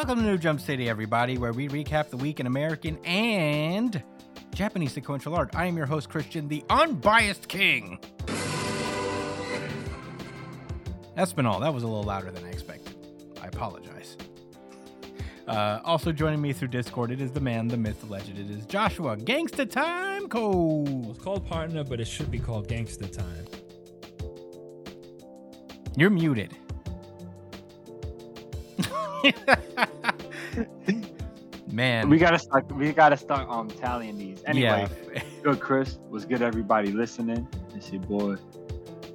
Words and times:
welcome 0.00 0.24
to 0.24 0.24
New 0.24 0.38
Jump 0.38 0.62
City, 0.62 0.88
everybody, 0.88 1.36
where 1.36 1.52
we 1.52 1.68
recap 1.68 2.08
the 2.08 2.16
week 2.16 2.40
in 2.40 2.46
American 2.46 2.96
and 3.04 4.02
Japanese 4.54 4.92
sequential 4.92 5.34
art. 5.34 5.54
I 5.54 5.66
am 5.66 5.76
your 5.76 5.84
host, 5.84 6.08
Christian, 6.08 6.48
the 6.48 6.64
unbiased 6.70 7.48
king. 7.48 7.98
Espinal, 11.18 11.60
that 11.60 11.74
was 11.74 11.82
a 11.82 11.86
little 11.86 12.02
louder 12.02 12.30
than 12.30 12.42
I 12.46 12.48
expected. 12.48 12.96
I 13.42 13.48
apologize. 13.48 14.16
Uh, 15.46 15.80
also 15.84 16.12
joining 16.12 16.40
me 16.40 16.54
through 16.54 16.68
Discord, 16.68 17.10
it 17.10 17.20
is 17.20 17.30
the 17.30 17.40
man, 17.40 17.68
the 17.68 17.76
myth, 17.76 18.00
the 18.00 18.06
legend. 18.06 18.38
It 18.38 18.48
is 18.48 18.64
Joshua 18.64 19.18
Gangsta 19.18 19.70
Time 19.70 20.30
Code. 20.30 21.10
It's 21.10 21.22
called 21.22 21.46
partner, 21.46 21.84
but 21.84 22.00
it 22.00 22.06
should 22.06 22.30
be 22.30 22.38
called 22.38 22.68
gangsta 22.68 23.14
time. 23.14 23.44
You're 25.94 26.08
muted. 26.08 26.56
man. 31.80 32.10
We 32.10 32.18
gotta 32.18 32.38
start. 32.38 32.70
We 32.72 32.92
gotta 32.92 33.16
start 33.16 33.48
um 33.48 33.68
tallying 33.68 34.18
these. 34.18 34.42
Anyway, 34.46 34.86
yeah. 35.14 35.22
good 35.42 35.60
Chris. 35.60 35.98
What's 36.08 36.26
good, 36.26 36.42
everybody 36.42 36.92
listening? 36.92 37.48
It's 37.74 37.90
your 37.90 38.02
boy. 38.02 38.36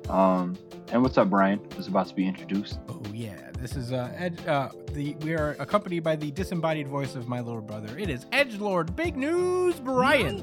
Um, 0.10 0.58
and 0.92 1.02
what's 1.02 1.18
up, 1.18 1.30
Brian? 1.30 1.60
Was 1.78 1.88
about 1.88 2.08
to 2.08 2.16
be 2.16 2.28
introduced? 2.28 2.80
Oh 2.90 3.02
yeah, 3.14 3.52
this 3.60 3.76
is 3.76 3.92
uh, 3.92 4.12
Ed, 4.18 4.48
uh 4.48 4.70
the 4.94 5.16
we 5.22 5.34
are 5.34 5.56
accompanied 5.60 6.02
by 6.02 6.16
the 6.16 6.32
disembodied 6.32 6.88
voice 6.88 7.16
of 7.16 7.28
my 7.28 7.40
little 7.40 7.62
brother. 7.62 7.96
It 7.98 8.10
is 8.10 8.26
Edge 8.32 8.58
Lord. 8.58 8.96
Big 8.96 9.16
news, 9.16 9.76
Brian. 9.76 10.38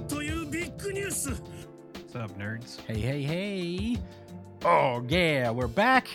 What's 1.93 2.15
up, 2.15 2.39
nerds? 2.39 2.81
Hey, 2.87 3.01
hey, 3.01 3.23
hey. 3.23 3.99
Oh 4.65 5.05
yeah, 5.09 5.51
we're 5.51 5.67
back. 5.67 6.07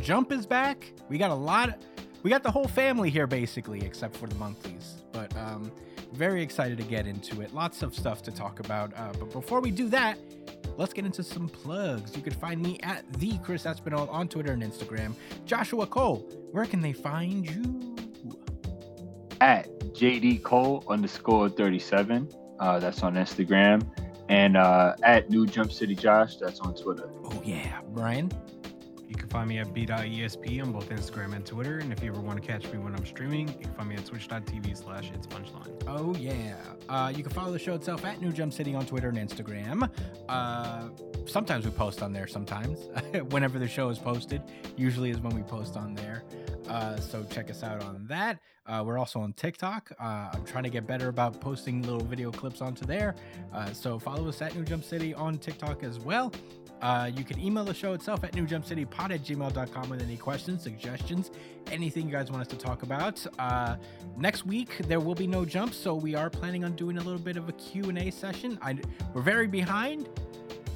Jump 0.00 0.30
is 0.30 0.46
back. 0.46 0.92
We 1.08 1.18
got 1.18 1.32
a 1.32 1.40
lot. 1.50 1.70
Of, 1.70 1.74
we 2.22 2.30
got 2.30 2.44
the 2.44 2.50
whole 2.50 2.68
family 2.68 3.10
here 3.10 3.26
basically, 3.26 3.80
except 3.84 4.16
for 4.16 4.28
the 4.28 4.36
monthlies. 4.36 4.97
Um, 5.38 5.72
very 6.12 6.42
excited 6.42 6.78
to 6.78 6.84
get 6.84 7.06
into 7.06 7.40
it. 7.40 7.54
Lots 7.54 7.82
of 7.82 7.94
stuff 7.94 8.22
to 8.22 8.30
talk 8.30 8.60
about. 8.60 8.92
Uh, 8.96 9.12
but 9.18 9.30
before 9.32 9.60
we 9.60 9.70
do 9.70 9.88
that, 9.90 10.18
let's 10.76 10.92
get 10.92 11.04
into 11.04 11.22
some 11.22 11.48
plugs. 11.48 12.16
You 12.16 12.22
can 12.22 12.32
find 12.34 12.62
me 12.62 12.78
at 12.82 13.10
the 13.14 13.38
Chris 13.38 13.64
Espinal 13.64 14.10
on 14.10 14.28
Twitter 14.28 14.52
and 14.52 14.62
Instagram. 14.62 15.12
Joshua 15.44 15.86
Cole, 15.86 16.18
where 16.52 16.64
can 16.64 16.80
they 16.80 16.92
find 16.92 17.48
you? 17.48 17.96
At 19.40 19.68
JD 19.94 20.42
Cole 20.42 20.84
underscore 20.88 21.48
thirty 21.48 21.78
seven. 21.78 22.28
Uh, 22.58 22.78
that's 22.80 23.02
on 23.02 23.14
Instagram. 23.14 23.86
And 24.28 24.56
uh, 24.56 24.94
at 25.04 25.30
New 25.30 25.46
Jump 25.46 25.72
City 25.72 25.94
Josh. 25.94 26.36
That's 26.36 26.60
on 26.60 26.74
Twitter. 26.74 27.08
Oh 27.24 27.40
yeah, 27.44 27.80
Brian. 27.94 28.30
Can 29.28 29.40
find 29.40 29.48
me 29.50 29.58
at 29.58 29.74
b.esp 29.74 30.62
on 30.62 30.72
both 30.72 30.88
Instagram 30.88 31.34
and 31.34 31.44
Twitter. 31.44 31.80
And 31.80 31.92
if 31.92 32.02
you 32.02 32.10
ever 32.10 32.20
want 32.20 32.40
to 32.40 32.46
catch 32.46 32.64
me 32.72 32.78
when 32.78 32.94
I'm 32.94 33.04
streaming, 33.04 33.48
you 33.48 33.54
can 33.58 33.72
find 33.74 33.88
me 33.90 33.96
at 33.96 34.06
twitch.tv 34.06 34.74
slash 34.74 35.10
it's 35.12 35.26
punchline. 35.26 35.70
Oh 35.86 36.14
yeah. 36.14 36.56
Uh, 36.88 37.12
you 37.14 37.22
can 37.22 37.30
follow 37.32 37.52
the 37.52 37.58
show 37.58 37.74
itself 37.74 38.06
at 38.06 38.22
New 38.22 38.32
Jump 38.32 38.54
City 38.54 38.74
on 38.74 38.86
Twitter 38.86 39.10
and 39.10 39.18
Instagram. 39.18 39.90
Uh, 40.30 40.88
sometimes 41.26 41.66
we 41.66 41.70
post 41.72 42.02
on 42.02 42.12
there. 42.12 42.26
Sometimes, 42.26 42.88
whenever 43.30 43.58
the 43.58 43.68
show 43.68 43.90
is 43.90 43.98
posted, 43.98 44.40
usually 44.76 45.10
is 45.10 45.18
when 45.18 45.34
we 45.34 45.42
post 45.42 45.76
on 45.76 45.94
there. 45.94 46.22
Uh, 46.66 46.98
so 46.98 47.22
check 47.24 47.50
us 47.50 47.62
out 47.62 47.82
on 47.82 48.06
that. 48.08 48.38
Uh, 48.68 48.82
we're 48.84 48.98
also 48.98 49.20
on 49.20 49.32
TikTok. 49.32 49.90
Uh, 49.98 50.30
I'm 50.32 50.44
trying 50.44 50.64
to 50.64 50.70
get 50.70 50.86
better 50.86 51.08
about 51.08 51.40
posting 51.40 51.82
little 51.82 52.04
video 52.04 52.30
clips 52.30 52.60
onto 52.60 52.84
there. 52.84 53.14
Uh, 53.52 53.72
so 53.72 53.98
follow 53.98 54.28
us 54.28 54.42
at 54.42 54.54
New 54.54 54.64
Jump 54.64 54.84
City 54.84 55.14
on 55.14 55.38
TikTok 55.38 55.82
as 55.82 55.98
well. 55.98 56.32
Uh, 56.80 57.10
you 57.12 57.24
can 57.24 57.40
email 57.40 57.64
the 57.64 57.74
show 57.74 57.92
itself 57.92 58.22
at 58.22 58.32
newjumpcitypod 58.32 59.10
at 59.10 59.22
gmail.com 59.24 59.88
with 59.88 60.02
any 60.02 60.16
questions, 60.16 60.62
suggestions, 60.62 61.30
anything 61.72 62.06
you 62.06 62.12
guys 62.12 62.30
want 62.30 62.40
us 62.40 62.48
to 62.48 62.56
talk 62.56 62.82
about. 62.82 63.24
Uh, 63.38 63.76
next 64.16 64.46
week, 64.46 64.78
there 64.86 65.00
will 65.00 65.14
be 65.14 65.26
no 65.26 65.44
jumps, 65.44 65.76
so 65.76 65.94
we 65.94 66.14
are 66.14 66.30
planning 66.30 66.64
on 66.64 66.76
doing 66.76 66.98
a 66.98 67.02
little 67.02 67.18
bit 67.18 67.36
of 67.36 67.48
a 67.48 67.52
Q&A 67.52 68.10
session. 68.10 68.58
I, 68.62 68.78
we're 69.12 69.22
very 69.22 69.48
behind 69.48 70.08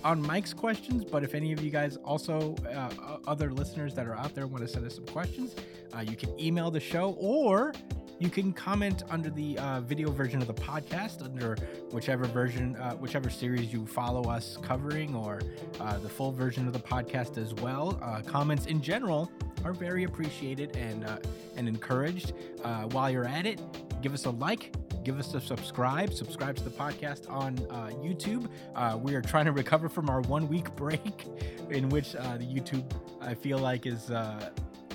on 0.05 0.21
Mike's 0.23 0.53
questions, 0.53 1.05
but 1.05 1.23
if 1.23 1.35
any 1.35 1.53
of 1.53 1.63
you 1.63 1.71
guys 1.71 1.97
also, 1.99 2.55
uh, 2.73 3.19
other 3.27 3.53
listeners 3.53 3.95
that 3.95 4.07
are 4.07 4.17
out 4.17 4.35
there 4.35 4.47
want 4.47 4.63
to 4.63 4.69
send 4.69 4.87
us 4.87 4.95
some 4.95 5.07
questions, 5.07 5.55
uh, 5.95 6.01
you 6.01 6.17
can 6.17 6.39
email 6.41 6.71
the 6.71 6.81
show 6.81 7.17
or 7.19 7.73
you 8.19 8.31
can 8.31 8.53
comment 8.53 9.03
under 9.11 9.31
the 9.31 9.59
uh, 9.59 9.81
video 9.81 10.11
version 10.11 10.41
of 10.41 10.47
the 10.47 10.55
podcast 10.55 11.25
under 11.25 11.57
whichever 11.91 12.25
version, 12.25 12.77
uh, 12.77 12.95
whichever 12.95 13.29
series 13.29 13.73
you 13.73 13.85
follow 13.85 14.31
us 14.31 14.57
covering, 14.63 15.15
or 15.15 15.41
uh, 15.81 15.99
the 15.99 16.09
full 16.09 16.31
version 16.31 16.67
of 16.67 16.73
the 16.73 16.79
podcast 16.79 17.37
as 17.37 17.53
well. 17.55 17.99
Uh, 18.01 18.23
comments 18.23 18.67
in 18.67 18.81
general 18.81 19.31
are 19.65 19.73
very 19.73 20.05
appreciated 20.05 20.77
and 20.77 21.05
and 21.57 21.69
encouraged. 21.69 22.33
While 22.91 23.11
you're 23.11 23.27
at 23.27 23.47
it, 23.47 23.61
give 24.03 24.15
us 24.15 24.25
a 24.25 24.31
like. 24.31 24.73
Give 25.05 25.19
us 25.19 25.35
a 25.35 25.41
subscribe. 25.41 26.13
Subscribe 26.13 26.57
to 26.57 26.65
the 26.65 26.71
podcast 26.71 27.29
on 27.31 27.59
uh, 27.71 27.91
YouTube. 28.03 28.49
Uh, 28.75 28.99
we 29.01 29.15
are 29.15 29.23
trying 29.23 29.47
to 29.47 29.53
recover 29.53 29.89
from 29.89 30.09
our 30.09 30.21
one 30.23 30.49
week 30.49 30.75
break, 30.77 31.27
in 31.71 31.89
which 31.89 32.15
uh, 32.15 32.37
the 32.37 32.45
YouTube 32.45 32.85
I 33.21 33.35
feel 33.35 33.59
like 33.59 33.87
is 33.87 34.11
uh, 34.11 34.51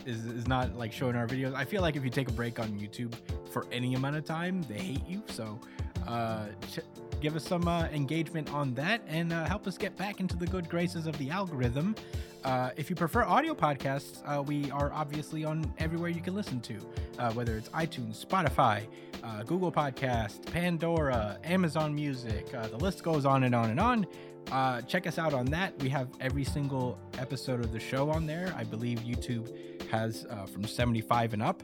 is 0.06 0.25
is 0.25 0.47
not 0.47 0.75
like 0.75 0.91
showing 0.91 1.16
our 1.16 1.28
videos. 1.28 1.53
I 1.53 1.66
feel 1.66 1.81
like 1.81 1.96
if 1.96 2.03
you 2.03 2.09
take 2.09 2.29
a 2.29 2.34
break 2.34 2.59
on 2.59 2.69
YouTube 2.79 3.13
for 3.51 3.66
any 3.72 3.96
amount 3.96 4.16
of 4.16 4.25
time, 4.25 4.62
they 4.63 4.78
hate 4.78 5.07
you. 5.07 5.22
So 5.28 5.59
uh, 6.07 6.47
ch- 6.72 6.79
give 7.22 7.35
us 7.35 7.44
some 7.44 7.67
uh, 7.67 7.83
engagement 7.94 8.51
on 8.53 8.73
that 8.75 9.01
and 9.07 9.33
uh, 9.33 9.45
help 9.45 9.67
us 9.67 9.78
get 9.78 9.95
back 9.97 10.19
into 10.19 10.35
the 10.35 10.47
good 10.47 10.69
graces 10.69 11.07
of 11.07 11.17
the 11.17 11.29
algorithm. 11.29 11.95
Uh, 12.44 12.69
if 12.78 12.89
you 12.89 12.95
prefer 12.95 13.23
audio 13.23 13.53
podcasts, 13.53 14.22
uh, 14.25 14.41
we 14.41 14.69
are 14.72 14.91
obviously 14.94 15.44
on 15.44 15.72
everywhere 15.79 16.09
you 16.09 16.22
can 16.22 16.35
listen 16.35 16.61
to, 16.61 16.78
uh, 17.19 17.31
whether 17.33 17.57
it's 17.57 17.69
iTunes, 17.69 18.25
Spotify, 18.25 18.88
uh, 19.23 19.44
Google 19.44 19.72
Podcast, 19.72 20.45
Pandora, 20.51 21.38
Amazon 21.44 21.94
Music. 21.94 22.50
The 22.51 22.78
list 22.78 23.03
goes 23.03 23.25
on 23.25 23.44
and 23.44 23.53
on 23.53 23.69
and 23.69 23.79
on. 23.79 24.07
Uh, 24.51 24.81
check 24.81 25.07
us 25.07 25.17
out 25.17 25.34
on 25.34 25.45
that. 25.47 25.78
We 25.81 25.89
have 25.89 26.07
every 26.22 26.44
single 26.45 26.97
episode 27.17 27.59
of 27.59 27.72
the 27.72 27.79
show 27.79 28.09
on 28.09 28.25
there. 28.25 28.53
I 28.55 28.63
believe 28.63 28.99
YouTube 28.99 29.52
has 29.90 30.25
uh, 30.29 30.46
from 30.46 30.63
75 30.63 31.34
and 31.34 31.43
up. 31.43 31.63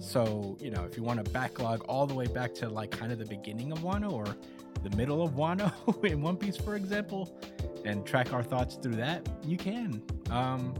So, 0.00 0.56
you 0.60 0.70
know, 0.70 0.84
if 0.84 0.96
you 0.96 1.02
want 1.02 1.24
to 1.24 1.30
backlog 1.30 1.84
all 1.84 2.06
the 2.06 2.14
way 2.14 2.26
back 2.26 2.54
to 2.56 2.68
like 2.68 2.90
kind 2.90 3.12
of 3.12 3.18
the 3.18 3.24
beginning 3.24 3.72
of 3.72 3.78
Wano 3.78 4.12
or 4.12 4.36
the 4.88 4.96
middle 4.96 5.22
of 5.22 5.32
Wano 5.32 5.72
in 6.04 6.22
One 6.22 6.36
Piece, 6.36 6.56
for 6.56 6.76
example, 6.76 7.36
and 7.84 8.06
track 8.06 8.32
our 8.32 8.42
thoughts 8.42 8.76
through 8.76 8.96
that, 8.96 9.28
you 9.44 9.56
can. 9.56 10.02
Um, 10.30 10.74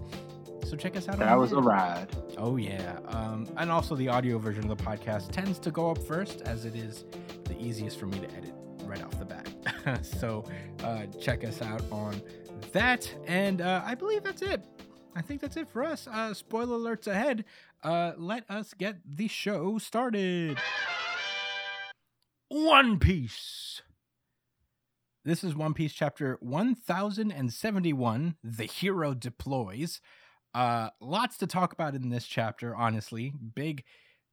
so 0.64 0.76
check 0.76 0.96
us 0.96 1.08
out. 1.08 1.18
That 1.18 1.38
was 1.38 1.52
a 1.52 1.60
ride. 1.60 2.08
Oh 2.38 2.56
yeah, 2.56 2.98
um, 3.06 3.48
and 3.56 3.70
also 3.70 3.96
the 3.96 4.08
audio 4.08 4.38
version 4.38 4.68
of 4.68 4.76
the 4.76 4.82
podcast 4.82 5.32
tends 5.32 5.58
to 5.60 5.70
go 5.70 5.90
up 5.90 5.98
first, 5.98 6.42
as 6.42 6.64
it 6.64 6.76
is 6.76 7.04
the 7.44 7.60
easiest 7.60 7.98
for 7.98 8.06
me 8.06 8.18
to 8.20 8.30
edit 8.36 8.52
right 8.84 9.02
off 9.02 9.18
the 9.18 9.24
bat. 9.24 10.04
so 10.04 10.44
uh, 10.84 11.06
check 11.20 11.44
us 11.44 11.60
out 11.62 11.82
on 11.90 12.20
that, 12.72 13.12
and 13.26 13.60
uh, 13.60 13.82
I 13.84 13.94
believe 13.94 14.22
that's 14.22 14.42
it. 14.42 14.64
I 15.16 15.22
think 15.22 15.40
that's 15.40 15.56
it 15.56 15.68
for 15.68 15.82
us. 15.82 16.06
Uh, 16.06 16.34
spoiler 16.34 16.78
alerts 16.78 17.06
ahead. 17.06 17.44
Uh, 17.82 18.12
let 18.16 18.48
us 18.50 18.74
get 18.74 18.98
the 19.04 19.28
show 19.28 19.78
started. 19.78 20.58
One 22.48 22.98
Piece. 22.98 23.82
This 25.26 25.42
is 25.42 25.56
One 25.56 25.74
Piece 25.74 25.92
chapter 25.92 26.38
1071 26.40 28.36
The 28.44 28.64
Hero 28.64 29.12
Deploys. 29.12 30.00
Uh, 30.54 30.90
lots 31.00 31.36
to 31.38 31.48
talk 31.48 31.72
about 31.72 31.96
in 31.96 32.10
this 32.10 32.28
chapter, 32.28 32.76
honestly. 32.76 33.32
Big, 33.56 33.82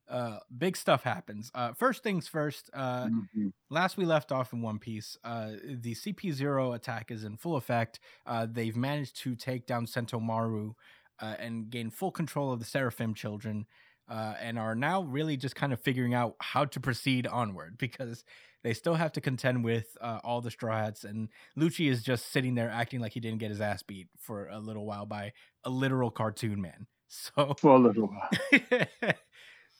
uh, 0.07 0.37
big 0.55 0.77
stuff 0.77 1.01
happens. 1.01 1.49
Uh, 1.55 1.73
first 1.73 2.03
things 2.03 2.27
first. 2.27 2.69
Uh, 2.73 3.07
Mhm. 3.07 3.53
last 3.71 3.97
we 3.97 4.05
left 4.05 4.31
off 4.31 4.53
in 4.53 4.61
One 4.61 4.77
Piece, 4.77 5.17
uh, 5.23 5.53
the 5.65 5.95
CP0 5.95 6.73
attack 6.73 7.09
is 7.09 7.23
in 7.23 7.37
full 7.37 7.55
effect. 7.55 7.99
Uh, 8.27 8.45
they've 8.45 8.75
managed 8.77 9.15
to 9.21 9.35
take 9.35 9.65
down 9.65 9.87
Sentomaru 9.87 10.75
uh, 11.19 11.35
and 11.39 11.71
gain 11.71 11.89
full 11.89 12.11
control 12.11 12.51
of 12.53 12.59
the 12.59 12.65
Seraphim 12.65 13.15
children, 13.15 13.65
uh, 14.07 14.35
and 14.39 14.59
are 14.59 14.75
now 14.75 15.01
really 15.01 15.37
just 15.37 15.55
kind 15.55 15.73
of 15.73 15.81
figuring 15.81 16.13
out 16.13 16.35
how 16.39 16.65
to 16.65 16.79
proceed 16.79 17.25
onward 17.25 17.77
because 17.79 18.23
they 18.63 18.73
still 18.73 18.95
have 18.95 19.11
to 19.13 19.21
contend 19.21 19.63
with 19.63 19.97
uh, 20.01 20.19
all 20.23 20.41
the 20.41 20.51
Straw 20.51 20.77
Hats, 20.77 21.03
and 21.03 21.29
Lucci 21.57 21.89
is 21.89 22.03
just 22.03 22.27
sitting 22.27 22.55
there 22.55 22.69
acting 22.69 22.99
like 22.99 23.13
he 23.13 23.19
didn't 23.19 23.39
get 23.39 23.49
his 23.51 23.61
ass 23.61 23.83
beat 23.83 24.07
for 24.17 24.47
a 24.47 24.59
little 24.59 24.85
while 24.85 25.05
by 25.05 25.33
a 25.63 25.69
literal 25.69 26.11
cartoon 26.11 26.61
man. 26.61 26.87
So 27.07 27.55
For 27.59 27.75
a 27.75 27.79
little 27.79 28.07
while. 28.07 28.29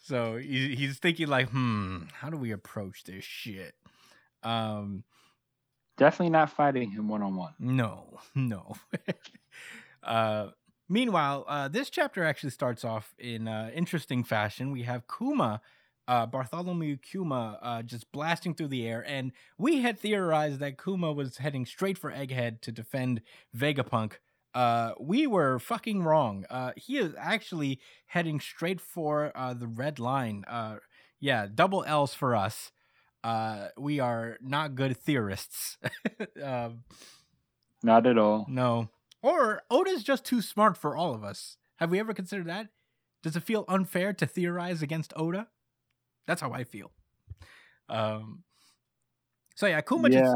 so 0.04 0.38
he, 0.38 0.76
he's 0.76 1.00
thinking 1.00 1.28
like, 1.28 1.50
hmm, 1.50 2.04
how 2.14 2.30
do 2.30 2.38
we 2.38 2.52
approach 2.52 3.04
this 3.06 3.24
shit? 3.24 3.74
Um, 4.44 5.04
Definitely 5.98 6.32
not 6.32 6.52
fighting 6.52 6.92
him 6.92 7.08
one 7.08 7.22
on 7.22 7.36
one. 7.36 7.54
no, 7.60 8.20
no. 8.36 8.76
uh, 10.04 10.50
Meanwhile, 10.90 11.46
uh, 11.48 11.68
this 11.70 11.90
chapter 11.90 12.24
actually 12.24 12.50
starts 12.50 12.84
off 12.84 13.16
in 13.18 13.48
uh, 13.48 13.72
interesting 13.74 14.24
fashion. 14.24 14.72
We 14.72 14.84
have 14.84 15.04
Kuma, 15.08 15.62
uh, 16.08 16.26
Bartholomew 16.26 16.98
Kuma, 16.98 17.60
uh, 17.62 17.82
just 17.82 18.12
blasting 18.12 18.54
through 18.54 18.68
the 18.70 18.86
air, 18.88 19.04
and 19.08 19.32
we 19.58 19.82
had 19.82 20.00
theorized 20.00 20.60
that 20.60 20.82
Kuma 20.82 21.12
was 21.14 21.38
heading 21.38 21.66
straight 21.66 21.98
for 21.98 22.12
Egghead 22.12 22.62
to 22.62 22.72
defend 22.72 23.22
Vegapunk. 23.56 24.14
Uh, 24.54 24.92
we 25.00 25.26
were 25.26 25.58
fucking 25.60 26.04
wrong. 26.04 26.46
Uh, 26.50 26.72
he 26.76 26.98
is 26.98 27.14
actually 27.18 27.80
heading 28.08 28.40
straight 28.40 28.80
for 28.80 29.32
uh, 29.36 29.54
the 29.54 29.68
red 29.68 29.98
line. 30.00 30.44
Uh, 30.48 30.76
yeah, 31.20 31.48
double 31.54 31.84
L's 31.86 32.14
for 32.14 32.36
us. 32.36 32.72
Uh, 33.24 33.70
we 33.78 34.00
are 34.00 34.38
not 34.42 34.76
good 34.76 34.98
theorists. 34.98 35.78
um, 36.44 36.84
Not 37.82 38.06
at 38.06 38.18
all. 38.18 38.46
no. 38.50 38.90
Or 39.22 39.62
Oda's 39.72 40.04
just 40.04 40.26
too 40.26 40.42
smart 40.42 40.76
for 40.76 40.98
all 40.98 41.16
of 41.16 41.24
us. 41.24 41.56
Have 41.78 41.90
we 41.90 42.00
ever 42.00 42.14
considered 42.14 42.48
that? 42.48 42.68
Does 43.24 43.38
it 43.38 43.44
feel 43.44 43.64
unfair 43.70 44.12
to 44.12 44.26
theorize 44.26 44.82
against 44.82 45.14
Oda? 45.16 45.48
That's 46.28 46.42
how 46.42 46.52
I 46.52 46.64
feel. 46.64 46.92
Um 47.90 48.44
so 49.56 49.68
yeah, 49.68 49.82
Kuma 49.82 50.10
yeah. 50.10 50.20
just 50.20 50.36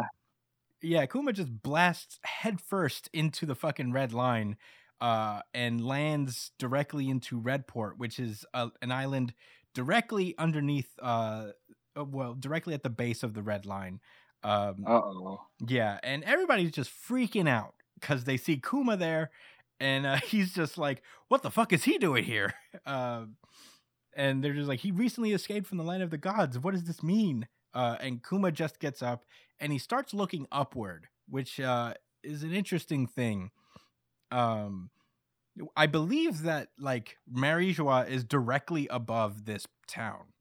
yeah, 0.81 1.05
Kuma 1.05 1.33
just 1.33 1.61
blasts 1.63 2.19
headfirst 2.23 3.09
into 3.13 3.45
the 3.45 3.55
fucking 3.55 3.91
red 3.91 4.13
line 4.13 4.57
uh 5.01 5.41
and 5.53 5.83
lands 5.85 6.51
directly 6.59 7.09
into 7.09 7.39
Redport, 7.41 7.97
which 7.97 8.19
is 8.19 8.45
a, 8.53 8.69
an 8.81 8.91
island 8.91 9.33
directly 9.73 10.35
underneath 10.37 10.89
uh 11.01 11.49
uh, 11.97 12.05
well, 12.05 12.35
directly 12.35 12.73
at 12.73 12.83
the 12.83 12.89
base 12.89 13.23
of 13.23 13.33
the 13.33 13.41
red 13.43 13.65
line. 13.65 13.99
Um 14.43 14.83
Uh 14.85 15.01
oh. 15.01 15.41
yeah, 15.67 15.99
and 16.03 16.23
everybody's 16.23 16.71
just 16.71 16.91
freaking 16.91 17.49
out 17.49 17.73
because 17.99 18.23
they 18.25 18.37
see 18.37 18.57
Kuma 18.57 18.97
there, 18.97 19.31
and 19.79 20.05
uh, 20.05 20.15
he's 20.25 20.53
just 20.53 20.77
like, 20.77 21.01
"What 21.27 21.41
the 21.43 21.51
fuck 21.51 21.73
is 21.73 21.83
he 21.83 21.97
doing 21.97 22.23
here?" 22.23 22.53
Um, 22.85 23.35
and 24.17 24.43
they're 24.43 24.53
just 24.53 24.67
like, 24.67 24.81
"He 24.81 24.91
recently 24.91 25.31
escaped 25.31 25.67
from 25.67 25.77
the 25.77 25.85
land 25.85 26.03
of 26.03 26.09
the 26.09 26.17
gods. 26.17 26.59
What 26.59 26.73
does 26.73 26.83
this 26.83 27.01
mean?" 27.01 27.47
Uh, 27.73 27.95
and 28.01 28.23
Kuma 28.27 28.51
just 28.51 28.79
gets 28.79 29.01
up 29.01 29.23
and 29.59 29.71
he 29.71 29.77
starts 29.77 30.13
looking 30.13 30.47
upward, 30.51 31.07
which 31.29 31.59
uh, 31.59 31.93
is 32.23 32.43
an 32.43 32.53
interesting 32.53 33.07
thing. 33.07 33.51
Um, 34.31 34.89
I 35.75 35.87
believe 35.87 36.43
that 36.43 36.69
like 36.79 37.17
Marijua 37.31 38.09
is 38.09 38.23
directly 38.23 38.87
above 38.89 39.45
this 39.45 39.67
town. 39.87 40.33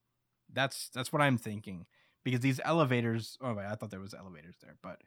That's 0.52 0.88
that's 0.90 1.12
what 1.12 1.22
I'm 1.22 1.38
thinking 1.38 1.86
because 2.24 2.40
these 2.40 2.60
elevators. 2.64 3.38
Oh 3.40 3.54
wait, 3.54 3.66
I 3.66 3.74
thought 3.74 3.90
there 3.90 4.00
was 4.00 4.14
elevators 4.14 4.56
there, 4.62 4.76
but 4.82 5.00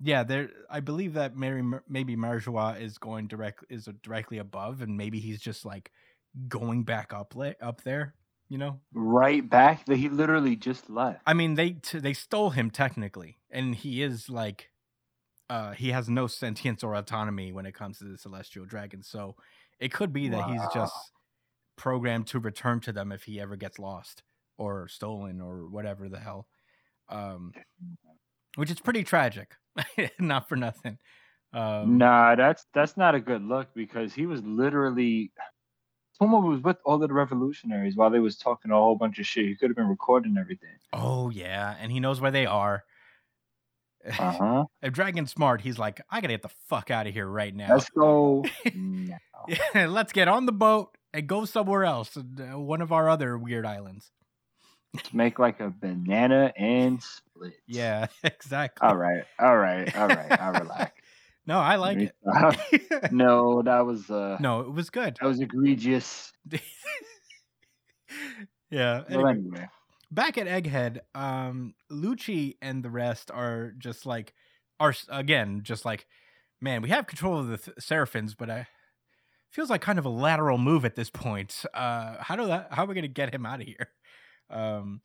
yeah, 0.00 0.24
there. 0.24 0.50
I 0.68 0.80
believe 0.80 1.14
that 1.14 1.36
Mary, 1.36 1.62
maybe 1.88 2.16
Marjois 2.16 2.76
is 2.80 2.98
going 2.98 3.28
direct 3.28 3.64
is 3.70 3.88
directly 4.02 4.38
above, 4.38 4.82
and 4.82 4.96
maybe 4.96 5.20
he's 5.20 5.40
just 5.40 5.64
like 5.64 5.92
going 6.48 6.84
back 6.84 7.12
up 7.12 7.34
la- 7.34 7.52
up 7.60 7.82
there. 7.82 8.14
You 8.48 8.58
know, 8.58 8.80
Right 8.92 9.48
back 9.48 9.86
that 9.86 9.96
he 9.96 10.10
literally 10.10 10.56
just 10.56 10.90
left. 10.90 11.22
I 11.26 11.32
mean 11.32 11.54
they 11.54 11.70
t- 11.70 12.00
they 12.00 12.12
stole 12.12 12.50
him 12.50 12.70
technically, 12.70 13.38
and 13.50 13.74
he 13.74 14.02
is 14.02 14.28
like, 14.28 14.70
uh, 15.48 15.72
he 15.72 15.90
has 15.92 16.08
no 16.10 16.26
sentience 16.26 16.84
or 16.84 16.94
autonomy 16.94 17.52
when 17.52 17.64
it 17.64 17.74
comes 17.74 17.98
to 17.98 18.04
the 18.04 18.18
celestial 18.18 18.66
dragon. 18.66 19.02
So 19.02 19.36
it 19.80 19.92
could 19.92 20.12
be 20.12 20.28
that 20.28 20.44
he's 20.44 20.60
just 20.74 20.94
programmed 21.76 22.26
to 22.28 22.38
return 22.38 22.80
to 22.80 22.92
them 22.92 23.10
if 23.10 23.22
he 23.24 23.40
ever 23.40 23.56
gets 23.56 23.78
lost 23.78 24.22
or 24.58 24.86
stolen 24.88 25.40
or 25.40 25.68
whatever 25.68 26.08
the 26.08 26.20
hell. 26.20 26.46
Um, 27.08 27.52
which 28.56 28.70
is 28.70 28.80
pretty 28.80 29.02
tragic, 29.02 29.56
not 30.20 30.48
for 30.48 30.56
nothing. 30.56 30.98
Um, 31.52 31.98
Nah, 31.98 32.34
that's 32.34 32.66
that's 32.74 32.96
not 32.96 33.14
a 33.14 33.20
good 33.20 33.42
look 33.42 33.68
because 33.74 34.14
he 34.14 34.26
was 34.26 34.42
literally 34.42 35.32
Kuma 36.22 36.38
was 36.38 36.62
with 36.62 36.76
all 36.84 37.02
of 37.02 37.08
the 37.08 37.14
revolutionaries 37.14 37.96
while 37.96 38.10
they 38.10 38.20
was 38.20 38.36
talking 38.36 38.70
a 38.70 38.74
whole 38.74 38.94
bunch 38.94 39.18
of 39.18 39.26
shit. 39.26 39.46
He 39.46 39.56
could 39.56 39.70
have 39.70 39.76
been 39.76 39.88
recording 39.88 40.36
everything. 40.38 40.70
Oh 40.92 41.30
yeah, 41.30 41.74
and 41.80 41.90
he 41.90 41.98
knows 41.98 42.20
where 42.20 42.30
they 42.30 42.46
are. 42.46 42.84
Uh 44.06 44.12
huh. 44.12 44.64
if 44.82 44.92
Dragon's 44.92 45.32
smart, 45.32 45.60
he's 45.60 45.78
like, 45.78 46.00
I 46.08 46.20
gotta 46.20 46.34
get 46.34 46.42
the 46.42 46.50
fuck 46.68 46.90
out 46.92 47.08
of 47.08 47.12
here 47.12 47.26
right 47.26 47.54
now. 47.54 47.74
Let's 47.74 47.90
go. 47.90 48.44
Yeah, 49.74 49.86
let's 49.86 50.12
get 50.12 50.28
on 50.28 50.46
the 50.46 50.52
boat 50.52 50.96
and 51.12 51.26
go 51.26 51.44
somewhere 51.46 51.84
else, 51.84 52.16
uh, 52.16 52.56
one 52.56 52.80
of 52.80 52.92
our 52.92 53.08
other 53.08 53.36
weird 53.36 53.66
islands. 53.66 54.12
Let's 54.94 55.12
make 55.12 55.40
like 55.40 55.58
a 55.58 55.68
banana 55.68 56.52
and 56.56 57.02
split. 57.02 57.54
Yeah, 57.66 58.06
exactly. 58.22 58.86
All 58.86 58.96
right. 58.96 59.24
All 59.40 59.56
right. 59.56 59.96
All 59.96 60.06
right. 60.06 60.30
I'll 60.40 60.52
relax. 60.60 60.92
No, 61.46 61.58
I 61.58 61.76
like 61.76 61.98
it. 61.98 62.14
No, 63.12 63.62
that 63.62 63.84
was 63.84 64.08
uh 64.10 64.36
no, 64.40 64.60
it 64.60 64.72
was 64.72 64.90
good. 64.90 65.16
that 65.20 65.26
was 65.26 65.40
egregious. 65.40 66.32
yeah. 68.70 69.02
Well, 69.08 69.26
anyway, 69.26 69.30
anyway. 69.32 69.68
back 70.10 70.38
at 70.38 70.46
Egghead, 70.46 71.00
um, 71.14 71.74
Lucci 71.90 72.56
and 72.62 72.82
the 72.82 72.90
rest 72.90 73.30
are 73.30 73.72
just 73.78 74.06
like, 74.06 74.34
are 74.80 74.94
again 75.08 75.60
just 75.62 75.84
like, 75.84 76.06
man, 76.60 76.82
we 76.82 76.88
have 76.90 77.06
control 77.06 77.38
of 77.38 77.48
the 77.48 77.58
th- 77.58 77.76
Seraphins, 77.78 78.34
but 78.34 78.50
I 78.50 78.68
feels 79.50 79.68
like 79.70 79.82
kind 79.82 79.98
of 79.98 80.06
a 80.06 80.10
lateral 80.10 80.58
move 80.58 80.84
at 80.84 80.96
this 80.96 81.10
point. 81.10 81.64
Uh, 81.74 82.16
how 82.20 82.36
do 82.36 82.46
that? 82.46 82.68
How 82.70 82.84
are 82.84 82.86
we 82.86 82.94
gonna 82.94 83.08
get 83.08 83.34
him 83.34 83.44
out 83.46 83.60
of 83.60 83.66
here? 83.66 83.88
Um, 84.50 85.00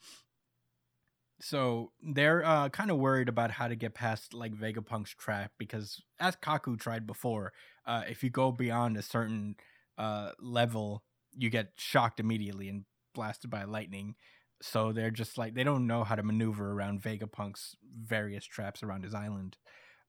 so 1.40 1.92
they're 2.02 2.44
uh, 2.44 2.70
kind 2.70 2.90
of 2.90 2.98
worried 2.98 3.30
about 3.30 3.52
how 3.52 3.68
to 3.68 3.76
get 3.76 3.94
past 3.94 4.34
like 4.34 4.54
Vegapunk's 4.54 5.14
trap 5.14 5.52
because, 5.58 6.02
as 6.20 6.36
Kaku 6.36 6.80
tried 6.80 7.06
before, 7.06 7.54
uh, 7.86 8.04
if 8.10 8.24
you 8.24 8.30
go 8.30 8.52
beyond 8.52 8.98
a 8.98 9.02
certain 9.02 9.56
uh, 9.98 10.32
level, 10.40 11.04
you 11.34 11.50
get 11.50 11.74
shocked 11.76 12.20
immediately 12.20 12.70
and 12.70 12.86
blasted 13.14 13.50
by 13.50 13.64
lightning. 13.64 14.16
So 14.62 14.92
they're 14.92 15.12
just 15.12 15.38
like 15.38 15.54
they 15.54 15.64
don't 15.64 15.86
know 15.86 16.04
how 16.04 16.16
to 16.16 16.24
maneuver 16.24 16.72
around 16.72 17.02
Vegapunk's 17.04 17.76
various 17.96 18.46
traps 18.46 18.82
around 18.82 19.04
his 19.04 19.14
island. 19.14 19.58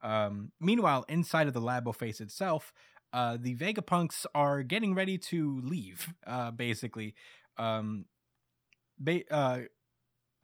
Um, 0.03 0.53
meanwhile, 0.61 1.05
inside 1.09 1.49
of 1.49 1.55
the 1.55 1.61
Labophase 1.61 2.21
itself, 2.21 2.73
uh, 3.13 3.37
the 3.39 3.55
Vegapunks 3.57 4.25
are 4.35 4.63
getting 4.63 4.95
ready 4.95 5.19
to 5.19 5.61
leave. 5.63 6.15
Uh, 6.27 6.51
basically, 6.51 7.15
um, 7.59 8.07
ba- 8.99 9.31
uh, 9.31 9.61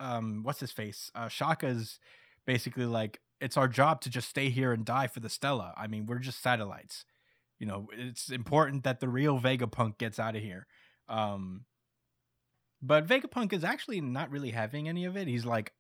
um, 0.04 0.40
what's 0.42 0.60
his 0.60 0.70
face? 0.70 1.10
Uh, 1.14 1.28
Shaka's 1.28 1.98
basically 2.46 2.84
like 2.84 3.20
it's 3.40 3.56
our 3.56 3.68
job 3.68 4.00
to 4.02 4.10
just 4.10 4.28
stay 4.28 4.50
here 4.50 4.72
and 4.72 4.84
die 4.84 5.06
for 5.06 5.20
the 5.20 5.28
Stella. 5.28 5.72
I 5.76 5.86
mean, 5.86 6.06
we're 6.06 6.18
just 6.18 6.42
satellites. 6.42 7.04
You 7.58 7.66
know, 7.66 7.88
it's 7.96 8.30
important 8.30 8.84
that 8.84 9.00
the 9.00 9.08
real 9.08 9.40
Vegapunk 9.40 9.98
gets 9.98 10.18
out 10.18 10.36
of 10.36 10.42
here. 10.42 10.66
Um, 11.08 11.64
but 12.82 13.06
Vegapunk 13.06 13.52
is 13.52 13.64
actually 13.64 14.00
not 14.00 14.30
really 14.30 14.50
having 14.50 14.88
any 14.88 15.06
of 15.06 15.16
it. 15.16 15.26
He's 15.26 15.46
like, 15.46 15.72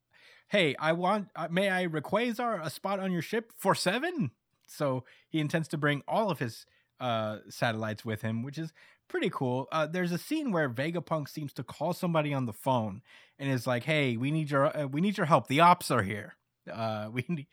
"Hey, 0.48 0.74
I 0.78 0.92
want. 0.92 1.28
Uh, 1.36 1.48
may 1.50 1.68
I 1.68 1.86
Rayquaza 1.86 2.64
a 2.64 2.70
spot 2.70 3.00
on 3.00 3.12
your 3.12 3.22
ship 3.22 3.52
for 3.58 3.74
seven? 3.74 4.30
So 4.66 5.04
he 5.28 5.40
intends 5.40 5.68
to 5.68 5.78
bring 5.78 6.02
all 6.08 6.30
of 6.30 6.38
his 6.38 6.64
uh, 7.00 7.38
satellites 7.48 8.04
with 8.04 8.22
him, 8.22 8.42
which 8.42 8.58
is 8.58 8.72
pretty 9.08 9.30
cool. 9.30 9.68
Uh, 9.72 9.86
there's 9.86 10.12
a 10.12 10.18
scene 10.18 10.50
where 10.52 10.68
Vegapunk 10.68 11.28
seems 11.28 11.52
to 11.54 11.62
call 11.64 11.92
somebody 11.92 12.32
on 12.32 12.46
the 12.46 12.52
phone 12.52 13.02
and 13.38 13.50
is 13.50 13.66
like, 13.66 13.84
"Hey, 13.84 14.16
we 14.16 14.30
need 14.30 14.50
your 14.50 14.76
uh, 14.76 14.86
we 14.86 15.00
need 15.00 15.16
your 15.16 15.26
help. 15.26 15.48
The 15.48 15.60
ops 15.60 15.90
are 15.90 16.02
here. 16.02 16.36
Uh, 16.70 17.08
we 17.12 17.24
need 17.28 17.46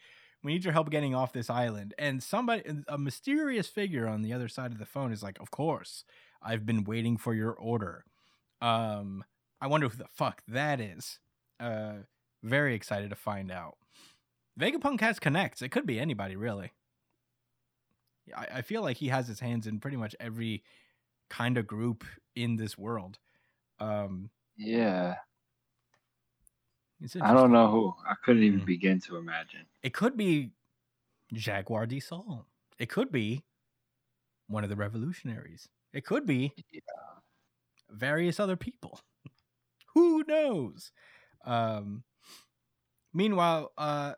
we 0.44 0.54
need 0.54 0.64
your 0.64 0.74
help 0.74 0.90
getting 0.90 1.16
off 1.16 1.34
this 1.34 1.50
island." 1.50 1.94
And 1.98 2.22
somebody, 2.22 2.64
a 2.88 2.98
mysterious 2.98 3.68
figure 3.68 4.08
on 4.08 4.22
the 4.22 4.34
other 4.34 4.48
side 4.48 4.72
of 4.72 4.80
the 4.80 4.86
phone, 4.86 5.12
is 5.12 5.24
like, 5.24 5.40
"Of 5.40 5.52
course, 5.52 6.04
I've 6.42 6.66
been 6.66 6.84
waiting 6.84 7.18
for 7.18 7.34
your 7.34 7.52
order." 7.52 8.06
Um, 8.62 9.24
I 9.60 9.68
wonder 9.68 9.88
who 9.90 9.98
the 9.98 10.08
fuck 10.08 10.44
that 10.48 10.80
is. 10.80 11.20
Uh, 11.60 11.94
very 12.44 12.74
excited 12.74 13.10
to 13.12 13.16
find 13.16 13.52
out. 13.52 13.78
Vegapunk 14.60 15.02
has 15.02 15.20
connects. 15.20 15.62
It 15.62 15.70
could 15.70 15.86
be 15.86 16.00
anybody, 16.00 16.36
really. 16.36 16.72
I, 18.36 18.48
I 18.56 18.62
feel 18.62 18.82
like 18.82 18.98
he 18.98 19.08
has 19.08 19.28
his 19.28 19.40
hands 19.40 19.68
in 19.68 19.80
pretty 19.80 19.98
much 19.98 20.16
every 20.20 20.64
kind 21.30 21.58
of 21.58 21.68
group 21.68 22.06
in 22.36 22.56
this 22.56 22.78
world. 22.78 23.20
Um, 23.80 24.32
Yeah. 24.58 25.18
I 27.20 27.34
don't 27.34 27.52
know 27.52 27.70
who. 27.72 27.96
I 28.08 28.16
couldn't 28.24 28.44
even 28.44 28.60
Mm. 28.60 28.66
begin 28.66 29.00
to 29.02 29.18
imagine. 29.18 29.66
It 29.82 29.94
could 29.94 30.16
be 30.18 30.52
Jaguar 31.34 31.86
D. 31.88 32.00
Saul. 32.00 32.48
It 32.78 32.90
could 32.90 33.12
be 33.12 33.44
one 34.48 34.64
of 34.64 34.70
the 34.70 34.76
revolutionaries. 34.76 35.68
It 35.94 36.06
could 36.06 36.26
be 36.26 36.54
various 37.90 38.40
other 38.40 38.56
people. 38.56 39.00
Who 39.94 40.24
knows? 40.28 40.92
Um, 41.46 42.04
meanwhile, 43.14 43.72
uh, 43.78 44.14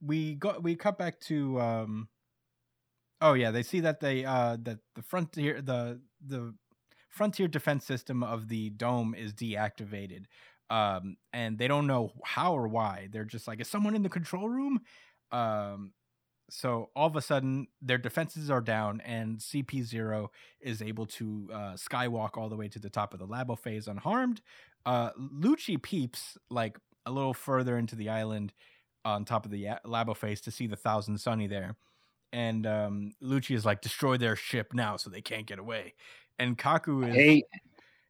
we 0.00 0.34
got 0.36 0.62
we 0.62 0.76
cut 0.76 0.98
back 0.98 1.20
to 1.22 1.60
um, 1.60 2.08
oh 3.22 3.32
yeah, 3.34 3.50
they 3.50 3.62
see 3.62 3.80
that 3.80 4.00
they 4.00 4.24
uh 4.24 4.56
that 4.62 4.78
the 4.94 5.02
frontier 5.02 5.62
the 5.62 6.00
the 6.26 6.54
frontier 7.08 7.48
defense 7.48 7.84
system 7.84 8.22
of 8.22 8.48
the 8.48 8.70
dome 8.70 9.14
is 9.14 9.32
deactivated. 9.32 10.24
Um, 10.70 11.16
and 11.34 11.58
they 11.58 11.68
don't 11.68 11.86
know 11.86 12.12
how 12.24 12.54
or 12.54 12.66
why. 12.66 13.08
They're 13.12 13.26
just 13.26 13.46
like, 13.46 13.60
is 13.60 13.68
someone 13.68 13.94
in 13.94 14.02
the 14.02 14.08
control 14.08 14.48
room? 14.48 14.80
Um, 15.30 15.92
so 16.48 16.90
all 16.96 17.06
of 17.06 17.16
a 17.16 17.22
sudden 17.22 17.66
their 17.82 17.98
defenses 17.98 18.50
are 18.50 18.60
down 18.60 19.00
and 19.02 19.38
CP0 19.38 20.28
is 20.60 20.82
able 20.82 21.06
to 21.06 21.48
uh, 21.52 21.74
skywalk 21.74 22.36
all 22.36 22.48
the 22.48 22.56
way 22.56 22.68
to 22.68 22.78
the 22.78 22.90
top 22.90 23.12
of 23.14 23.20
the 23.20 23.26
Labophase 23.26 23.88
unharmed. 23.88 24.40
Uh, 24.86 25.10
Lucci 25.12 25.80
peeps 25.80 26.38
like 26.50 26.78
a 27.06 27.10
little 27.10 27.34
further 27.34 27.76
into 27.76 27.96
the 27.96 28.08
island 28.08 28.52
on 29.04 29.24
top 29.24 29.44
of 29.44 29.50
the 29.50 29.68
uh, 29.68 29.76
Labophase 29.86 30.42
to 30.42 30.50
see 30.50 30.66
the 30.66 30.76
Thousand 30.76 31.18
Sunny 31.18 31.46
there. 31.46 31.76
And 32.32 32.66
um, 32.66 33.12
Lucci 33.22 33.54
is 33.54 33.64
like, 33.64 33.82
destroy 33.82 34.16
their 34.16 34.36
ship 34.36 34.72
now 34.72 34.96
so 34.96 35.10
they 35.10 35.20
can't 35.20 35.46
get 35.46 35.58
away. 35.58 35.94
And 36.38 36.56
Kaku 36.56 37.08
is 37.08 37.14
Hey, 37.14 37.44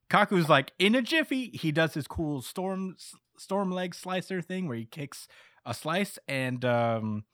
Kaku's 0.09 0.49
like 0.49 0.73
in 0.79 0.95
a 0.95 1.03
jiffy. 1.03 1.51
He 1.55 1.73
does 1.73 1.95
his 1.95 2.07
cool 2.07 2.43
storm 2.43 2.97
storm 3.39 3.73
leg 3.73 3.95
slicer 3.95 4.41
thing 4.43 4.69
where 4.69 4.77
he 4.77 4.85
kicks 4.85 5.27
a 5.65 5.75
slice 5.75 6.19
and 6.29 6.65
um 6.65 7.25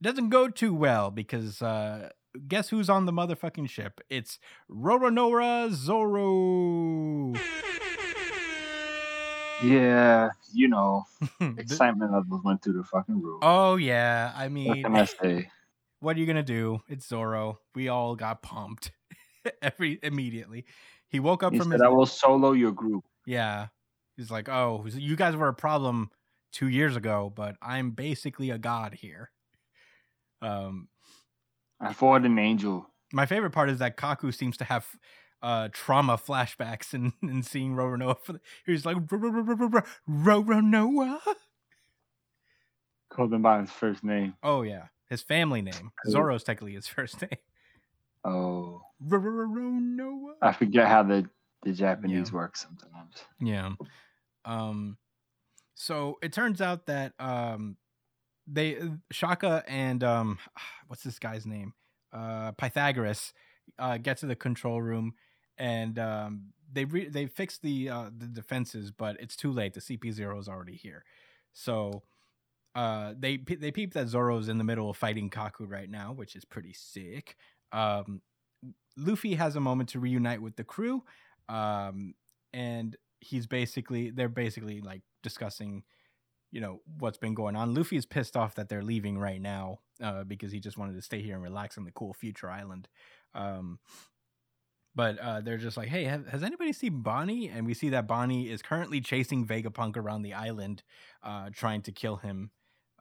doesn't 0.00 0.30
go 0.30 0.48
too 0.48 0.72
well 0.74 1.10
because 1.10 1.60
uh 1.62 2.10
guess 2.48 2.68
who's 2.68 2.88
on 2.88 3.06
the 3.06 3.12
motherfucking 3.12 3.68
ship? 3.68 4.00
It's 4.08 4.38
Roronoa 4.70 5.72
Zoro. 5.72 7.34
yeah, 9.64 10.30
you 10.52 10.68
know, 10.68 11.04
excitement 11.40 12.12
levels 12.12 12.42
went 12.44 12.62
through 12.62 12.74
the 12.74 12.84
fucking 12.84 13.20
roof. 13.20 13.40
oh 13.42 13.76
yeah, 13.76 14.32
I 14.34 14.48
mean, 14.48 14.68
what 14.68 14.82
can 14.82 14.96
I 14.96 15.04
say? 15.04 15.50
What 16.02 16.16
are 16.16 16.20
you 16.20 16.26
gonna 16.26 16.42
do? 16.42 16.80
It's 16.88 17.06
Zoro. 17.06 17.60
We 17.74 17.88
all 17.88 18.16
got 18.16 18.42
pumped 18.42 18.90
every 19.62 19.98
immediately. 20.02 20.64
He 21.08 21.20
woke 21.20 21.42
up 21.42 21.52
He 21.52 21.58
from 21.58 21.68
said, 21.68 21.74
his 21.74 21.82
"I 21.82 21.88
will 21.88 22.06
solo 22.06 22.52
your 22.52 22.72
group." 22.72 23.04
Yeah. 23.26 23.68
He's 24.16 24.30
like, 24.30 24.48
oh, 24.48 24.84
you 24.92 25.16
guys 25.16 25.34
were 25.36 25.48
a 25.48 25.54
problem 25.54 26.10
two 26.52 26.68
years 26.68 26.96
ago, 26.96 27.32
but 27.34 27.56
I'm 27.62 27.92
basically 27.92 28.50
a 28.50 28.58
god 28.58 28.94
here. 28.94 29.30
Um, 30.42 30.88
I 31.80 31.92
fought 31.94 32.26
an 32.26 32.38
angel. 32.38 32.86
my 33.12 33.26
favorite 33.26 33.50
part 33.52 33.70
is 33.70 33.78
that 33.78 33.96
Kaku 33.96 34.34
seems 34.34 34.56
to 34.58 34.64
have 34.64 34.86
uh 35.40 35.68
trauma 35.72 36.16
flashbacks 36.18 36.92
and 36.92 37.12
and 37.22 37.44
seeing 37.46 37.74
Roronoa. 37.74 38.18
For 38.20 38.34
the, 38.34 38.40
he's 38.66 38.84
like 38.84 38.96
Roronoa. 40.08 41.18
Called 43.10 43.32
him 43.32 43.42
by 43.42 43.60
his 43.60 43.70
first 43.70 44.02
name. 44.04 44.34
Oh 44.42 44.62
yeah, 44.62 44.86
his 45.12 45.22
family 45.22 45.60
name. 45.60 45.92
Zoro's 46.08 46.42
technically 46.42 46.72
his 46.72 46.86
first 46.96 47.20
name. 47.20 47.30
Oh, 48.24 48.80
Roronoa. 49.06 50.32
I 50.40 50.52
forget 50.52 50.88
how 50.88 51.02
the 51.02 51.28
the 51.62 51.72
Japanese 51.72 52.32
works 52.32 52.62
sometimes. 52.62 53.14
Yeah. 53.38 53.72
Um 54.44 54.96
so 55.74 56.18
it 56.22 56.32
turns 56.32 56.60
out 56.60 56.86
that 56.86 57.12
um 57.20 57.76
they 58.46 58.78
Shaka 59.10 59.62
and 59.68 60.02
um 60.02 60.38
what's 60.88 61.02
this 61.02 61.18
guy's 61.18 61.46
name? 61.46 61.74
Uh 62.12 62.52
Pythagoras 62.52 63.34
uh 63.78 63.98
get 63.98 64.16
to 64.18 64.26
the 64.26 64.34
control 64.34 64.80
room 64.80 65.12
and 65.58 65.98
um 65.98 66.52
they 66.72 66.86
re- 66.86 67.08
they 67.08 67.26
fix 67.26 67.58
the 67.58 67.90
uh 67.90 68.10
the 68.16 68.26
defenses 68.26 68.90
but 68.90 69.20
it's 69.20 69.36
too 69.36 69.52
late 69.52 69.74
the 69.74 69.80
CP0 69.80 70.40
is 70.40 70.48
already 70.48 70.76
here. 70.76 71.04
So 71.52 72.02
uh 72.74 73.12
they 73.18 73.36
they 73.36 73.70
peep 73.70 73.94
that 73.94 74.08
Zoro's 74.08 74.48
in 74.48 74.58
the 74.58 74.64
middle 74.64 74.88
of 74.88 74.96
fighting 74.96 75.30
Kaku 75.30 75.68
right 75.68 75.90
now, 75.90 76.12
which 76.12 76.34
is 76.36 76.44
pretty 76.44 76.72
sick. 76.72 77.36
Um 77.72 78.22
Luffy 78.96 79.34
has 79.34 79.56
a 79.56 79.60
moment 79.60 79.88
to 79.90 80.00
reunite 80.00 80.42
with 80.42 80.56
the 80.56 80.64
crew 80.64 81.02
um 81.48 82.14
and 82.52 82.96
he's 83.20 83.46
basically 83.46 84.10
they're 84.10 84.28
basically 84.28 84.80
like 84.80 85.02
discussing 85.22 85.82
you 86.50 86.60
know 86.60 86.80
what's 86.98 87.18
been 87.18 87.34
going 87.34 87.56
on. 87.56 87.74
Luffy 87.74 87.96
is 87.96 88.06
pissed 88.06 88.36
off 88.36 88.54
that 88.54 88.68
they're 88.68 88.82
leaving 88.82 89.18
right 89.18 89.40
now 89.40 89.78
uh 90.02 90.24
because 90.24 90.52
he 90.52 90.60
just 90.60 90.78
wanted 90.78 90.94
to 90.94 91.02
stay 91.02 91.20
here 91.22 91.34
and 91.34 91.42
relax 91.42 91.76
on 91.78 91.84
the 91.84 91.92
cool 91.92 92.14
future 92.14 92.50
island. 92.50 92.88
Um 93.34 93.78
but 94.94 95.18
uh 95.18 95.40
they're 95.40 95.58
just 95.58 95.76
like 95.76 95.88
hey 95.88 96.04
have, 96.04 96.26
has 96.28 96.42
anybody 96.42 96.72
seen 96.72 97.02
bonnie? 97.02 97.48
And 97.48 97.66
we 97.66 97.74
see 97.74 97.90
that 97.90 98.06
bonnie 98.06 98.50
is 98.50 98.62
currently 98.62 99.00
chasing 99.00 99.46
vegapunk 99.46 99.96
around 99.96 100.22
the 100.22 100.34
island 100.34 100.82
uh 101.22 101.50
trying 101.52 101.82
to 101.82 101.92
kill 101.92 102.16
him 102.16 102.50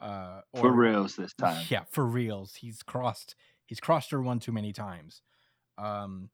uh 0.01 0.41
For 0.55 0.67
or- 0.67 0.74
reals 0.74 1.15
this 1.15 1.34
time. 1.46 1.63
yeah, 1.70 1.84
for 1.89 2.05
reals. 2.05 2.55
He's 2.55 2.81
crossed 2.84 3.36
he's 3.65 3.79
crossed 3.79 4.12
her 4.12 4.22
one 4.22 4.39
too 4.39 4.51
many 4.51 4.74
times. 4.74 5.22
Um 5.77 6.29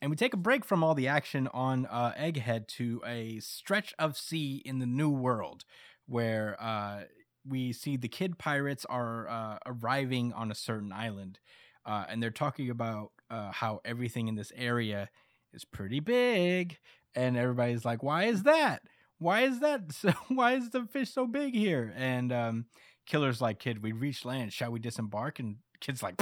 and 0.00 0.10
we 0.10 0.16
take 0.16 0.34
a 0.34 0.38
break 0.38 0.64
from 0.64 0.82
all 0.82 0.94
the 0.96 1.06
action 1.06 1.48
on 1.54 1.86
uh, 1.86 2.12
Egghead 2.18 2.66
to 2.78 3.00
a 3.06 3.38
stretch 3.38 3.94
of 4.00 4.16
sea 4.18 4.60
in 4.64 4.80
the 4.80 4.86
New 4.86 5.10
World, 5.10 5.64
where 6.06 6.56
uh, 6.60 7.02
we 7.46 7.72
see 7.72 7.96
the 7.96 8.08
kid 8.08 8.36
pirates 8.36 8.84
are 8.86 9.28
uh, 9.28 9.58
arriving 9.64 10.32
on 10.32 10.50
a 10.50 10.56
certain 10.56 10.92
island, 10.92 11.38
uh, 11.86 12.06
and 12.08 12.20
they're 12.20 12.32
talking 12.32 12.68
about 12.68 13.12
uh, 13.30 13.52
how 13.52 13.80
everything 13.84 14.26
in 14.26 14.34
this 14.34 14.50
area 14.56 15.08
is 15.52 15.64
pretty 15.64 16.00
big, 16.00 16.78
and 17.14 17.36
everybody's 17.36 17.84
like, 17.84 18.02
"Why 18.02 18.24
is 18.24 18.42
that? 18.42 18.82
Why 19.18 19.42
is 19.42 19.60
that? 19.60 19.82
So, 19.92 20.12
why 20.26 20.54
is 20.54 20.70
the 20.70 20.84
fish 20.86 21.10
so 21.14 21.28
big 21.28 21.54
here?" 21.54 21.92
And 21.96 22.32
um, 22.32 22.64
Killer's 23.06 23.40
like, 23.40 23.58
"Kid, 23.58 23.82
we 23.82 23.92
reached 23.92 24.24
land. 24.24 24.52
Shall 24.52 24.70
we 24.70 24.78
disembark?" 24.78 25.38
And 25.38 25.56
Kid's 25.80 26.02
like, 26.02 26.20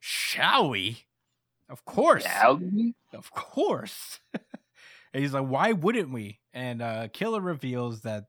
"Shall 0.00 0.68
we?" 0.70 1.06
Of 1.72 1.86
course. 1.86 2.24
Yeah, 2.24 2.54
Of 3.14 3.30
course. 3.30 4.20
and 4.34 5.22
he's 5.22 5.32
like, 5.32 5.46
why 5.46 5.72
wouldn't 5.72 6.12
we? 6.12 6.40
And 6.52 6.82
uh 6.82 7.08
Killer 7.08 7.40
reveals 7.40 8.02
that 8.02 8.24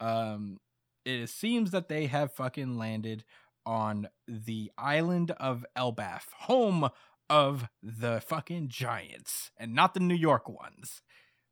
um 0.00 0.58
it 1.04 1.28
seems 1.28 1.72
that 1.72 1.88
they 1.88 2.06
have 2.06 2.32
fucking 2.32 2.78
landed 2.78 3.24
on 3.66 4.08
the 4.26 4.72
island 4.78 5.32
of 5.32 5.66
Elbaf, 5.76 6.22
home 6.32 6.88
of 7.28 7.68
the 7.82 8.22
fucking 8.26 8.68
giants, 8.68 9.50
and 9.58 9.74
not 9.74 9.92
the 9.92 10.00
New 10.00 10.14
York 10.14 10.48
ones. 10.48 11.02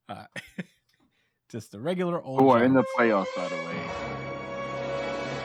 Uh 0.09 0.25
just 1.50 1.73
the 1.73 1.81
regular 1.81 2.23
old 2.23 2.41
who 2.41 2.49
are 2.49 2.64
in 2.64 2.73
the 2.73 2.85
playoffs, 2.97 3.35
by 3.37 3.49
the 3.49 3.57
way. 3.57 4.34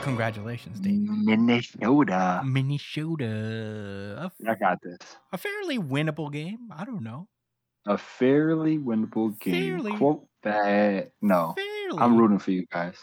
Congratulations, 0.02 0.80
Dave. 0.80 0.98
Minnesota. 1.00 2.42
Minnesota. 2.44 4.30
A, 4.46 4.50
I 4.50 4.54
got 4.54 4.80
this. 4.82 4.98
a 5.32 5.38
fairly 5.38 5.78
winnable 5.78 6.32
game. 6.32 6.70
I 6.74 6.84
don't 6.84 7.02
know. 7.02 7.28
A 7.86 7.98
fairly 7.98 8.78
winnable 8.78 9.38
game. 9.40 9.78
Fairly. 9.82 9.92
Quote 9.96 10.26
that. 10.42 11.12
No, 11.20 11.54
Fairly. 11.56 11.98
I'm 11.98 12.16
rooting 12.16 12.38
for 12.38 12.50
you 12.50 12.66
guys. 12.72 12.96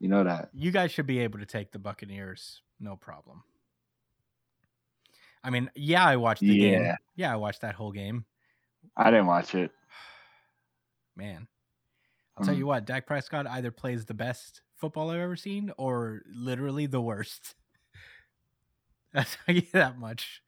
You 0.00 0.08
know 0.08 0.22
that. 0.24 0.50
you 0.54 0.70
guys 0.70 0.92
should 0.92 1.06
be 1.06 1.18
able 1.20 1.40
to 1.40 1.46
take 1.46 1.72
the 1.72 1.78
Buccaneers, 1.80 2.62
no 2.78 2.94
problem. 2.96 3.42
I 5.42 5.50
mean, 5.50 5.70
yeah, 5.74 6.04
I 6.04 6.16
watched 6.16 6.40
the 6.40 6.56
game. 6.58 6.82
Yeah. 6.82 6.96
Yeah, 7.16 7.32
I 7.32 7.36
watched 7.36 7.62
that 7.62 7.74
whole 7.74 7.90
game. 7.92 8.24
I 8.96 9.10
didn't 9.10 9.26
watch 9.26 9.54
it. 9.56 9.70
Man, 11.16 11.48
I'll 12.36 12.44
tell 12.44 12.54
Mm. 12.54 12.58
you 12.58 12.66
what, 12.66 12.84
Dak 12.86 13.06
Prescott 13.06 13.46
either 13.48 13.72
plays 13.72 14.04
the 14.04 14.14
best 14.14 14.62
football 14.78 15.10
I've 15.10 15.20
ever 15.20 15.36
seen 15.36 15.72
or 15.76 16.22
literally 16.32 16.86
the 16.86 17.00
worst. 17.00 17.54
That's 19.12 19.36
you 19.46 19.62
that 19.72 19.98
much. 19.98 20.42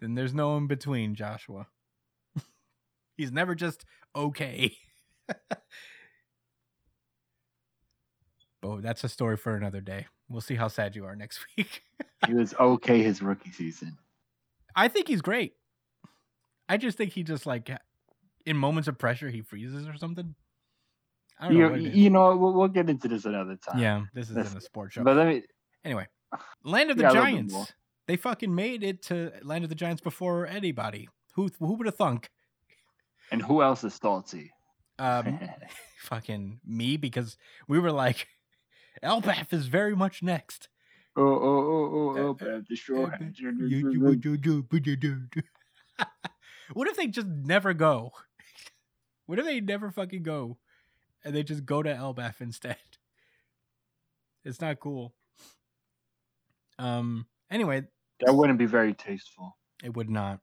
Then 0.00 0.14
there's 0.14 0.34
no 0.34 0.56
in 0.56 0.66
between, 0.66 1.14
Joshua. 1.14 1.66
He's 3.16 3.30
never 3.30 3.54
just 3.54 3.84
okay. 4.16 4.76
but 5.26 5.42
oh, 8.62 8.80
that's 8.80 9.04
a 9.04 9.10
story 9.10 9.36
for 9.36 9.54
another 9.54 9.82
day. 9.82 10.06
We'll 10.30 10.40
see 10.40 10.54
how 10.54 10.68
sad 10.68 10.96
you 10.96 11.04
are 11.04 11.14
next 11.14 11.40
week. 11.56 11.82
He 12.26 12.32
was 12.32 12.54
okay 12.58 13.02
his 13.02 13.20
rookie 13.20 13.52
season. 13.52 13.98
I 14.74 14.88
think 14.88 15.08
he's 15.08 15.20
great. 15.20 15.52
I 16.68 16.76
just 16.76 16.96
think 16.96 17.12
he 17.12 17.22
just 17.22 17.46
like 17.46 17.70
in 18.46 18.56
moments 18.56 18.88
of 18.88 18.98
pressure 18.98 19.28
he 19.28 19.42
freezes 19.42 19.86
or 19.86 19.96
something. 19.96 20.34
I 21.40 21.48
don't 21.48 21.58
know. 21.58 21.74
You, 21.74 21.90
you 21.90 22.10
know, 22.10 22.36
we'll, 22.36 22.52
we'll 22.52 22.68
get 22.68 22.88
into 22.90 23.08
this 23.08 23.24
another 23.24 23.56
time. 23.56 23.78
yeah, 23.78 24.02
this 24.14 24.30
isn't 24.30 24.56
a 24.56 24.60
sports 24.60 24.94
show. 24.94 25.02
But 25.02 25.16
let 25.16 25.26
me. 25.26 25.42
anyway, 25.84 26.06
Land 26.64 26.90
of 26.90 26.96
the 26.98 27.04
Yeah, 27.04 27.10
a 27.10 27.12
little 27.12 27.24
bit 27.24 27.32
more. 27.50 27.60
Giants. 27.60 27.72
They 28.06 28.16
fucking 28.16 28.54
made 28.54 28.82
it 28.82 29.02
to 29.04 29.32
Land 29.42 29.64
of 29.64 29.70
the 29.70 29.76
Giants 29.76 30.02
before 30.02 30.46
anybody. 30.46 31.08
Who 31.34 31.48
who 31.58 31.74
would 31.74 31.86
have 31.86 31.96
thunk? 31.96 32.28
And 33.32 33.40
who 33.40 33.62
else 33.62 33.84
is 33.84 33.94
salty? 33.94 34.50
Um, 34.98 35.38
fucking 36.02 36.60
me 36.66 36.96
because 36.96 37.36
we 37.68 37.78
were 37.78 37.92
like, 37.92 38.26
Elbaf 39.02 39.52
is 39.52 39.66
very 39.66 39.94
much 39.96 40.22
next. 40.22 40.68
oh, 41.16 41.22
oh, 41.22 41.32
oh, 41.32 41.90
oh, 41.94 42.36
oh, 42.40 42.46
Uh, 42.46 42.60
the 42.68 42.76
straw 42.76 43.06
uh, 43.06 43.16
what 46.72 46.88
if 46.88 46.96
they 46.96 47.06
just 47.06 47.26
never 47.26 47.72
go? 47.74 48.12
What 49.26 49.38
if 49.38 49.44
they 49.44 49.60
never 49.60 49.92
fucking 49.92 50.24
go 50.24 50.58
and 51.24 51.34
they 51.34 51.42
just 51.42 51.64
go 51.64 51.82
to 51.82 51.92
Elbaf 51.92 52.40
instead? 52.40 52.76
It's 54.42 54.60
not 54.60 54.80
cool. 54.80 55.12
Um 56.78 57.26
anyway, 57.50 57.82
That 58.20 58.34
wouldn't 58.34 58.58
be 58.58 58.64
very 58.64 58.94
tasteful. 58.94 59.56
it 59.84 59.94
would 59.94 60.08
not. 60.08 60.40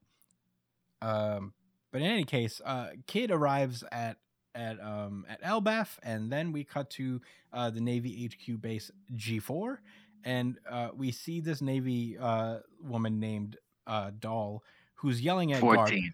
Um 1.01 1.53
but 1.91 2.01
in 2.01 2.07
any 2.07 2.23
case, 2.23 2.61
uh 2.63 2.89
Kid 3.07 3.31
arrives 3.31 3.83
at 3.91 4.17
at 4.53 4.79
um 4.79 5.25
at 5.27 5.41
Elbaf 5.41 5.97
and 6.03 6.31
then 6.31 6.51
we 6.51 6.63
cut 6.63 6.91
to 6.91 7.21
uh 7.51 7.71
the 7.71 7.81
Navy 7.81 8.29
HQ 8.29 8.61
base 8.61 8.91
G4 9.15 9.77
and 10.23 10.59
uh, 10.69 10.89
we 10.95 11.11
see 11.11 11.39
this 11.39 11.61
Navy 11.61 12.17
uh, 12.19 12.57
woman 12.81 13.19
named 13.19 13.57
uh, 13.85 14.11
Doll 14.19 14.63
who's 14.95 15.21
yelling 15.21 15.53
at 15.53 15.61
Garp. 15.61 15.75
14. 15.75 16.13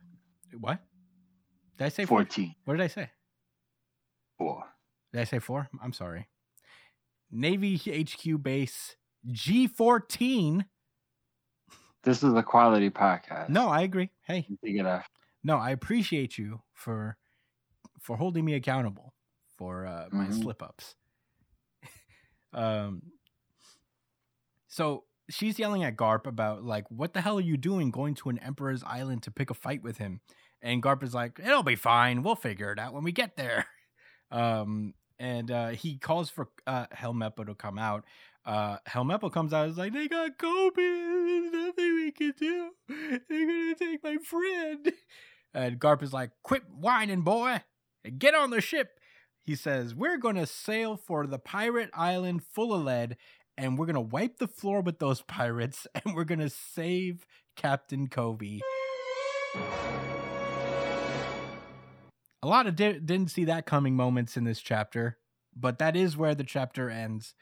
What? 0.60 0.80
Did 1.78 1.86
I 1.86 1.90
say 1.90 2.06
14? 2.06 2.28
14. 2.28 2.56
What 2.66 2.78
did 2.78 2.84
I 2.84 2.88
say? 2.88 3.10
Did 5.14 5.22
I 5.22 5.24
say 5.26 5.40
four? 5.40 5.70
I'm 5.82 5.94
sorry. 5.94 6.28
Navy 7.32 7.78
HQ 7.78 8.42
base 8.44 8.96
G14. 9.28 10.66
This 12.04 12.24
is 12.24 12.34
a 12.34 12.44
quality 12.44 12.90
podcast. 12.90 13.50
No, 13.50 13.70
I 13.70 13.82
agree. 13.82 14.10
Hey, 14.24 14.46
You 14.50 14.58
take 14.64 14.76
it 14.76 14.86
off. 14.86 15.08
no, 15.44 15.58
I 15.58 15.72
appreciate 15.72 16.38
you 16.38 16.62
for 16.74 17.18
for 18.02 18.18
holding 18.18 18.44
me 18.44 18.54
accountable 18.56 19.14
for 19.58 19.86
uh, 19.86 20.10
my 20.12 20.26
Mhm. 20.26 20.42
slip 20.42 20.62
ups. 20.62 20.96
um, 22.54 23.02
so 24.68 25.06
she's 25.30 25.58
yelling 25.58 25.84
at 25.86 25.96
Garp 25.96 26.26
about 26.28 26.64
like, 26.66 26.90
what 26.92 27.14
the 27.14 27.22
hell 27.22 27.38
are 27.38 27.42
you 27.42 27.56
doing 27.56 27.92
going 27.92 28.14
to 28.16 28.30
an 28.30 28.40
emperor's 28.40 28.84
island 28.84 29.24
to 29.24 29.32
pick 29.32 29.50
a 29.50 29.54
fight 29.54 29.82
with 29.84 29.98
him? 30.00 30.20
And 30.62 30.84
Garp 30.84 31.02
is 31.04 31.14
like, 31.14 31.40
it'll 31.40 31.64
be 31.64 31.76
fine. 31.78 32.24
We'll 32.24 32.36
figure 32.36 32.72
it 32.74 32.80
out 32.80 32.94
when 32.94 33.04
we 33.04 33.12
get 33.12 33.38
there. 33.38 33.68
Um, 34.32 34.96
and 35.24 35.52
uh, 35.52 35.70
he 35.70 35.96
calls 35.96 36.30
for 36.30 36.50
uh, 36.68 36.86
Helmeppo 36.94 37.46
to 37.46 37.56
come 37.56 37.80
out. 37.80 38.04
Uh, 38.46 38.76
Helmeppo 38.90 39.32
comes 39.32 39.54
out. 39.54 39.70
is 39.70 39.78
like, 39.78 39.94
they 39.94 40.10
got 40.10 40.38
Kobe. 40.38 40.76
There's 40.76 41.50
nothing 41.50 41.96
we 41.96 42.12
can 42.12 42.34
do. 42.38 42.72
They're 42.90 43.48
gonna 43.48 43.76
take 43.76 44.04
my 44.04 44.18
friend. 44.18 44.92
And 45.54 45.80
Garp 45.80 46.04
is 46.04 46.12
like, 46.12 46.32
quit 46.44 46.64
whining, 46.70 47.22
boy. 47.22 47.62
Get 48.18 48.36
on 48.36 48.50
the 48.50 48.60
ship. 48.60 49.00
He 49.46 49.56
says, 49.56 49.96
we're 49.96 50.18
gonna 50.18 50.46
sail 50.46 50.98
for 50.98 51.26
the 51.26 51.40
pirate 51.40 51.92
island 51.94 52.44
full 52.44 52.74
of 52.74 52.84
lead, 52.84 53.16
and 53.58 53.78
we're 53.78 53.86
gonna 53.86 54.02
wipe 54.02 54.40
the 54.40 54.48
floor 54.50 54.82
with 54.82 55.00
those 55.00 55.22
pirates, 55.28 55.88
and 55.94 56.16
we're 56.16 56.26
gonna 56.26 56.50
save 56.50 57.26
Captain 57.56 58.08
Kobe. 58.08 58.60
A 62.44 62.48
lot 62.48 62.68
of 62.68 62.76
di- 62.76 63.00
didn't 63.00 63.32
see 63.32 63.46
that 63.46 63.66
coming 63.66 63.96
moments 63.96 64.36
in 64.36 64.44
this 64.44 64.60
chapter, 64.60 65.18
but 65.56 65.80
that 65.80 65.96
is 65.96 66.18
where 66.18 66.36
the 66.36 66.44
chapter 66.44 66.90
ends. 66.90 67.36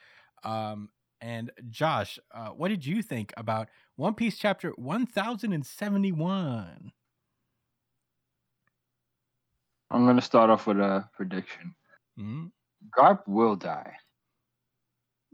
Um, 0.43 0.89
and 1.19 1.49
Josh, 1.69 2.19
uh, 2.31 2.49
what 2.49 2.67
did 2.67 2.85
you 2.85 3.01
think 3.01 3.33
about 3.35 3.69
One 3.95 4.13
Piece 4.13 4.37
chapter 4.37 4.73
1071? 4.77 6.91
I'm 9.89 10.03
going 10.05 10.17
to 10.17 10.21
start 10.21 10.51
off 10.51 10.67
with 10.67 10.79
a 10.79 11.09
prediction. 11.13 11.73
Hmm? 12.15 12.45
Garp 12.95 13.27
will 13.27 13.55
die, 13.55 13.95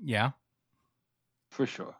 Yeah, 0.01 0.31
for 1.51 1.65
sure. 1.65 1.95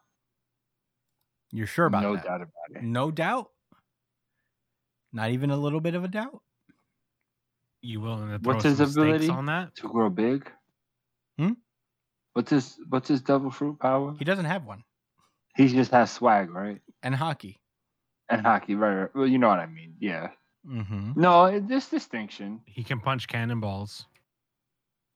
you're 1.51 1.67
sure 1.67 1.85
about 1.87 2.03
no 2.03 2.15
that? 2.15 2.23
No 2.23 2.29
doubt 2.29 2.41
about 2.41 2.75
it. 2.75 2.83
No 2.83 3.11
doubt. 3.11 3.49
Not 5.13 5.31
even 5.31 5.51
a 5.51 5.57
little 5.57 5.79
bit 5.81 5.95
of 5.95 6.03
a 6.05 6.09
doubt. 6.09 6.41
You 7.87 8.01
willing 8.01 8.29
to 8.31 8.37
throw 8.39 8.53
What's 8.53 8.65
his 8.65 8.81
ability? 8.81 9.29
on 9.29 9.45
that? 9.45 9.73
To 9.77 9.87
grow 9.87 10.09
big? 10.09 10.51
Hmm? 11.39 11.51
What's 12.33 12.49
his 12.51 12.77
What's 12.89 13.07
his 13.07 13.21
devil 13.21 13.49
fruit 13.49 13.79
power? 13.79 14.13
He 14.19 14.25
doesn't 14.25 14.43
have 14.43 14.65
one. 14.65 14.83
He 15.55 15.69
just 15.69 15.91
has 15.91 16.11
swag, 16.11 16.49
right? 16.49 16.81
And 17.01 17.15
hockey. 17.15 17.61
And 18.29 18.41
hockey, 18.41 18.75
right? 18.75 18.93
right. 18.93 19.15
Well, 19.15 19.25
you 19.25 19.37
know 19.37 19.47
what 19.47 19.59
I 19.59 19.67
mean. 19.67 19.93
Yeah. 20.01 20.31
Mm-hmm. 20.69 21.13
No, 21.15 21.59
this 21.61 21.87
distinction. 21.87 22.59
He 22.65 22.83
can 22.83 22.99
punch 22.99 23.29
cannonballs. 23.29 24.05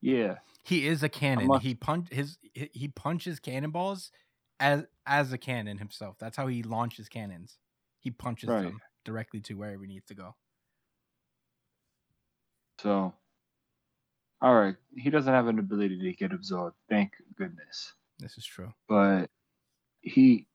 Yeah. 0.02 0.36
He 0.64 0.88
is 0.88 1.04
a 1.04 1.10
cannon. 1.10 1.48
must- 1.48 1.64
He 1.64 1.76
punch 1.76 2.08
his 2.10 2.38
he 2.54 2.70
he 2.72 2.88
punches 2.88 3.42
cannonballs 3.42 4.12
as 4.62 4.86
as 5.06 5.34
a 5.34 5.38
cannon 5.38 5.78
himself. 5.78 6.16
That's 6.20 6.38
how 6.38 6.48
he 6.48 6.64
launches 6.64 7.10
cannons. 7.10 7.58
He 8.00 8.12
punches 8.12 8.48
Right. 8.50 8.64
them 8.64 8.80
directly 9.04 9.42
to 9.42 9.56
wherever 9.56 9.84
he 9.84 9.90
needs 9.90 10.06
to 10.06 10.16
go. 10.16 10.36
So, 12.82 13.14
all 14.42 14.56
right. 14.56 14.76
He 14.96 15.10
doesn't 15.10 15.34
have 15.34 15.48
an 15.48 15.60
ability 15.60 16.00
to 16.00 16.14
get 16.14 16.34
absorbed. 16.34 16.76
Thank 16.90 17.14
goodness. 17.38 17.94
This 18.20 18.38
is 18.38 18.46
true. 18.46 18.74
But 18.88 19.30
he, 20.02 20.48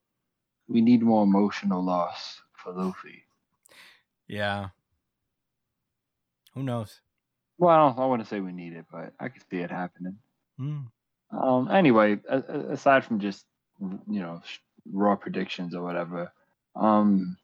we 0.67 0.81
need 0.81 1.01
more 1.01 1.23
emotional 1.23 1.83
loss 1.83 2.41
for 2.53 2.73
Luffy. 2.73 3.23
Yeah. 4.27 4.69
Who 6.53 6.63
knows? 6.63 6.99
Well, 7.57 7.69
I, 7.69 7.77
don't, 7.77 7.99
I 7.99 8.05
wouldn't 8.05 8.29
say 8.29 8.39
we 8.39 8.51
need 8.51 8.73
it, 8.73 8.85
but 8.91 9.13
I 9.19 9.29
could 9.29 9.43
see 9.49 9.57
it 9.57 9.71
happening. 9.71 10.17
Hmm. 10.57 10.79
Um. 11.31 11.69
Anyway, 11.69 12.19
aside 12.29 13.03
from 13.03 13.19
just 13.19 13.45
you 13.79 14.21
know 14.21 14.41
raw 14.91 15.15
predictions 15.15 15.75
or 15.75 15.83
whatever, 15.83 16.31
um, 16.75 17.37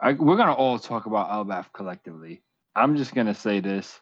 I, 0.00 0.12
we're 0.14 0.36
gonna 0.36 0.54
all 0.54 0.78
talk 0.78 1.06
about 1.06 1.30
Elbaf 1.30 1.66
collectively. 1.72 2.42
I'm 2.74 2.96
just 2.96 3.14
gonna 3.14 3.34
say 3.34 3.60
this: 3.60 4.00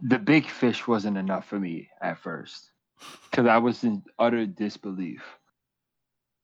the 0.00 0.18
big 0.18 0.46
fish 0.46 0.86
wasn't 0.86 1.18
enough 1.18 1.46
for 1.46 1.58
me 1.58 1.88
at 2.00 2.18
first, 2.18 2.70
because 3.30 3.46
I 3.46 3.58
was 3.58 3.84
in 3.84 4.02
utter 4.18 4.46
disbelief 4.46 5.22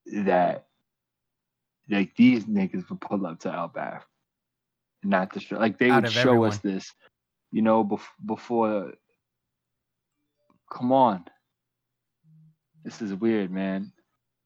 that 0.07 0.67
like 1.89 2.15
these 2.17 2.45
niggas 2.45 2.89
would 2.89 3.01
pull 3.01 3.27
up 3.27 3.41
to 3.41 3.71
and 5.03 5.11
not 5.11 5.33
destroy. 5.33 5.59
Like 5.59 5.79
they 5.79 5.91
Out 5.91 6.03
would 6.03 6.13
show 6.13 6.45
us 6.45 6.59
this, 6.59 6.93
you 7.53 7.63
know, 7.63 7.85
bef- 7.85 8.01
before. 8.25 8.95
Come 10.73 10.93
on, 10.93 11.25
this 12.85 13.01
is 13.01 13.15
weird, 13.15 13.51
man. 13.51 13.93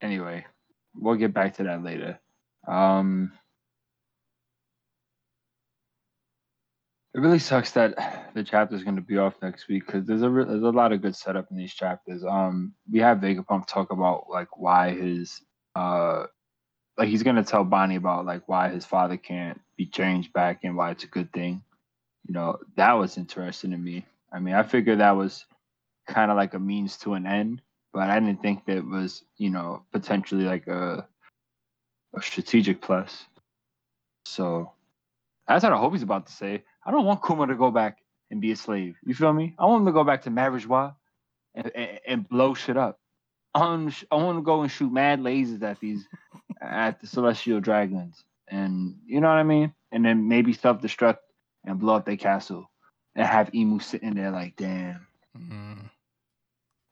Anyway, 0.03 0.47
we'll 0.95 1.17
get 1.17 1.33
back 1.33 1.57
to 1.57 1.65
that 1.65 1.83
later. 1.83 2.19
Um, 2.67 3.33
it 7.19 7.23
really 7.23 7.41
sucks 7.41 7.73
that 7.73 8.31
the 8.35 8.45
chapter 8.45 8.77
is 8.77 8.85
going 8.85 8.97
to 8.97 9.03
be 9.03 9.19
off 9.19 9.35
next 9.43 9.67
week 9.67 9.85
because 9.85 10.07
there's 10.07 10.23
a 10.23 10.31
re- 10.31 10.45
there's 10.45 10.63
a 10.63 10.71
lot 10.71 10.93
of 10.93 11.03
good 11.03 11.17
setup 11.17 11.51
in 11.51 11.57
these 11.57 11.75
chapters. 11.75 12.25
Um, 12.25 12.75
we 12.91 13.01
have 13.01 13.19
Vegapunk 13.19 13.67
talk 13.67 13.91
about 13.91 14.31
like 14.31 14.57
why 14.57 14.95
his 14.95 15.43
uh 15.75 16.27
like 16.97 17.09
he's 17.09 17.25
gonna 17.25 17.43
tell 17.43 17.65
Bonnie 17.65 17.97
about 17.97 18.25
like 18.25 18.49
why 18.49 18.69
his 18.69 18.87
father 18.87 19.17
can't 19.17 19.61
be 19.77 19.87
changed 19.87 20.33
back 20.33 20.61
and 20.63 20.77
why 20.77 20.93
it's 20.93 21.05
a 21.05 21.09
good 21.09 21.33
thing. 21.33 21.63
You 22.27 22.35
know, 22.35 22.59
that 22.77 22.93
was 22.93 23.19
interesting 23.19 23.73
to 23.73 23.77
me. 23.77 24.07
I 24.33 24.39
mean, 24.39 24.55
I 24.55 24.63
figured 24.63 25.01
that 25.01 25.17
was 25.17 25.45
kind 26.07 26.31
of 26.31 26.37
like 26.37 26.55
a 26.55 26.59
means 26.59 26.99
to 26.99 27.15
an 27.15 27.27
end, 27.27 27.63
but 27.93 28.11
I 28.11 28.21
didn't 28.21 28.43
think 28.43 28.65
that 28.67 28.85
was, 28.85 29.25
you 29.39 29.51
know, 29.51 29.83
potentially 29.93 30.45
like 30.45 30.69
a 30.69 31.07
a 32.15 32.23
strategic 32.23 32.81
plus. 32.81 33.25
So 34.25 34.73
that's 35.49 35.65
what 35.65 35.73
I 35.73 35.79
hope 35.79 35.95
he's 35.95 36.03
about 36.03 36.27
to 36.27 36.33
say. 36.33 36.63
I 36.89 36.91
don't 36.91 37.05
want 37.05 37.23
Kuma 37.23 37.47
to 37.49 37.55
go 37.55 37.71
back 37.71 37.99
and 38.31 38.41
be 38.41 38.51
a 38.51 38.57
slave. 38.57 38.97
You 39.05 39.15
feel 39.15 39.35
me? 39.35 39.55
I 39.59 39.67
want 39.67 39.83
him 39.83 39.87
to 39.87 39.93
go 39.93 40.05
back 40.05 40.23
to 40.23 40.31
Marijois 40.31 40.95
and, 41.55 41.71
and, 41.75 42.01
and 42.07 42.29
blow 42.29 42.55
shit 42.55 42.79
up. 42.79 42.99
I 43.55 43.59
want, 43.61 44.05
I 44.11 44.15
want 44.17 44.39
to 44.39 44.43
go 44.43 44.63
and 44.63 44.71
shoot 44.71 44.91
mad 44.91 45.21
lasers 45.21 45.63
at 45.63 45.79
these 45.81 46.07
at 46.63 46.99
the 47.03 47.07
celestial 47.07 47.61
dragons, 47.61 48.25
and 48.49 48.95
you 49.07 49.21
know 49.21 49.29
what 49.29 49.35
I 49.37 49.43
mean. 49.43 49.75
And 49.93 50.03
then 50.03 50.29
maybe 50.29 50.55
self 50.55 50.81
destruct 50.81 51.19
and 51.67 51.79
blow 51.79 51.97
up 51.97 52.07
their 52.07 52.17
castle, 52.17 52.71
and 53.15 53.27
have 53.27 53.55
Emu 53.55 53.81
sitting 53.81 54.15
there 54.15 54.31
like, 54.31 54.57
damn, 54.57 55.07
Mm. 55.37 55.91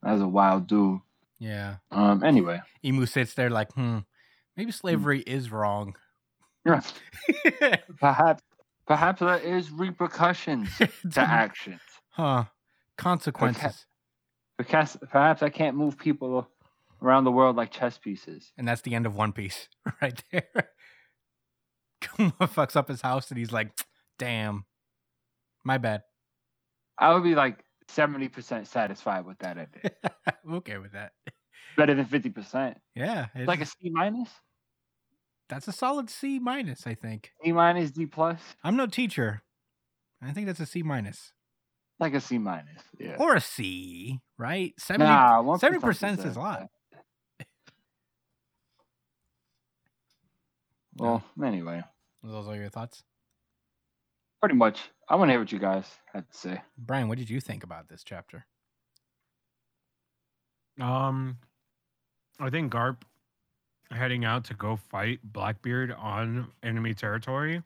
that 0.02 0.12
was 0.12 0.20
a 0.20 0.28
wild 0.28 0.66
dude. 0.66 1.00
Yeah. 1.38 1.76
Um. 1.90 2.22
Anyway, 2.22 2.60
Emu 2.84 3.06
sits 3.06 3.32
there 3.32 3.48
like, 3.50 3.72
hmm, 3.72 4.00
maybe 4.58 4.72
slavery 4.72 5.20
is 5.20 5.50
wrong. 5.50 5.96
Yeah. 6.66 6.82
Perhaps 8.00 8.42
perhaps 8.86 9.20
there 9.20 9.38
is 9.38 9.70
repercussions 9.70 10.68
to 11.12 11.20
actions. 11.20 11.80
Huh. 12.10 12.44
Consequences. 12.96 13.86
Because 14.58 14.96
perhaps 15.10 15.42
I 15.42 15.50
can't 15.50 15.76
move 15.76 15.98
people 15.98 16.48
around 17.02 17.24
the 17.24 17.32
world 17.32 17.56
like 17.56 17.70
chess 17.70 17.98
pieces. 17.98 18.52
And 18.56 18.66
that's 18.66 18.80
the 18.80 18.94
end 18.94 19.04
of 19.06 19.14
One 19.14 19.32
Piece 19.32 19.68
right 20.02 20.22
there. 20.32 20.48
Kuma 22.00 22.32
fucks 22.40 22.76
up 22.76 22.88
his 22.88 23.02
house 23.02 23.30
and 23.30 23.38
he's 23.38 23.52
like, 23.52 23.70
damn. 24.18 24.64
My 25.64 25.78
bad. 25.78 26.02
I 26.96 27.12
would 27.12 27.24
be 27.24 27.34
like 27.34 27.58
seventy 27.88 28.28
percent 28.28 28.68
satisfied 28.68 29.26
with 29.26 29.36
that 29.38 29.58
ending. 29.58 29.90
I'm 30.44 30.54
okay 30.54 30.78
with 30.78 30.92
that. 30.92 31.12
Better 31.76 31.94
than 31.94 32.06
fifty 32.06 32.30
percent. 32.30 32.78
Yeah. 32.94 33.26
It's, 33.34 33.48
Like 33.48 33.60
a 33.60 33.66
C 33.66 33.90
minus, 33.90 34.30
that's 35.48 35.68
a 35.68 35.72
solid 35.72 36.10
C 36.10 36.38
minus, 36.38 36.86
I 36.86 36.94
think. 36.94 37.32
E 37.44 37.52
minus, 37.52 37.90
D 37.90 38.06
plus, 38.06 38.40
I'm 38.64 38.76
no 38.76 38.86
teacher. 38.86 39.42
I 40.22 40.32
think 40.32 40.46
that's 40.46 40.60
a 40.60 40.66
C 40.66 40.82
minus. 40.82 41.32
like 42.00 42.14
a 42.14 42.20
C 42.20 42.38
minus. 42.38 42.82
Yeah. 42.98 43.16
Or 43.18 43.34
a 43.36 43.40
C, 43.40 44.20
right? 44.38 44.72
70, 44.78 45.04
Nah, 45.04 45.42
1% 45.42 45.60
70% 45.80 46.18
is 46.18 46.24
is 46.24 46.36
a 46.36 46.40
lot. 46.40 46.68
Well, 50.98 51.22
anyway, 51.44 51.82
Those 52.22 52.48
are 52.48 52.56
your 52.56 52.70
thoughts? 52.70 53.02
pretty 54.40 54.54
much. 54.54 54.80
I 55.08 55.16
want 55.16 55.28
to 55.28 55.32
hear 55.32 55.40
what 55.40 55.50
you 55.52 55.58
guys 55.58 55.86
had 56.12 56.30
to 56.30 56.36
say. 56.36 56.62
Brian, 56.78 57.08
what 57.08 57.18
did 57.18 57.28
you 57.28 57.40
think 57.40 57.64
about 57.64 57.88
this 57.88 58.02
chapter? 58.04 58.46
Um, 60.80 61.38
I 62.38 62.48
think 62.50 62.72
Garp 62.72 62.98
heading 63.90 64.24
out 64.24 64.44
to 64.44 64.54
go 64.54 64.76
fight 64.76 65.20
Blackbeard 65.22 65.92
on 65.92 66.48
enemy 66.62 66.94
territory 66.94 67.62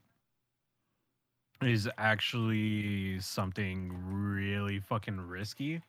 is 1.63 1.89
actually 1.99 3.21
something 3.21 3.93
really 4.05 4.81
fucking 4.81 5.21
risky. 5.21 5.83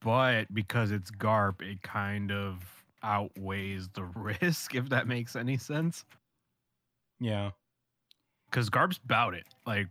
But 0.00 0.52
because 0.54 0.90
it's 0.90 1.10
Garp, 1.10 1.62
it 1.62 1.82
kind 1.82 2.32
of 2.32 2.62
outweighs 3.02 3.88
the 3.88 4.04
risk, 4.14 4.74
if 4.74 4.88
that 4.88 5.06
makes 5.06 5.36
any 5.36 5.56
sense. 5.56 6.04
Yeah. 7.20 7.50
Because 8.50 8.70
Garp's 8.70 8.98
bout 8.98 9.34
it. 9.34 9.44
Like, 9.66 9.88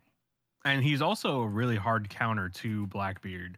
and 0.66 0.84
he's 0.84 1.02
also 1.02 1.42
a 1.42 1.48
really 1.48 1.76
hard 1.76 2.10
counter 2.10 2.50
to 2.50 2.88
Blackbeard 2.88 3.58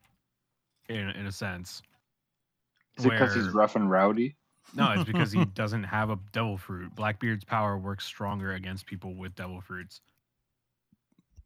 in, 0.90 1.10
in 1.12 1.26
a 1.26 1.32
sense. 1.32 1.82
Is 2.98 3.06
it 3.06 3.12
because 3.12 3.36
he's 3.36 3.50
rough 3.50 3.76
and 3.76 3.90
rowdy? 3.90 4.36
No, 4.74 4.92
it's 4.92 5.04
because 5.04 5.32
he 5.32 5.46
doesn't 5.56 5.84
have 5.84 6.10
a 6.10 6.20
devil 6.32 6.58
fruit. 6.58 6.94
Blackbeard's 6.96 7.46
power 7.46 7.78
works 7.78 8.06
stronger 8.06 8.54
against 8.54 8.86
people 8.86 9.14
with 9.14 9.36
devil 9.36 9.62
fruits. 9.62 10.02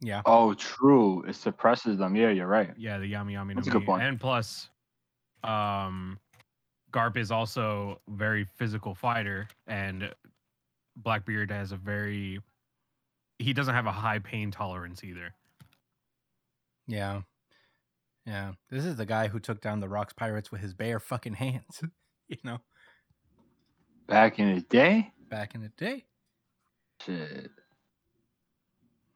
Yeah. 0.02 0.22
Oh, 0.26 0.54
true. 0.56 1.24
It 1.28 1.36
suppresses 1.36 1.98
them. 1.98 2.16
Yeah, 2.16 2.30
you're 2.30 2.48
right. 2.48 2.72
Yeah, 2.78 2.98
the 2.98 3.12
Yami 3.12 3.34
Yami. 3.34 3.56
That's 3.56 3.68
a 3.68 3.72
good 3.72 3.86
point. 3.86 4.02
And 4.02 4.20
plus, 4.20 4.70
um, 5.44 6.20
Garp 6.92 7.18
is 7.18 7.32
also 7.32 8.02
a 8.08 8.12
very 8.12 8.44
physical 8.44 8.96
fighter, 8.96 9.48
and 9.68 10.14
Blackbeard 10.96 11.52
has 11.52 11.72
a 11.72 11.78
very. 11.78 12.40
He 13.38 13.54
doesn't 13.54 13.74
have 13.74 13.86
a 13.86 13.92
high 13.92 14.20
pain 14.20 14.52
tolerance 14.52 15.04
either. 15.04 15.34
Yeah. 16.88 17.22
Yeah. 18.26 18.54
This 18.70 18.86
is 18.86 18.96
the 18.96 19.06
guy 19.06 19.28
who 19.28 19.40
took 19.40 19.62
down 19.62 19.80
the 19.80 19.90
Rocks 19.90 20.14
Pirates 20.14 20.52
with 20.52 20.62
his 20.62 20.74
bare 20.74 21.00
fucking 21.00 21.34
hands. 21.36 21.84
you 22.28 22.38
know, 22.44 22.60
Back 24.12 24.40
in 24.40 24.56
the 24.56 24.62
day, 24.62 25.10
back 25.30 25.56
in 25.56 25.62
the 25.62 25.70
day. 25.78 26.04
shit. 27.06 27.50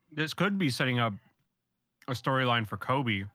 This 0.09 0.33
could 0.33 0.57
be 0.57 0.69
setting 0.69 0.99
up 0.99 1.13
a 2.07 2.13
storyline 2.13 2.65
for 2.65 2.77
Kobe 2.77 3.25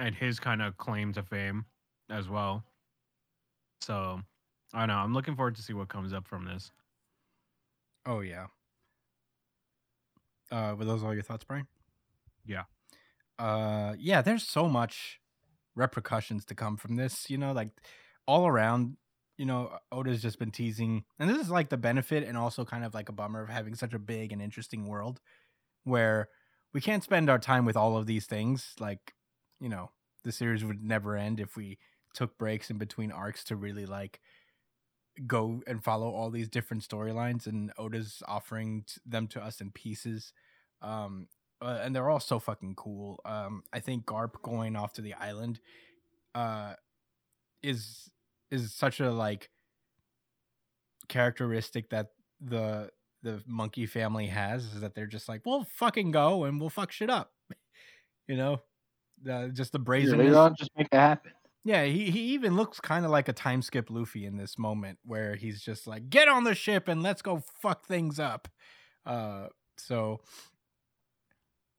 and 0.00 0.12
his 0.12 0.40
kind 0.40 0.60
of 0.60 0.76
claim 0.76 1.12
to 1.12 1.22
fame 1.22 1.66
as 2.10 2.28
well. 2.28 2.64
So 3.80 4.20
I 4.74 4.80
don't 4.80 4.88
know. 4.88 4.94
I'm 4.96 5.14
looking 5.14 5.36
forward 5.36 5.54
to 5.54 5.62
see 5.62 5.72
what 5.72 5.86
comes 5.88 6.12
up 6.12 6.26
from 6.26 6.44
this. 6.44 6.72
Oh 8.04 8.18
yeah. 8.18 8.46
Uh, 10.50 10.74
were 10.76 10.84
those 10.84 11.04
all 11.04 11.14
your 11.14 11.22
thoughts, 11.22 11.44
Brian? 11.44 11.68
Yeah. 12.44 12.64
Uh, 13.38 13.94
yeah. 13.98 14.20
There's 14.20 14.42
so 14.42 14.68
much 14.68 15.20
repercussions 15.76 16.44
to 16.46 16.56
come 16.56 16.76
from 16.76 16.96
this. 16.96 17.30
You 17.30 17.38
know, 17.38 17.52
like 17.52 17.70
all 18.26 18.48
around. 18.48 18.96
You 19.38 19.46
know, 19.46 19.78
Oda's 19.92 20.22
just 20.22 20.38
been 20.38 20.50
teasing, 20.50 21.04
and 21.18 21.28
this 21.28 21.40
is 21.40 21.50
like 21.50 21.68
the 21.68 21.76
benefit, 21.76 22.24
and 22.24 22.36
also 22.38 22.64
kind 22.64 22.84
of 22.84 22.94
like 22.94 23.08
a 23.08 23.12
bummer 23.12 23.42
of 23.42 23.50
having 23.50 23.74
such 23.74 23.92
a 23.94 23.98
big 23.98 24.32
and 24.32 24.40
interesting 24.40 24.86
world, 24.86 25.20
where 25.84 26.28
we 26.72 26.80
can't 26.80 27.04
spend 27.04 27.30
our 27.30 27.38
time 27.38 27.64
with 27.64 27.76
all 27.76 27.96
of 27.96 28.06
these 28.06 28.26
things. 28.26 28.74
Like, 28.80 29.14
you 29.60 29.68
know, 29.68 29.90
the 30.24 30.32
series 30.32 30.64
would 30.64 30.82
never 30.82 31.16
end 31.16 31.40
if 31.40 31.56
we 31.56 31.78
took 32.14 32.38
breaks 32.38 32.70
in 32.70 32.78
between 32.78 33.12
arcs 33.12 33.44
to 33.44 33.56
really 33.56 33.86
like 33.86 34.20
go 35.26 35.62
and 35.66 35.82
follow 35.82 36.10
all 36.10 36.30
these 36.30 36.48
different 36.48 36.82
storylines 36.82 37.46
and 37.46 37.72
Oda's 37.78 38.22
offering 38.28 38.84
them 39.06 39.26
to 39.28 39.42
us 39.42 39.60
in 39.60 39.70
pieces. 39.70 40.32
Um 40.82 41.28
uh, 41.62 41.78
and 41.82 41.96
they're 41.96 42.10
all 42.10 42.20
so 42.20 42.38
fucking 42.38 42.74
cool. 42.74 43.20
Um 43.24 43.62
I 43.72 43.80
think 43.80 44.04
Garp 44.04 44.42
going 44.42 44.76
off 44.76 44.92
to 44.94 45.02
the 45.02 45.14
island 45.14 45.60
uh 46.34 46.74
is 47.62 48.10
is 48.50 48.74
such 48.74 49.00
a 49.00 49.10
like 49.10 49.50
characteristic 51.08 51.90
that 51.90 52.08
the 52.40 52.90
the 53.22 53.42
monkey 53.46 53.86
family 53.86 54.26
has 54.26 54.64
is 54.66 54.80
that 54.80 54.94
they're 54.94 55.06
just 55.06 55.28
like, 55.28 55.42
"We'll 55.44 55.64
fucking 55.64 56.10
go 56.12 56.44
and 56.44 56.60
we'll 56.60 56.70
fuck 56.70 56.92
shit 56.92 57.10
up." 57.10 57.32
You 58.28 58.36
know? 58.36 58.62
The, 59.22 59.50
just 59.54 59.72
the 59.72 59.78
Yeah, 59.78 59.84
brazenness. 59.84 60.34
all 60.34 60.50
just 60.50 60.70
make 60.76 60.88
it 60.92 60.96
happen. 60.96 61.32
Yeah, 61.64 61.84
he, 61.84 62.10
he 62.10 62.20
even 62.34 62.54
looks 62.56 62.78
kind 62.80 63.04
of 63.04 63.10
like 63.10 63.28
a 63.28 63.32
time 63.32 63.60
skip 63.62 63.90
Luffy 63.90 64.24
in 64.24 64.36
this 64.36 64.56
moment 64.58 64.98
where 65.04 65.34
he's 65.34 65.60
just 65.62 65.86
like, 65.86 66.08
get 66.10 66.28
on 66.28 66.44
the 66.44 66.54
ship 66.54 66.86
and 66.86 67.02
let's 67.02 67.22
go 67.22 67.42
fuck 67.60 67.86
things 67.86 68.20
up. 68.20 68.48
Uh, 69.04 69.48
so 69.76 70.20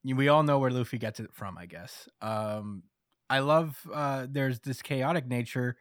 we 0.03 0.27
all 0.27 0.43
know 0.43 0.59
where 0.59 0.71
Luffy 0.71 0.97
gets 0.97 1.19
it 1.19 1.33
from, 1.33 1.57
I 1.57 1.65
guess. 1.65 2.07
Um, 2.21 2.83
I 3.29 3.39
love 3.39 3.77
uh, 3.93 4.27
there's 4.29 4.59
this 4.59 4.81
chaotic 4.81 5.27
nature 5.27 5.77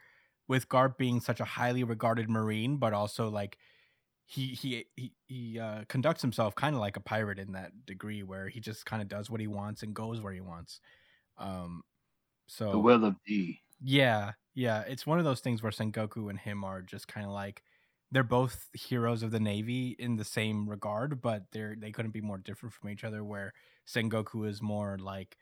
with 0.49 0.69
Garp 0.69 0.97
being 0.99 1.21
such 1.21 1.41
a 1.41 1.45
highly 1.45 1.85
regarded 1.85 2.31
marine, 2.31 2.79
but 2.79 2.93
also 2.93 3.29
like 3.31 3.59
he 4.27 4.49
he 4.55 4.87
he, 4.97 5.15
he 5.27 5.59
uh, 5.61 5.85
conducts 5.89 6.23
himself 6.23 6.55
kind 6.57 6.75
of 6.75 6.81
like 6.81 6.97
a 6.97 7.01
pirate 7.01 7.39
in 7.39 7.53
that 7.53 7.87
degree 7.87 8.23
where 8.23 8.49
he 8.49 8.61
just 8.61 8.87
kind 8.87 9.03
of 9.03 9.09
does 9.09 9.31
what 9.31 9.41
he 9.41 9.47
wants 9.49 9.83
and 9.83 9.95
goes 9.95 10.21
where 10.21 10.33
he 10.33 10.41
wants. 10.41 10.81
Um, 11.39 11.83
so 12.49 12.71
The 12.71 12.79
will 12.79 13.05
of 13.05 13.17
D. 13.25 13.65
yeah, 13.81 14.33
yeah. 14.55 14.83
It's 14.83 15.07
one 15.07 15.19
of 15.19 15.25
those 15.25 15.41
things 15.41 15.63
where 15.63 15.73
Sengoku 15.73 16.31
and 16.31 16.39
him 16.39 16.65
are 16.65 16.83
just 16.83 17.09
kind 17.09 17.27
of 17.27 17.33
like 17.33 17.63
they're 18.11 18.23
both 18.23 18.69
heroes 18.75 19.23
of 19.23 19.31
the 19.33 19.41
Navy 19.41 19.97
in 19.99 20.17
the 20.17 20.25
same 20.25 20.69
regard, 20.69 21.21
but 21.21 21.45
they're 21.53 21.77
they 21.77 21.93
couldn't 21.93 22.13
be 22.13 22.21
more 22.21 22.39
different 22.39 22.75
from 22.75 22.89
each 22.91 23.05
other. 23.05 23.23
Where 23.25 23.53
Sengoku 23.87 24.49
is 24.49 24.63
more 24.63 24.99
like 24.99 25.37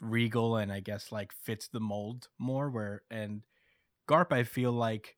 regal 0.00 0.56
and 0.56 0.72
I 0.72 0.80
guess 0.80 1.12
like 1.12 1.32
fits 1.32 1.68
the 1.68 1.80
mold 1.80 2.28
more. 2.38 2.70
Where 2.70 3.02
and 3.10 3.42
Garp, 4.10 4.32
I 4.32 4.44
feel 4.44 4.72
like 4.72 5.16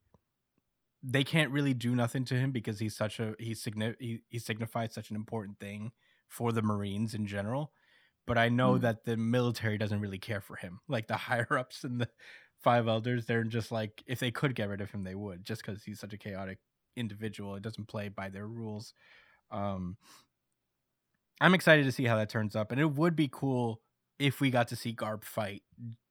they 1.02 1.24
can't 1.24 1.50
really 1.50 1.74
do 1.74 1.94
nothing 1.96 2.24
to 2.26 2.34
him 2.34 2.52
because 2.52 2.78
he's 2.78 2.96
such 2.96 3.18
a 3.18 3.34
he's 3.38 3.62
signi- 3.62 3.96
he, 3.98 4.20
he 4.28 4.38
signifies 4.38 4.94
such 4.94 5.10
an 5.10 5.16
important 5.16 5.58
thing 5.58 5.92
for 6.28 6.52
the 6.52 6.62
Marines 6.62 7.14
in 7.14 7.26
general. 7.26 7.72
But 8.26 8.38
I 8.38 8.48
know 8.48 8.78
Mm. 8.78 8.82
that 8.82 9.04
the 9.04 9.16
military 9.16 9.78
doesn't 9.78 10.00
really 10.00 10.18
care 10.18 10.40
for 10.40 10.56
him. 10.56 10.80
Like 10.88 11.08
the 11.08 11.16
higher 11.28 11.58
ups 11.58 11.82
and 11.84 12.00
the 12.00 12.08
five 12.62 12.86
elders, 12.86 13.26
they're 13.26 13.44
just 13.44 13.72
like 13.72 14.02
if 14.06 14.20
they 14.20 14.30
could 14.30 14.54
get 14.54 14.68
rid 14.68 14.80
of 14.80 14.90
him, 14.92 15.02
they 15.04 15.16
would, 15.16 15.44
just 15.44 15.64
because 15.64 15.82
he's 15.82 15.98
such 16.00 16.12
a 16.12 16.18
chaotic 16.18 16.58
individual. 16.96 17.56
It 17.56 17.62
doesn't 17.62 17.88
play 17.88 18.08
by 18.08 18.28
their 18.30 18.46
rules. 18.46 18.94
Um, 19.50 19.96
I'm 21.40 21.54
excited 21.54 21.84
to 21.84 21.92
see 21.92 22.04
how 22.04 22.16
that 22.16 22.28
turns 22.28 22.54
up, 22.54 22.70
and 22.70 22.80
it 22.80 22.92
would 22.92 23.16
be 23.16 23.28
cool 23.30 23.80
if 24.22 24.40
we 24.40 24.50
got 24.50 24.68
to 24.68 24.76
see 24.76 24.94
Garp 24.94 25.24
fight, 25.24 25.62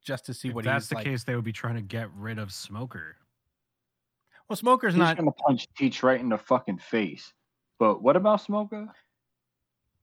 just 0.04 0.26
to 0.26 0.34
see 0.34 0.50
If 0.50 0.56
what 0.56 0.66
that's 0.66 0.86
he's 0.86 0.90
the 0.90 0.96
like. 0.96 1.06
case, 1.06 1.24
they 1.24 1.36
would 1.36 1.46
be 1.46 1.54
trying 1.54 1.76
to 1.76 1.82
get 1.82 2.10
rid 2.14 2.38
of 2.40 2.52
Smoker. 2.52 3.16
Well, 4.50 4.58
Smoker's 4.58 4.94
He's 4.94 5.00
not. 5.00 5.16
gonna 5.18 5.32
punch 5.32 5.68
Teach 5.78 6.04
right 6.04 6.20
in 6.20 6.30
the 6.30 6.38
fucking 6.38 6.80
face. 6.80 7.34
But 7.80 8.02
what 8.04 8.16
about 8.16 8.42
Smoker? 8.42 8.90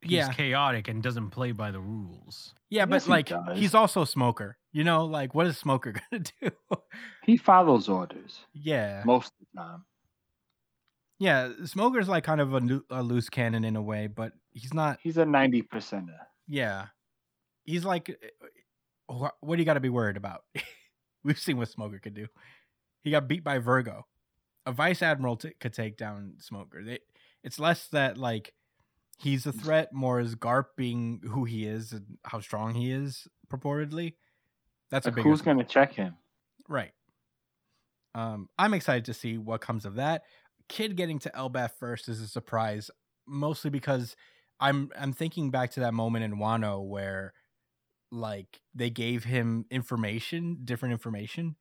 He's 0.00 0.12
Yeah. 0.12 0.32
chaotic 0.32 0.88
and 0.88 1.02
doesn't 1.02 1.30
play 1.30 1.52
by 1.52 1.70
the 1.70 1.80
rules. 1.80 2.54
Yeah, 2.70 2.86
Yes, 2.88 2.88
but 2.88 3.02
he 3.02 3.10
like 3.10 3.26
does. 3.28 3.58
he's 3.58 3.74
also 3.74 4.04
Smoker. 4.04 4.56
You 4.72 4.84
know, 4.84 5.04
like 5.04 5.34
what 5.34 5.46
is 5.46 5.58
Smoker 5.58 5.92
gonna 6.10 6.22
do? 6.40 6.50
He 7.24 7.36
follows 7.36 7.88
orders 7.88 8.38
yeah, 8.54 9.02
most 9.04 9.32
of 9.40 9.46
the 9.52 9.60
time. 9.60 9.84
yeah. 11.18 11.50
Smoker's 11.64 12.08
like 12.08 12.24
kind 12.24 12.40
of 12.40 12.52
a, 12.54 12.60
loo- 12.60 12.84
a 12.90 13.02
loose 13.02 13.28
cannon 13.28 13.64
in 13.64 13.76
a 13.76 13.82
way, 13.82 14.06
but 14.06 14.32
he's 14.52 14.72
not. 14.72 14.98
He's 15.02 15.18
a 15.18 15.26
ninety 15.26 15.62
percenter. 15.62 16.16
Yeah, 16.46 16.86
he's 17.68 17.84
like, 17.84 18.18
uh, 19.10 19.28
what 19.40 19.56
do 19.56 19.60
you 19.60 19.66
got 19.66 19.74
to 19.74 19.80
be 19.80 19.90
worried 19.90 20.16
about? 20.16 20.44
We've 21.22 21.38
seen 21.38 21.58
what 21.58 21.68
Smoker 21.68 21.98
could 21.98 22.14
do. 22.14 22.26
He 23.02 23.10
got 23.10 23.28
beat 23.28 23.44
by 23.44 23.58
Vergo. 23.58 24.06
A 24.64 24.72
vice 24.72 25.02
admiral 25.02 25.36
t- 25.36 25.52
could 25.60 25.74
take 25.74 25.96
down 25.98 26.34
Smoker. 26.38 26.82
They, 26.82 27.00
it's 27.44 27.58
less 27.58 27.88
that 27.88 28.16
like 28.16 28.54
he's 29.18 29.44
a 29.46 29.52
threat, 29.52 29.92
more 29.92 30.18
as 30.18 30.34
Garp 30.34 30.76
being 30.76 31.20
who 31.28 31.44
he 31.44 31.66
is 31.66 31.92
and 31.92 32.18
how 32.24 32.40
strong 32.40 32.74
he 32.74 32.90
is 32.90 33.28
purportedly. 33.52 34.14
That's 34.90 35.06
a 35.06 35.10
Like, 35.10 35.16
bigger 35.16 35.28
who's 35.28 35.42
gonna 35.42 35.64
check 35.64 35.92
him? 35.92 36.16
Right. 36.68 36.92
Um, 38.14 38.48
I'm 38.58 38.72
excited 38.74 39.04
to 39.06 39.14
see 39.14 39.36
what 39.36 39.60
comes 39.60 39.84
of 39.84 39.96
that. 39.96 40.22
Kid 40.68 40.96
getting 40.96 41.18
to 41.20 41.30
Elbaf 41.30 41.72
first 41.78 42.08
is 42.08 42.20
a 42.20 42.28
surprise, 42.28 42.90
mostly 43.26 43.70
because 43.70 44.16
I'm 44.60 44.90
I'm 44.98 45.12
thinking 45.12 45.50
back 45.50 45.70
to 45.72 45.80
that 45.80 45.94
moment 45.94 46.24
in 46.24 46.36
Wano 46.36 46.86
where 46.86 47.32
like 48.10 48.60
they 48.74 48.90
gave 48.90 49.24
him 49.24 49.66
information, 49.70 50.58
different 50.64 50.92
information, 50.92 51.56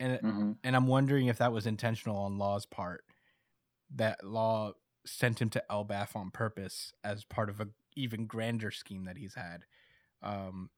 and 0.00 0.12
it- 0.12 0.20
hmm 0.22 0.52
and 0.64 0.74
I'm 0.76 0.86
wondering 0.86 1.26
if 1.26 1.38
that 1.38 1.52
was 1.52 1.66
intentional 1.66 2.16
on 2.16 2.38
Law's 2.38 2.66
part. 2.66 3.04
That 3.94 4.24
Law 4.24 4.72
sent 5.06 5.40
him 5.40 5.48
to 5.50 5.62
Elbaf 5.70 6.14
on 6.16 6.30
purpose 6.30 6.92
as 7.04 7.24
part 7.24 7.48
of 7.48 7.60
a 7.60 7.68
even 7.96 8.26
grander 8.26 8.70
scheme 8.70 9.04
that 9.04 9.16
he's 9.16 9.34
had. 9.34 9.64
Um, 10.22 10.70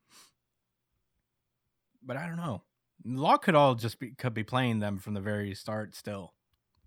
but 2.03 2.17
I 2.17 2.27
don't 2.27 2.37
know. 2.37 2.63
Law 3.05 3.37
could 3.39 3.55
all 3.55 3.75
just 3.75 3.99
be 3.99 4.11
could 4.13 4.35
be 4.35 4.45
playing 4.45 4.79
them 4.81 4.99
from 4.99 5.15
the 5.15 5.21
very 5.21 5.55
start 5.55 5.95
still, 5.95 6.35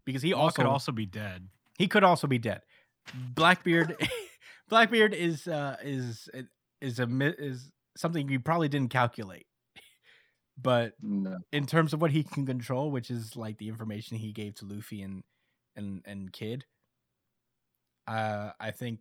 because 0.06 0.22
he 0.22 0.30
He 0.30 0.34
also 0.34 0.58
could 0.58 0.68
also 0.68 0.92
be 0.92 1.06
dead. 1.06 1.50
he 1.78 1.88
could 1.88 2.04
also 2.04 2.28
be 2.28 2.38
dead. 2.38 2.62
Blackbeard, 3.14 3.96
Blackbeard 4.70 5.14
is 5.14 5.48
uh, 5.48 5.78
is 5.84 6.30
is 6.82 7.00
a 7.00 7.08
is 7.44 7.72
something 7.98 8.30
you 8.30 8.40
probably 8.40 8.70
didn't 8.70 8.92
calculate. 8.92 9.48
but 10.58 10.94
No. 11.02 11.38
in 11.52 11.66
terms 11.68 11.94
of 11.94 12.02
what 12.02 12.12
he 12.12 12.24
can 12.24 12.46
control, 12.46 12.92
which 12.92 13.12
is 13.12 13.36
like 13.36 13.58
the 13.58 13.70
information 13.70 14.18
he 14.18 14.34
gave 14.34 14.56
to 14.56 14.66
Luffy 14.66 15.02
and 15.02 15.24
and 15.76 16.02
and 16.06 16.34
Kid, 16.34 16.66
uh, 18.08 18.52
I 18.60 18.72
think 18.72 19.00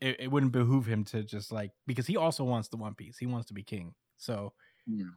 it, 0.00 0.16
it 0.20 0.30
wouldn't 0.30 0.52
behoove 0.52 0.86
him 0.86 1.04
to 1.04 1.22
just 1.22 1.52
like 1.52 1.72
because 1.86 2.06
he 2.06 2.16
also 2.16 2.44
wants 2.44 2.68
the 2.68 2.76
One 2.76 2.94
Piece. 2.94 3.18
He 3.18 3.26
wants 3.26 3.48
to 3.48 3.54
be 3.54 3.62
king. 3.62 3.94
So 4.16 4.52
Yeah. 4.86 5.10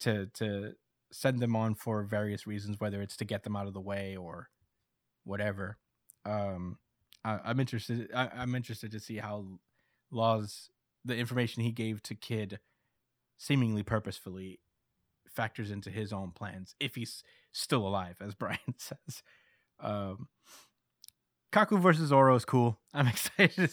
to 0.00 0.26
to 0.34 0.74
send 1.12 1.40
them 1.40 1.56
on 1.56 1.74
for 1.74 2.02
various 2.04 2.46
reasons, 2.46 2.78
whether 2.78 3.00
it's 3.00 3.16
to 3.16 3.24
get 3.24 3.42
them 3.42 3.56
out 3.56 3.66
of 3.66 3.74
the 3.74 3.80
way 3.80 4.16
or 4.16 4.48
whatever. 5.24 5.78
Um, 6.24 6.78
I, 7.24 7.40
I'm 7.44 7.60
interested. 7.60 8.10
I, 8.14 8.28
I'm 8.34 8.54
interested 8.54 8.92
to 8.92 9.00
see 9.00 9.18
how 9.18 9.60
Laws 10.10 10.70
the 11.04 11.16
information 11.16 11.62
he 11.62 11.72
gave 11.72 12.02
to 12.04 12.14
Kid, 12.14 12.60
seemingly 13.36 13.82
purposefully, 13.82 14.60
factors 15.28 15.70
into 15.70 15.90
his 15.90 16.12
own 16.12 16.32
plans 16.32 16.74
if 16.80 16.94
he's 16.96 17.22
still 17.52 17.86
alive, 17.86 18.16
as 18.20 18.34
Brian 18.36 18.58
says. 18.76 19.22
Um, 19.80 20.28
Kaku 21.52 21.80
versus 21.80 22.08
Zoro 22.08 22.34
is 22.34 22.44
cool. 22.44 22.78
I'm 22.94 23.06
excited. 23.06 23.70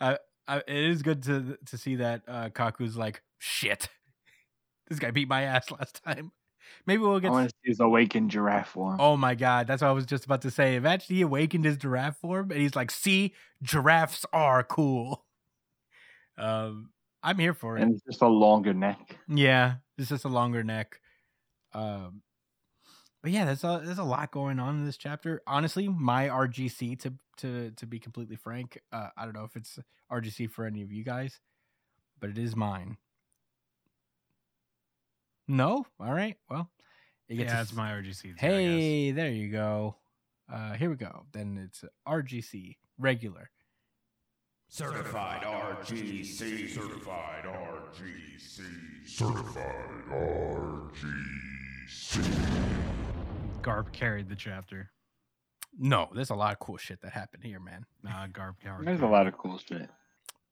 Uh, 0.00 0.16
I, 0.48 0.58
it 0.58 0.68
is 0.68 1.02
good 1.02 1.22
to 1.24 1.58
to 1.66 1.78
see 1.78 1.96
that 1.96 2.22
uh, 2.28 2.48
Kaku's 2.50 2.96
like 2.96 3.22
shit. 3.38 3.88
This 4.88 5.00
guy 5.00 5.10
beat 5.10 5.26
my 5.26 5.42
ass 5.42 5.68
last 5.72 6.00
time. 6.04 6.30
Maybe 6.86 7.02
we'll 7.02 7.16
I 7.16 7.18
get. 7.18 7.32
want 7.32 7.48
to 7.48 7.54
see 7.56 7.70
his 7.70 7.80
awakened 7.80 8.30
giraffe 8.30 8.68
form. 8.68 9.00
Oh 9.00 9.16
my 9.16 9.34
god, 9.34 9.66
that's 9.66 9.82
what 9.82 9.88
I 9.88 9.92
was 9.92 10.06
just 10.06 10.24
about 10.26 10.42
to 10.42 10.50
say. 10.52 10.76
Imagine 10.76 11.16
he 11.16 11.22
awakened 11.22 11.64
his 11.64 11.76
giraffe 11.76 12.18
form 12.18 12.52
and 12.52 12.60
he's 12.60 12.76
like, 12.76 12.92
"See, 12.92 13.34
giraffes 13.64 14.24
are 14.32 14.62
cool." 14.62 15.25
Um, 16.38 16.90
I'm 17.22 17.38
here 17.38 17.54
for 17.54 17.76
it. 17.76 17.82
and 17.82 17.94
it's 17.94 18.04
just 18.04 18.22
a 18.22 18.28
longer 18.28 18.72
neck. 18.74 19.18
Yeah, 19.28 19.76
it's 19.98 20.08
just 20.10 20.24
a 20.24 20.28
longer 20.28 20.62
neck. 20.62 21.00
Um, 21.72 22.22
but 23.22 23.32
yeah, 23.32 23.44
there's 23.44 23.64
a 23.64 23.80
there's 23.84 23.98
a 23.98 24.04
lot 24.04 24.30
going 24.30 24.58
on 24.60 24.76
in 24.78 24.84
this 24.86 24.96
chapter. 24.96 25.42
Honestly, 25.46 25.88
my 25.88 26.28
RGC 26.28 26.98
to 27.00 27.14
to 27.38 27.70
to 27.72 27.86
be 27.86 27.98
completely 27.98 28.36
frank, 28.36 28.80
uh, 28.92 29.08
I 29.16 29.24
don't 29.24 29.34
know 29.34 29.44
if 29.44 29.56
it's 29.56 29.78
RGC 30.12 30.50
for 30.50 30.64
any 30.64 30.82
of 30.82 30.92
you 30.92 31.02
guys, 31.04 31.40
but 32.20 32.30
it 32.30 32.38
is 32.38 32.54
mine. 32.54 32.98
No, 35.48 35.86
all 36.00 36.12
right. 36.12 36.36
Well, 36.50 36.70
it 37.28 37.36
gets 37.36 37.50
Yeah, 37.50 37.56
to 37.56 37.62
it's 37.62 37.72
my 37.72 37.92
RGC. 37.92 38.22
too, 38.22 38.34
Hey, 38.36 39.10
there 39.12 39.30
you 39.30 39.50
go. 39.50 39.96
Uh, 40.52 40.74
here 40.74 40.90
we 40.90 40.96
go. 40.96 41.26
Then 41.32 41.58
it's 41.58 41.84
RGC 42.06 42.76
regular. 42.98 43.50
Certified 44.68 45.42
RGC. 45.42 46.68
Certified 46.68 47.44
RGC. 47.44 48.60
Certified 49.06 50.04
RGC. 50.10 52.22
Garp 53.62 53.92
carried 53.92 54.28
the 54.28 54.34
chapter. 54.34 54.90
No, 55.78 56.08
there's 56.14 56.30
a 56.30 56.34
lot 56.34 56.52
of 56.52 56.58
cool 56.58 56.76
shit 56.76 57.00
that 57.02 57.12
happened 57.12 57.44
here, 57.44 57.60
man. 57.60 57.84
Nah, 58.02 58.26
Garp 58.26 58.54
carried. 58.62 58.86
There's 58.86 59.00
a 59.00 59.06
lot 59.06 59.26
of 59.26 59.36
cool 59.38 59.58
shit. 59.58 59.88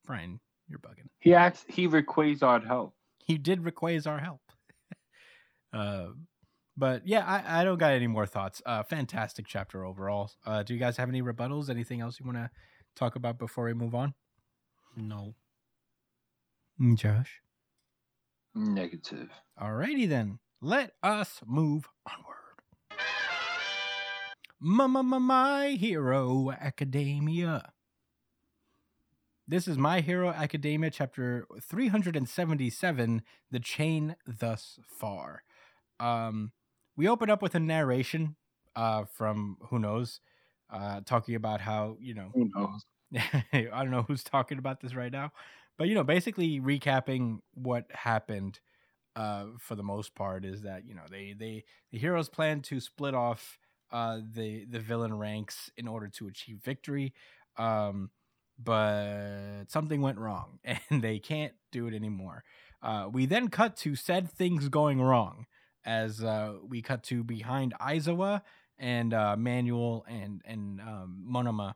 Brian, 0.07 0.41
you're 0.69 0.79
bugging. 0.79 1.09
He 1.19 1.35
asked. 1.35 1.65
He 1.69 1.89
Rayquaza 1.89 2.67
help. 2.67 2.95
he 3.19 3.37
did 3.37 3.65
requires 3.65 4.07
our 4.07 4.19
help. 4.19 4.41
uh, 5.73 6.07
but 6.77 7.07
yeah, 7.07 7.25
I, 7.27 7.61
I 7.61 7.65
don't 7.65 7.79
got 7.79 7.93
any 7.93 8.07
more 8.07 8.27
thoughts. 8.27 8.63
Uh, 8.65 8.83
fantastic 8.83 9.47
chapter 9.47 9.85
overall. 9.85 10.31
Uh, 10.47 10.63
do 10.63 10.73
you 10.75 10.81
guys 10.81 10.97
have 10.99 11.09
any 11.09 11.23
rebuttals? 11.23 11.69
Anything 11.69 12.01
else 12.01 12.21
you 12.21 12.27
want 12.27 12.39
to 12.39 12.51
talk 12.95 13.17
about 13.17 13.39
before 13.39 13.65
we 13.65 13.75
move 13.75 13.95
on? 13.95 14.15
No. 14.97 15.35
Josh. 16.95 17.41
Negative. 18.55 19.31
Alrighty 19.61 20.09
then. 20.09 20.39
Let 20.61 20.93
us 21.03 21.41
move 21.47 21.89
onward. 22.09 22.35
Mama, 24.61 25.03
my, 25.03 25.19
my 25.19 25.69
hero 25.71 26.51
academia. 26.51 27.73
This 29.47 29.69
is 29.69 29.77
My 29.77 30.01
Hero 30.01 30.31
Academia, 30.31 30.91
chapter 30.91 31.47
377, 31.61 33.21
The 33.51 33.61
Chain 33.61 34.17
Thus 34.27 34.79
Far. 34.87 35.43
Um, 36.01 36.53
we 36.97 37.07
open 37.07 37.29
up 37.29 37.43
with 37.43 37.55
a 37.55 37.61
narration 37.61 38.37
uh, 38.75 39.05
from 39.05 39.59
who 39.69 39.79
knows, 39.79 40.21
uh, 40.71 41.01
talking 41.05 41.35
about 41.35 41.61
how, 41.61 41.97
you 42.01 42.15
know, 42.15 42.35
Who 42.35 42.51
knows? 42.55 42.85
I 43.15 43.69
don't 43.71 43.91
know 43.91 44.03
who's 44.03 44.25
talking 44.25 44.59
about 44.59 44.81
this 44.81 44.95
right 44.95 45.13
now, 45.13 45.33
but 45.79 45.89
you 45.89 45.95
know, 45.95 46.05
basically 46.05 46.61
recapping 46.61 47.39
what 47.55 47.87
happened 47.91 48.61
uh 49.17 49.47
for 49.59 49.77
the 49.77 49.83
most 49.83 50.15
part 50.15 50.45
is 50.45 50.63
that, 50.63 50.87
you 50.87 50.95
know, 50.95 51.05
they 51.11 51.35
they 51.39 51.65
the 51.93 51.99
heroes 51.99 52.29
plan 52.29 52.61
to 52.63 52.81
split 52.81 53.15
off 53.15 53.59
uh 53.93 54.21
the 54.35 54.65
the 54.67 54.81
villain 54.81 55.17
ranks 55.17 55.71
in 55.77 55.87
order 55.89 56.09
to 56.09 56.27
achieve 56.29 56.59
victory. 56.65 57.15
Um 57.57 58.11
but 58.59 59.65
something 59.69 60.01
went 60.01 60.19
wrong 60.19 60.59
and 60.65 61.03
they 61.03 61.19
can't 61.19 61.55
do 61.73 61.87
it 61.87 61.95
anymore. 61.95 62.45
Uh 62.83 63.09
we 63.13 63.27
then 63.27 63.49
cut 63.49 63.77
to 63.79 63.95
said 63.97 64.31
things 64.31 64.69
going 64.69 65.01
wrong 65.01 65.47
as 65.85 66.23
uh 66.25 66.55
we 66.67 66.83
cut 66.83 67.03
to 67.05 67.23
behind 67.25 67.75
Aizawa 67.81 68.43
and 68.79 69.15
uh 69.15 69.37
Manuel 69.37 70.05
and 70.09 70.43
and 70.45 70.81
um 70.81 71.25
Monoma 71.31 71.75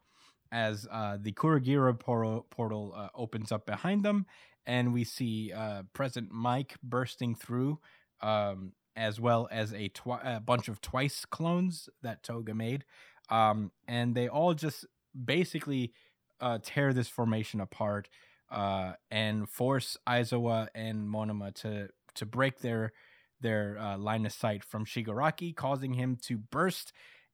as 0.51 0.87
uh, 0.91 1.19
the 1.21 1.33
Kurogiri 1.33 1.99
portal, 1.99 2.47
portal 2.51 2.95
uh, 2.97 3.09
opens 3.15 3.53
up 3.53 3.67
behind 3.67 4.03
them, 4.05 4.27
and 4.67 4.93
we 4.93 5.05
see 5.05 5.53
uh, 5.53 5.83
Present 5.93 6.33
Mic 6.33 6.77
bursting 6.83 7.35
through, 7.35 7.79
um, 8.21 8.73
as 8.97 9.21
well 9.21 9.49
as 9.51 9.73
a, 9.75 9.89
twi- 9.89 10.23
a 10.25 10.41
bunch 10.41 10.69
of 10.69 10.81
twice 10.81 11.25
clones 11.25 11.89
that 12.03 12.23
Toga 12.23 12.55
made, 12.55 12.85
um, 13.31 13.71
and 13.87 14.15
they 14.15 14.29
all 14.29 14.55
just 14.55 14.87
basically 15.25 15.93
uh, 16.41 16.59
tear 16.63 16.93
this 16.93 17.09
formation 17.09 17.61
apart 17.61 18.09
uh, 18.51 18.93
and 19.11 19.49
force 19.49 19.97
Aizawa 20.09 20.69
and 20.75 21.09
Monoma 21.09 21.55
to 21.57 21.89
to 22.15 22.27
break 22.27 22.61
their 22.61 22.93
their 23.41 23.79
uh, 23.79 23.97
line 23.97 24.27
of 24.27 24.33
sight 24.33 24.65
from 24.65 24.85
Shigaraki, 24.85 25.55
causing 25.55 25.95
him 25.95 26.17
to 26.23 26.39
burst 26.39 26.93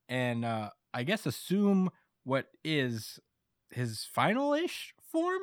and 0.09 0.45
uh, 0.45 0.71
I 0.93 1.03
guess 1.03 1.27
assume 1.27 1.91
what 2.25 2.47
is 2.65 3.19
his 3.71 4.05
final-ish 4.05 4.95
form. 5.11 5.43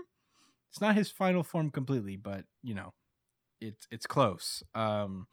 It's 0.69 0.81
not 0.81 0.95
his 0.95 1.11
final 1.11 1.43
form 1.43 1.69
completely, 1.69 2.15
but 2.15 2.45
you 2.63 2.73
know, 2.73 2.93
it's 3.59 3.87
it's 3.91 4.07
close. 4.07 4.63
Um, 4.73 5.27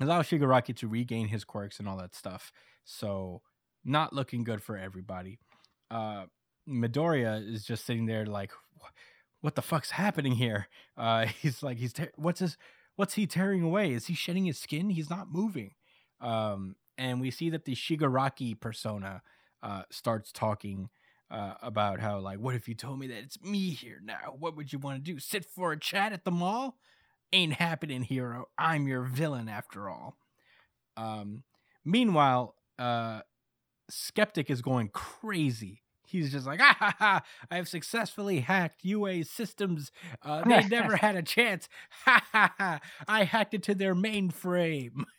allow 0.00 0.22
Shigaraki 0.22 0.74
to 0.76 0.88
regain 0.88 1.28
his 1.28 1.44
quirks 1.44 1.78
and 1.78 1.88
all 1.88 1.98
that 1.98 2.14
stuff. 2.14 2.52
So 2.84 3.42
not 3.84 4.12
looking 4.12 4.44
good 4.44 4.62
for 4.62 4.76
everybody. 4.76 5.38
Uh, 5.90 6.26
Midoriya 6.68 7.46
is 7.48 7.64
just 7.64 7.84
sitting 7.86 8.06
there 8.06 8.26
like, 8.26 8.52
what 9.40 9.54
the 9.54 9.62
fuck's 9.62 9.90
happening 9.90 10.32
here? 10.32 10.68
Uh, 10.96 11.26
he's 11.40 11.62
like, 11.62 11.78
he's 11.78 11.92
te- 11.92 12.08
what's 12.16 12.40
his, 12.40 12.56
what's 13.00 13.14
he 13.14 13.26
tearing 13.26 13.62
away? 13.62 13.94
Is 13.94 14.08
he 14.08 14.14
shedding 14.14 14.44
his 14.44 14.58
skin? 14.58 14.90
He's 14.90 15.08
not 15.08 15.32
moving. 15.32 15.70
Um, 16.20 16.76
and 16.98 17.18
we 17.18 17.30
see 17.30 17.48
that 17.48 17.64
the 17.64 17.74
Shigaraki 17.74 18.60
persona 18.60 19.22
uh, 19.62 19.84
starts 19.90 20.30
talking 20.30 20.90
uh, 21.30 21.54
about 21.62 22.00
how 22.00 22.18
like, 22.18 22.40
what 22.40 22.54
if 22.54 22.68
you 22.68 22.74
told 22.74 22.98
me 22.98 23.06
that 23.06 23.16
it's 23.16 23.42
me 23.42 23.70
here 23.70 24.02
now? 24.04 24.36
What 24.38 24.54
would 24.54 24.70
you 24.70 24.78
want 24.78 25.02
to 25.02 25.12
do? 25.12 25.18
Sit 25.18 25.46
for 25.46 25.72
a 25.72 25.80
chat 25.80 26.12
at 26.12 26.26
the 26.26 26.30
mall? 26.30 26.76
Ain't 27.32 27.54
happening, 27.54 28.02
hero. 28.02 28.48
I'm 28.58 28.86
your 28.86 29.04
villain 29.04 29.48
after 29.48 29.88
all. 29.88 30.18
Um, 30.98 31.44
meanwhile, 31.82 32.54
uh, 32.78 33.20
Skeptic 33.88 34.50
is 34.50 34.60
going 34.60 34.88
crazy. 34.88 35.84
He's 36.10 36.32
just 36.32 36.46
like, 36.46 36.60
ah, 36.60 36.76
ha, 36.78 36.94
ha, 36.98 37.22
I 37.50 37.56
have 37.56 37.68
successfully 37.68 38.40
hacked 38.40 38.84
UA's 38.84 39.30
systems. 39.30 39.92
Uh, 40.22 40.42
they 40.44 40.66
never 40.68 40.96
had 41.06 41.16
a 41.16 41.22
chance. 41.22 41.68
Ha 42.04 42.22
ha 42.32 42.54
ha! 42.58 42.80
I 43.08 43.24
hacked 43.24 43.54
it 43.54 43.62
to 43.64 43.74
their 43.74 43.94
mainframe. 43.94 45.04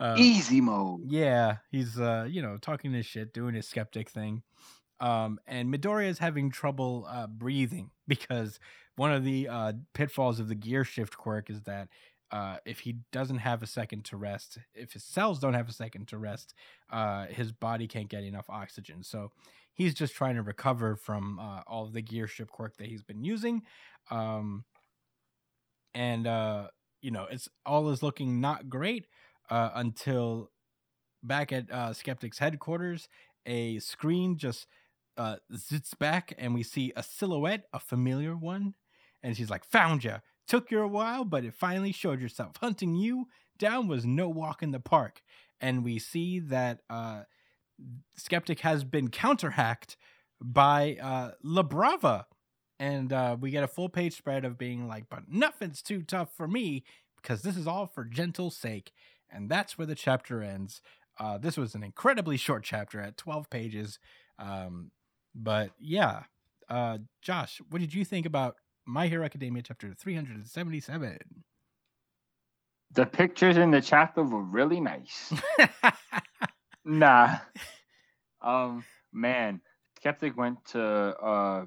Uh, 0.00 0.16
Easy 0.18 0.60
mode. 0.60 1.00
yeah, 1.06 1.58
he's 1.70 2.00
uh, 2.00 2.26
you 2.28 2.42
know, 2.42 2.56
talking 2.60 2.92
his 2.92 3.06
shit, 3.06 3.32
doing 3.32 3.54
his 3.54 3.68
skeptic 3.68 4.08
thing. 4.10 4.42
Um, 4.98 5.38
and 5.46 5.72
Midoriya 5.72 6.08
is 6.08 6.18
having 6.18 6.50
trouble 6.50 7.06
uh, 7.08 7.28
breathing 7.28 7.90
because 8.08 8.58
one 8.96 9.12
of 9.12 9.22
the 9.22 9.48
uh, 9.48 9.72
pitfalls 9.94 10.40
of 10.40 10.48
the 10.48 10.54
gear 10.56 10.82
shift 10.84 11.16
quirk 11.16 11.50
is 11.50 11.62
that 11.62 11.88
uh, 12.32 12.56
if 12.64 12.80
he 12.80 12.96
doesn't 13.12 13.38
have 13.38 13.62
a 13.62 13.66
second 13.66 14.04
to 14.06 14.16
rest, 14.16 14.58
if 14.74 14.94
his 14.94 15.04
cells 15.04 15.38
don't 15.38 15.52
have 15.52 15.68
a 15.68 15.72
second 15.72 16.08
to 16.08 16.18
rest, 16.18 16.54
uh, 16.90 17.26
his 17.26 17.52
body 17.52 17.86
can't 17.86 18.08
get 18.08 18.24
enough 18.24 18.48
oxygen. 18.48 19.02
So 19.02 19.32
he's 19.74 19.92
just 19.92 20.14
trying 20.14 20.36
to 20.36 20.42
recover 20.42 20.96
from 20.96 21.38
uh, 21.38 21.60
all 21.66 21.84
of 21.84 21.92
the 21.92 22.00
gear 22.00 22.26
shift 22.26 22.50
quirk 22.50 22.78
that 22.78 22.86
he's 22.86 23.02
been 23.02 23.22
using. 23.22 23.62
Um, 24.10 24.64
and 25.94 26.26
uh, 26.26 26.68
you 27.02 27.10
know, 27.10 27.26
it's 27.30 27.50
all 27.66 27.90
is 27.90 28.02
looking 28.02 28.40
not 28.40 28.70
great 28.70 29.06
uh, 29.50 29.70
until 29.74 30.50
back 31.22 31.52
at 31.52 31.70
uh, 31.70 31.92
Skeptic's 31.92 32.38
headquarters, 32.38 33.08
a 33.44 33.78
screen 33.78 34.38
just 34.38 34.66
zits 35.18 35.98
back, 35.98 36.32
and 36.38 36.54
we 36.54 36.62
see 36.62 36.92
a 36.96 37.02
silhouette, 37.02 37.64
a 37.74 37.78
familiar 37.78 38.34
one, 38.34 38.72
and 39.22 39.36
she's 39.36 39.50
like, 39.50 39.64
"Found 39.66 40.04
you! 40.04 40.16
Took 40.48 40.70
you 40.70 40.80
a 40.80 40.88
while, 40.88 41.24
but 41.24 41.44
it 41.44 41.54
finally 41.54 41.92
showed 41.92 42.20
yourself. 42.20 42.56
Hunting 42.60 42.94
you 42.94 43.28
down 43.58 43.88
was 43.88 44.04
no 44.04 44.28
walk 44.28 44.62
in 44.62 44.72
the 44.72 44.80
park. 44.80 45.22
And 45.60 45.84
we 45.84 45.98
see 45.98 46.40
that 46.40 46.80
uh, 46.90 47.22
Skeptic 48.16 48.60
has 48.60 48.84
been 48.84 49.08
counterhacked 49.08 49.96
by 50.40 50.96
uh, 51.00 51.32
La 51.42 51.62
Brava. 51.62 52.26
And 52.78 53.12
uh, 53.12 53.36
we 53.40 53.50
get 53.50 53.62
a 53.62 53.68
full 53.68 53.88
page 53.88 54.16
spread 54.16 54.44
of 54.44 54.58
being 54.58 54.88
like, 54.88 55.04
but 55.08 55.24
nothing's 55.28 55.82
too 55.82 56.02
tough 56.02 56.34
for 56.36 56.48
me 56.48 56.84
because 57.16 57.42
this 57.42 57.56
is 57.56 57.66
all 57.66 57.86
for 57.86 58.04
gentle 58.04 58.50
sake. 58.50 58.92
And 59.30 59.48
that's 59.48 59.78
where 59.78 59.86
the 59.86 59.94
chapter 59.94 60.42
ends. 60.42 60.82
Uh, 61.18 61.38
this 61.38 61.56
was 61.56 61.74
an 61.74 61.84
incredibly 61.84 62.36
short 62.36 62.64
chapter 62.64 63.00
at 63.00 63.16
12 63.16 63.48
pages. 63.48 63.98
Um, 64.38 64.90
but 65.34 65.70
yeah, 65.78 66.24
uh, 66.68 66.98
Josh, 67.20 67.60
what 67.70 67.80
did 67.80 67.94
you 67.94 68.04
think 68.04 68.26
about 68.26 68.56
My 68.86 69.06
Hero 69.06 69.24
Academia 69.24 69.62
chapter 69.62 69.92
377? 69.94 71.18
The 72.94 73.06
pictures 73.06 73.56
in 73.56 73.70
the 73.70 73.80
chapter 73.80 74.22
were 74.22 74.42
really 74.42 74.80
nice. 74.80 75.32
nah. 76.84 77.38
Um, 78.42 78.84
man, 79.12 79.60
Skeptic 79.96 80.36
went 80.36 80.64
to 80.66 80.82
uh 80.82 81.64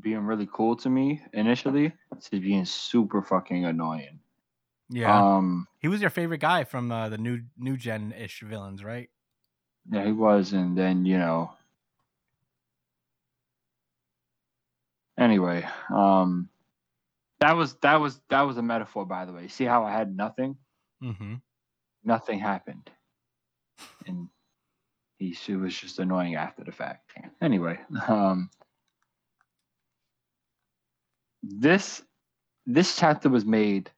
being 0.00 0.20
really 0.20 0.48
cool 0.52 0.74
to 0.74 0.90
me 0.90 1.22
initially 1.32 1.92
to 2.20 2.40
being 2.40 2.64
super 2.64 3.22
fucking 3.22 3.64
annoying. 3.64 4.18
yeah. 4.90 5.36
Um, 5.36 5.68
he 5.78 5.88
was 5.88 6.00
your 6.00 6.10
favorite 6.10 6.40
guy 6.40 6.64
from 6.64 6.90
uh, 6.90 7.08
the 7.08 7.18
new 7.18 7.42
new 7.56 7.76
gen 7.76 8.12
ish 8.18 8.40
villains, 8.40 8.82
right? 8.82 9.10
yeah, 9.90 10.04
he 10.04 10.12
was, 10.12 10.52
and 10.52 10.76
then 10.76 11.04
you 11.04 11.18
know. 11.18 11.52
Anyway, 15.18 15.66
um, 15.94 16.48
that 17.40 17.56
was 17.56 17.74
that 17.82 18.00
was 18.00 18.20
that 18.30 18.42
was 18.42 18.56
a 18.56 18.62
metaphor, 18.62 19.06
by 19.06 19.24
the 19.24 19.32
way. 19.32 19.48
See 19.48 19.64
how 19.64 19.84
I 19.84 19.92
had 19.92 20.14
nothing, 20.16 20.56
Mm-hmm. 21.02 21.34
nothing 22.04 22.38
happened, 22.38 22.90
and 24.06 24.28
he 25.18 25.32
she 25.32 25.56
was 25.56 25.74
just 25.76 25.98
annoying 25.98 26.34
after 26.36 26.64
the 26.64 26.72
fact. 26.72 27.12
Anyway, 27.42 27.78
um, 28.08 28.50
this 31.42 32.02
this 32.66 32.96
chapter 32.96 33.28
was 33.28 33.44
made, 33.44 33.90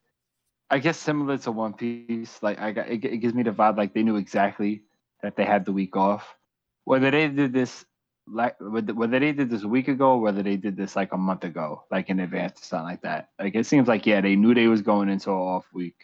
I 0.71 0.79
guess, 0.79 0.99
similar 0.99 1.39
to 1.39 1.53
One 1.53 1.75
Piece. 1.75 2.23
Like 2.23 2.39
I 2.39 2.51
got 2.51 2.69
it, 2.69 2.85
it 2.85 2.97
gives 2.99 3.15
me 3.15 3.25
the 3.25 3.31
vibe 3.33 3.59
like 3.59 3.77
they 3.77 3.87
knew 3.87 4.03
exactly 4.03 4.83
that 5.23 5.37
they 5.37 5.45
had 5.45 5.65
the 5.65 5.73
week 5.73 5.97
off. 5.97 6.37
Whether 6.85 7.11
they 7.11 7.29
did 7.29 7.53
this 7.53 7.85
like 8.31 8.57
whether 8.61 9.19
they 9.19 9.33
did 9.33 9.51
this 9.51 9.63
a 9.63 9.69
week 9.69 9.89
ago, 9.89 10.13
or 10.13 10.21
whether 10.21 10.43
they 10.43 10.57
did 10.57 10.77
this 10.77 10.97
like 10.97 11.13
a 11.13 11.17
month 11.19 11.45
ago, 11.45 11.85
like 11.91 12.11
in 12.11 12.21
advance 12.21 12.61
or 12.61 12.65
something 12.65 12.87
like 12.87 13.03
that. 13.03 13.31
Like 13.39 13.55
it 13.55 13.67
seems 13.67 13.89
like 13.89 14.07
yeah, 14.07 14.21
they 14.21 14.37
knew 14.37 14.55
they 14.55 14.67
was 14.67 14.83
going 14.83 15.09
into 15.09 15.31
an 15.31 15.37
off 15.37 15.67
week, 15.73 15.97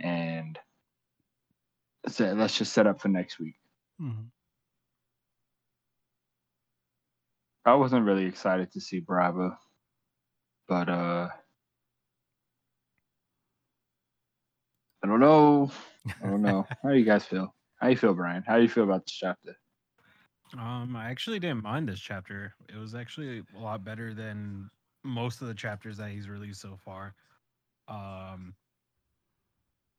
and 0.00 0.58
so 2.08 2.32
let's 2.32 2.56
just 2.56 2.72
set 2.72 2.86
up 2.86 3.00
for 3.00 3.08
next 3.08 3.38
week. 3.38 3.56
Mm-hmm. 4.00 4.24
I 7.64 7.74
wasn't 7.74 8.06
really 8.06 8.24
excited 8.24 8.72
to 8.72 8.80
see 8.80 9.00
Bravo, 9.00 9.56
but 10.68 10.88
uh, 10.88 11.28
I 15.02 15.06
don't 15.06 15.20
know. 15.20 15.70
I 16.22 16.28
don't 16.28 16.42
know. 16.42 16.66
How 16.82 16.90
do 16.90 16.96
you 16.96 17.04
guys 17.04 17.24
feel? 17.24 17.54
How 17.80 17.88
you 17.88 17.96
feel, 17.96 18.14
Brian? 18.14 18.42
How 18.46 18.56
do 18.56 18.62
you 18.62 18.68
feel 18.68 18.84
about 18.84 19.06
this 19.06 19.14
chapter? 19.14 19.56
Um, 20.56 20.96
I 20.96 21.10
actually 21.10 21.38
didn't 21.38 21.62
mind 21.62 21.88
this 21.88 22.00
chapter. 22.00 22.54
It 22.68 22.76
was 22.76 22.94
actually 22.94 23.42
a 23.54 23.58
lot 23.58 23.84
better 23.84 24.14
than 24.14 24.70
most 25.04 25.42
of 25.42 25.48
the 25.48 25.54
chapters 25.54 25.96
that 25.98 26.10
he's 26.10 26.28
released 26.28 26.60
so 26.60 26.76
far. 26.76 27.14
Um, 27.88 28.54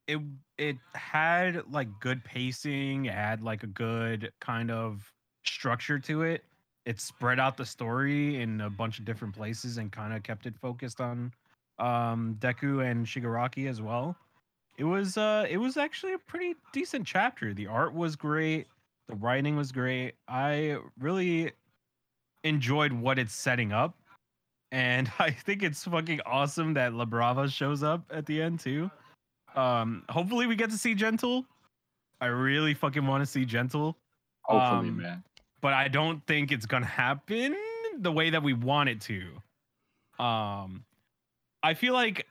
it 0.08 0.20
it 0.58 0.78
had 0.94 1.72
like 1.72 1.88
good 2.00 2.24
pacing. 2.24 3.06
It 3.06 3.14
had 3.14 3.42
like 3.42 3.64
a 3.64 3.68
good 3.68 4.32
kind 4.42 4.72
of 4.72 5.14
structure 5.46 6.00
to 6.00 6.24
it. 6.24 6.44
It 6.86 7.00
spread 7.00 7.40
out 7.40 7.58
the 7.58 7.66
story 7.66 8.42
in 8.42 8.62
a 8.62 8.70
bunch 8.70 8.98
of 9.00 9.06
different 9.06 9.36
places 9.36 9.78
and 9.78 9.92
kind 9.92 10.14
of 10.14 10.24
kept 10.24 10.46
it 10.48 10.58
focused 10.58 11.00
on 11.00 11.34
um 11.78 12.36
Deku 12.40 12.84
and 12.90 13.06
Shigaraki 13.06 13.70
as 13.70 13.82
well. 13.82 14.18
It 14.78 14.86
was 14.86 15.18
uh 15.18 15.46
it 15.50 15.58
was 15.58 15.78
actually 15.78 16.14
a 16.14 16.20
pretty 16.20 16.56
decent 16.74 17.06
chapter. 17.06 17.54
The 17.54 17.68
art 17.68 17.94
was 17.94 18.16
great. 18.16 18.68
The 19.10 19.16
writing 19.16 19.56
was 19.58 19.72
great. 19.72 20.14
I 20.28 20.78
really 21.00 21.52
enjoyed 22.44 22.94
what 22.94 23.18
it's 23.20 23.34
setting 23.34 23.72
up. 23.74 23.98
And 24.72 25.12
I 25.20 25.32
think 25.32 25.64
it's 25.64 25.84
fucking 25.84 26.22
awesome 26.26 26.74
that 26.76 26.94
La 26.94 27.06
Brava 27.06 27.50
shows 27.50 27.84
up 27.84 28.04
at 28.14 28.26
the 28.26 28.42
end 28.42 28.60
too. 28.60 28.90
Um, 29.56 30.04
hopefully 30.10 30.46
we 30.46 30.56
get 30.56 30.70
to 30.70 30.78
see 30.78 30.94
Gentle. 30.94 31.44
I 32.22 32.28
really 32.28 32.74
fucking 32.76 33.06
want 33.06 33.22
to 33.22 33.26
see 33.26 33.46
Gentle. 33.46 33.98
Hopefully, 34.44 34.90
Um, 34.90 34.98
man. 34.98 35.24
but 35.62 35.74
I 35.74 35.88
don't 35.88 36.24
think 36.28 36.52
it's 36.52 36.66
gonna 36.68 36.86
happen 36.86 37.56
the 37.98 38.12
way 38.12 38.30
that 38.30 38.44
we 38.44 38.54
want 38.54 38.90
it 38.90 39.02
to. 39.02 40.24
Um, 40.24 40.84
I 41.64 41.74
feel 41.74 41.94
like 41.94 42.28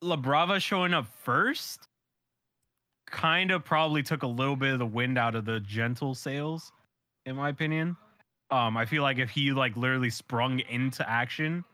La 0.00 0.16
Brava 0.16 0.60
showing 0.60 0.94
up 0.94 1.06
first 1.22 1.88
kind 3.14 3.50
of 3.50 3.64
probably 3.64 4.02
took 4.02 4.22
a 4.22 4.26
little 4.26 4.56
bit 4.56 4.72
of 4.74 4.78
the 4.80 4.86
wind 4.86 5.16
out 5.16 5.34
of 5.34 5.44
the 5.44 5.60
gentle 5.60 6.14
sails, 6.14 6.72
in 7.26 7.36
my 7.36 7.48
opinion. 7.48 7.96
Um, 8.50 8.76
I 8.76 8.84
feel 8.86 9.02
like 9.02 9.18
if 9.18 9.30
he 9.30 9.52
like 9.52 9.76
literally 9.76 10.10
sprung 10.10 10.60
into 10.60 11.08
action, 11.08 11.64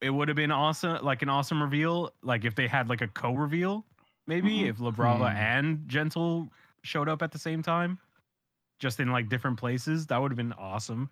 it 0.00 0.10
would 0.10 0.28
have 0.28 0.36
been 0.36 0.50
awesome, 0.50 1.02
like 1.04 1.22
an 1.22 1.28
awesome 1.28 1.62
reveal. 1.62 2.12
Like 2.22 2.44
if 2.44 2.54
they 2.54 2.66
had 2.68 2.88
like 2.88 3.00
a 3.02 3.08
co-reveal, 3.08 3.86
maybe 4.26 4.60
Mhm. 4.60 4.68
if 4.68 4.80
La 4.80 4.90
Brava 4.90 5.30
Hmm. 5.30 5.36
and 5.36 5.88
Gentle 5.88 6.52
showed 6.82 7.08
up 7.08 7.22
at 7.22 7.32
the 7.32 7.38
same 7.38 7.62
time 7.62 7.98
just 8.80 9.00
in 9.00 9.10
like 9.12 9.28
different 9.28 9.58
places. 9.58 10.06
That 10.08 10.18
would 10.22 10.32
have 10.32 10.36
been 10.38 10.54
awesome. 10.54 11.10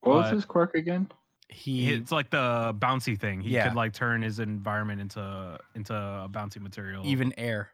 What 0.00 0.14
was 0.16 0.30
his 0.30 0.44
quirk 0.44 0.74
again? 0.74 1.10
He 1.48 1.92
It's 1.92 2.12
like 2.12 2.30
the 2.30 2.74
bouncy 2.78 3.18
thing. 3.18 3.40
He 3.42 3.50
Yeah. 3.50 3.68
could 3.68 3.74
like 3.76 3.92
turn 3.92 4.22
his 4.22 4.40
environment 4.40 5.00
into 5.00 5.58
into 5.74 5.94
a 5.94 6.28
bouncy 6.30 6.60
material, 6.60 7.04
even 7.06 7.32
air. 7.38 7.73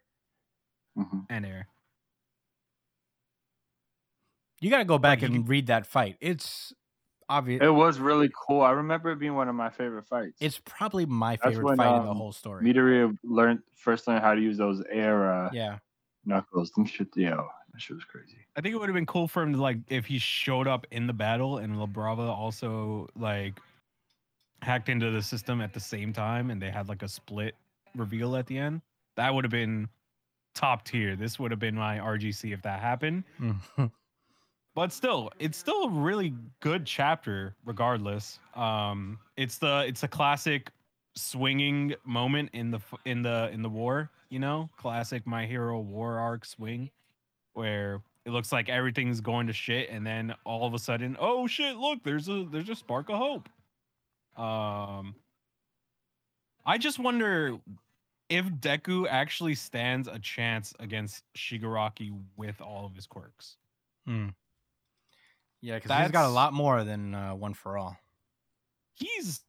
Mhm. 0.98 1.26
and 1.30 1.46
air. 1.46 1.68
You 4.60 4.68
got 4.70 4.78
to 4.78 4.84
go 4.84 4.98
back 4.98 5.22
and 5.22 5.48
read 5.48 5.68
that 5.68 5.86
fight. 5.86 6.16
It's 6.20 6.74
obvious. 7.30 7.62
It 7.62 7.72
was 7.72 7.98
really 7.98 8.30
cool. 8.46 8.60
I 8.60 8.72
remember 8.72 9.10
it 9.12 9.18
being 9.18 9.34
one 9.34 9.48
of 9.48 9.54
my 9.54 9.70
favorite 9.70 10.06
fights. 10.06 10.36
It's 10.40 10.60
probably 10.64 11.06
my 11.06 11.36
That's 11.36 11.44
favorite 11.44 11.64
when, 11.64 11.76
fight 11.78 11.96
in 11.96 12.02
the 12.02 12.10
um, 12.10 12.16
whole 12.16 12.32
story. 12.32 12.64
Midoriya 12.64 13.16
learned 13.24 13.62
first 13.74 14.06
learned 14.06 14.22
how 14.22 14.34
to 14.34 14.40
use 14.40 14.58
those 14.58 14.82
air 14.90 15.32
uh, 15.32 15.50
yeah. 15.52 15.78
knuckles. 16.26 16.70
Them 16.72 16.84
shit, 16.84 17.08
yo, 17.16 17.48
that 17.72 17.80
shit 17.80 17.96
was 17.96 18.04
crazy. 18.04 18.36
I 18.56 18.60
think 18.60 18.74
it 18.74 18.78
would 18.78 18.88
have 18.88 18.94
been 18.94 19.06
cool 19.06 19.28
for 19.28 19.42
him 19.42 19.54
to 19.54 19.62
like 19.62 19.78
if 19.88 20.04
he 20.04 20.18
showed 20.18 20.66
up 20.68 20.86
in 20.90 21.06
the 21.06 21.14
battle 21.14 21.58
and 21.58 21.78
La 21.78 21.86
Brava 21.86 22.22
also 22.22 23.08
like 23.16 23.58
hacked 24.60 24.90
into 24.90 25.10
the 25.10 25.22
system 25.22 25.62
at 25.62 25.72
the 25.72 25.80
same 25.80 26.12
time 26.12 26.50
and 26.50 26.60
they 26.60 26.70
had 26.70 26.88
like 26.88 27.02
a 27.02 27.08
split 27.08 27.54
reveal 27.96 28.36
at 28.36 28.46
the 28.46 28.58
end. 28.58 28.82
That 29.16 29.32
would 29.32 29.44
have 29.44 29.50
been 29.50 29.88
top 30.54 30.84
tier. 30.84 31.16
This 31.16 31.38
would 31.38 31.50
have 31.50 31.60
been 31.60 31.74
my 31.74 31.98
RGC 31.98 32.52
if 32.52 32.62
that 32.62 32.80
happened. 32.80 33.24
But 34.74 34.92
still 34.92 35.30
it's 35.38 35.58
still 35.58 35.84
a 35.84 35.90
really 35.90 36.32
good 36.60 36.86
chapter 36.86 37.56
regardless 37.64 38.38
um 38.54 39.18
it's 39.36 39.58
the 39.58 39.84
it's 39.86 40.04
a 40.04 40.08
classic 40.08 40.70
swinging 41.16 41.94
moment 42.04 42.50
in 42.52 42.70
the 42.70 42.80
in 43.04 43.22
the 43.22 43.50
in 43.52 43.62
the 43.62 43.68
war 43.68 44.10
you 44.28 44.38
know 44.38 44.70
classic 44.76 45.26
my 45.26 45.44
hero 45.44 45.80
war 45.80 46.18
arc 46.18 46.44
swing 46.44 46.88
where 47.54 48.00
it 48.24 48.30
looks 48.30 48.52
like 48.52 48.68
everything's 48.68 49.20
going 49.20 49.48
to 49.48 49.52
shit 49.52 49.90
and 49.90 50.06
then 50.06 50.34
all 50.44 50.66
of 50.66 50.72
a 50.72 50.78
sudden 50.78 51.16
oh 51.18 51.48
shit 51.48 51.76
look 51.76 52.02
there's 52.04 52.28
a 52.28 52.46
there's 52.50 52.68
a 52.68 52.74
spark 52.76 53.10
of 53.10 53.16
hope 53.16 53.48
um 54.38 55.16
i 56.64 56.78
just 56.78 57.00
wonder 57.00 57.58
if 58.30 58.46
deku 58.46 59.06
actually 59.10 59.54
stands 59.54 60.08
a 60.08 60.18
chance 60.18 60.72
against 60.80 61.24
shigaraki 61.36 62.10
with 62.36 62.60
all 62.62 62.86
of 62.86 62.94
his 62.94 63.06
quirks 63.06 63.56
Hmm. 64.06 64.28
Yeah, 65.62 65.78
because 65.78 65.96
he's 66.02 66.10
got 66.10 66.24
a 66.24 66.32
lot 66.32 66.52
more 66.52 66.84
than 66.84 67.14
uh, 67.14 67.34
one 67.34 67.54
for 67.54 67.76
all. 67.76 67.96
he's 68.94 69.40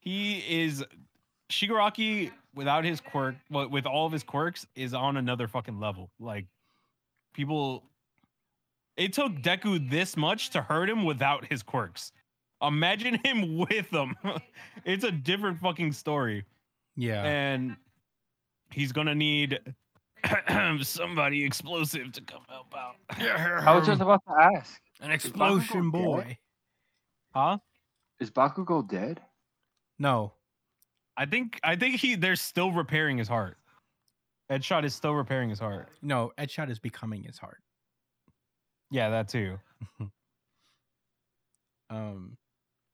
he 0.00 0.38
is 0.48 0.84
Shigaraki 1.50 2.30
without 2.54 2.84
his 2.84 3.00
quirk, 3.00 3.36
well, 3.50 3.68
with 3.68 3.86
all 3.86 4.06
of 4.06 4.12
his 4.12 4.22
quirks, 4.22 4.66
is 4.74 4.94
on 4.94 5.16
another 5.16 5.48
fucking 5.48 5.78
level. 5.78 6.10
Like 6.18 6.46
people, 7.32 7.84
it 8.96 9.12
took 9.12 9.32
Deku 9.34 9.88
this 9.88 10.16
much 10.16 10.50
to 10.50 10.62
hurt 10.62 10.90
him 10.90 11.04
without 11.04 11.46
his 11.46 11.62
quirks. 11.62 12.12
Imagine 12.60 13.20
him 13.24 13.56
with 13.70 13.88
them. 13.90 14.14
it's 14.84 15.04
a 15.04 15.12
different 15.12 15.58
fucking 15.60 15.92
story, 15.92 16.44
Yeah. 17.00 17.22
and 17.22 17.76
he's 18.72 18.90
gonna 18.90 19.14
need 19.14 19.60
somebody 20.82 21.44
explosive 21.44 22.10
to 22.12 22.20
come 22.22 22.42
help 22.48 22.74
out. 22.76 22.96
I 23.10 23.74
was 23.76 23.86
just 23.86 24.00
about 24.00 24.20
to 24.26 24.34
ask: 24.34 24.80
An 25.00 25.12
explosion 25.12 25.90
dead? 25.92 26.02
boy. 26.02 26.38
huh? 27.32 27.58
Is 28.18 28.32
Bakugo 28.32 28.86
dead? 28.88 29.20
No. 30.00 30.32
I 31.16 31.24
think 31.26 31.60
I 31.62 31.76
think 31.76 31.96
he 32.00 32.16
they're 32.16 32.34
still 32.36 32.72
repairing 32.72 33.16
his 33.16 33.28
heart. 33.28 33.58
Deadshot 34.50 34.84
is 34.84 34.94
still 34.94 35.14
repairing 35.14 35.50
his 35.50 35.58
heart. 35.60 35.90
No, 36.02 36.32
Edgeshot 36.38 36.68
is 36.70 36.78
becoming 36.80 37.22
his 37.22 37.38
heart. 37.38 37.58
Yeah, 38.90 39.10
that 39.10 39.28
too. 39.28 39.58
Um, 41.90 42.36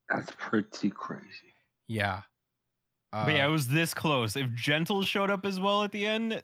That's 0.09 0.31
pretty 0.37 0.89
crazy. 0.89 1.53
yeah. 1.87 2.21
Uh, 3.15 3.23
but 3.23 3.35
yeah, 3.35 3.47
it 3.47 3.51
was 3.51 3.69
this 3.69 3.93
close. 3.93 4.35
If 4.35 4.53
Gentle 4.53 5.01
showed 5.01 5.29
up 5.29 5.45
as 5.45 5.57
well 5.57 5.83
at 5.83 5.93
the 5.93 6.05
end, 6.05 6.41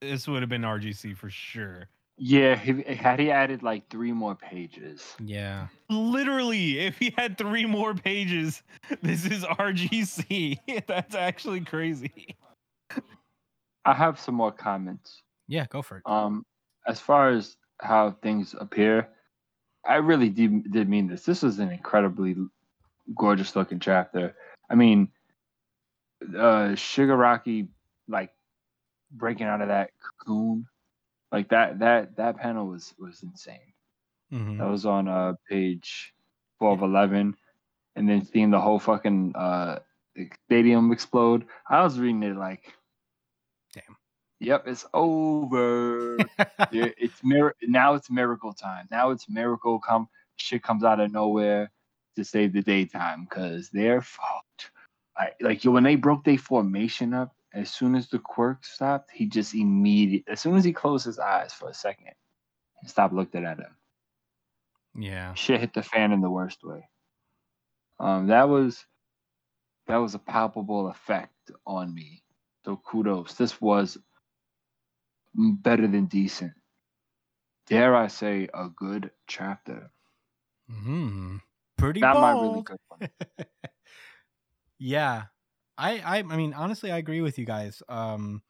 this 0.00 0.26
would 0.26 0.40
have 0.40 0.48
been 0.48 0.62
RGC 0.62 1.14
for 1.18 1.28
sure. 1.28 1.88
Yeah, 2.16 2.56
he, 2.56 2.82
had 2.94 3.20
he 3.20 3.30
added 3.30 3.62
like 3.62 3.90
three 3.90 4.12
more 4.12 4.34
pages. 4.34 5.16
yeah. 5.22 5.66
Literally, 5.90 6.78
if 6.78 6.96
he 6.98 7.12
had 7.18 7.36
three 7.36 7.66
more 7.66 7.92
pages, 7.92 8.62
this 9.02 9.26
is 9.26 9.44
RGC. 9.44 10.60
That's 10.86 11.14
actually 11.14 11.60
crazy. 11.60 12.36
I 13.84 13.92
have 13.92 14.18
some 14.18 14.36
more 14.36 14.52
comments. 14.52 15.22
Yeah, 15.46 15.66
go 15.68 15.82
for 15.82 15.98
it. 15.98 16.04
Um, 16.06 16.46
as 16.86 17.00
far 17.00 17.28
as 17.30 17.56
how 17.80 18.12
things 18.22 18.54
appear, 18.58 19.10
I 19.86 19.96
really 19.96 20.30
did, 20.30 20.72
did 20.72 20.88
mean 20.88 21.06
this. 21.08 21.24
This 21.24 21.42
was 21.42 21.58
an 21.58 21.70
incredibly 21.70 22.34
gorgeous 23.14 23.54
looking 23.54 23.78
chapter. 23.78 24.34
I 24.70 24.74
mean, 24.74 25.08
uh, 26.34 26.74
Shigaraki 26.74 27.68
like 28.08 28.30
breaking 29.10 29.46
out 29.46 29.60
of 29.62 29.68
that 29.68 29.90
cocoon, 30.00 30.66
like 31.32 31.48
that 31.50 31.78
that 31.80 32.16
that 32.16 32.36
panel 32.36 32.66
was 32.66 32.94
was 32.98 33.22
insane. 33.22 33.72
Mhm. 34.32 34.58
That 34.58 34.68
was 34.68 34.86
on 34.86 35.08
uh 35.08 35.34
page 35.48 36.14
of 36.60 36.82
eleven, 36.82 37.36
and 37.96 38.08
then 38.08 38.24
seeing 38.24 38.50
the 38.50 38.60
whole 38.60 38.78
fucking 38.78 39.34
uh 39.36 39.80
stadium 40.46 40.92
explode. 40.92 41.46
I 41.68 41.82
was 41.82 41.98
reading 41.98 42.22
it 42.22 42.36
like, 42.36 42.72
Damn. 43.74 43.96
Yep, 44.40 44.68
it's 44.68 44.86
over. 44.94 46.28
It's 46.72 47.20
mir- 47.22 47.54
now 47.62 47.94
it's 47.94 48.10
miracle 48.10 48.52
time. 48.52 48.88
Now 48.90 49.10
it's 49.10 49.28
miracle 49.28 49.78
come 49.80 50.08
shit 50.36 50.62
comes 50.62 50.82
out 50.84 51.00
of 51.00 51.12
nowhere 51.12 51.70
to 52.16 52.24
save 52.24 52.52
the 52.52 52.62
daytime 52.62 53.24
because 53.24 53.70
they're 53.70 54.02
fucked. 54.02 54.43
I, 55.16 55.30
like 55.40 55.62
when 55.64 55.84
they 55.84 55.96
broke 55.96 56.24
their 56.24 56.38
formation 56.38 57.14
up, 57.14 57.34
as 57.52 57.70
soon 57.70 57.94
as 57.94 58.08
the 58.08 58.18
quirk 58.18 58.64
stopped, 58.64 59.10
he 59.12 59.26
just 59.26 59.54
immediate 59.54 60.24
as 60.28 60.40
soon 60.40 60.56
as 60.56 60.64
he 60.64 60.72
closed 60.72 61.06
his 61.06 61.18
eyes 61.20 61.52
for 61.52 61.68
a 61.68 61.74
second 61.74 62.12
and 62.80 62.90
stopped 62.90 63.14
looking 63.14 63.44
at 63.44 63.58
him, 63.58 63.76
yeah. 64.96 65.34
shit 65.34 65.60
hit 65.60 65.72
the 65.74 65.82
fan 65.82 66.12
in 66.12 66.20
the 66.20 66.30
worst 66.30 66.64
way. 66.64 66.88
Um, 68.00 68.26
that 68.28 68.48
was 68.48 68.84
that 69.86 69.96
was 69.98 70.14
a 70.14 70.18
palpable 70.18 70.88
effect 70.88 71.50
on 71.66 71.94
me. 71.94 72.22
So 72.64 72.76
kudos. 72.76 73.34
This 73.34 73.60
was 73.60 73.98
better 75.34 75.86
than 75.86 76.06
decent. 76.06 76.52
Dare 77.66 77.94
I 77.94 78.08
say 78.08 78.48
a 78.52 78.68
good 78.68 79.10
chapter? 79.26 79.90
Hmm. 80.70 81.36
Pretty 81.76 82.00
Not 82.00 82.20
my 82.20 82.32
really 82.32 82.62
bold. 82.62 82.64
good 82.64 82.78
one. 82.88 83.10
Yeah. 84.84 85.24
I, 85.78 85.98
I 85.98 86.18
I 86.18 86.36
mean 86.36 86.52
honestly 86.52 86.92
I 86.92 86.98
agree 86.98 87.20
with 87.22 87.38
you 87.38 87.46
guys. 87.46 87.82
Um 87.88 88.42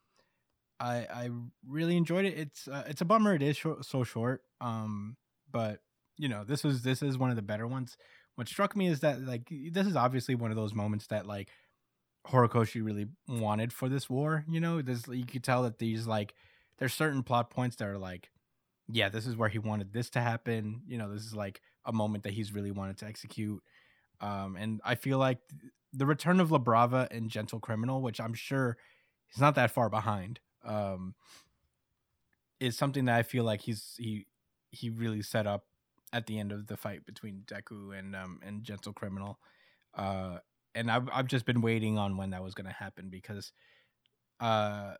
I 0.81 1.07
I 1.11 1.31
really 1.67 1.97
enjoyed 1.97 2.25
it. 2.25 2.37
It's 2.37 2.69
uh, 2.69 2.85
it's 2.87 3.01
a 3.01 3.05
bummer 3.05 3.35
it 3.35 3.43
is 3.43 3.57
short, 3.57 3.85
so 3.85 4.03
short. 4.05 4.43
Um 4.61 5.17
but 5.51 5.81
you 6.19 6.29
know, 6.29 6.45
this 6.45 6.65
is 6.65 6.83
this 6.83 7.03
is 7.03 7.17
one 7.17 7.31
of 7.31 7.37
the 7.37 7.43
better 7.43 7.67
ones. 7.67 7.97
What 8.35 8.49
struck 8.49 8.75
me 8.77 8.89
is 8.89 9.01
that 9.01 9.23
like 9.23 9.49
this 9.71 9.87
is 9.87 9.97
obviously 9.97 10.35
one 10.35 10.51
of 10.51 10.57
those 10.57 10.75
moments 10.75 11.07
that 11.07 11.25
like 11.25 11.51
Horikoshi 12.27 12.85
really 12.85 13.07
wanted 13.29 13.73
for 13.73 13.89
this 13.89 14.11
war, 14.11 14.45
you 14.49 14.61
know? 14.61 14.83
This 14.83 15.07
you 15.09 15.27
could 15.27 15.45
tell 15.45 15.63
that 15.63 15.79
these 15.79 16.07
like 16.07 16.35
there's 16.79 16.95
certain 16.95 17.23
plot 17.23 17.51
points 17.51 17.77
that 17.77 17.89
are 17.89 17.99
like 17.99 18.31
yeah, 18.89 19.09
this 19.09 19.27
is 19.27 19.37
where 19.37 19.49
he 19.49 19.59
wanted 19.59 19.93
this 19.93 20.11
to 20.11 20.21
happen. 20.21 20.83
You 20.87 20.99
know, 20.99 21.13
this 21.13 21.25
is 21.25 21.35
like 21.35 21.61
a 21.87 21.93
moment 21.93 22.25
that 22.25 22.35
he's 22.35 22.53
really 22.53 22.73
wanted 22.73 22.99
to 22.99 23.07
execute. 23.07 23.63
Um, 24.21 24.57
and 24.57 24.81
I 24.85 24.95
feel 24.95 25.19
like 25.19 25.39
the 25.95 26.07
return 26.07 26.41
of 26.41 26.51
La 26.51 26.59
Brava 26.59 27.09
and 27.11 27.31
Gentle 27.31 27.61
Criminal, 27.61 28.03
which 28.03 28.21
I'm 28.21 28.35
sure 28.35 28.77
he's 29.27 29.41
not 29.41 29.55
that 29.55 29.71
far 29.71 29.89
behind, 29.89 30.41
um, 30.65 31.15
is 32.61 32.77
something 32.77 33.05
that 33.07 33.17
I 33.17 33.23
feel 33.23 33.45
like 33.45 33.61
he's 33.63 33.95
he 33.99 34.27
he 34.71 34.91
really 34.91 35.23
set 35.23 35.47
up 35.47 35.65
at 36.13 36.27
the 36.27 36.39
end 36.39 36.53
of 36.53 36.67
the 36.67 36.77
fight 36.77 37.05
between 37.05 37.43
Deku 37.47 37.97
and 37.99 38.15
um 38.15 38.41
and 38.43 38.65
Gentle 38.65 38.93
Criminal. 38.93 39.39
Uh, 39.95 40.39
and 40.75 40.91
I've 40.91 41.09
I've 41.13 41.27
just 41.27 41.47
been 41.47 41.61
waiting 41.61 41.99
on 41.99 42.17
when 42.17 42.31
that 42.31 42.43
was 42.43 42.55
gonna 42.55 42.73
happen 42.73 43.09
because 43.11 43.53
uh 44.41 44.95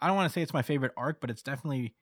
I 0.00 0.06
don't 0.06 0.16
want 0.16 0.30
to 0.30 0.32
say 0.32 0.42
it's 0.42 0.54
my 0.54 0.62
favorite 0.62 0.92
arc, 0.96 1.20
but 1.20 1.30
it's 1.30 1.42
definitely 1.42 1.94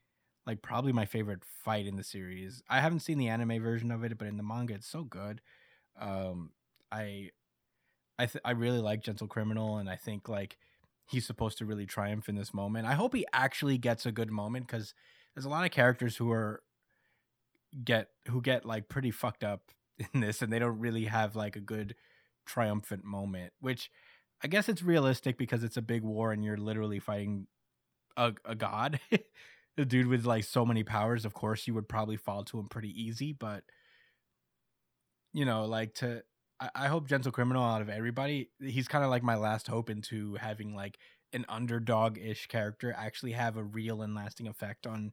like 0.46 0.62
probably 0.62 0.92
my 0.92 1.06
favorite 1.06 1.44
fight 1.44 1.86
in 1.86 1.96
the 1.96 2.04
series. 2.04 2.62
I 2.68 2.80
haven't 2.80 3.00
seen 3.00 3.18
the 3.18 3.28
anime 3.28 3.62
version 3.62 3.90
of 3.90 4.04
it, 4.04 4.16
but 4.18 4.28
in 4.28 4.36
the 4.36 4.42
manga, 4.42 4.74
it's 4.74 4.86
so 4.88 5.02
good. 5.02 5.40
Um, 5.98 6.52
I, 6.90 7.30
I, 8.18 8.26
th- 8.26 8.42
I 8.44 8.52
really 8.52 8.80
like 8.80 9.02
Gentle 9.02 9.26
Criminal, 9.26 9.78
and 9.78 9.88
I 9.88 9.96
think 9.96 10.28
like 10.28 10.56
he's 11.06 11.26
supposed 11.26 11.58
to 11.58 11.66
really 11.66 11.86
triumph 11.86 12.28
in 12.28 12.34
this 12.34 12.52
moment. 12.52 12.86
I 12.86 12.94
hope 12.94 13.14
he 13.14 13.26
actually 13.32 13.78
gets 13.78 14.06
a 14.06 14.12
good 14.12 14.30
moment 14.30 14.66
because 14.66 14.94
there's 15.34 15.44
a 15.44 15.50
lot 15.50 15.64
of 15.64 15.70
characters 15.70 16.16
who 16.16 16.30
are 16.32 16.62
get 17.84 18.08
who 18.28 18.40
get 18.40 18.64
like 18.64 18.88
pretty 18.88 19.10
fucked 19.10 19.44
up 19.44 19.62
in 20.14 20.20
this, 20.20 20.42
and 20.42 20.52
they 20.52 20.58
don't 20.58 20.78
really 20.78 21.04
have 21.04 21.36
like 21.36 21.56
a 21.56 21.60
good 21.60 21.94
triumphant 22.44 23.04
moment. 23.04 23.52
Which 23.60 23.90
I 24.42 24.48
guess 24.48 24.68
it's 24.68 24.82
realistic 24.82 25.38
because 25.38 25.64
it's 25.64 25.76
a 25.76 25.82
big 25.82 26.02
war, 26.02 26.32
and 26.32 26.44
you're 26.44 26.56
literally 26.56 26.98
fighting 26.98 27.46
a, 28.16 28.32
a 28.44 28.54
god. 28.54 29.00
the 29.76 29.84
dude 29.84 30.06
with 30.06 30.24
like 30.24 30.44
so 30.44 30.64
many 30.64 30.82
powers, 30.82 31.24
of 31.24 31.34
course, 31.34 31.66
you 31.66 31.74
would 31.74 31.88
probably 31.88 32.16
fall 32.16 32.44
to 32.44 32.58
him 32.58 32.68
pretty 32.68 32.90
easy. 32.90 33.32
But 33.32 33.62
you 35.32 35.44
know, 35.44 35.66
like 35.66 35.94
to, 35.96 36.22
I, 36.60 36.70
I 36.74 36.86
hope 36.88 37.08
Gentle 37.08 37.32
Criminal 37.32 37.64
out 37.64 37.82
of 37.82 37.88
everybody, 37.88 38.50
he's 38.60 38.88
kind 38.88 39.04
of 39.04 39.10
like 39.10 39.22
my 39.22 39.36
last 39.36 39.66
hope 39.66 39.90
into 39.90 40.34
having 40.36 40.74
like 40.74 40.98
an 41.32 41.44
underdog 41.48 42.18
ish 42.18 42.46
character 42.46 42.94
actually 42.96 43.32
have 43.32 43.56
a 43.56 43.64
real 43.64 44.02
and 44.02 44.14
lasting 44.14 44.46
effect 44.48 44.86
on 44.86 45.12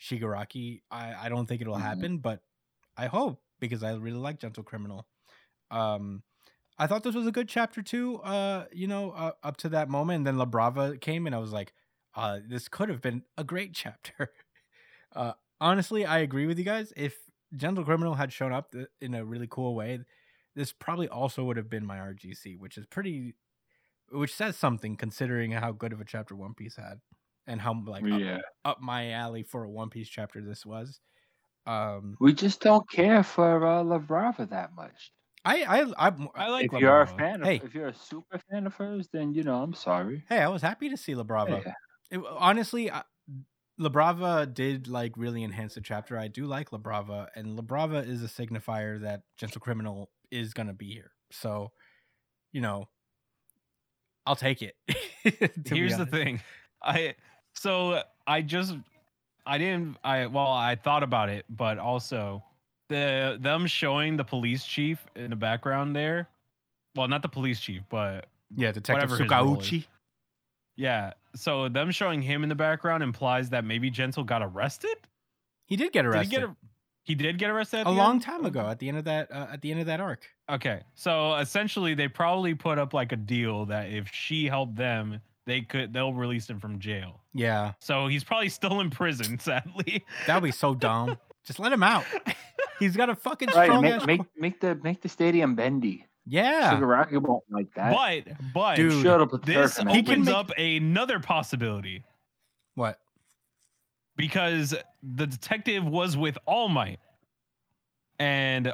Shigaraki. 0.00 0.82
I, 0.90 1.26
I 1.26 1.28
don't 1.28 1.46
think 1.46 1.60
it'll 1.60 1.76
Mhm. 1.76 1.80
happen, 1.80 2.18
but 2.18 2.42
I 2.96 3.06
hope 3.06 3.42
because 3.60 3.82
I 3.82 3.92
really 3.94 4.18
like 4.18 4.38
Gentle 4.40 4.62
Criminal. 4.64 5.06
Um, 5.70 6.22
I 6.78 6.86
thought 6.86 7.04
this 7.04 7.14
was 7.14 7.26
a 7.26 7.32
good 7.32 7.48
chapter 7.48 7.82
too. 7.82 8.18
Uh, 8.22 8.66
you 8.72 8.86
know, 8.86 9.12
uh, 9.12 9.32
up 9.42 9.56
to 9.58 9.68
that 9.70 9.88
moment, 9.88 10.18
and 10.18 10.26
then 10.26 10.38
La 10.38 10.46
Brava 10.46 10.96
came, 10.98 11.26
and 11.26 11.34
I 11.34 11.38
was 11.38 11.52
like, 11.52 11.72
uh, 12.14 12.40
this 12.46 12.68
could 12.68 12.88
have 12.88 13.00
been 13.02 13.24
a 13.38 13.44
great 13.44 13.74
chapter. 13.74 14.32
uh, 15.14 15.32
honestly, 15.60 16.04
I 16.06 16.18
agree 16.20 16.46
with 16.46 16.58
you 16.58 16.64
guys. 16.64 16.92
If 16.96 17.18
Gentle 17.56 17.84
Criminal 17.84 18.14
had 18.14 18.32
shown 18.32 18.52
up 18.52 18.72
th- 18.72 18.88
in 19.00 19.14
a 19.14 19.24
really 19.24 19.48
cool 19.50 19.74
way, 19.74 20.00
this 20.54 20.72
probably 20.72 21.08
also 21.08 21.44
would 21.44 21.56
have 21.56 21.70
been 21.70 21.86
my 21.86 21.98
RGC, 21.98 22.58
which 22.58 22.76
is 22.76 22.86
pretty, 22.86 23.34
which 24.10 24.34
says 24.34 24.56
something 24.56 24.96
considering 24.96 25.52
how 25.52 25.72
good 25.72 25.92
of 25.92 26.00
a 26.00 26.04
chapter 26.04 26.34
One 26.34 26.54
Piece 26.54 26.76
had, 26.76 27.00
and 27.46 27.60
how 27.60 27.82
like 27.86 28.04
up, 28.04 28.20
yeah, 28.20 28.38
up 28.64 28.80
my 28.80 29.10
alley 29.10 29.42
for 29.42 29.64
a 29.64 29.70
One 29.70 29.90
Piece 29.90 30.08
chapter 30.08 30.40
this 30.40 30.64
was. 30.64 31.00
Um, 31.66 32.16
we 32.20 32.34
just 32.34 32.60
don't 32.60 32.88
care 32.90 33.22
for 33.22 33.66
uh, 33.66 33.82
La 33.82 33.98
Brava 33.98 34.46
that 34.46 34.74
much. 34.74 35.12
I 35.44 35.62
I 35.62 36.08
I, 36.08 36.12
I 36.34 36.48
like 36.50 36.66
if 36.66 36.72
La 36.72 36.78
you're 36.78 37.00
a 37.02 37.06
fan, 37.06 37.42
of, 37.42 37.46
Hey. 37.46 37.60
if 37.64 37.74
you're 37.74 37.88
a 37.88 37.94
super 37.94 38.40
fan 38.50 38.66
of 38.66 38.74
hers, 38.74 39.08
then 39.12 39.32
you 39.32 39.42
know 39.42 39.62
I'm 39.62 39.74
sorry. 39.74 40.24
Hey, 40.28 40.38
I 40.38 40.48
was 40.48 40.62
happy 40.62 40.88
to 40.90 40.96
see 40.96 41.14
La 41.14 41.22
Brava. 41.22 41.62
Yeah. 41.64 41.72
It, 42.18 42.24
honestly, 42.38 42.90
I, 42.90 43.02
La 43.78 43.88
Brava 43.88 44.46
did 44.46 44.88
like 44.88 45.12
really 45.16 45.42
enhance 45.42 45.74
the 45.74 45.80
chapter. 45.80 46.16
I 46.18 46.28
do 46.28 46.46
like 46.46 46.72
La 46.72 46.78
Brava, 46.78 47.28
and 47.34 47.56
La 47.56 47.62
Brava 47.62 47.98
is 47.98 48.22
a 48.22 48.26
signifier 48.28 49.00
that 49.02 49.22
Gentle 49.36 49.60
Criminal 49.60 50.10
is 50.34 50.52
gonna 50.52 50.74
be 50.74 50.92
here. 50.92 51.12
So, 51.30 51.70
you 52.52 52.60
know, 52.60 52.88
I'll 54.26 54.36
take 54.36 54.62
it. 54.62 54.74
Here's 55.66 55.96
the 55.96 56.06
thing. 56.06 56.40
I 56.82 57.14
so 57.54 58.02
I 58.26 58.42
just 58.42 58.74
I 59.46 59.58
didn't 59.58 59.96
I 60.04 60.26
well 60.26 60.50
I 60.52 60.74
thought 60.76 61.02
about 61.02 61.28
it, 61.28 61.44
but 61.48 61.78
also 61.78 62.42
the 62.88 63.38
them 63.40 63.66
showing 63.66 64.16
the 64.16 64.24
police 64.24 64.64
chief 64.64 65.04
in 65.16 65.30
the 65.30 65.36
background 65.36 65.94
there. 65.94 66.28
Well, 66.94 67.08
not 67.08 67.22
the 67.22 67.28
police 67.28 67.60
chief, 67.60 67.82
but 67.88 68.26
Yeah, 68.54 68.72
Detective 68.72 69.10
Whatever 69.10 69.22
his 69.22 69.30
role 69.30 69.60
is. 69.60 69.66
Tsukauchi. 69.66 69.86
yeah. 70.76 71.12
So 71.34 71.68
them 71.68 71.90
showing 71.90 72.22
him 72.22 72.42
in 72.42 72.48
the 72.48 72.54
background 72.54 73.02
implies 73.02 73.50
that 73.50 73.64
maybe 73.64 73.90
Gentle 73.90 74.22
got 74.24 74.42
arrested. 74.42 74.96
He 75.66 75.76
did 75.76 75.92
get 75.92 76.02
Did 76.02 76.08
arrested 76.08 76.32
he 76.32 76.46
get 76.46 76.56
he 77.04 77.14
did 77.14 77.38
get 77.38 77.50
arrested 77.50 77.80
at 77.80 77.86
a 77.86 77.90
the 77.90 77.96
long 77.96 78.14
end? 78.14 78.22
time 78.22 78.44
ago 78.44 78.66
at 78.68 78.78
the 78.80 78.88
end 78.88 78.98
of 78.98 79.04
that 79.04 79.30
uh, 79.30 79.46
at 79.52 79.60
the 79.62 79.70
end 79.70 79.80
of 79.80 79.86
that 79.86 80.00
arc. 80.00 80.26
Okay. 80.50 80.82
So 80.94 81.34
essentially 81.36 81.94
they 81.94 82.08
probably 82.08 82.54
put 82.54 82.78
up 82.78 82.92
like 82.92 83.12
a 83.12 83.16
deal 83.16 83.66
that 83.66 83.90
if 83.90 84.08
she 84.12 84.46
helped 84.46 84.76
them, 84.76 85.20
they 85.46 85.60
could 85.62 85.92
they'll 85.92 86.12
release 86.14 86.48
him 86.50 86.58
from 86.60 86.78
jail. 86.80 87.20
Yeah, 87.34 87.72
So 87.80 88.06
he's 88.06 88.24
probably 88.24 88.48
still 88.48 88.80
in 88.80 88.90
prison, 88.90 89.38
sadly. 89.40 90.04
that 90.26 90.34
would 90.36 90.46
be 90.46 90.52
so 90.52 90.74
dumb. 90.74 91.18
Just 91.46 91.58
let 91.58 91.72
him 91.72 91.82
out. 91.82 92.04
He's 92.78 92.96
got 92.96 93.08
a 93.10 93.14
fucking 93.14 93.50
Right, 93.54 93.66
strong 93.66 93.82
make, 93.82 93.92
ass. 93.92 94.06
make 94.06 94.20
make 94.36 94.60
the 94.60 94.74
make 94.82 95.00
the 95.02 95.08
stadium 95.08 95.54
bendy. 95.54 96.06
Yeah. 96.26 96.72
Shigaraki 96.74 97.20
won't 97.20 97.44
like 97.50 97.72
that. 97.74 97.92
But 97.92 98.52
but 98.54 98.76
Dude, 98.76 99.02
Shut 99.02 99.20
up 99.20 99.42
this 99.44 99.76
He 99.76 99.86
opens 100.00 100.26
make- 100.26 100.34
up 100.34 100.50
another 100.56 101.20
possibility 101.20 102.02
What? 102.74 102.98
Because 104.16 104.74
the 105.02 105.26
detective 105.26 105.84
was 105.84 106.16
with 106.16 106.38
All 106.46 106.68
Might, 106.68 107.00
and 108.18 108.72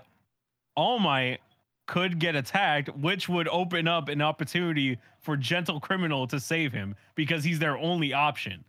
All 0.77 0.99
Might 0.99 1.41
could 1.87 2.21
get 2.21 2.37
attacked, 2.37 2.89
which 2.97 3.29
would 3.29 3.49
open 3.49 3.89
up 3.89 4.09
an 4.09 4.23
opportunity 4.23 4.99
for 5.19 5.37
Gentle 5.37 5.81
Criminal 5.81 6.27
to 6.29 6.39
save 6.39 6.73
him 6.73 6.95
because 7.17 7.43
he's 7.43 7.59
their 7.59 7.77
only 7.77 8.13
option. 8.13 8.65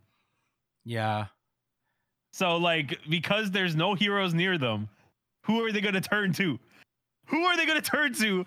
Yeah. 0.85 1.27
So, 2.33 2.57
like, 2.57 2.97
because 3.09 3.51
there's 3.51 3.75
no 3.75 3.93
heroes 3.93 4.33
near 4.33 4.57
them, 4.57 4.89
who 5.43 5.63
are 5.63 5.71
they 5.71 5.81
going 5.81 5.93
to 5.93 6.01
turn 6.01 6.33
to? 6.33 6.59
Who 7.27 7.43
are 7.43 7.55
they 7.55 7.65
going 7.65 7.81
to 7.81 7.87
turn 7.87 8.13
to 8.15 8.45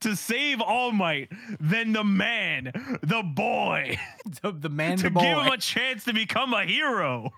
to 0.00 0.16
save 0.16 0.60
All 0.60 0.92
Might 0.92 1.30
than 1.60 1.92
the 1.92 2.04
man, 2.04 2.72
the 3.02 3.22
boy, 3.22 3.98
the, 4.42 4.52
the 4.52 4.68
man, 4.68 4.96
to 4.98 5.04
the 5.04 5.10
boy. 5.10 5.20
give 5.20 5.38
him 5.38 5.52
a 5.52 5.58
chance 5.58 6.04
to 6.04 6.12
become 6.12 6.54
a 6.54 6.64
hero 6.64 7.30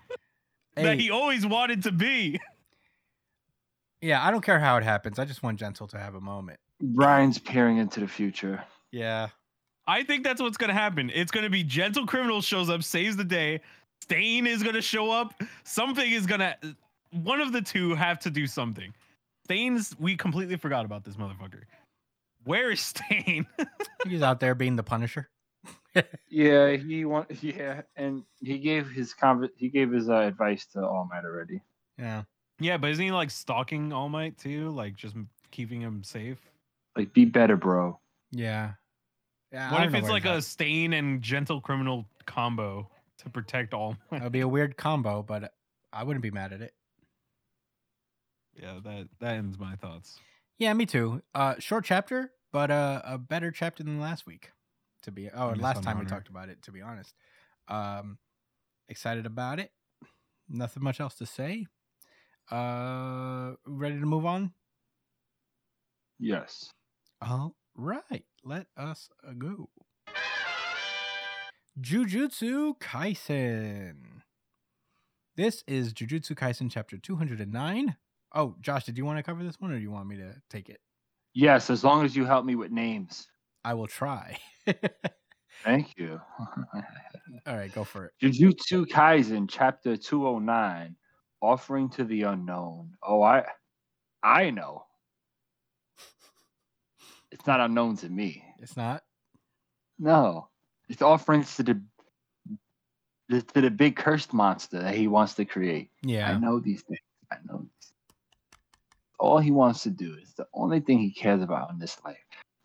Hey, 0.77 0.83
that 0.83 0.99
he 0.99 1.09
always 1.09 1.45
wanted 1.45 1.83
to 1.83 1.91
be? 1.91 2.39
yeah, 4.01 4.25
I 4.25 4.31
don't 4.31 4.43
care 4.43 4.59
how 4.59 4.77
it 4.77 4.83
happens. 4.83 5.19
I 5.19 5.25
just 5.25 5.43
want 5.43 5.59
Gentle 5.59 5.87
to 5.87 5.97
have 5.97 6.15
a 6.15 6.21
moment. 6.21 6.59
Brian's 6.81 7.39
peering 7.39 7.77
into 7.77 7.99
the 7.99 8.07
future. 8.07 8.63
Yeah. 8.91 9.29
I 9.87 10.03
think 10.03 10.23
that's 10.23 10.41
what's 10.41 10.57
going 10.57 10.69
to 10.69 10.73
happen. 10.73 11.09
It's 11.13 11.31
going 11.31 11.45
to 11.45 11.49
be 11.49 11.63
Gentle 11.63 12.05
Criminal 12.05 12.41
shows 12.41 12.69
up, 12.69 12.83
saves 12.83 13.15
the 13.15 13.23
day. 13.23 13.61
Stain 14.01 14.45
is 14.45 14.61
going 14.61 14.75
to 14.75 14.81
show 14.81 15.09
up. 15.11 15.33
Something 15.63 16.11
is 16.11 16.25
going 16.25 16.41
to. 16.41 16.55
One 17.11 17.41
of 17.41 17.53
the 17.53 17.61
two 17.61 17.95
have 17.95 18.19
to 18.19 18.29
do 18.29 18.47
something. 18.47 18.93
Stain's. 19.45 19.95
We 19.97 20.15
completely 20.15 20.57
forgot 20.57 20.85
about 20.85 21.03
this 21.03 21.15
motherfucker. 21.15 21.63
Where 22.43 22.69
is 22.71 22.81
Stain? 22.81 23.47
He's 24.07 24.21
out 24.21 24.39
there 24.39 24.55
being 24.55 24.75
the 24.75 24.83
Punisher. 24.83 25.29
Yeah, 26.29 26.71
he 26.75 27.05
want. 27.05 27.31
Yeah, 27.43 27.81
and 27.95 28.23
he 28.39 28.59
gave 28.59 28.89
his 28.89 29.13
conv- 29.19 29.49
He 29.57 29.69
gave 29.69 29.91
his 29.91 30.09
uh, 30.09 30.17
advice 30.17 30.65
to 30.73 30.85
All 30.85 31.07
Might 31.09 31.25
already. 31.25 31.61
Yeah. 31.97 32.23
yeah, 32.59 32.77
but 32.77 32.91
isn't 32.91 33.03
he 33.03 33.11
like 33.11 33.31
stalking 33.31 33.91
All 33.91 34.07
Might 34.09 34.37
too? 34.37 34.69
Like 34.69 34.95
just 34.95 35.15
keeping 35.51 35.81
him 35.81 36.03
safe? 36.03 36.37
Like, 36.95 37.13
be 37.13 37.25
better, 37.25 37.55
bro. 37.57 37.99
Yeah. 38.31 38.73
Yeah. 39.51 39.71
What 39.71 39.79
don't 39.79 39.95
if 39.95 40.01
it's 40.01 40.09
like 40.09 40.25
a 40.25 40.35
at. 40.37 40.43
Stain 40.43 40.93
and 40.93 41.21
Gentle 41.21 41.61
Criminal 41.61 42.05
combo 42.25 42.89
to 43.19 43.29
protect 43.29 43.73
All 43.73 43.95
Might? 44.11 44.17
It'll 44.17 44.29
be 44.29 44.41
a 44.41 44.47
weird 44.47 44.77
combo, 44.77 45.23
but 45.23 45.53
I 45.91 46.03
wouldn't 46.03 46.21
be 46.23 46.31
mad 46.31 46.53
at 46.53 46.61
it. 46.61 46.73
yeah, 48.61 48.79
that 48.83 49.07
that 49.19 49.35
ends 49.35 49.57
my 49.57 49.75
thoughts. 49.75 50.19
Yeah, 50.59 50.73
me 50.73 50.85
too. 50.85 51.21
Uh, 51.35 51.55
short 51.59 51.85
chapter, 51.85 52.31
but 52.51 52.69
uh, 52.71 53.01
a 53.03 53.17
better 53.17 53.51
chapter 53.51 53.83
than 53.83 53.99
last 53.99 54.25
week. 54.25 54.51
To 55.07 55.11
be 55.13 55.29
oh, 55.33 55.51
Miss 55.51 55.61
last 55.61 55.83
time 55.83 55.99
we 55.99 56.05
talked 56.05 56.27
about 56.27 56.49
it. 56.49 56.61
To 56.63 56.71
be 56.73 56.81
honest, 56.81 57.15
um, 57.69 58.17
excited 58.89 59.25
about 59.25 59.57
it. 59.57 59.71
Nothing 60.49 60.83
much 60.83 60.99
else 60.99 61.15
to 61.15 61.25
say. 61.25 61.65
Uh, 62.51 63.53
ready 63.65 64.01
to 64.01 64.05
move 64.05 64.25
on? 64.25 64.51
Yes. 66.19 66.73
All 67.21 67.55
right, 67.73 68.25
let 68.43 68.67
us 68.75 69.09
uh, 69.25 69.31
go. 69.31 69.69
Jujutsu 71.79 72.77
Kaisen. 72.77 74.23
This 75.37 75.63
is 75.67 75.93
Jujutsu 75.93 76.35
Kaisen 76.35 76.69
chapter 76.69 76.97
209. 76.97 77.95
Oh, 78.35 78.55
Josh, 78.59 78.83
did 78.83 78.97
you 78.97 79.05
want 79.05 79.19
to 79.19 79.23
cover 79.23 79.41
this 79.41 79.55
one 79.57 79.71
or 79.71 79.77
do 79.77 79.81
you 79.81 79.91
want 79.91 80.09
me 80.09 80.17
to 80.17 80.35
take 80.49 80.67
it? 80.67 80.81
Yes, 81.33 81.69
as 81.69 81.85
long 81.85 82.03
as 82.03 82.13
you 82.13 82.25
help 82.25 82.43
me 82.43 82.55
with 82.55 82.71
names. 82.71 83.29
I 83.67 83.73
will 83.73 83.87
try. 83.87 84.37
Thank 85.65 85.97
you. 85.97 86.21
All 87.45 87.57
right, 87.57 87.73
go 87.73 87.83
for 87.83 88.05
it. 88.05 88.13
Jujutsu 88.23 88.85
Kaisen, 88.85 89.49
chapter 89.49 89.97
209, 89.97 90.95
offering 91.41 91.89
to 91.89 92.05
the 92.05 92.21
unknown. 92.21 92.93
Oh, 93.03 93.21
I 93.21 93.43
I 94.23 94.51
know. 94.51 94.85
It's 97.29 97.45
not 97.45 97.59
unknown 97.59 97.97
to 97.97 98.09
me. 98.09 98.41
It's 98.59 98.77
not. 98.77 99.03
No. 99.99 100.47
It's 100.87 101.01
offerings 101.01 101.53
to 101.57 101.63
the, 101.63 101.81
the 103.27 103.41
to 103.41 103.59
the 103.59 103.69
big 103.69 103.97
cursed 103.97 104.33
monster 104.33 104.81
that 104.81 104.95
he 104.95 105.09
wants 105.09 105.33
to 105.33 105.43
create. 105.43 105.89
Yeah. 106.03 106.31
I 106.31 106.39
know 106.39 106.61
these 106.61 106.83
things. 106.83 107.01
I 107.29 107.35
know 107.43 107.63
these. 107.63 107.91
All 109.19 109.39
he 109.39 109.51
wants 109.51 109.83
to 109.83 109.89
do 109.89 110.15
is 110.23 110.35
the 110.35 110.47
only 110.53 110.79
thing 110.79 110.99
he 110.99 111.11
cares 111.11 111.41
about 111.41 111.69
in 111.71 111.79
this 111.79 111.97
life. 112.05 112.15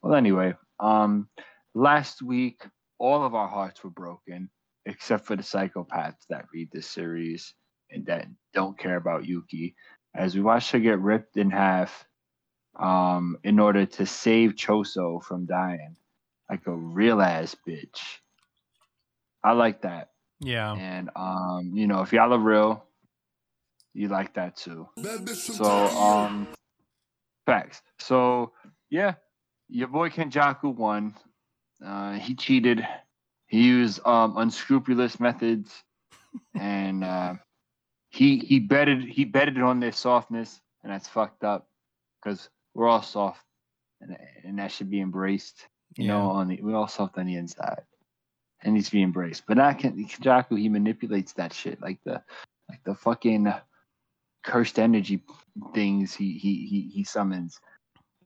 Well, 0.00 0.14
anyway, 0.14 0.54
um, 0.82 1.28
last 1.74 2.20
week 2.22 2.62
all 2.98 3.24
of 3.24 3.34
our 3.34 3.48
hearts 3.48 3.82
were 3.82 3.90
broken, 3.90 4.50
except 4.86 5.26
for 5.26 5.36
the 5.36 5.42
psychopaths 5.42 6.26
that 6.28 6.46
read 6.52 6.68
this 6.72 6.86
series 6.86 7.54
and 7.90 8.06
that 8.06 8.26
don't 8.54 8.78
care 8.78 8.96
about 8.96 9.26
Yuki, 9.26 9.74
as 10.14 10.34
we 10.34 10.42
watched 10.42 10.72
her 10.72 10.78
get 10.78 11.00
ripped 11.00 11.36
in 11.36 11.50
half, 11.50 12.06
um, 12.78 13.36
in 13.44 13.58
order 13.58 13.86
to 13.86 14.06
save 14.06 14.52
Choso 14.52 15.22
from 15.22 15.46
dying, 15.46 15.96
like 16.50 16.66
a 16.66 16.72
real 16.72 17.20
ass 17.20 17.56
bitch. 17.66 18.00
I 19.44 19.52
like 19.52 19.82
that. 19.82 20.10
Yeah. 20.40 20.74
And 20.74 21.10
um, 21.16 21.72
you 21.74 21.86
know, 21.86 22.02
if 22.02 22.12
y'all 22.12 22.32
are 22.32 22.38
real, 22.38 22.84
you 23.94 24.08
like 24.08 24.34
that 24.34 24.56
too. 24.56 24.88
So 25.56 25.64
um 25.64 26.48
facts. 27.46 27.82
So 27.98 28.52
yeah, 28.90 29.14
your 29.72 29.88
boy 29.88 30.10
Kenjaku 30.10 30.74
won. 30.74 31.14
Uh 31.84 32.12
he 32.12 32.34
cheated. 32.34 32.86
He 33.46 33.64
used 33.64 34.06
um 34.06 34.36
unscrupulous 34.36 35.18
methods 35.18 35.72
and 36.54 37.04
uh 37.04 37.34
he 38.10 38.38
he 38.38 38.60
betted 38.60 39.02
he 39.04 39.24
betted 39.24 39.60
on 39.60 39.80
their 39.80 39.92
softness 39.92 40.60
and 40.82 40.92
that's 40.92 41.08
fucked 41.08 41.44
up 41.44 41.68
because 42.22 42.48
we're 42.74 42.88
all 42.88 43.02
soft 43.02 43.44
and, 44.00 44.16
and 44.44 44.58
that 44.58 44.72
should 44.72 44.90
be 44.90 45.00
embraced. 45.00 45.66
You 45.96 46.08
know, 46.08 46.30
on 46.30 46.48
the 46.48 46.60
we're 46.62 46.76
all 46.76 46.88
soft 46.88 47.18
on 47.18 47.26
the 47.26 47.36
inside. 47.36 47.82
And 48.64 48.74
needs 48.74 48.86
to 48.86 48.92
be 48.92 49.02
embraced. 49.02 49.44
But 49.48 49.56
not 49.56 49.80
Ken- 49.80 50.06
Kenjaku, 50.06 50.56
he 50.58 50.68
manipulates 50.68 51.32
that 51.34 51.52
shit 51.52 51.80
like 51.82 51.98
the 52.04 52.22
like 52.68 52.80
the 52.84 52.94
fucking 52.94 53.52
cursed 54.44 54.78
energy 54.78 55.22
things 55.74 56.14
he 56.14 56.38
he 56.38 56.66
he, 56.66 56.90
he 56.94 57.04
summons. 57.04 57.60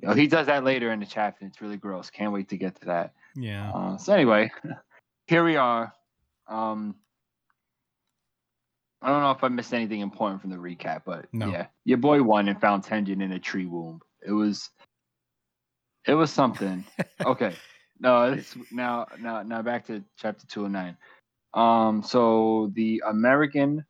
You 0.00 0.08
know, 0.08 0.14
he 0.14 0.26
does 0.26 0.46
that 0.46 0.64
later 0.64 0.92
in 0.92 1.00
the 1.00 1.06
chapter. 1.06 1.46
It's 1.46 1.60
really 1.60 1.76
gross. 1.76 2.10
Can't 2.10 2.32
wait 2.32 2.48
to 2.50 2.56
get 2.56 2.78
to 2.80 2.86
that. 2.86 3.14
Yeah. 3.34 3.70
Uh, 3.72 3.96
so 3.96 4.12
anyway, 4.12 4.50
here 5.26 5.44
we 5.44 5.56
are. 5.56 5.92
Um, 6.48 6.96
I 9.02 9.08
don't 9.08 9.20
know 9.20 9.30
if 9.30 9.44
I 9.44 9.48
missed 9.48 9.74
anything 9.74 10.00
important 10.00 10.40
from 10.40 10.50
the 10.50 10.56
recap, 10.56 11.02
but 11.04 11.26
No. 11.32 11.48
yeah, 11.50 11.66
your 11.84 11.98
boy 11.98 12.22
won 12.22 12.48
and 12.48 12.60
found 12.60 12.84
Tengen 12.84 13.22
in 13.22 13.32
a 13.32 13.38
tree 13.38 13.66
womb. 13.66 14.00
It 14.26 14.32
was, 14.32 14.70
it 16.06 16.14
was 16.14 16.30
something. 16.30 16.84
okay, 17.24 17.54
no, 18.00 18.32
it's 18.32 18.56
now 18.70 19.06
now 19.18 19.42
now 19.42 19.62
back 19.62 19.86
to 19.86 20.02
chapter 20.18 20.46
two 20.46 20.64
and 20.64 20.72
nine. 20.72 20.96
Um, 21.54 22.02
so 22.02 22.70
the 22.74 23.02
American, 23.06 23.84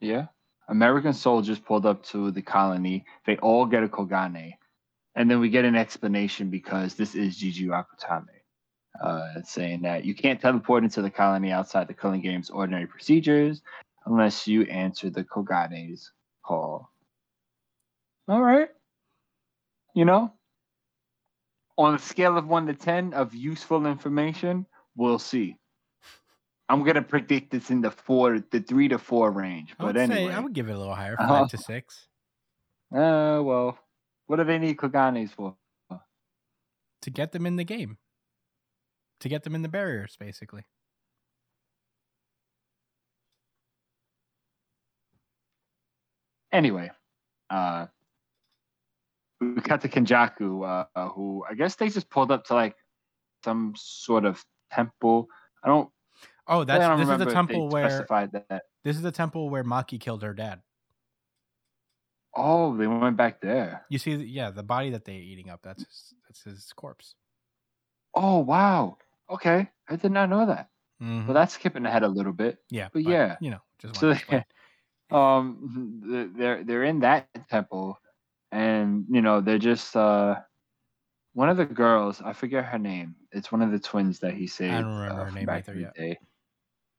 yeah, 0.00 0.26
American 0.70 1.12
soldiers 1.12 1.58
pulled 1.58 1.84
up 1.84 2.04
to 2.04 2.30
the 2.30 2.42
colony. 2.42 3.04
They 3.26 3.36
all 3.38 3.66
get 3.66 3.82
a 3.82 3.88
Kogane. 3.88 4.54
And 5.16 5.28
then 5.28 5.40
we 5.40 5.50
get 5.50 5.64
an 5.64 5.74
explanation 5.74 6.48
because 6.48 6.94
this 6.94 7.16
is 7.16 7.38
Gege 7.38 7.66
Akutami. 7.66 8.26
Uh, 9.02 9.42
saying 9.44 9.82
that 9.82 10.04
you 10.04 10.14
can't 10.14 10.40
teleport 10.40 10.84
into 10.84 11.02
the 11.02 11.10
colony 11.10 11.50
outside 11.50 11.88
the 11.88 11.94
Culling 11.94 12.20
Game's 12.20 12.50
ordinary 12.50 12.86
procedures 12.86 13.62
unless 14.04 14.46
you 14.46 14.62
answer 14.62 15.10
the 15.10 15.24
Kogane's 15.24 16.12
call. 16.44 16.90
All 18.28 18.42
right. 18.42 18.68
You 19.94 20.04
know, 20.04 20.32
on 21.78 21.94
a 21.94 21.98
scale 21.98 22.36
of 22.36 22.46
1 22.46 22.66
to 22.66 22.74
10 22.74 23.14
of 23.14 23.34
useful 23.34 23.86
information, 23.86 24.66
we'll 24.96 25.18
see. 25.18 25.56
I'm 26.70 26.84
going 26.84 26.94
to 26.94 27.02
predict 27.02 27.52
it's 27.52 27.70
in 27.70 27.80
the 27.80 27.90
4 27.90 28.38
the 28.52 28.60
3 28.60 28.88
to 28.88 28.98
4 28.98 29.32
range, 29.32 29.74
I 29.78 29.82
but 29.84 29.96
anyway. 29.96 30.28
say 30.30 30.34
I 30.34 30.38
would 30.38 30.52
give 30.52 30.68
it 30.68 30.72
a 30.72 30.78
little 30.78 30.94
higher, 30.94 31.16
Uh-huh. 31.18 31.40
5 31.40 31.50
to 31.50 31.58
6. 31.58 32.08
Uh, 32.94 33.40
well, 33.42 33.76
what 34.28 34.36
do 34.36 34.44
they 34.44 34.58
need 34.58 34.76
Koganes 34.76 35.30
for? 35.32 35.56
To 37.02 37.10
get 37.10 37.32
them 37.32 37.44
in 37.46 37.56
the 37.56 37.64
game. 37.64 37.98
To 39.20 39.28
get 39.28 39.42
them 39.42 39.54
in 39.56 39.62
the 39.62 39.68
barriers, 39.68 40.16
basically. 40.20 40.62
Anyway, 46.52 46.90
uh, 47.48 47.86
we 49.40 49.60
cut 49.62 49.80
to 49.82 49.88
Kenjaku, 49.88 50.86
uh, 50.94 51.08
who 51.10 51.44
I 51.48 51.54
guess 51.54 51.76
they 51.76 51.88
just 51.88 52.10
pulled 52.10 52.30
up 52.32 52.44
to 52.46 52.54
like 52.54 52.76
some 53.44 53.74
sort 53.76 54.24
of 54.24 54.44
temple. 54.72 55.28
I 55.62 55.68
don't. 55.68 55.88
Oh, 56.50 56.64
that's 56.64 57.00
this 57.00 57.08
is 57.08 57.18
the 57.18 57.32
temple 57.32 57.68
where 57.68 57.88
specified 57.88 58.32
that. 58.32 58.62
this 58.82 58.96
is 58.96 59.02
the 59.02 59.12
temple 59.12 59.48
where 59.50 59.64
Maki 59.64 60.00
killed 60.00 60.22
her 60.22 60.34
dad. 60.34 60.62
Oh, 62.34 62.76
they 62.76 62.86
went 62.86 63.16
back 63.16 63.40
there. 63.40 63.86
You 63.88 63.98
see, 63.98 64.14
yeah, 64.14 64.50
the 64.50 64.62
body 64.62 64.90
that 64.90 65.04
they're 65.04 65.14
eating 65.14 65.48
up. 65.48 65.60
That's 65.62 65.84
his, 65.84 66.14
that's 66.28 66.42
his 66.42 66.72
corpse. 66.72 67.14
Oh 68.14 68.40
wow. 68.40 68.98
Okay, 69.28 69.68
I 69.88 69.96
did 69.96 70.12
not 70.12 70.28
know 70.28 70.46
that. 70.46 70.70
Mhm. 71.00 71.26
Well, 71.26 71.34
that's 71.34 71.54
skipping 71.54 71.86
ahead 71.86 72.02
a 72.02 72.08
little 72.08 72.32
bit. 72.32 72.58
yeah, 72.70 72.88
but 72.92 73.02
yeah. 73.04 73.36
you 73.40 73.50
know, 73.50 73.60
just 73.78 73.98
So 74.00 74.10
explain. 74.10 74.44
um, 75.10 76.02
th- 76.10 76.30
they're 76.36 76.64
they're 76.64 76.84
in 76.84 77.00
that 77.00 77.28
temple, 77.48 77.98
and 78.50 79.06
you 79.08 79.22
know 79.22 79.40
they're 79.40 79.58
just 79.58 79.96
uh, 79.96 80.40
one 81.34 81.48
of 81.48 81.56
the 81.56 81.66
girls. 81.66 82.20
I 82.20 82.32
forget 82.32 82.64
her 82.64 82.78
name. 82.78 83.16
It's 83.32 83.52
one 83.52 83.62
of 83.62 83.70
the 83.70 83.78
twins 83.78 84.18
that 84.20 84.34
he 84.34 84.46
saved. 84.46 84.72
I 84.72 84.82
don't 84.82 84.98
remember 84.98 85.22
uh, 85.22 85.24
her 85.26 85.30
name 85.32 85.46
back 85.46 85.68
either 85.68 85.72
in 85.72 85.78
the 85.78 85.84
yet. 85.84 85.94
day. 85.94 86.18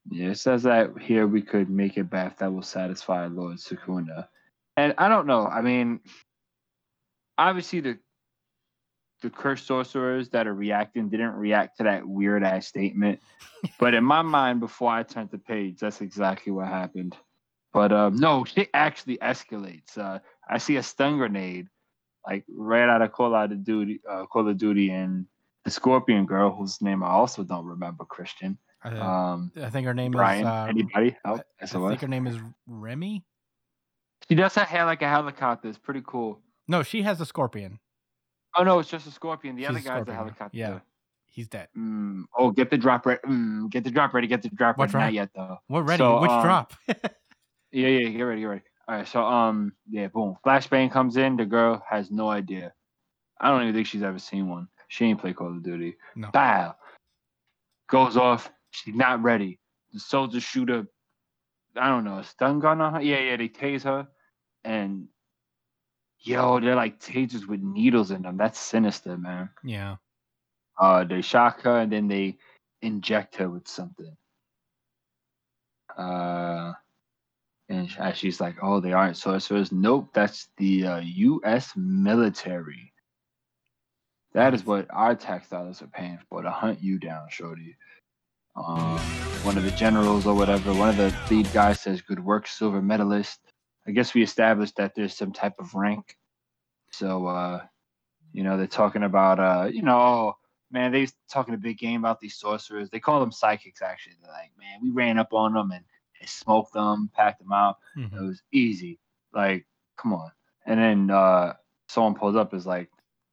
Yeah, 0.09 0.29
it 0.31 0.39
says 0.39 0.63
that 0.63 0.97
here 0.99 1.27
we 1.27 1.41
could 1.41 1.69
make 1.69 1.97
a 1.97 2.03
bath 2.03 2.37
that 2.39 2.51
will 2.51 2.63
satisfy 2.63 3.27
Lord 3.27 3.57
Sukuna, 3.57 4.27
and 4.75 4.93
I 4.97 5.09
don't 5.09 5.27
know. 5.27 5.45
I 5.45 5.61
mean, 5.61 5.99
obviously 7.37 7.81
the 7.81 7.99
the 9.21 9.29
cursed 9.29 9.67
sorcerers 9.67 10.29
that 10.29 10.47
are 10.47 10.53
reacting 10.53 11.09
didn't 11.09 11.35
react 11.35 11.77
to 11.77 11.83
that 11.83 12.07
weird 12.07 12.43
ass 12.43 12.67
statement. 12.67 13.19
but 13.79 13.93
in 13.93 14.03
my 14.03 14.21
mind, 14.21 14.59
before 14.59 14.91
I 14.91 15.03
turned 15.03 15.29
the 15.29 15.37
page, 15.37 15.79
that's 15.79 16.01
exactly 16.01 16.51
what 16.51 16.67
happened. 16.67 17.15
But 17.73 17.91
um, 17.91 18.15
no, 18.15 18.43
shit 18.43 18.69
actually 18.73 19.17
escalates. 19.17 19.97
Uh, 19.97 20.19
I 20.49 20.57
see 20.57 20.75
a 20.75 20.83
stun 20.83 21.17
grenade, 21.17 21.67
like 22.27 22.43
right 22.49 22.89
out 22.89 23.01
of 23.01 23.11
Call 23.11 23.33
of 23.33 23.63
Duty, 23.63 24.01
uh, 24.09 24.25
Call 24.25 24.49
of 24.49 24.57
Duty, 24.57 24.89
and 24.89 25.25
the 25.63 25.71
Scorpion 25.71 26.25
girl, 26.25 26.53
whose 26.53 26.81
name 26.81 27.03
I 27.03 27.09
also 27.09 27.43
don't 27.43 27.65
remember, 27.65 28.03
Christian. 28.03 28.57
I, 28.83 28.97
Um, 28.97 29.51
I 29.61 29.69
think 29.69 29.85
her 29.85 29.93
name 29.93 30.11
Brian, 30.11 30.41
is. 30.41 30.47
Uh, 30.47 30.65
anybody? 30.69 31.15
Oh, 31.25 31.39
I, 31.61 31.63
I 31.63 31.65
think 31.67 32.01
her 32.01 32.07
name 32.07 32.27
is 32.27 32.37
Remy. 32.67 33.23
She 34.27 34.35
does 34.35 34.55
have 34.55 34.67
hair 34.67 34.85
like 34.85 35.01
a 35.01 35.07
helicopter. 35.09 35.67
It's 35.67 35.77
pretty 35.77 36.01
cool. 36.05 36.39
No, 36.67 36.83
she 36.83 37.01
has 37.01 37.19
a 37.21 37.25
scorpion. 37.25 37.79
Oh 38.55 38.63
no, 38.63 38.79
it's 38.79 38.89
just 38.89 39.07
a 39.07 39.11
scorpion. 39.11 39.55
The 39.55 39.63
She's 39.63 39.69
other 39.69 39.79
a 39.79 39.81
guy's 39.81 39.85
a 39.85 39.93
scorpion, 39.95 40.15
helicopter. 40.17 40.57
yeah. 40.57 40.79
He's 41.25 41.47
dead. 41.47 41.69
Mm, 41.77 42.23
oh, 42.37 42.51
get 42.51 42.69
the 42.69 42.77
drop 42.77 43.05
ready. 43.05 43.21
Mm, 43.25 43.69
get 43.69 43.83
the 43.85 43.91
drop 43.91 44.13
ready. 44.13 44.27
Get 44.27 44.41
the 44.41 44.49
drop 44.49 44.77
What 44.77 44.85
ready. 44.85 44.91
drop? 44.91 45.03
Not 45.03 45.13
yet 45.13 45.29
though. 45.33 45.57
What 45.67 45.81
ready? 45.87 45.97
So, 45.99 46.21
Which 46.21 46.31
um, 46.31 46.43
drop? 46.43 46.73
Yeah, 47.71 47.87
yeah. 47.87 48.09
Get 48.09 48.21
ready. 48.23 48.41
Get 48.41 48.47
ready. 48.47 48.61
All 48.89 48.95
right. 48.95 49.07
So 49.07 49.23
um, 49.23 49.71
yeah. 49.89 50.07
Boom. 50.07 50.35
Flashbang 50.45 50.91
comes 50.91 51.15
in. 51.15 51.37
The 51.37 51.45
girl 51.45 51.81
has 51.89 52.11
no 52.11 52.29
idea. 52.29 52.73
I 53.39 53.47
don't 53.49 53.61
even 53.63 53.73
think 53.73 53.87
she's 53.87 54.03
ever 54.03 54.19
seen 54.19 54.49
one. 54.49 54.67
She 54.89 55.05
ain't 55.05 55.21
play 55.21 55.31
Call 55.31 55.47
of 55.47 55.63
Duty. 55.63 55.95
No. 56.17 56.29
Bow. 56.33 56.75
Goes 57.89 58.17
off. 58.17 58.51
She's 58.71 58.95
not 58.95 59.21
ready. 59.21 59.59
The 59.93 59.99
soldiers 59.99 60.43
shoot 60.43 60.69
a, 60.69 60.87
I 61.75 61.89
don't 61.89 62.03
know, 62.05 62.19
a 62.19 62.23
stun 62.23 62.59
gun 62.59 62.81
on 62.81 62.95
her. 62.95 63.01
Yeah, 63.01 63.19
yeah. 63.19 63.37
They 63.37 63.49
tase 63.49 63.83
her, 63.83 64.07
and 64.63 65.07
yo, 66.19 66.59
they're 66.59 66.75
like 66.75 66.99
tasers 66.99 67.47
with 67.47 67.61
needles 67.61 68.11
in 68.11 68.21
them. 68.23 68.37
That's 68.37 68.59
sinister, 68.59 69.17
man. 69.17 69.49
yeah. 69.63 69.95
Uh, 70.79 71.03
they 71.03 71.21
shock 71.21 71.61
her 71.61 71.77
and 71.79 71.91
then 71.91 72.07
they 72.07 72.37
inject 72.81 73.35
her 73.35 73.47
with 73.49 73.67
something. 73.67 74.15
Uh, 75.95 76.73
and 77.69 77.89
sh- 77.89 77.99
she's 78.15 78.39
like, 78.41 78.55
"Oh, 78.61 78.79
they 78.79 78.93
aren't 78.93 79.17
sorcerers." 79.17 79.71
Nope, 79.71 80.09
that's 80.13 80.47
the 80.57 80.85
uh, 80.87 80.97
U.S. 80.99 81.73
military. 81.75 82.93
That 84.33 84.53
is 84.53 84.65
what 84.65 84.87
our 84.89 85.13
tax 85.15 85.49
dollars 85.49 85.81
are 85.81 85.87
paying 85.87 86.19
for 86.29 86.41
to 86.41 86.49
hunt 86.49 86.81
you 86.81 86.97
down, 86.97 87.27
shorty. 87.29 87.75
Um, 88.55 88.97
one 89.43 89.57
of 89.57 89.63
the 89.63 89.71
generals 89.71 90.25
or 90.25 90.35
whatever, 90.35 90.73
one 90.73 90.89
of 90.89 90.97
the 90.97 91.15
lead 91.29 91.51
guys 91.53 91.79
says, 91.79 92.01
"Good 92.01 92.23
work, 92.23 92.47
silver 92.47 92.81
medalist." 92.81 93.39
I 93.87 93.91
guess 93.91 94.13
we 94.13 94.21
established 94.21 94.75
that 94.75 94.93
there's 94.93 95.15
some 95.15 95.31
type 95.33 95.55
of 95.59 95.73
rank. 95.73 96.15
So, 96.91 97.25
uh, 97.25 97.65
you 98.31 98.43
know, 98.43 98.57
they're 98.57 98.67
talking 98.67 99.03
about, 99.03 99.39
uh, 99.39 99.69
you 99.71 99.81
know, 99.81 99.97
oh, 99.97 100.37
man, 100.71 100.91
they 100.91 101.01
was 101.01 101.13
talking 101.29 101.53
a 101.53 101.57
big 101.57 101.77
game 101.77 102.01
about 102.01 102.19
these 102.19 102.35
sorcerers. 102.35 102.89
They 102.89 102.99
call 102.99 103.19
them 103.19 103.31
psychics, 103.31 103.81
actually. 103.81 104.15
They're 104.21 104.31
like, 104.31 104.51
man, 104.59 104.79
we 104.83 104.91
ran 104.91 105.17
up 105.17 105.33
on 105.33 105.53
them 105.53 105.71
and, 105.71 105.83
and 106.19 106.29
smoked 106.29 106.73
them, 106.73 107.09
packed 107.15 107.39
them 107.39 107.51
out. 107.51 107.77
Mhm. 107.97 108.13
It 108.13 108.21
was 108.21 108.41
easy. 108.51 108.99
Like, 109.33 109.65
come 109.97 110.13
on. 110.13 110.31
And 110.65 110.79
then 110.79 111.09
uh, 111.09 111.53
someone 111.87 112.13
pulls 112.15 112.35
up 112.35 112.53
is 112.53 112.67
like, 112.67 112.89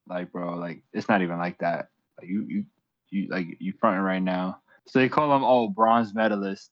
like, 0.09 0.33
bro, 0.33 0.55
like, 0.55 0.83
it's 0.93 1.09
not 1.09 1.21
even 1.21 1.39
like 1.39 1.59
that. 1.59 1.91
Like, 2.19 2.29
you, 2.29 2.47
you, 2.49 2.65
you, 3.11 3.29
like, 3.29 3.59
you 3.61 3.75
fronting 3.79 4.03
right 4.03 4.23
now. 4.23 4.61
So 4.89 4.99
they 4.99 5.09
call 5.09 5.35
him, 5.37 5.45
oh, 5.45 5.69
bronze 5.69 6.15
medalist. 6.15 6.71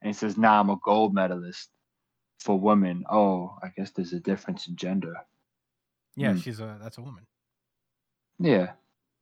And 0.00 0.08
he 0.08 0.12
says, 0.14 0.36
nah, 0.36 0.58
I'm 0.60 0.70
a 0.70 0.76
gold 0.84 1.14
medalist 1.14 1.68
for 2.40 2.58
women. 2.58 3.04
Oh, 3.10 3.56
I 3.62 3.68
guess 3.76 3.90
there's 3.90 4.12
a 4.12 4.20
difference 4.20 4.66
in 4.66 4.74
gender. 4.76 5.14
Yeah, 6.16 6.32
Hmm. 6.32 6.38
she's 6.38 6.60
a. 6.60 6.78
That's 6.82 6.98
a 6.98 7.02
woman. 7.02 7.26
Yeah. 8.38 8.72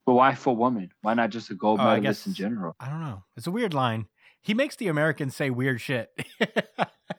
But 0.06 0.14
why 0.14 0.34
for 0.34 0.56
women? 0.56 0.90
Why 1.02 1.14
not 1.14 1.30
just 1.30 1.50
a 1.50 1.54
gold 1.54 1.80
Oh, 1.80 1.84
medalist 1.84 2.26
in 2.26 2.34
general? 2.34 2.74
I 2.80 2.88
don't 2.88 3.00
know. 3.02 3.24
It's 3.36 3.46
a 3.46 3.50
weird 3.50 3.74
line. 3.74 4.06
He 4.40 4.54
makes 4.54 4.74
the 4.76 4.88
Americans 4.88 5.36
say 5.36 5.50
weird 5.50 5.80
shit. 5.80 6.10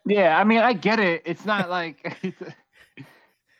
Yeah, 0.05 0.35
I 0.37 0.43
mean, 0.45 0.59
I 0.59 0.73
get 0.73 0.99
it. 0.99 1.21
It's 1.25 1.45
not 1.45 1.69
like 1.69 2.17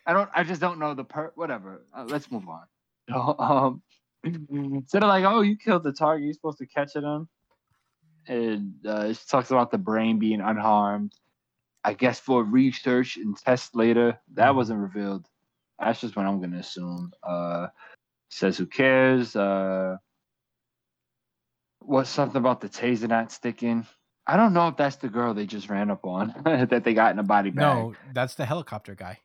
I 0.08 0.14
don't. 0.14 0.30
I 0.34 0.44
just 0.44 0.60
don't 0.60 0.80
know 0.80 0.96
the 0.96 1.04
per. 1.04 1.32
Whatever. 1.36 1.86
Uh, 1.96 2.06
let's 2.08 2.32
move 2.32 2.46
on. 2.50 2.64
Um, 3.40 3.82
instead 4.24 5.04
of 5.04 5.10
like, 5.10 5.24
oh, 5.24 5.42
you 5.42 5.56
killed 5.58 5.84
the 5.84 5.92
target, 5.94 6.26
you're 6.26 6.34
supposed 6.34 6.58
to 6.60 6.66
catch 6.66 6.96
it 6.96 7.04
on. 7.04 7.28
And 8.28 8.76
uh, 8.86 9.08
it 9.10 9.20
talks 9.28 9.52
about 9.52 9.72
the 9.72 9.78
brain 9.78 10.20
being 10.20 10.42
unharmed. 10.42 11.14
I 11.84 11.94
guess 11.94 12.20
for 12.20 12.44
research 12.44 13.18
and 13.18 13.36
test 13.36 13.76
later. 13.76 14.20
That 14.34 14.56
wasn't 14.56 14.80
revealed. 14.80 15.28
That's 15.80 16.00
just 16.00 16.16
what 16.16 16.26
I'm 16.26 16.40
gonna 16.40 16.60
assume. 16.60 17.12
Uh, 17.24 17.68
says 18.30 18.58
who 18.58 18.68
cares? 18.68 19.36
Uh, 19.36 19.98
what's 21.80 22.10
something 22.10 22.38
about 22.38 22.62
the 22.62 22.70
taser 22.70 23.08
not 23.10 23.32
sticking? 23.32 23.86
I 24.28 24.38
don't 24.38 24.54
know 24.54 24.68
if 24.68 24.78
that's 24.78 24.98
the 24.98 25.10
girl 25.10 25.34
they 25.34 25.48
just 25.48 25.70
ran 25.70 25.90
up 25.90 26.06
on 26.06 26.34
that 26.46 26.84
they 26.84 26.94
got 26.94 27.12
in 27.12 27.20
a 27.20 27.24
body 27.24 27.50
bag. 27.50 27.76
no, 27.76 27.96
that's 28.14 28.36
the 28.36 28.46
helicopter 28.46 28.96
guy. 28.96 29.20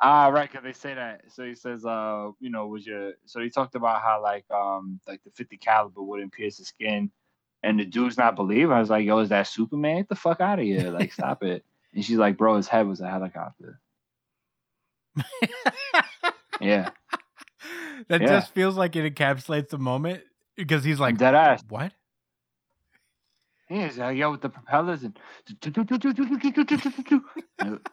Ah, 0.00 0.28
right, 0.28 0.48
because 0.50 0.62
they 0.64 0.72
say 0.72 0.94
that. 0.94 1.22
So 1.28 1.44
he 1.44 1.56
says, 1.56 1.84
uh, 1.84 2.30
you 2.38 2.50
know, 2.50 2.68
was 2.68 2.86
your 2.86 3.14
so 3.26 3.40
he 3.40 3.50
talked 3.50 3.74
about 3.74 4.00
how 4.00 4.22
like 4.22 4.48
um 4.50 5.00
like 5.08 5.22
the 5.24 5.30
50 5.30 5.56
caliber 5.56 6.02
wouldn't 6.02 6.32
pierce 6.32 6.58
the 6.58 6.64
skin, 6.64 7.10
and 7.62 7.80
the 7.80 7.84
dude's 7.84 8.16
not 8.18 8.36
believe. 8.36 8.70
I 8.70 8.80
was 8.80 8.90
like, 8.90 9.04
yo, 9.06 9.18
is 9.18 9.28
that 9.30 9.46
Superman? 9.46 9.96
Get 9.98 10.08
the 10.08 10.14
fuck 10.16 10.40
out 10.40 10.58
of 10.58 10.64
here! 10.64 10.90
Like, 10.98 11.12
stop 11.12 11.42
it. 11.42 11.64
And 11.94 12.04
she's 12.04 12.18
like, 12.18 12.36
bro, 12.36 12.56
his 12.56 12.68
head 12.68 12.86
was 12.86 13.00
a 13.00 13.08
helicopter. 13.08 13.80
Yeah, 16.60 16.90
that 18.08 18.20
Yeah. 18.20 18.26
just 18.26 18.52
feels 18.52 18.76
like 18.76 18.94
it 18.96 19.14
encapsulates 19.14 19.68
the 19.70 19.78
moment 19.78 20.22
because 20.56 20.82
he's 20.84 21.00
like, 21.00 21.16
dead 21.18 21.34
ass. 21.34 21.62
what? 21.68 21.92
Yeah, 23.70 23.86
he's 23.86 23.98
like, 23.98 24.16
yo, 24.16 24.30
with 24.32 24.40
the 24.40 24.48
propellers 24.48 25.02
and 25.02 25.18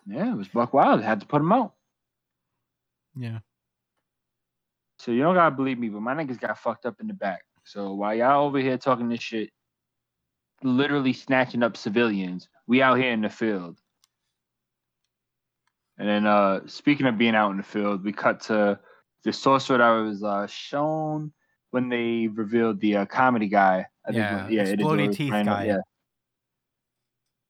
yeah, 0.08 0.32
it 0.32 0.38
was 0.38 0.48
Buck 0.48 0.74
Wild. 0.74 1.02
Had 1.02 1.20
to 1.22 1.26
put 1.26 1.42
him 1.42 1.52
out. 1.52 1.74
Yeah. 3.16 3.40
So 5.00 5.12
you 5.12 5.22
don't 5.22 5.36
gotta 5.36 5.56
believe 5.56 5.78
me, 5.80 5.90
but 5.90 6.02
my 6.02 6.14
niggas 6.14 6.40
got 6.40 6.58
fucked 6.58 6.86
up 6.86 7.00
in 7.02 7.08
the 7.08 7.14
back. 7.14 7.45
So 7.66 7.94
while 7.94 8.16
y'all 8.16 8.46
over 8.46 8.60
here 8.60 8.78
talking 8.78 9.10
this 9.10 9.22
shit, 9.22 9.50
literally 10.64 11.14
snatching 11.14 11.64
up 11.64 11.76
civilians, 11.76 12.48
we 12.68 12.82
out 12.82 12.98
here 12.98 13.12
in 13.12 13.22
the 13.22 13.30
field. 13.30 13.80
And 15.98 16.08
then 16.08 16.26
uh 16.26 16.62
speaking 16.68 17.08
of 17.08 17.18
being 17.18 17.36
out 17.36 17.52
in 17.52 17.58
the 17.58 17.64
field, 17.64 18.04
we 18.04 18.12
cut 18.12 18.42
to 18.42 18.80
the 19.24 19.34
sorcerer 19.34 19.78
that 19.80 19.90
was 19.90 20.24
uh 20.24 20.46
shown 20.48 21.32
when 21.72 21.90
they 21.90 22.28
revealed 22.28 22.80
the 22.80 22.98
uh, 22.98 23.06
comedy 23.06 23.48
guy. 23.48 23.86
I 24.08 24.12
Yeah, 24.12 24.48
is 24.48 24.72
explodey 24.72 25.08
what 25.08 25.16
teeth 25.16 25.34
up- 25.34 25.46
guy. 25.46 25.66
Yeah. 25.66 25.78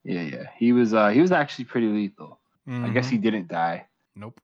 Yeah, 0.03 0.21
yeah. 0.21 0.43
He 0.57 0.71
was 0.73 0.93
uh 0.93 1.09
he 1.09 1.21
was 1.21 1.31
actually 1.31 1.65
pretty 1.65 1.87
lethal. 1.87 2.39
I 2.67 2.89
guess 2.89 3.07
he 3.09 3.17
didn't 3.17 3.47
die. 3.47 3.85
Nope. 4.15 4.39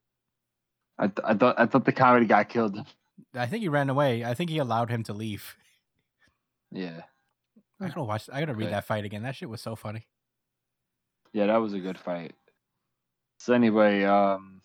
I, 1.00 1.08
th- 1.08 1.20
I 1.24 1.34
thought 1.34 1.60
I 1.60 1.66
thought 1.66 1.86
the 1.86 1.92
comedy 1.92 2.26
guy 2.26 2.44
killed 2.44 2.76
him. 2.76 2.86
I 3.34 3.46
think 3.48 3.62
he 3.62 3.70
ran 3.70 3.90
away. 3.90 4.24
I 4.26 4.34
think 4.34 4.50
he 4.50 4.58
allowed 4.58 4.90
him 4.90 5.04
to 5.04 5.14
leave. 5.14 5.56
Yeah. 6.72 7.02
I 7.80 7.88
gotta 7.88 8.04
watch. 8.04 8.30
I 8.32 8.40
gotta 8.40 8.54
read 8.54 8.66
Okay. 8.66 8.72
that 8.74 8.86
fight 8.86 9.06
again. 9.06 9.24
That 9.24 9.36
shit 9.36 9.50
was 9.50 9.62
so 9.62 9.76
funny. 9.76 10.08
Yeah, 11.34 11.48
that 11.48 11.58
was 11.58 11.74
a 11.74 11.80
good 11.80 11.98
fight. 11.98 12.34
So 13.40 13.54
anyway, 13.54 14.04
um, 14.04 14.62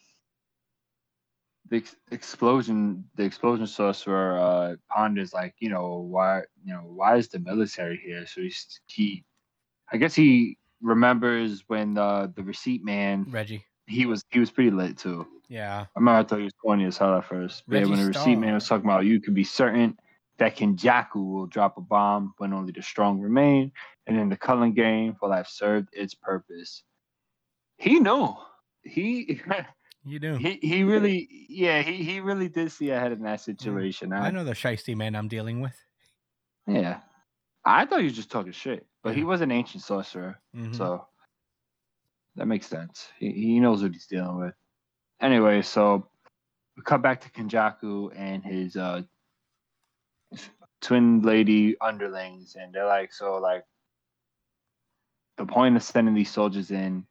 the 1.68 1.78
ex- 1.78 1.96
explosion, 2.11 3.04
the 3.16 3.24
explosion 3.24 3.66
sorcerer 3.66 4.38
uh, 4.38 4.76
ponders 4.94 5.32
like, 5.32 5.54
you 5.59 5.68
know, 5.70 5.98
why, 5.98 6.42
you 6.64 6.72
know, 6.74 6.80
why 6.82 7.16
is 7.16 7.28
the 7.28 7.38
military 7.38 8.00
here? 8.04 8.26
So 8.26 8.40
he's 8.42 8.80
he, 8.86 9.24
I 9.90 9.96
guess 9.96 10.14
he 10.14 10.59
remembers 10.82 11.64
when 11.68 11.96
uh, 11.98 12.28
the 12.34 12.42
receipt 12.42 12.84
man, 12.84 13.26
Reggie. 13.30 13.64
he 13.86 14.04
was 14.07 14.24
he 14.30 14.38
was 14.40 14.50
pretty 14.50 14.70
lit 14.70 14.98
too. 14.98 15.26
Yeah. 15.48 15.86
I 15.96 15.98
remember 15.98 16.18
I 16.18 16.22
thought 16.24 16.38
he 16.38 16.44
was 16.44 16.52
corny 16.61 16.84
as 16.84 16.98
hell 16.98 17.16
at 17.16 17.24
first. 17.24 17.62
But 17.66 17.80
yeah, 17.80 17.86
when 17.86 17.98
the 18.00 18.07
receipt 18.07 18.36
man 18.36 18.54
was 18.54 18.68
talking 18.68 18.84
about 18.84 19.04
you 19.07 19.20
could 19.20 19.34
be 19.34 19.44
certain 19.44 19.96
that 20.39 20.57
Kenjaku 20.57 21.14
will 21.16 21.47
drop 21.47 21.78
a 21.78 21.80
bomb 21.80 22.34
when 22.39 22.53
only 22.53 22.72
the 22.72 22.82
strong 22.82 23.20
remain, 23.20 23.72
and 24.07 24.18
then 24.18 24.28
the 24.28 24.37
Culling 24.37 24.74
Game 24.74 25.16
will 25.20 25.32
have 25.32 25.49
served 25.49 25.89
its 25.93 26.14
purpose. 26.14 26.82
He 27.78 28.01
knew. 28.01 28.34
He 28.82 29.41
You 30.05 30.20
do. 30.20 30.37
He 30.37 30.61
he 30.62 30.84
really 30.84 31.28
yeah 31.49 31.82
he 31.82 31.95
he 32.05 32.20
really 32.20 32.49
did 32.49 32.70
see 32.70 32.91
ahead 32.91 33.11
in 33.11 33.22
that 33.22 33.41
situation. 33.41 34.12
I 34.12 34.30
know 34.30 34.45
the 34.45 34.53
shisty 34.53 34.95
man 34.95 35.16
I'm 35.16 35.26
dealing 35.26 35.61
with. 35.61 35.76
Yeah, 36.68 37.01
I 37.64 37.87
thought 37.87 37.99
he 38.01 38.05
was 38.05 38.14
just 38.14 38.30
talking 38.30 38.53
shit, 38.53 38.87
but 39.03 39.16
he 39.16 39.24
was 39.24 39.41
an 39.41 39.51
ancient 39.51 39.82
sorcerer, 39.82 40.41
Mhm. 40.55 40.76
so 40.76 41.09
that 42.37 42.47
makes 42.47 42.68
sense. 42.68 43.09
He 43.18 43.32
he 43.32 43.59
knows 43.61 43.82
what 43.82 43.93
he's 43.93 44.07
dealing 44.07 44.37
with. 44.39 44.55
Anyway, 45.20 45.62
so 45.62 46.09
we 46.76 46.82
cut 46.84 47.03
back 47.03 47.20
to 47.22 47.30
Kenjaku 47.30 48.12
and 48.14 48.45
his 48.45 48.76
uh 48.76 49.03
twin 50.81 51.22
lady 51.22 51.77
underlings, 51.81 52.57
and 52.59 52.74
they're 52.74 52.87
like, 52.87 53.12
so 53.12 53.37
like 53.37 53.64
the 55.37 55.47
point 55.47 55.77
of 55.77 55.83
sending 55.83 56.14
these 56.14 56.31
soldiers 56.31 56.70
in 56.70 57.07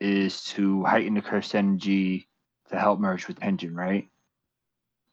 is 0.00 0.42
to 0.44 0.84
heighten 0.84 1.14
the 1.14 1.20
cursed 1.22 1.54
energy 1.54 2.28
to 2.70 2.78
help 2.78 2.98
merge 3.00 3.28
with 3.28 3.38
Tengen, 3.38 3.74
right? 3.74 4.08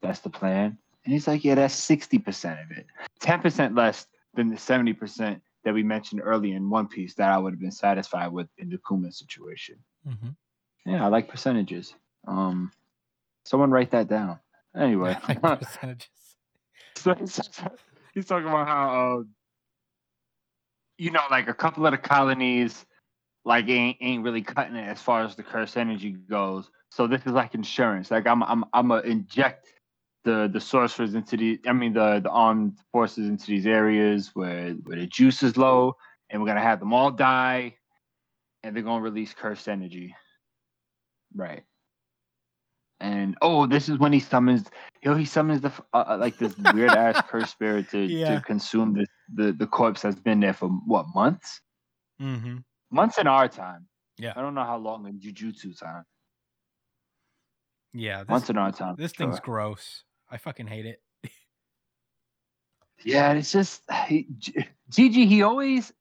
That's 0.01 0.20
the 0.20 0.30
plan. 0.30 0.78
And 1.03 1.14
he's 1.14 1.28
like, 1.28 1.43
yeah, 1.43 1.55
that's 1.55 1.76
60% 1.76 2.64
of 2.64 2.78
it. 2.78 2.86
10% 3.22 3.78
less 3.78 4.05
than 4.34 4.49
the 4.49 4.55
70% 4.55 5.41
that 5.64 5.74
we 5.74 5.84
mentioned 5.84 6.22
earlier 6.24 6.55
in 6.55 6.70
One 6.70 6.88
Piece 6.88 7.16
that 7.16 7.32
I 7.32 7.38
would 7.38 7.53
have 7.53 7.60
been 7.60 7.72
satisfied 7.72 8.32
with 8.32 8.47
in 8.58 8.70
the 8.70 8.80
Kuma 8.88 9.12
situation. 9.12 9.78
Mhm. 10.08 10.36
Yeah, 10.86 11.05
I 11.05 11.08
like 11.10 11.28
percentages. 11.28 11.93
Um, 12.28 12.72
someone 13.45 13.72
write 13.72 13.91
that 13.91 14.08
down. 14.08 14.39
Anyway, 14.76 15.18
Like 15.28 15.41
percentages. 15.60 16.10
So 16.97 17.13
he's, 17.15 17.39
he's 18.13 18.25
talking 18.25 18.47
about 18.47 18.67
how, 18.67 19.19
uh, 19.19 19.23
you 20.97 21.11
know, 21.11 21.23
like 21.29 21.47
a 21.47 21.53
couple 21.53 21.85
of 21.85 21.91
the 21.91 21.97
colonies, 21.97 22.85
like 23.45 23.69
ain't 23.69 23.97
ain't 24.01 24.23
really 24.23 24.41
cutting 24.41 24.75
it 24.75 24.87
as 24.87 25.01
far 25.01 25.23
as 25.23 25.35
the 25.35 25.43
curse 25.43 25.77
energy 25.77 26.11
goes. 26.11 26.69
So 26.91 27.07
this 27.07 27.21
is 27.25 27.33
like 27.33 27.55
insurance. 27.55 28.11
Like 28.11 28.27
I'm 28.27 28.43
I'm 28.43 28.65
I'm 28.73 28.89
gonna 28.89 29.01
inject 29.01 29.67
the 30.23 30.49
the 30.51 30.59
sorcerers 30.59 31.15
into 31.15 31.37
the 31.37 31.59
I 31.67 31.73
mean 31.73 31.93
the 31.93 32.19
the 32.19 32.29
armed 32.29 32.79
forces 32.91 33.29
into 33.29 33.47
these 33.47 33.67
areas 33.67 34.31
where 34.33 34.71
where 34.71 34.99
the 34.99 35.07
juice 35.07 35.43
is 35.43 35.57
low, 35.57 35.95
and 36.29 36.41
we're 36.41 36.47
gonna 36.47 36.61
have 36.61 36.79
them 36.79 36.93
all 36.93 37.11
die, 37.11 37.75
and 38.63 38.75
they're 38.75 38.83
gonna 38.83 39.01
release 39.03 39.33
cursed 39.33 39.69
energy. 39.69 40.15
Right. 41.35 41.63
And 42.99 43.37
oh, 43.41 43.67
this 43.67 43.89
is 43.89 43.99
when 43.99 44.11
he 44.11 44.19
summons. 44.19 44.69
Know, 45.05 45.15
he 45.15 45.25
summons 45.25 45.61
the 45.61 45.71
uh, 45.93 46.03
uh, 46.09 46.17
like 46.19 46.37
this 46.37 46.57
weird 46.73 46.91
ass 46.91 47.21
cursed 47.29 47.51
spirit 47.51 47.89
to, 47.91 47.99
Yeah. 47.99 48.35
to 48.35 48.41
consume 48.41 48.93
the, 48.93 49.05
the 49.33 49.53
the 49.53 49.67
corpse 49.67 50.01
that's 50.01 50.19
been 50.19 50.39
there 50.39 50.53
for 50.53 50.67
what 50.67 51.05
months? 51.13 51.61
Mm-hmm. 52.21 52.57
Months 52.91 53.17
in 53.17 53.27
our 53.27 53.47
time. 53.47 53.87
Yeah. 54.17 54.33
I 54.35 54.41
don't 54.41 54.55
know 54.55 54.63
how 54.63 54.77
long 54.77 55.07
in 55.07 55.19
Jujutsu 55.19 55.79
time. 55.79 56.03
Yeah. 57.93 58.19
This, 58.23 58.29
Months 58.29 58.49
in 58.49 58.57
our 58.57 58.71
time. 58.71 58.95
this 58.97 59.11
thing's 59.13 59.35
sure. 59.35 59.41
gross. 59.43 60.03
I 60.29 60.37
fucking 60.37 60.67
hate 60.67 60.85
it. 60.85 61.01
Yeah, 63.03 63.33
it's 63.33 63.51
just 63.51 63.83
he, 64.07 64.27
Gege. 64.91 65.27
He 65.27 65.43
always 65.43 65.93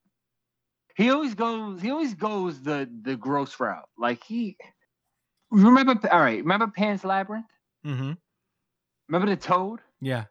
he 0.97 1.11
always 1.11 1.35
goes 1.35 1.81
he 1.81 1.91
always 1.91 2.15
goes 2.15 2.63
the 2.63 2.89
the 3.03 3.17
gross 3.17 3.61
route. 3.61 3.89
Like 3.99 4.25
he 4.25 4.57
remember. 5.51 5.95
All 6.11 6.21
right, 6.21 6.39
remember 6.39 6.69
Pan's 6.69 7.05
Labyrinth? 7.05 7.47
Mm-hmm. 7.87 8.13
Remember 9.09 9.31
the 9.35 9.37
Toad? 9.41 9.81
Yeah. 10.01 10.25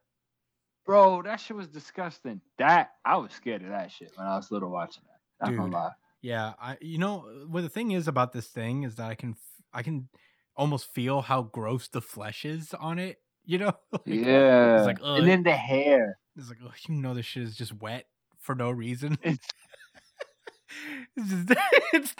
Bro, 0.85 1.23
that 1.23 1.37
shit 1.39 1.57
was 1.57 1.67
disgusting. 1.67 2.41
That 2.59 2.91
I 3.03 3.17
was 3.17 3.31
scared 3.31 3.63
of 3.63 3.69
that 3.69 3.91
shit 3.91 4.11
when 4.15 4.27
I 4.27 4.35
was 4.35 4.51
little 4.51 4.69
watching 4.69 5.03
that. 5.07 5.45
Not 5.45 5.49
Dude. 5.51 5.59
gonna 5.59 5.73
lie. 5.73 5.91
Yeah, 6.21 6.53
I 6.61 6.77
you 6.81 6.97
know 6.97 7.25
what 7.47 7.61
the 7.61 7.69
thing 7.69 7.91
is 7.91 8.07
about 8.07 8.33
this 8.33 8.47
thing 8.47 8.83
is 8.83 8.95
that 8.95 9.09
I 9.09 9.15
can 9.15 9.35
I 9.73 9.81
can 9.83 10.09
almost 10.55 10.93
feel 10.93 11.21
how 11.21 11.43
gross 11.43 11.87
the 11.87 12.01
flesh 12.01 12.45
is 12.45 12.73
on 12.73 12.99
it. 12.99 13.17
You 13.45 13.59
know, 13.59 13.73
Like, 13.91 14.01
yeah. 14.05 14.81
like, 14.83 14.97
ugh. 15.03 15.19
and 15.19 15.27
then 15.27 15.43
the 15.43 15.51
hair. 15.53 16.17
it's 16.35 16.49
like 16.49 16.57
oh, 16.63 16.71
you 16.87 16.95
know 16.95 17.13
this 17.13 17.25
shit 17.25 17.43
is 17.43 17.55
just 17.55 17.73
wet 17.73 18.05
for 18.39 18.53
no 18.55 18.69
reason. 18.71 19.17
It's 19.23 19.47
It's 21.15 21.29
just 21.47 21.59
it's 21.93 22.15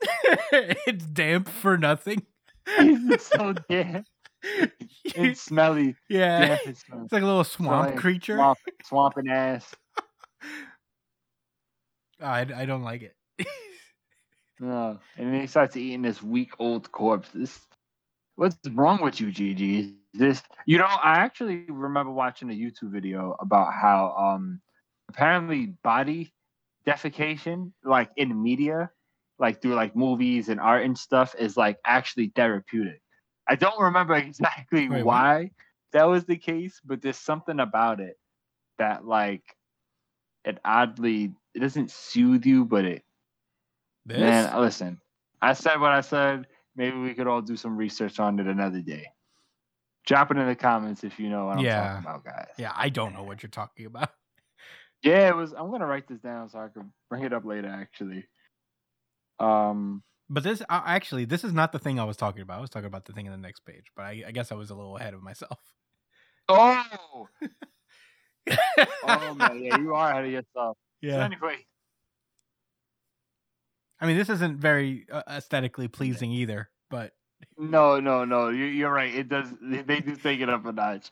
it's 0.86 1.06
damp 1.06 1.48
for 1.48 1.76
nothing. 1.78 2.22
it's 2.66 3.26
so 3.26 3.52
damp 3.68 4.06
and 5.16 5.36
smelly. 5.36 5.96
yeah, 6.08 6.46
Damp 6.46 6.76
smelly. 6.76 7.04
it's 7.04 7.12
like 7.12 7.22
a 7.22 7.26
little 7.26 7.44
swamp 7.44 7.90
like 7.90 7.96
creature. 7.96 8.36
Swamp, 8.36 8.58
swamping 8.84 9.28
ass. 9.28 9.74
I 12.20 12.40
I 12.40 12.64
don't 12.66 12.82
like 12.82 13.02
it. 13.02 13.14
No. 14.58 14.98
And 15.16 15.32
then 15.32 15.40
he 15.40 15.46
starts 15.46 15.76
eating 15.76 16.02
this 16.02 16.22
weak 16.22 16.52
old 16.58 16.90
corpse. 16.92 17.28
This 17.34 17.60
what's 18.36 18.56
wrong 18.72 19.02
with 19.02 19.20
you, 19.20 19.28
Gege? 19.28 19.94
This 20.14 20.42
you 20.66 20.78
know, 20.78 20.86
I 20.86 21.18
actually 21.18 21.66
remember 21.68 22.12
watching 22.12 22.50
a 22.50 22.54
YouTube 22.54 22.90
video 22.90 23.36
about 23.38 23.72
how 23.74 24.14
um 24.16 24.60
apparently 25.08 25.74
body 25.84 26.32
defecation, 26.86 27.72
like 27.84 28.10
in 28.16 28.42
media, 28.42 28.90
like 29.38 29.60
through 29.60 29.74
like 29.74 29.94
movies 29.96 30.48
and 30.48 30.60
art 30.60 30.84
and 30.84 30.96
stuff, 30.96 31.34
is 31.38 31.56
like 31.56 31.78
actually 31.84 32.32
therapeutic. 32.34 33.02
I 33.48 33.54
don't 33.56 33.80
remember 33.80 34.14
exactly 34.16 34.88
Wait, 34.88 35.02
what? 35.02 35.04
why 35.04 35.50
that 35.92 36.04
was 36.04 36.24
the 36.24 36.36
case, 36.36 36.80
but 36.84 37.00
there's 37.02 37.18
something 37.18 37.60
about 37.60 38.00
it 38.00 38.18
that 38.78 39.04
like 39.06 39.42
it 40.44 40.58
oddly 40.64 41.32
it 41.54 41.60
doesn't 41.60 41.90
soothe 41.90 42.44
you, 42.46 42.64
but 42.64 42.84
it 42.84 43.04
This 44.06 44.18
Man, 44.18 44.60
listen. 44.60 45.00
I 45.42 45.52
said 45.52 45.80
what 45.80 45.92
I 45.92 46.00
said. 46.00 46.46
Maybe 46.76 46.98
we 46.98 47.14
could 47.14 47.26
all 47.26 47.40
do 47.42 47.56
some 47.56 47.76
research 47.76 48.18
on 48.20 48.38
it 48.38 48.46
another 48.46 48.80
day. 48.80 49.06
Drop 50.06 50.30
it 50.30 50.36
in 50.36 50.46
the 50.46 50.54
comments 50.54 51.04
if 51.04 51.18
you 51.18 51.28
know 51.28 51.46
what 51.46 51.58
I'm 51.58 51.64
Yeah. 51.64 51.80
talking 51.82 52.04
about, 52.04 52.24
guys. 52.24 52.48
yeah, 52.58 52.72
I 52.74 52.88
don't 52.90 53.12
know 53.14 53.24
what 53.24 53.42
you're 53.42 53.50
talking 53.50 53.86
about. 53.86 54.10
Yeah, 55.02 55.28
it 55.28 55.36
was. 55.36 55.52
I'm 55.52 55.70
gonna 55.70 55.86
write 55.86 56.08
this 56.08 56.20
down 56.20 56.48
so 56.48 56.58
I 56.58 56.68
can 56.68 56.92
bring 57.08 57.24
it 57.24 57.32
up 57.32 57.44
later. 57.44 57.68
Actually, 57.68 58.26
um, 59.38 60.02
But 60.28 60.42
this 60.42 60.62
uh, 60.62 60.82
actually, 60.84 61.24
this 61.24 61.44
is 61.44 61.52
not 61.52 61.72
the 61.72 61.78
thing 61.78 62.00
I 62.00 62.04
was 62.04 62.16
talking 62.16 62.42
about. 62.42 62.58
I 62.58 62.60
was 62.60 62.70
talking 62.70 62.86
about 62.86 63.04
the 63.04 63.12
thing 63.12 63.26
in 63.26 63.32
the 63.32 63.38
next 63.38 63.64
page. 63.64 63.86
But 63.94 64.02
I, 64.04 64.24
I 64.28 64.30
guess 64.32 64.52
I 64.52 64.54
was 64.54 64.70
a 64.70 64.74
little 64.74 64.96
ahead 64.96 65.14
of 65.14 65.22
myself. 65.22 65.58
oh, 66.48 67.28
oh 69.04 69.34
man, 69.34 69.62
yeah, 69.62 69.78
you 69.78 69.94
are 69.94 70.10
ahead 70.10 70.24
of 70.24 70.30
yourself. 70.30 70.76
So 71.02 71.08
yeah. 71.08 71.24
anyway, 71.24 71.56
I 74.00 74.06
mean, 74.06 74.16
this 74.16 74.28
isn't 74.28 74.58
very 74.58 75.06
uh, 75.10 75.22
aesthetically 75.28 75.88
pleasing 75.88 76.30
either. 76.30 76.70
But 76.90 77.12
no, 77.58 78.00
no, 78.00 78.24
no, 78.24 78.48
you, 78.48 78.64
you're 78.64 78.92
right. 78.92 79.14
It 79.14 79.28
does. 79.28 79.48
They 79.62 79.82
they 79.82 80.00
do 80.00 80.16
take 80.16 80.40
it 80.40 80.48
up 80.48 80.64
a 80.66 80.72
notch. 80.72 81.10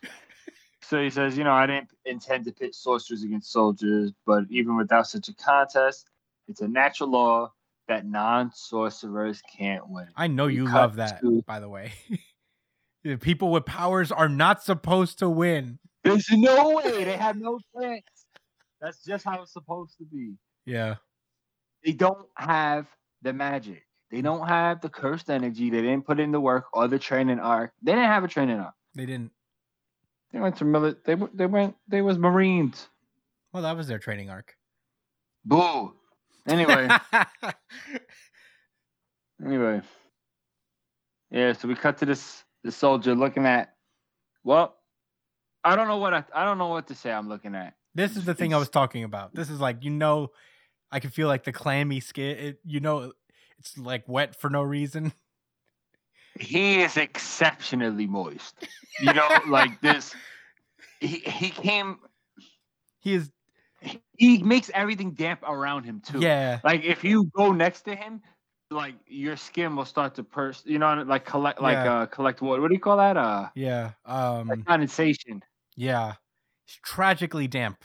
So 0.81 1.01
he 1.01 1.09
says, 1.09 1.35
you 1.35 1.43
know, 1.43 1.51
I 1.51 1.65
didn't 1.65 1.89
intend 2.05 2.45
to 2.45 2.51
pit 2.51 2.75
sorcerers 2.75 3.23
against 3.23 3.51
soldiers, 3.51 4.11
but 4.23 4.43
even 4.51 4.77
without 4.77 5.07
such 5.07 5.29
a 5.29 5.33
contest, 5.33 6.11
it's 6.47 6.61
a 6.61 6.67
natural 6.67 7.09
law 7.09 7.51
that 7.87 8.05
non-sorcerers 8.05 9.41
can't 9.57 9.87
win. 9.89 10.07
I 10.15 10.27
know 10.27 10.47
you 10.47 10.65
love 10.65 10.95
that, 10.95 11.21
to- 11.21 11.43
by 11.43 11.59
the 11.59 11.69
way. 11.69 11.93
The 13.03 13.17
People 13.17 13.51
with 13.51 13.65
powers 13.67 14.11
are 14.11 14.27
not 14.27 14.63
supposed 14.63 15.19
to 15.19 15.29
win. 15.29 15.77
There's 16.03 16.27
no 16.31 16.71
way 16.71 17.03
they 17.03 17.15
have 17.15 17.37
no 17.37 17.59
chance. 17.79 18.01
That's 18.81 19.03
just 19.03 19.23
how 19.23 19.43
it's 19.43 19.53
supposed 19.53 19.95
to 19.99 20.05
be. 20.05 20.33
Yeah. 20.65 20.95
They 21.85 21.91
don't 21.91 22.27
have 22.35 22.87
the 23.21 23.31
magic. 23.31 23.85
They 24.09 24.21
don't 24.21 24.47
have 24.47 24.81
the 24.81 24.89
cursed 24.89 25.29
energy. 25.29 25.69
They 25.69 25.83
didn't 25.83 26.07
put 26.07 26.19
in 26.19 26.31
the 26.31 26.39
work 26.39 26.65
or 26.73 26.87
the 26.87 26.97
training 26.97 27.39
arc. 27.39 27.73
They 27.83 27.91
didn't 27.91 28.07
have 28.07 28.23
a 28.23 28.27
training 28.27 28.57
arc. 28.59 28.73
They 28.95 29.05
didn't. 29.05 29.31
They 30.33 30.39
went 30.39 30.55
to 30.57 30.65
military. 30.65 31.01
They 31.05 31.25
they 31.35 31.45
went. 31.45 31.75
They 31.87 32.01
was 32.01 32.17
Marines. 32.17 32.87
Well, 33.53 33.61
that 33.61 33.77
was 33.77 33.87
their 33.87 33.99
training 33.99 34.31
arc. 34.31 34.55
Boo. 35.45 35.93
Anyway. 36.47 36.87
anyway. 39.45 39.81
Yeah. 41.31 41.53
So 41.53 41.67
we 41.67 41.75
cut 41.75 41.97
to 41.99 42.05
this 42.05 42.43
this 42.63 42.75
soldier 42.75 43.15
looking 43.15 43.45
at. 43.45 43.73
Well, 44.43 44.75
I 45.63 45.75
don't 45.75 45.87
know 45.87 45.97
what 45.97 46.13
I 46.13 46.23
I 46.33 46.45
don't 46.45 46.57
know 46.57 46.67
what 46.67 46.87
to 46.87 46.95
say. 46.95 47.11
I'm 47.11 47.27
looking 47.27 47.55
at. 47.55 47.73
this 47.95 48.15
is 48.15 48.25
the 48.25 48.35
thing 48.35 48.53
I 48.53 48.57
was 48.57 48.69
talking 48.69 49.03
about. 49.03 49.33
This 49.33 49.49
is 49.49 49.59
like, 49.59 49.83
you 49.83 49.89
know, 49.89 50.29
I 50.91 50.99
can 50.99 51.09
feel 51.09 51.27
like 51.27 51.43
the 51.43 51.51
clammy 51.51 51.99
skin. 51.99 52.37
It, 52.37 52.59
you 52.63 52.79
know, 52.79 53.11
it's 53.57 53.77
like 53.77 54.03
wet 54.07 54.39
for 54.39 54.49
no 54.49 54.61
reason. 54.61 55.13
he 56.39 56.81
is 56.81 56.97
exceptionally 56.97 58.07
moist. 58.07 58.67
You 58.99 59.13
know, 59.13 59.27
like 59.49 59.81
this. 59.81 60.13
He 60.99 61.19
he 61.19 61.49
came. 61.49 61.99
He 62.99 63.13
is, 63.13 63.29
He 64.17 64.41
makes 64.43 64.69
everything 64.73 65.11
damp 65.11 65.41
around 65.43 65.83
him 65.83 66.01
too. 66.01 66.19
yeah. 66.19 66.59
Like 66.63 66.83
if 66.83 67.03
you 67.03 67.25
go 67.35 67.51
next 67.51 67.81
to 67.83 67.95
him, 67.95 68.21
like 68.71 68.95
your 69.07 69.37
skin 69.37 69.75
will 69.75 69.85
start 69.85 70.15
to 70.15 70.23
purse. 70.23 70.63
You 70.65 70.79
know, 70.79 70.93
like 71.05 71.25
collect 71.25 71.61
like 71.61 71.75
Yeah. 71.75 71.93
uh 72.01 72.05
collect 72.07 72.41
water. 72.41 72.61
What 72.61 72.69
do 72.69 72.73
you 72.73 72.79
call 72.81 72.97
that? 72.97 73.17
Uh, 73.17 73.49
Yeah. 73.55 73.91
Um, 74.05 74.47
like 74.47 74.65
condensation. 74.65 75.43
yeah. 75.75 76.13
It's 76.67 76.79
tragically 76.83 77.47
damp. 77.47 77.83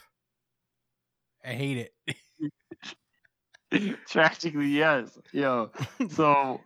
I 1.45 1.53
hate 1.53 1.77
it. 1.77 2.15
Tragically, 4.07 4.67
yes. 4.69 5.17
Yo. 5.31 5.71
So 6.09 6.61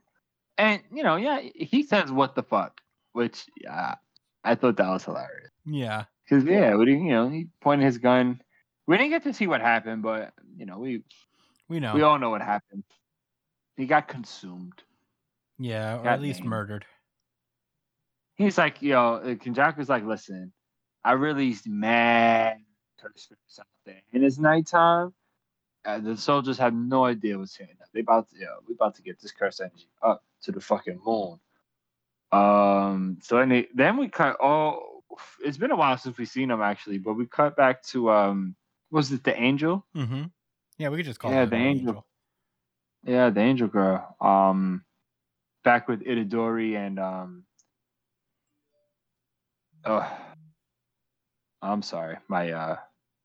and 0.57 0.81
you 0.93 1.03
know, 1.03 1.17
yeah, 1.17 1.39
he 1.55 1.83
says 1.83 2.11
what 2.11 2.35
the 2.35 2.43
fuck, 2.43 2.81
which 3.13 3.45
yeah, 3.61 3.95
I 4.43 4.55
thought 4.55 4.77
that 4.77 4.87
was 4.89 5.03
hilarious. 5.03 5.51
Yeah. 5.65 6.05
Because 6.23 6.43
yeah, 6.45 6.73
what 6.75 6.85
do 6.85 6.91
you, 6.91 6.97
you 7.03 7.11
know, 7.11 7.29
he 7.29 7.47
pointed 7.61 7.85
his 7.85 7.97
gun. 7.99 8.41
We 8.87 8.97
didn't 8.97 9.11
get 9.11 9.23
to 9.23 9.33
see 9.33 9.47
what 9.47 9.61
happened, 9.61 10.03
but 10.03 10.33
you 10.57 10.65
know, 10.65 10.79
we 10.79 11.03
We 11.69 11.79
know. 11.79 11.93
we 11.93 12.01
all 12.01 12.19
know 12.19 12.29
what 12.29 12.41
happened. 12.41 12.83
He 13.77 13.85
got 13.85 14.07
consumed. 14.07 14.81
yeah, 15.59 15.95
or 15.99 16.03
got 16.03 16.13
at 16.13 16.21
least 16.21 16.39
named. 16.39 16.49
murdered. 16.49 16.85
He's 18.35 18.57
like, 18.57 18.81
yo, 18.81 19.21
Kenjaku's 19.23 19.87
like, 19.89 20.03
listen, 20.03 20.51
I 21.03 21.13
released 21.13 21.67
mad 21.67 22.57
curse 22.99 23.27
words 23.29 23.59
out 23.59 23.65
there, 23.85 24.01
and 24.13 24.23
it's 24.23 24.37
nighttime. 24.37 25.13
Uh, 25.85 25.99
the 25.99 26.17
soldiers 26.17 26.57
have 26.57 26.73
no 26.73 27.05
idea 27.05 27.37
what's 27.37 27.55
hitting 27.55 27.75
them. 27.77 27.87
They 27.93 27.99
about 28.01 28.29
to, 28.31 28.39
yo, 28.39 28.47
we 28.67 28.73
about 28.73 28.95
to 28.95 29.03
get 29.03 29.21
this 29.21 29.31
curse 29.31 29.59
energy 29.61 29.87
up 30.01 30.23
to 30.43 30.51
the 30.51 30.59
fucking 30.59 30.99
moon. 31.05 31.39
Um, 32.31 33.19
so 33.21 33.37
then, 33.37 33.49
they, 33.49 33.67
then 33.73 33.97
we 33.97 34.09
cut. 34.09 34.37
Oh, 34.41 35.03
it's 35.43 35.57
been 35.57 35.71
a 35.71 35.75
while 35.75 35.97
since 35.97 36.17
we've 36.17 36.27
seen 36.27 36.49
them 36.49 36.61
actually, 36.61 36.97
but 36.97 37.13
we 37.13 37.25
cut 37.27 37.55
back 37.55 37.83
to 37.83 38.09
um, 38.09 38.55
was 38.95 39.11
it 39.11 39.25
the 39.25 39.37
angel? 39.37 39.85
Mm-hmm. 39.93 40.23
Yeah, 40.77 40.87
we 40.87 40.97
could 40.97 41.05
just 41.05 41.19
call 41.19 41.29
Yeah, 41.29 41.43
the 41.43 41.57
an 41.57 41.61
angel. 41.61 42.05
Yeah, 43.03 43.29
the 43.29 43.41
angel 43.41 43.67
girl. 43.67 44.15
Um, 44.21 44.85
back 45.65 45.89
with 45.89 45.99
Itadori 46.01 46.77
and 46.77 46.97
um. 46.97 47.43
Oh, 49.83 50.09
I'm 51.61 51.81
sorry, 51.81 52.17
my 52.29 52.51
uh 52.51 52.77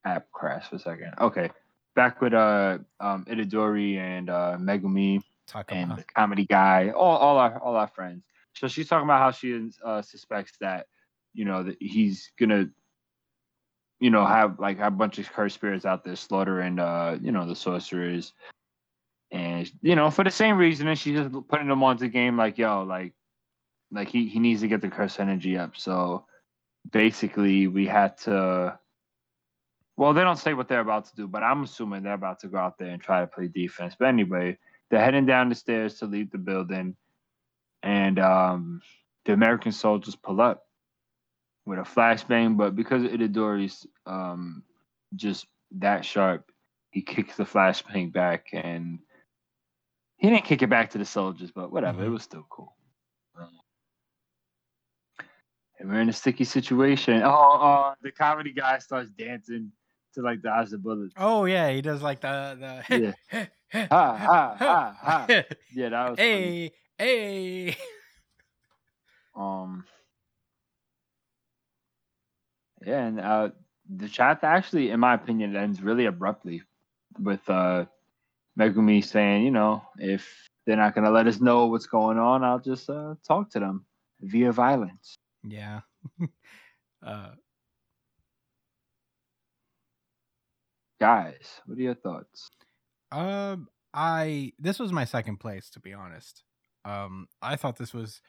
app 0.04 0.30
crashed 0.32 0.70
for 0.70 0.76
a 0.76 0.80
second. 0.80 1.14
Okay, 1.20 1.50
back 1.94 2.20
with 2.20 2.34
uh 2.34 2.78
um 2.98 3.24
Itadori 3.26 3.96
and 3.96 4.28
uh 4.28 4.56
Megumi 4.58 5.22
and 5.68 5.96
the 5.96 6.04
comedy 6.16 6.46
guy, 6.46 6.90
all 6.90 7.16
all 7.16 7.38
our 7.38 7.58
all 7.60 7.76
our 7.76 7.88
friends. 7.88 8.24
So 8.54 8.66
she's 8.66 8.88
talking 8.88 9.04
about 9.04 9.20
how 9.20 9.30
she 9.30 9.70
uh, 9.84 10.02
suspects 10.02 10.54
that 10.60 10.88
you 11.32 11.44
know 11.44 11.62
that 11.62 11.76
he's 11.80 12.32
gonna 12.40 12.68
you 14.00 14.08
know 14.10 14.24
have 14.24 14.58
like 14.58 14.78
have 14.78 14.94
a 14.94 14.96
bunch 14.96 15.18
of 15.18 15.30
cursed 15.30 15.54
spirits 15.54 15.84
out 15.84 16.02
there 16.02 16.16
slaughtering 16.16 16.78
uh 16.78 17.18
you 17.20 17.30
know 17.30 17.46
the 17.46 17.54
sorcerers. 17.54 18.32
And 19.30 19.70
you 19.82 19.94
know 19.94 20.10
for 20.10 20.24
the 20.24 20.30
same 20.30 20.56
reason 20.56 20.88
and 20.88 20.98
she's 20.98 21.16
just 21.16 21.48
putting 21.48 21.68
them 21.68 21.84
onto 21.84 22.00
the 22.00 22.08
game 22.08 22.36
like 22.36 22.58
yo 22.58 22.82
like 22.82 23.12
like 23.92 24.08
he, 24.08 24.28
he 24.28 24.38
needs 24.38 24.62
to 24.62 24.68
get 24.68 24.80
the 24.80 24.88
curse 24.88 25.20
energy 25.20 25.56
up. 25.56 25.76
So 25.76 26.24
basically 26.90 27.66
we 27.66 27.86
had 27.86 28.16
to 28.18 28.78
well 29.96 30.14
they 30.14 30.22
don't 30.22 30.38
say 30.38 30.54
what 30.54 30.66
they're 30.66 30.80
about 30.80 31.04
to 31.04 31.14
do 31.14 31.28
but 31.28 31.42
i'm 31.42 31.62
assuming 31.62 32.02
they're 32.02 32.14
about 32.14 32.40
to 32.40 32.48
go 32.48 32.56
out 32.56 32.78
there 32.78 32.88
and 32.88 33.02
try 33.02 33.20
to 33.20 33.26
play 33.26 33.46
defense. 33.48 33.94
But 33.98 34.08
anyway 34.08 34.58
they're 34.90 35.04
heading 35.04 35.26
down 35.26 35.50
the 35.50 35.54
stairs 35.54 35.98
to 35.98 36.06
leave 36.06 36.30
the 36.30 36.38
building. 36.38 36.96
And 37.82 38.18
um 38.18 38.80
the 39.26 39.34
american 39.34 39.72
soldiers 39.72 40.16
pull 40.16 40.40
up 40.40 40.64
with 41.70 41.78
a 41.78 41.82
flashbang 41.82 42.56
but 42.56 42.74
because 42.76 43.02
itadori's 43.04 43.86
um 44.06 44.62
just 45.16 45.46
that 45.70 46.04
sharp 46.04 46.50
he 46.90 47.00
kicks 47.02 47.36
the 47.36 47.44
flashbang 47.44 48.12
back 48.12 48.48
and 48.52 48.98
he 50.16 50.28
didn't 50.28 50.44
kick 50.44 50.62
it 50.62 50.68
back 50.68 50.90
to 50.90 50.98
the 50.98 51.04
soldiers 51.04 51.50
but 51.50 51.72
whatever 51.72 52.04
it 52.04 52.08
Mhm. 52.08 52.12
was 52.12 52.22
still 52.24 52.46
cool 52.50 52.74
and 55.80 55.88
we're 55.88 56.00
in 56.00 56.10
a 56.10 56.12
sticky 56.12 56.44
situation. 56.44 57.22
Oh, 57.24 57.52
uh, 57.58 57.94
the 58.02 58.12
comedy 58.12 58.52
guy 58.52 58.78
starts 58.78 59.10
dancing 59.10 59.72
to 60.14 60.20
like 60.20 60.42
the 60.42 60.78
bullets. 60.78 61.14
Oh 61.16 61.46
yeah, 61.46 61.70
he 61.70 61.80
does 61.80 62.02
like 62.02 62.20
the 62.20 62.84
the 62.88 63.14
Yeah. 63.32 63.46
Ha, 63.72 64.16
ha, 64.16 64.56
ha, 64.58 64.96
ha. 65.00 65.26
Yeah, 65.72 65.90
that 65.90 66.10
was 66.10 66.18
funny. 66.18 66.72
hey 66.98 67.66
hey. 67.68 67.76
Um, 69.36 69.84
yeah, 72.84 73.06
and 73.06 73.20
uh, 73.20 73.48
the 73.88 74.08
chapter 74.08 74.46
actually, 74.46 74.90
in 74.90 75.00
my 75.00 75.14
opinion, 75.14 75.56
ends 75.56 75.82
really 75.82 76.06
abruptly 76.06 76.62
with 77.18 77.48
uh, 77.48 77.84
Megumi 78.58 79.04
saying, 79.04 79.44
you 79.44 79.50
know, 79.50 79.82
if 79.98 80.48
they're 80.66 80.76
not 80.76 80.94
gonna 80.94 81.10
let 81.10 81.26
us 81.26 81.40
know 81.40 81.66
what's 81.66 81.86
going 81.86 82.18
on, 82.18 82.44
I'll 82.44 82.60
just 82.60 82.88
uh, 82.88 83.14
talk 83.26 83.50
to 83.50 83.60
them 83.60 83.86
via 84.20 84.52
violence. 84.52 85.14
Yeah. 85.42 85.80
uh, 87.06 87.30
Guys, 91.00 91.62
what 91.64 91.78
are 91.78 91.80
your 91.80 91.94
thoughts? 91.94 92.50
um, 93.10 93.68
I 93.94 94.52
this 94.58 94.78
was 94.78 94.92
my 94.92 95.04
second 95.04 95.38
place 95.38 95.70
to 95.70 95.80
be 95.80 95.94
honest. 95.94 96.44
Um, 96.84 97.26
I 97.40 97.56
thought 97.56 97.78
this 97.78 97.94
was 97.94 98.20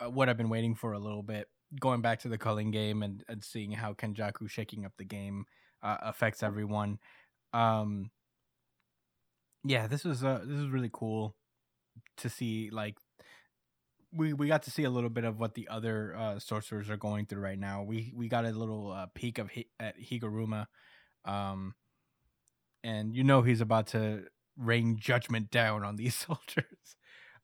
uh, 0.00 0.10
what 0.10 0.28
I've 0.28 0.38
been 0.38 0.48
waiting 0.48 0.74
for 0.74 0.92
a 0.92 0.98
little 0.98 1.22
bit. 1.22 1.48
Going 1.80 2.02
back 2.02 2.20
to 2.20 2.28
the 2.28 2.38
culling 2.38 2.70
game 2.70 3.02
and, 3.02 3.24
and 3.28 3.42
seeing 3.42 3.72
how 3.72 3.94
Kenjaku 3.94 4.48
shaking 4.48 4.84
up 4.84 4.92
the 4.98 5.04
game 5.04 5.46
uh, 5.82 5.96
affects 6.02 6.42
everyone. 6.42 6.98
Um, 7.52 8.10
yeah, 9.64 9.86
this 9.86 10.04
was 10.04 10.24
uh, 10.24 10.40
this 10.44 10.58
is 10.58 10.68
really 10.68 10.90
cool 10.92 11.36
to 12.18 12.28
see. 12.28 12.70
Like, 12.70 12.96
we 14.12 14.32
we 14.32 14.48
got 14.48 14.64
to 14.64 14.70
see 14.70 14.84
a 14.84 14.90
little 14.90 15.10
bit 15.10 15.24
of 15.24 15.38
what 15.38 15.54
the 15.54 15.68
other 15.68 16.14
uh, 16.16 16.38
sorcerers 16.38 16.90
are 16.90 16.96
going 16.96 17.26
through 17.26 17.40
right 17.42 17.58
now. 17.58 17.82
We 17.82 18.12
we 18.14 18.28
got 18.28 18.44
a 18.44 18.50
little 18.50 18.90
uh, 18.92 19.06
peek 19.14 19.38
of 19.38 19.50
at 19.78 19.98
Higuruma, 20.00 20.66
um, 21.24 21.74
and 22.82 23.14
you 23.14 23.24
know 23.24 23.42
he's 23.42 23.60
about 23.60 23.88
to 23.88 24.24
rain 24.56 24.96
judgment 24.98 25.50
down 25.50 25.84
on 25.84 25.96
these 25.96 26.14
soldiers. 26.26 26.96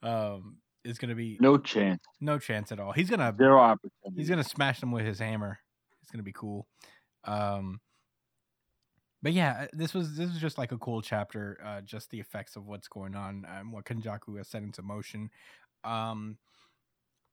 Um, 0.03 0.59
it's 0.89 0.99
gonna 0.99 1.15
be 1.15 1.37
No 1.41 1.59
chance, 1.59 2.03
no 2.21 2.39
chance 2.39 2.73
at 2.73 2.81
all. 2.81 2.93
He's 2.93 3.11
gonna 3.11 3.35
zero 3.37 3.59
opportunity. 3.61 4.17
he's 4.21 4.29
gonna 4.29 4.45
smash 4.45 4.81
them 4.81 4.91
with 4.91 5.05
his 5.05 5.19
hammer. 5.19 5.59
It's 6.03 6.11
gonna 6.11 6.23
be 6.23 6.33
cool. 6.33 6.67
Um, 7.25 7.81
but 9.23 9.33
yeah, 9.33 9.63
uh, 9.63 9.67
this 9.73 9.95
was 9.95 10.17
this 10.17 10.31
was 10.31 10.41
just 10.41 10.59
like 10.59 10.73
a 10.73 10.79
cool 10.79 11.03
chapter. 11.03 11.59
Uh, 11.65 11.81
just 11.83 12.11
the 12.11 12.21
effects 12.21 12.57
of 12.57 12.67
what's 12.67 12.89
going 12.89 13.15
on 13.15 13.45
and 13.49 13.73
what 13.73 13.85
Kenjaku 13.85 14.39
has 14.39 14.49
set 14.49 14.63
into 14.63 14.83
motion. 14.83 15.31
Um, 15.85 16.39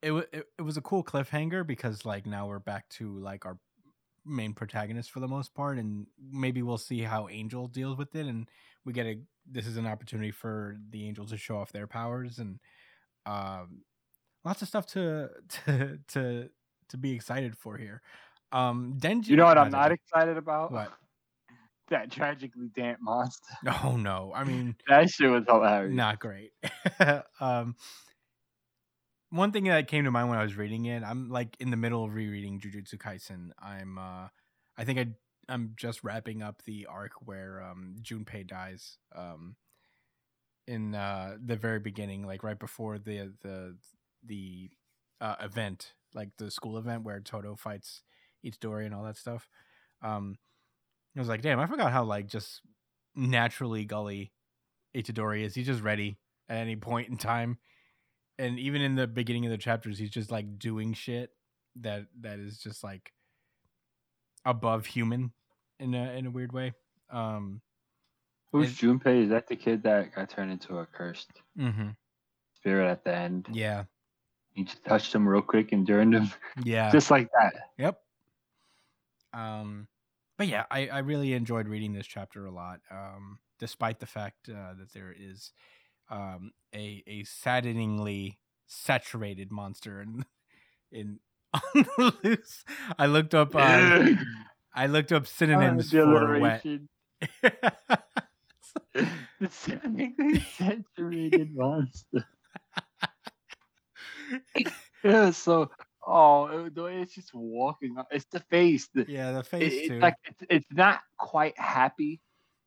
it, 0.01 0.11
wa- 0.11 0.23
it 0.33 0.45
it 0.57 0.61
was 0.61 0.77
a 0.77 0.81
cool 0.81 1.03
cliffhanger 1.03 1.65
because 1.65 2.05
like 2.05 2.25
now 2.25 2.47
we're 2.47 2.59
back 2.59 2.89
to 2.89 3.17
like 3.19 3.45
our 3.45 3.57
main 4.25 4.53
protagonist 4.53 5.11
for 5.11 5.19
the 5.19 5.27
most 5.27 5.53
part, 5.53 5.77
and 5.77 6.07
maybe 6.31 6.61
we'll 6.63 6.77
see 6.77 7.01
how 7.01 7.29
Angel 7.29 7.67
deals 7.67 7.97
with 7.97 8.15
it, 8.15 8.25
and 8.25 8.49
we 8.83 8.91
get 8.91 9.05
a 9.05 9.19
this 9.49 9.67
is 9.67 9.77
an 9.77 9.85
opportunity 9.85 10.31
for 10.31 10.75
the 10.89 11.07
Angels 11.07 11.29
to 11.29 11.37
show 11.37 11.57
off 11.57 11.71
their 11.71 11.87
powers 11.87 12.39
and 12.39 12.59
um 13.25 13.83
lots 14.43 14.61
of 14.61 14.67
stuff 14.67 14.85
to 14.87 15.29
to 15.65 15.99
to 16.09 16.49
to 16.89 16.97
be 16.97 17.11
excited 17.13 17.57
for 17.57 17.77
here. 17.77 18.01
Um 18.51 18.95
Denji 18.99 19.27
You 19.27 19.37
know 19.37 19.45
what 19.45 19.57
I'm 19.57 19.71
not 19.71 19.91
excited 19.91 20.37
about? 20.37 20.71
What? 20.71 20.91
That 21.89 22.09
tragically 22.11 22.69
damp 22.75 22.97
monster. 22.99 23.53
Oh 23.83 23.95
no. 23.95 24.31
I 24.35 24.43
mean 24.43 24.75
That 24.87 25.07
shit 25.09 25.29
was 25.29 25.43
hilarious. 25.47 25.95
not 25.95 26.19
great. 26.19 26.51
um 27.39 27.75
one 29.29 29.51
thing 29.51 29.65
that 29.65 29.87
came 29.87 30.05
to 30.05 30.11
mind 30.11 30.29
when 30.29 30.37
I 30.39 30.43
was 30.43 30.55
reading 30.55 30.85
it, 30.85 31.03
I'm 31.03 31.29
like 31.29 31.55
in 31.59 31.69
the 31.71 31.77
middle 31.77 32.03
of 32.05 32.13
rereading 32.13 32.59
Jujutsu 32.59 32.95
Kaisen. 32.95 33.49
I'm 33.61 33.97
uh 33.97 34.29
I 34.77 34.83
think 34.83 34.99
I 34.99 35.07
I'm 35.47 35.73
just 35.77 36.03
wrapping 36.03 36.41
up 36.41 36.63
the 36.63 36.87
arc 36.89 37.11
where 37.23 37.61
um 37.61 37.95
Junpei 38.01 38.47
dies 38.47 38.97
um 39.15 39.55
in 40.67 40.95
uh 40.95 41.37
the 41.43 41.55
very 41.55 41.79
beginning, 41.79 42.25
like 42.25 42.43
right 42.43 42.59
before 42.59 42.97
the 42.97 43.33
the 43.41 43.75
the 44.25 44.69
uh 45.21 45.35
event, 45.41 45.93
like 46.13 46.29
the 46.37 46.49
school 46.51 46.77
event 46.77 47.03
where 47.03 47.19
Todo 47.19 47.55
fights 47.55 48.01
Itadori 48.45 48.85
and 48.85 48.93
all 48.95 49.03
that 49.03 49.17
stuff. 49.17 49.47
Um 50.01 50.37
I 51.15 51.19
was 51.19 51.29
like, 51.29 51.41
damn, 51.41 51.59
I 51.59 51.67
forgot 51.67 51.91
how 51.91 52.03
like 52.03 52.27
just 52.27 52.61
naturally 53.15 53.85
gully 53.85 54.33
Itadori 54.95 55.43
is. 55.43 55.55
He's 55.55 55.65
just 55.65 55.81
ready 55.81 56.17
at 56.49 56.57
any 56.57 56.75
point 56.75 57.09
in 57.09 57.17
time. 57.17 57.57
And 58.37 58.59
even 58.59 58.81
in 58.81 58.95
the 58.95 59.07
beginning 59.07 59.45
of 59.45 59.51
the 59.51 59.57
chapters, 59.57 59.97
he's 59.97 60.09
just 60.09 60.31
like 60.31 60.59
doing 60.59 60.93
shit 60.93 61.31
that 61.77 62.07
that 62.21 62.39
is 62.39 62.57
just 62.57 62.83
like 62.83 63.11
above 64.45 64.85
human 64.85 65.31
in 65.79 65.93
a 65.93 66.11
in 66.13 66.25
a 66.25 66.31
weird 66.31 66.51
way. 66.51 66.73
Um 67.09 67.61
Who's 68.51 68.71
It- 68.71 68.85
Junpei? 68.85 69.23
Is 69.23 69.29
that 69.29 69.47
the 69.47 69.55
kid 69.55 69.83
that 69.83 70.13
got 70.15 70.29
turned 70.29 70.51
into 70.51 70.77
a 70.77 70.85
cursed 70.85 71.41
mhm. 71.57 71.95
spirit 72.55 72.89
at 72.89 73.03
the 73.03 73.15
end? 73.15 73.47
yeah. 73.51 73.85
He 74.53 74.63
just 74.63 74.85
touched 74.85 75.13
him 75.13 75.27
real 75.27 75.41
quick 75.41 75.73
and 75.73 75.85
turned 75.85 76.15
him 76.15 76.31
Yeah. 76.63 76.89
just 76.91 77.11
like 77.11 77.29
that. 77.37 77.53
Yep. 77.77 77.99
Um, 79.33 79.89
but 80.37 80.47
yeah, 80.47 80.63
I, 80.71 80.87
I 80.87 80.99
really 80.99 81.33
enjoyed 81.33 81.67
reading 81.67 81.91
this 81.91 82.07
chapter 82.07 82.45
a 82.45 82.51
lot. 82.51 82.79
Um, 82.89 83.39
despite 83.59 83.99
the 83.99 84.05
fact 84.05 84.49
uh, 84.49 84.73
that 84.79 84.93
there 84.93 85.13
is 85.17 85.51
um 86.09 86.51
a 86.73 87.03
a 87.07 87.23
saddeningly 87.23 88.39
saturated 88.67 89.51
monster 89.51 90.01
in 90.01 90.25
in 90.91 91.19
on 91.53 91.61
the 91.73 92.13
loose. 92.23 92.63
I 92.97 93.07
looked 93.07 93.33
up 93.33 93.55
uh, 93.55 94.07
I 94.73 94.87
looked 94.87 95.11
up 95.11 95.27
synonyms 95.27 95.91
for 95.91 96.39
wet. 96.39 96.65
Alliteration. 98.95 99.19
the 99.39 99.49
saddeningly 99.49 100.39
saturated 100.57 101.55
monster. 101.55 102.25
Yeah, 105.03 105.29
so 105.29 105.69
oh, 106.07 106.67
the 106.73 106.81
way 106.83 107.01
it's 107.01 107.13
just 107.13 107.31
walking, 107.33 107.95
it's 108.09 108.25
the 108.31 108.39
face. 108.39 108.89
The, 108.93 109.05
yeah, 109.07 109.33
the 109.33 109.39
it- 109.39 109.45
face 109.45 109.73
it's 109.73 109.87
too. 109.89 109.99
like 109.99 110.15
it's, 110.25 110.43
it's 110.49 110.65
not 110.71 111.01
quite 111.19 111.57
happy. 111.59 112.21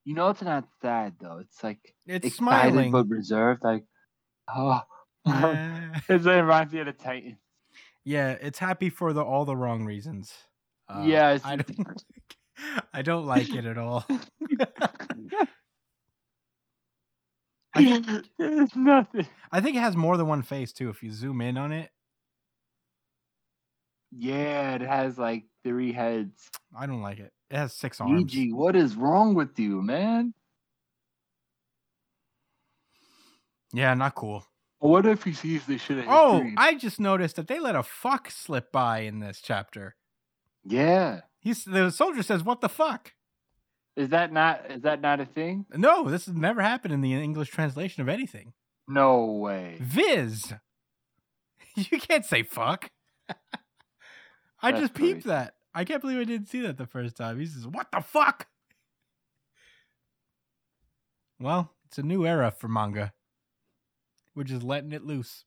You 0.05 0.15
know, 0.15 0.29
it's 0.31 0.41
not 0.43 0.69
sad 0.81 1.15
though. 1.21 1.39
It's 1.39 1.63
like 1.65 1.81
it's 2.07 2.25
excited 2.27 2.37
smiling. 2.37 2.93
but 2.93 3.09
reserved. 3.09 3.65
Like, 3.65 3.85
oh, 4.55 4.83
Ah. 5.27 5.91
it's 6.09 6.25
it 6.27 6.31
reminds 6.31 6.73
me 6.73 6.79
of 6.81 6.87
the 6.87 6.93
Titan. 6.93 7.39
yeah, 8.05 8.37
it's 8.41 8.61
happy 8.61 8.89
for 8.89 9.13
the 9.13 9.23
all 9.23 9.45
the 9.45 9.57
wrong 9.57 9.85
reasons. 9.85 10.33
Uh, 10.89 11.03
Yeah, 11.05 11.39
I 11.45 11.57
don't. 11.57 12.03
I 12.93 13.03
don't 13.03 13.27
like 13.27 13.51
it 13.53 13.65
at 13.67 13.79
all. 13.79 14.07
There's 18.39 18.71
nothing. 18.77 19.27
I 19.53 19.61
think 19.61 19.77
it 19.77 19.81
has 19.81 19.97
more 19.97 20.17
than 20.17 20.27
one 20.27 20.43
face 20.43 20.73
too. 20.73 20.89
If 20.91 21.03
you 21.03 21.11
zoom 21.13 21.41
in 21.41 21.57
on 21.57 21.73
it, 21.73 21.91
Yeah, 24.11 24.75
it 24.75 24.81
has 24.83 25.19
like 25.19 25.45
three 25.65 25.93
heads. 25.93 26.49
I 26.77 26.87
don't 26.87 27.03
like 27.03 27.19
it. 27.19 27.33
It 27.51 27.57
has 27.57 27.73
six 27.73 28.01
arms. 28.01 28.13
Luigi, 28.13 28.53
what 28.53 28.77
is 28.77 28.95
wrong 28.97 29.35
with 29.35 29.59
you, 29.59 29.83
man? 29.83 30.35
Yeah, 33.73 33.95
not 33.95 34.15
cool. 34.15 34.45
What 34.81 35.07
if 35.07 35.25
he 35.25 35.33
sees 35.33 35.67
this 35.67 35.83
shit? 35.83 36.05
Oh, 36.09 36.41
dream? 36.41 36.55
I 36.57 36.75
just 36.77 37.01
noticed 37.01 37.37
that 37.37 37.49
they 37.49 37.59
let 37.59 37.75
a 37.75 37.83
fuck 37.83 38.31
slip 38.31 38.71
by 38.73 39.01
in 39.01 39.19
this 39.21 39.41
chapter. 39.43 39.97
yeah. 40.65 41.21
He's 41.41 41.65
the 41.65 41.91
soldier 41.91 42.23
says, 42.25 42.43
"What 42.43 42.61
the 42.61 42.69
fuck?" 42.69 43.13
Is 43.99 44.11
that 44.11 44.33
not 44.33 44.71
is 44.71 44.83
that 44.83 45.01
not 45.01 45.19
a 45.21 45.27
thing? 45.27 45.67
No, 45.75 46.09
this 46.09 46.27
has 46.27 46.35
never 46.37 46.63
happened 46.63 46.95
in 46.95 47.01
the 47.01 47.13
English 47.15 47.49
translation 47.51 48.01
of 48.01 48.09
anything. 48.09 48.53
No 48.87 49.25
way. 49.25 49.77
Viz, 49.81 50.55
you 51.75 51.99
can't 52.01 52.25
say 52.25 52.43
fuck. 52.45 52.91
I 54.63 54.71
That's 54.71 54.81
just 54.83 54.95
peeped 54.95 55.25
crazy. 55.25 55.29
that. 55.31 55.55
I 55.75 55.85
can't 55.85 56.01
believe 56.01 56.19
I 56.19 56.25
didn't 56.25 56.49
see 56.49 56.61
that 56.63 56.79
the 56.79 56.87
first 56.87 57.17
time. 57.17 57.39
He 57.41 57.47
says, 57.47 57.67
"What 57.67 57.89
the 57.93 58.01
fuck?" 58.01 58.47
Well, 61.41 61.73
it's 61.87 61.99
a 61.99 62.03
new 62.03 62.27
era 62.27 62.51
for 62.51 62.67
manga. 62.69 63.13
We're 64.35 64.43
just 64.45 64.63
letting 64.65 64.93
it 64.93 65.05
loose. 65.05 65.45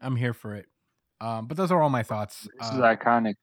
I'm 0.00 0.16
here 0.16 0.34
for 0.34 0.54
it. 0.54 0.66
Um, 1.20 1.46
but 1.46 1.56
those 1.56 1.72
are 1.72 1.82
all 1.82 1.88
my 1.90 2.02
thoughts. 2.02 2.42
This 2.58 2.70
Uh, 2.70 2.74
is 2.74 2.80
iconic. 2.80 3.34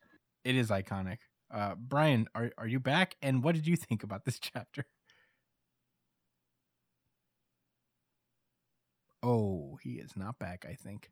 it 0.44 0.56
is 0.56 0.70
iconic. 0.70 1.18
Uh, 1.56 1.74
Brian, 1.76 2.28
are 2.36 2.52
are 2.58 2.68
you 2.68 2.82
back? 2.82 3.16
And 3.22 3.42
what 3.42 3.56
did 3.56 3.66
you 3.66 3.78
think 3.78 4.04
about 4.04 4.26
this 4.26 4.38
chapter? 4.54 4.86
Oh, 9.24 9.78
he 9.82 9.92
is 9.94 10.16
not 10.16 10.38
back. 10.38 10.66
I 10.70 10.74
think. 10.76 11.10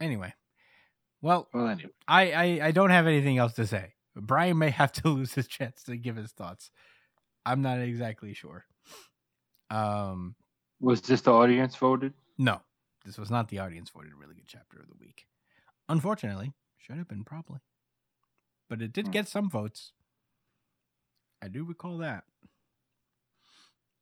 Anyway, 0.00 0.32
well, 1.20 1.48
Well, 1.52 1.68
anyway, 1.68 1.90
I, 2.08 2.32
I 2.32 2.66
I 2.68 2.70
don't 2.70 2.90
have 2.90 3.06
anything 3.06 3.36
else 3.38 3.52
to 3.54 3.66
say. 3.66 3.94
Brian 4.16 4.56
may 4.58 4.70
have 4.70 4.92
to 4.92 5.08
lose 5.10 5.34
his 5.34 5.46
chance 5.46 5.82
to 5.84 5.96
give 5.96 6.16
his 6.16 6.32
thoughts. 6.32 6.70
I'm 7.44 7.60
not 7.62 7.80
exactly 7.80 8.32
sure. 8.34 8.64
Um, 9.70 10.34
was 10.80 11.00
this 11.02 11.20
the 11.22 11.32
audience 11.32 11.76
voted? 11.76 12.14
no, 12.38 12.60
this 13.04 13.18
was 13.18 13.30
not 13.30 13.48
the 13.48 13.58
audience 13.58 13.90
voted 13.90 14.12
a 14.12 14.16
really 14.16 14.34
good 14.34 14.48
chapter 14.48 14.78
of 14.80 14.86
the 14.88 14.96
week. 14.98 15.26
Unfortunately, 15.88 16.52
should 16.78 16.96
have 16.96 17.08
been 17.08 17.24
probably, 17.24 17.60
but 18.70 18.80
it 18.80 18.92
did 18.94 19.06
Hmm. 19.08 19.10
get 19.12 19.28
some 19.28 19.50
votes. 19.50 19.92
I 21.42 21.48
do 21.48 21.64
recall 21.64 21.98
that. 21.98 22.24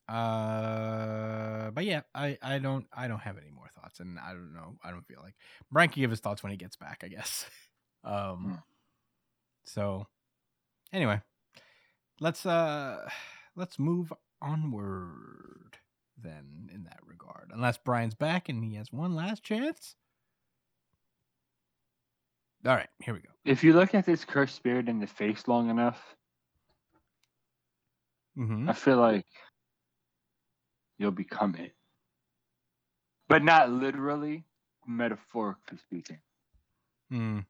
Uh, 0.08 1.70
but 1.72 1.84
yeah, 1.84 2.00
I 2.14 2.38
I 2.42 2.58
don't 2.58 2.86
I 2.92 3.08
don't 3.08 3.20
have 3.20 3.36
any 3.36 3.50
more 3.50 3.68
thoughts, 3.74 4.00
and 4.00 4.18
I 4.18 4.32
don't 4.32 4.54
know. 4.54 4.78
I 4.82 4.90
don't 4.90 5.06
feel 5.06 5.20
like 5.22 5.34
Brian 5.70 5.90
can 5.90 6.00
give 6.00 6.10
his 6.10 6.20
thoughts 6.20 6.42
when 6.42 6.50
he 6.50 6.56
gets 6.56 6.76
back. 6.76 7.02
I 7.04 7.08
guess. 7.08 7.46
Um. 8.04 8.44
Hmm. 8.44 8.54
So, 9.64 10.06
anyway, 10.92 11.20
let's 12.20 12.46
uh 12.46 13.10
let's 13.56 13.76
move 13.78 14.12
onward 14.40 15.78
then 16.16 16.70
in 16.72 16.84
that 16.84 17.00
regard. 17.04 17.50
Unless 17.52 17.78
Brian's 17.78 18.14
back 18.14 18.48
and 18.48 18.62
he 18.64 18.76
has 18.76 18.92
one 18.92 19.16
last 19.16 19.42
chance. 19.42 19.96
All 22.66 22.74
right, 22.74 22.88
here 22.98 23.14
we 23.14 23.20
go. 23.20 23.28
If 23.44 23.62
you 23.62 23.72
look 23.72 23.94
at 23.94 24.04
this 24.04 24.24
cursed 24.24 24.56
spirit 24.56 24.88
in 24.88 24.98
the 24.98 25.06
face 25.06 25.46
long 25.46 25.70
enough, 25.70 26.00
hmm 28.34 28.68
I 28.68 28.72
feel 28.72 28.96
like 28.96 29.26
you'll 30.98 31.10
become 31.12 31.54
it. 31.54 31.72
But 33.28 33.44
not 33.44 33.70
literally, 33.70 34.44
metaphorically 34.86 35.78
speaking. 35.78 36.18
Hmm. 37.10 37.40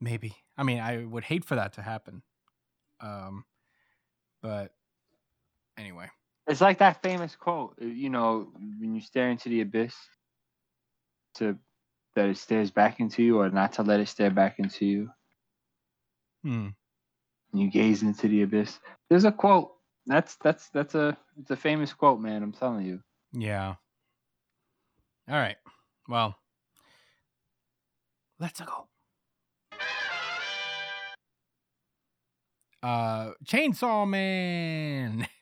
Maybe. 0.00 0.34
I 0.56 0.62
mean, 0.62 0.80
I 0.80 1.04
would 1.04 1.24
hate 1.24 1.44
for 1.44 1.54
that 1.54 1.74
to 1.74 1.82
happen. 1.82 2.22
Um, 3.00 3.44
but 4.42 4.74
anyway. 5.78 6.08
It's 6.46 6.60
like 6.60 6.78
that 6.78 7.02
famous 7.02 7.34
quote, 7.34 7.74
you 7.80 8.08
know, 8.08 8.48
when 8.78 8.94
you 8.94 9.00
stare 9.00 9.30
into 9.30 9.48
the 9.48 9.62
abyss, 9.62 9.94
to 11.34 11.58
that 12.16 12.28
it 12.28 12.36
stares 12.36 12.72
back 12.72 12.98
into 12.98 13.22
you, 13.22 13.38
or 13.38 13.48
not 13.50 13.74
to 13.74 13.82
let 13.82 14.00
it 14.00 14.08
stare 14.08 14.30
back 14.30 14.58
into 14.58 14.84
you. 14.84 15.10
Hmm. 16.42 16.68
You 17.52 17.70
gaze 17.70 18.02
into 18.02 18.26
the 18.26 18.42
abyss. 18.42 18.80
There's 19.08 19.24
a 19.24 19.32
quote. 19.32 19.72
That's 20.06 20.36
that's 20.42 20.68
that's 20.70 20.94
a 20.94 21.16
it's 21.38 21.50
a 21.50 21.56
famous 21.56 21.92
quote, 21.92 22.20
man. 22.20 22.42
I'm 22.42 22.52
telling 22.52 22.84
you. 22.84 23.00
Yeah. 23.32 23.74
All 25.28 25.36
right. 25.36 25.56
Well, 26.08 26.36
let's 28.40 28.60
go. 28.60 28.88
Uh, 32.82 33.32
Chainsaw 33.44 34.08
Man. 34.08 35.28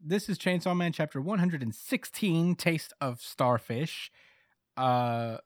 This 0.00 0.28
is 0.28 0.38
Chainsaw 0.38 0.76
Man 0.76 0.92
chapter 0.92 1.20
116, 1.20 2.54
Taste 2.54 2.92
of 3.00 3.20
Starfish. 3.20 4.10
Uh, 4.78 5.38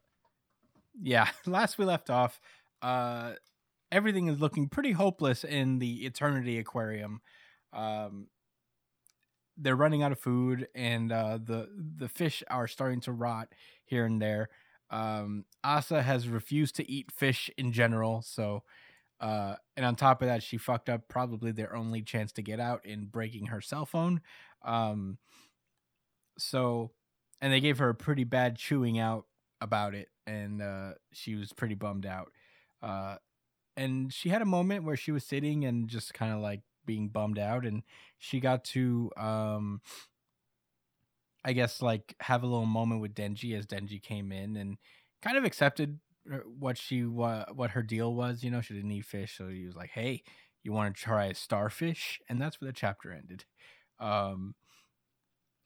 yeah, 1.00 1.28
last 1.46 1.78
we 1.78 1.84
left 1.84 2.10
off, 2.10 2.40
uh, 2.82 3.32
everything 3.90 4.28
is 4.28 4.40
looking 4.40 4.68
pretty 4.68 4.92
hopeless 4.92 5.44
in 5.44 5.78
the 5.78 6.06
Eternity 6.06 6.58
Aquarium. 6.58 7.20
Um, 7.72 8.28
they're 9.56 9.76
running 9.76 10.02
out 10.02 10.12
of 10.12 10.18
food 10.18 10.66
and 10.74 11.12
uh, 11.12 11.38
the 11.42 11.68
the 11.98 12.08
fish 12.08 12.42
are 12.48 12.66
starting 12.66 13.00
to 13.02 13.12
rot 13.12 13.48
here 13.84 14.04
and 14.06 14.20
there. 14.20 14.48
Um, 14.90 15.44
Asa 15.62 16.02
has 16.02 16.28
refused 16.28 16.76
to 16.76 16.90
eat 16.90 17.10
fish 17.12 17.50
in 17.56 17.72
general, 17.72 18.22
so 18.22 18.62
uh, 19.20 19.56
and 19.76 19.86
on 19.86 19.96
top 19.96 20.22
of 20.22 20.28
that, 20.28 20.42
she 20.42 20.58
fucked 20.58 20.88
up 20.88 21.08
probably 21.08 21.52
their 21.52 21.76
only 21.76 22.02
chance 22.02 22.32
to 22.32 22.42
get 22.42 22.60
out 22.60 22.84
in 22.86 23.06
breaking 23.06 23.46
her 23.46 23.60
cell 23.60 23.86
phone. 23.86 24.20
Um, 24.64 25.18
so 26.38 26.90
and 27.42 27.52
they 27.52 27.60
gave 27.60 27.78
her 27.80 27.90
a 27.90 27.96
pretty 27.96 28.24
bad 28.24 28.56
chewing 28.56 28.98
out 29.00 29.26
about 29.60 29.94
it, 29.94 30.08
and 30.26 30.62
uh, 30.62 30.92
she 31.12 31.36
was 31.36 31.52
pretty 31.52 31.76
bummed 31.76 32.06
out. 32.06 32.32
Uh, 32.82 33.16
and 33.76 34.12
she 34.12 34.28
had 34.28 34.42
a 34.42 34.46
moment 34.46 34.84
where 34.84 34.96
she 34.96 35.12
was 35.12 35.24
sitting 35.24 35.64
and 35.64 35.88
just 35.88 36.14
kind 36.14 36.32
of 36.32 36.40
like 36.40 36.62
being 36.86 37.08
bummed 37.08 37.38
out 37.38 37.64
and 37.64 37.82
she 38.18 38.40
got 38.40 38.64
to 38.64 39.10
um 39.16 39.80
i 41.44 41.52
guess 41.52 41.82
like 41.82 42.14
have 42.20 42.42
a 42.42 42.46
little 42.46 42.66
moment 42.66 43.00
with 43.00 43.14
denji 43.14 43.56
as 43.56 43.66
denji 43.66 44.00
came 44.02 44.32
in 44.32 44.56
and 44.56 44.76
kind 45.22 45.36
of 45.36 45.44
accepted 45.44 45.98
uh, 46.32 46.38
what 46.58 46.78
she 46.78 47.02
what 47.04 47.70
her 47.70 47.82
deal 47.82 48.14
was 48.14 48.42
you 48.42 48.50
know 48.50 48.60
she 48.60 48.74
didn't 48.74 48.90
eat 48.92 49.04
fish 49.04 49.36
so 49.36 49.48
he 49.48 49.66
was 49.66 49.76
like 49.76 49.90
hey 49.90 50.22
you 50.62 50.72
want 50.72 50.94
to 50.94 51.02
try 51.02 51.26
a 51.26 51.34
starfish 51.34 52.20
and 52.28 52.40
that's 52.40 52.60
where 52.60 52.66
the 52.68 52.72
chapter 52.72 53.12
ended 53.12 53.44
um 53.98 54.54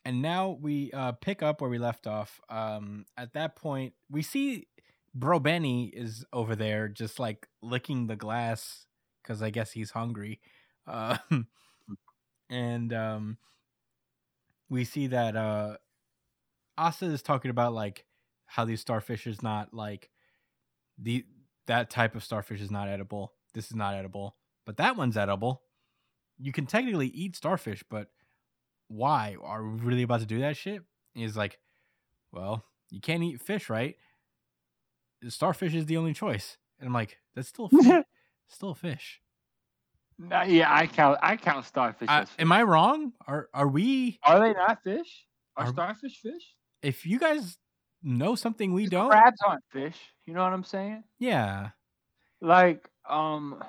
and 0.07 0.22
now 0.22 0.57
we 0.61 0.90
uh 0.92 1.12
pick 1.12 1.42
up 1.42 1.61
where 1.61 1.70
we 1.70 1.78
left 1.78 2.07
off 2.07 2.40
um 2.48 3.04
at 3.18 3.32
that 3.34 3.57
point 3.57 3.92
we 4.11 4.22
see 4.22 4.66
bro 5.14 5.38
benny 5.40 5.86
is 5.88 6.24
over 6.32 6.57
there 6.57 6.88
just 6.88 7.18
like 7.18 7.48
licking 7.62 8.07
the 8.07 8.16
glass 8.16 8.86
because 9.22 9.42
i 9.42 9.50
guess 9.50 9.72
he's 9.72 9.90
hungry 9.90 10.40
um, 10.86 11.48
and 12.50 12.92
um, 12.92 13.38
we 14.68 14.84
see 14.84 15.09
that 15.09 15.36
uh, 15.36 15.76
Asa 16.78 17.07
is 17.07 17.22
talking 17.22 17.50
about 17.50 17.72
like 17.72 18.04
how 18.46 18.64
these 18.64 18.80
starfish 18.80 19.26
is 19.26 19.42
not 19.42 19.74
like 19.74 20.11
the 20.98 21.24
that 21.66 21.90
type 21.90 22.14
of 22.14 22.22
starfish 22.22 22.61
is 22.61 22.70
not 22.70 22.88
edible. 22.88 23.32
This 23.54 23.66
is 23.66 23.74
not 23.74 23.94
edible, 23.94 24.36
but 24.64 24.76
that 24.76 24.96
one's 24.96 25.16
edible. 25.16 25.62
You 26.38 26.52
can 26.52 26.66
technically 26.66 27.09
eat 27.09 27.34
starfish, 27.34 27.82
but 27.88 28.09
why 28.89 29.37
are 29.43 29.64
we 29.64 29.80
really 29.80 30.03
about 30.03 30.20
to 30.20 30.26
do 30.26 30.41
that 30.41 30.57
shit? 30.57 30.76
And 30.76 30.84
he's 31.14 31.37
like, 31.37 31.59
well, 32.32 32.64
you 32.91 33.01
can't 33.01 33.22
eat 33.22 33.41
fish, 33.41 33.68
right? 33.68 33.97
Starfish 35.28 35.74
is 35.74 35.87
the 35.87 35.97
only 35.97 36.12
choice. 36.12 36.57
And 36.78 36.87
I'm 36.87 36.93
like, 36.93 37.18
that's 37.34 37.49
still 37.49 37.66
a 37.66 37.68
fish. 37.82 38.05
still 38.49 38.70
a 38.70 38.74
fish. 38.74 39.20
Nah, 40.18 40.45
yeah, 40.45 40.72
I 40.72 40.87
count. 40.87 41.18
I 41.22 41.37
count 41.37 41.66
starfish. 41.66 42.09
Uh, 42.09 42.20
as 42.22 42.30
fish. 42.30 42.37
am 42.39 42.53
I 42.53 42.62
wrong? 42.62 43.12
Are 43.26 43.49
are 43.53 43.68
we? 43.68 44.18
Are 44.22 44.41
they 44.41 44.53
not 44.55 44.82
fish? 44.82 45.26
Are, 45.57 45.64
Are- 45.66 45.72
starfish 45.72 46.20
fish? 46.20 46.55
If 46.82 47.05
you 47.05 47.18
guys 47.18 47.59
know 48.03 48.34
something 48.34 48.72
we 48.72 48.87
don't, 48.87 49.11
Crabs 49.11 49.41
aren't 49.47 49.64
fish. 49.70 49.97
You 50.26 50.34
know 50.34 50.43
what 50.43 50.53
I'm 50.53 50.64
saying? 50.64 51.03
yeah, 51.18 51.70
Like, 52.41 52.89
um, 53.09 53.62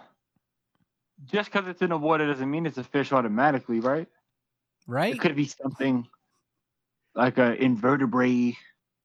just 1.25 1.51
because 1.51 1.67
it's 1.67 1.81
in 1.81 1.89
the 1.89 1.97
water 1.97 2.27
doesn't 2.27 2.49
mean 2.49 2.65
it's 2.65 2.77
a 2.77 2.83
fish 2.83 3.11
automatically, 3.11 3.79
right? 3.79 4.07
Right? 4.87 5.13
It 5.13 5.19
could 5.19 5.35
be 5.35 5.45
something 5.45 6.07
like 7.15 7.37
a 7.37 7.61
invertebrate. 7.61 8.55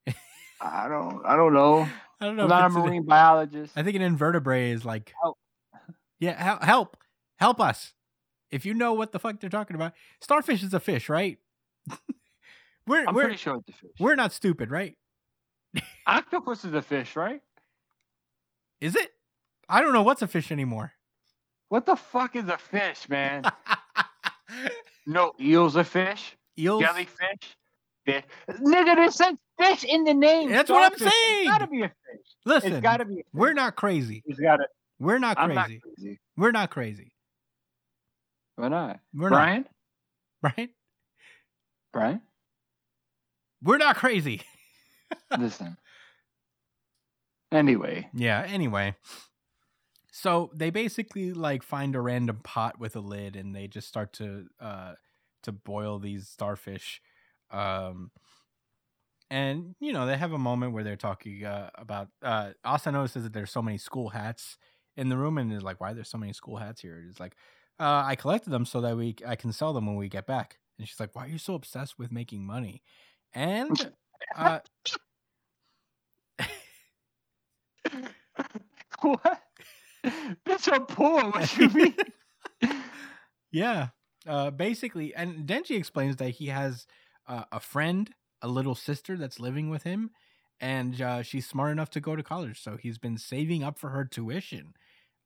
I 0.61 0.87
don't. 0.87 1.25
I 1.25 1.35
don't 1.35 1.53
know. 1.53 1.87
I 2.19 2.25
don't 2.25 2.35
know. 2.37 2.43
I'm 2.43 2.49
not 2.49 2.63
a 2.63 2.65
it's 2.67 2.75
an- 2.75 2.81
marine 2.81 3.03
biologist. 3.03 3.73
I 3.75 3.83
think 3.83 3.95
an 3.95 4.01
invertebrate 4.01 4.73
is 4.73 4.85
like, 4.85 5.13
Help. 5.21 5.37
yeah, 6.19 6.41
help, 6.41 6.63
help, 6.63 6.97
help 7.37 7.59
us. 7.59 7.93
If 8.49 8.65
you 8.65 8.73
know 8.73 8.93
what 8.93 9.11
the 9.11 9.19
fuck 9.19 9.39
they're 9.39 9.49
talking 9.49 9.75
about, 9.75 9.93
starfish 10.21 10.63
is 10.63 10.73
a 10.73 10.79
fish, 10.79 11.09
right? 11.09 11.37
we're 12.87 13.05
I'm 13.05 13.13
we're 13.15 13.23
pretty 13.23 13.37
sure 13.37 13.57
it's 13.57 13.69
a 13.69 13.73
fish. 13.73 13.91
we're 13.99 14.15
not 14.15 14.31
stupid, 14.31 14.71
right? 14.71 14.95
Octopus 16.07 16.63
is 16.63 16.73
a 16.73 16.81
fish, 16.81 17.15
right? 17.15 17.41
Is 18.79 18.95
it? 18.95 19.11
I 19.67 19.81
don't 19.81 19.93
know 19.93 20.03
what's 20.03 20.21
a 20.21 20.27
fish 20.27 20.51
anymore. 20.51 20.93
What 21.69 21.85
the 21.85 21.95
fuck 21.95 22.35
is 22.35 22.47
a 22.47 22.57
fish, 22.57 23.09
man? 23.09 23.43
No, 25.05 25.33
eels 25.39 25.75
are 25.77 25.83
fish. 25.83 26.35
Eels. 26.57 26.81
Jellyfish. 26.81 27.57
Fish. 28.05 28.23
Nigga, 28.49 28.95
there's 28.95 29.15
says 29.15 29.35
fish 29.59 29.83
in 29.85 30.03
the 30.03 30.13
name. 30.13 30.49
That's 30.51 30.69
what 30.69 30.91
I'm 30.91 30.97
Starfish. 30.97 31.13
saying. 31.13 31.39
It's 31.41 31.49
gotta 31.49 31.67
be 31.67 31.81
a 31.83 31.87
fish. 31.87 32.27
Listen, 32.45 32.73
It's 32.73 32.81
gotta 32.81 33.05
be. 33.05 33.13
A 33.13 33.17
fish. 33.17 33.25
we're 33.33 33.53
not 33.53 33.75
crazy. 33.75 34.23
It's 34.25 34.39
gotta. 34.39 34.67
We're 34.99 35.19
not 35.19 35.37
I'm 35.39 35.51
crazy. 35.53 35.55
not 35.59 35.81
crazy. 35.95 36.19
We're 36.37 36.51
not 36.51 36.69
crazy. 36.69 37.11
Why 38.55 38.67
not? 38.67 38.99
We're 39.13 39.29
Brian. 39.29 39.65
not 40.43 40.53
right. 40.57 40.69
Brian. 41.91 42.21
We're 43.63 43.77
not 43.77 43.95
crazy. 43.95 44.41
Listen. 45.39 45.77
Anyway, 47.51 48.09
Yeah, 48.13 48.43
anyway. 48.47 48.95
So 50.15 50.51
they 50.53 50.69
basically 50.69 51.33
like 51.33 51.63
find 51.63 51.95
a 51.95 51.99
random 52.01 52.41
pot 52.43 52.79
with 52.79 52.95
a 52.95 52.99
lid 52.99 53.35
and 53.35 53.55
they 53.55 53.67
just 53.67 53.87
start 53.87 54.13
to 54.13 54.45
uh 54.59 54.93
to 55.41 55.51
boil 55.51 55.97
these 55.97 56.27
starfish. 56.27 57.01
Um 57.49 58.11
and 59.29 59.75
you 59.79 59.93
know, 59.93 60.05
they 60.05 60.17
have 60.17 60.33
a 60.33 60.37
moment 60.37 60.73
where 60.73 60.83
they're 60.83 60.95
talking 60.95 61.43
uh, 61.45 61.69
about 61.75 62.09
uh 62.21 62.51
Asa 62.63 62.91
notices 62.91 63.23
that 63.23 63.33
there's 63.33 63.51
so 63.51 63.61
many 63.61 63.77
school 63.77 64.09
hats 64.09 64.57
in 64.95 65.09
the 65.09 65.17
room 65.17 65.37
and 65.37 65.51
is 65.51 65.63
like, 65.63 65.81
why 65.81 65.93
there's 65.93 66.09
so 66.09 66.17
many 66.17 66.33
school 66.33 66.57
hats 66.57 66.81
here? 66.81 67.03
It's 67.09 67.19
like, 67.19 67.35
uh, 67.79 68.03
I 68.05 68.15
collected 68.15 68.51
them 68.51 68.65
so 68.65 68.81
that 68.81 68.95
we 68.95 69.15
I 69.25 69.35
can 69.35 69.51
sell 69.51 69.73
them 69.73 69.87
when 69.87 69.95
we 69.95 70.09
get 70.09 70.27
back. 70.27 70.57
And 70.77 70.87
she's 70.87 70.99
like, 70.99 71.15
Why 71.15 71.25
are 71.25 71.29
you 71.29 71.37
so 71.39 71.55
obsessed 71.55 71.97
with 71.97 72.11
making 72.11 72.45
money? 72.45 72.83
And 73.33 73.83
uh 74.35 74.59
what? 79.01 79.42
Bitch, 80.45 80.71
I'm 80.71 80.85
poor. 80.85 81.23
What 81.31 81.57
you 81.57 81.69
mean? 81.69 81.95
Yeah. 83.51 83.89
Uh, 84.27 84.51
basically, 84.51 85.13
and 85.13 85.47
Denji 85.47 85.77
explains 85.77 86.15
that 86.17 86.29
he 86.31 86.47
has 86.47 86.87
uh, 87.27 87.43
a 87.51 87.59
friend, 87.59 88.09
a 88.41 88.47
little 88.47 88.75
sister 88.75 89.17
that's 89.17 89.39
living 89.39 89.69
with 89.69 89.83
him, 89.83 90.11
and 90.59 90.99
uh, 91.01 91.21
she's 91.23 91.47
smart 91.47 91.71
enough 91.71 91.89
to 91.91 91.99
go 91.99 92.15
to 92.15 92.23
college. 92.23 92.61
So 92.61 92.77
he's 92.77 92.97
been 92.97 93.17
saving 93.17 93.63
up 93.63 93.77
for 93.77 93.89
her 93.89 94.05
tuition. 94.05 94.73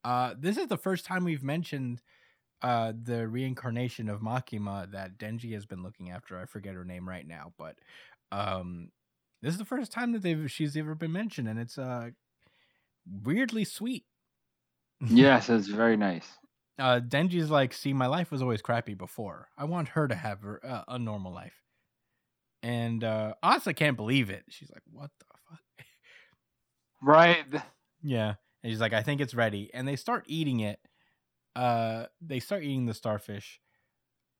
Uh, 0.03 0.34
this 0.38 0.57
is 0.57 0.67
the 0.67 0.78
first 0.78 1.05
time 1.05 1.23
we've 1.25 1.43
mentioned 1.43 2.01
uh, 2.61 2.93
the 3.01 3.28
reincarnation 3.28 4.09
of 4.09 4.21
Makima 4.21 4.91
that 4.91 5.17
Denji 5.17 5.53
has 5.53 5.65
been 5.65 5.84
looking 5.84 6.11
after. 6.11 6.39
I 6.39 6.45
forget 6.45 6.75
her 6.75 6.86
name 6.86 7.07
right 7.07 7.28
now, 7.28 7.53
but 7.57 7.75
um, 8.32 8.89
this 9.41 9.53
is 9.53 9.59
the 9.59 9.65
first 9.65 9.91
time 9.91 10.11
that 10.13 10.23
they've 10.23 10.51
she's 10.51 10.78
ever 10.78 10.95
been 10.95 11.11
mentioned, 11.13 11.47
and 11.47 11.59
it's 11.59 11.78
uh, 11.78 12.09
weirdly 13.05 13.63
sweet. 13.63 14.05
Yes, 15.06 15.50
it's 15.50 15.68
very 15.68 15.98
nice. 15.98 16.38
uh 16.80 17.00
Denji's 17.00 17.50
like, 17.50 17.74
see, 17.74 17.93
my 17.93 18.08
life 18.08 18.32
was 18.32 18.41
always 18.41 18.62
crappy 18.62 18.93
before. 18.93 19.50
I 19.58 19.66
want 19.66 19.89
her 19.89 20.08
to 20.08 20.16
have 20.16 20.41
her, 20.41 20.64
uh, 20.66 20.84
a 20.88 21.00
normal 21.00 21.32
life. 21.34 21.64
And 22.64 23.04
uh 23.04 23.36
Asa 23.43 23.74
can't 23.74 23.98
believe 23.98 24.30
it. 24.30 24.45
She's 24.50 24.70
like, 24.72 24.84
what 24.91 25.12
the 25.20 25.26
fuck? 25.50 25.62
Right. 27.02 27.45
Yeah. 28.02 28.36
And 28.64 28.72
she's 28.72 28.82
like, 28.82 28.93
I 28.93 29.04
think 29.04 29.22
it's 29.22 29.34
ready. 29.34 29.72
And 29.74 29.88
they 29.88 29.95
start 29.95 30.24
eating 30.28 30.60
it. 30.62 30.80
Uh 31.56 32.08
they 32.22 32.41
start 32.41 32.64
eating 32.64 32.86
the 32.86 32.93
starfish. 32.93 33.62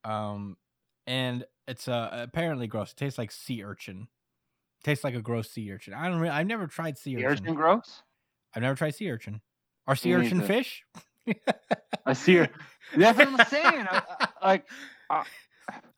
Um 0.04 0.58
and 1.06 1.46
it's 1.68 1.88
uh 1.88 2.10
apparently 2.12 2.66
gross. 2.66 2.92
It 2.92 2.98
tastes 2.98 3.18
like 3.18 3.32
sea 3.32 3.64
urchin. 3.64 4.08
tastes 4.84 5.04
like 5.04 5.14
a 5.14 5.22
gross 5.22 5.50
sea 5.50 5.72
urchin. 5.72 5.94
I 5.94 6.08
don't 6.08 6.20
really 6.20 6.34
I've 6.34 6.48
never 6.48 6.68
tried 6.68 6.98
sea 6.98 7.18
urchin. 7.18 7.24
urchin 7.24 7.54
gross. 7.54 8.02
I've 8.54 8.62
never 8.62 8.74
tried 8.76 8.94
sea 8.94 9.10
urchin. 9.10 9.40
Are 9.88 9.96
sea 9.96 10.14
urchin 10.14 10.42
fish? 10.42 10.84
I 12.06 12.12
see 12.12 12.36
her. 12.36 12.48
That's 12.96 13.18
what 13.18 13.28
I'm 13.28 13.46
saying. 13.48 13.86
I, 13.90 14.02
I, 14.40 14.46
like 14.46 14.66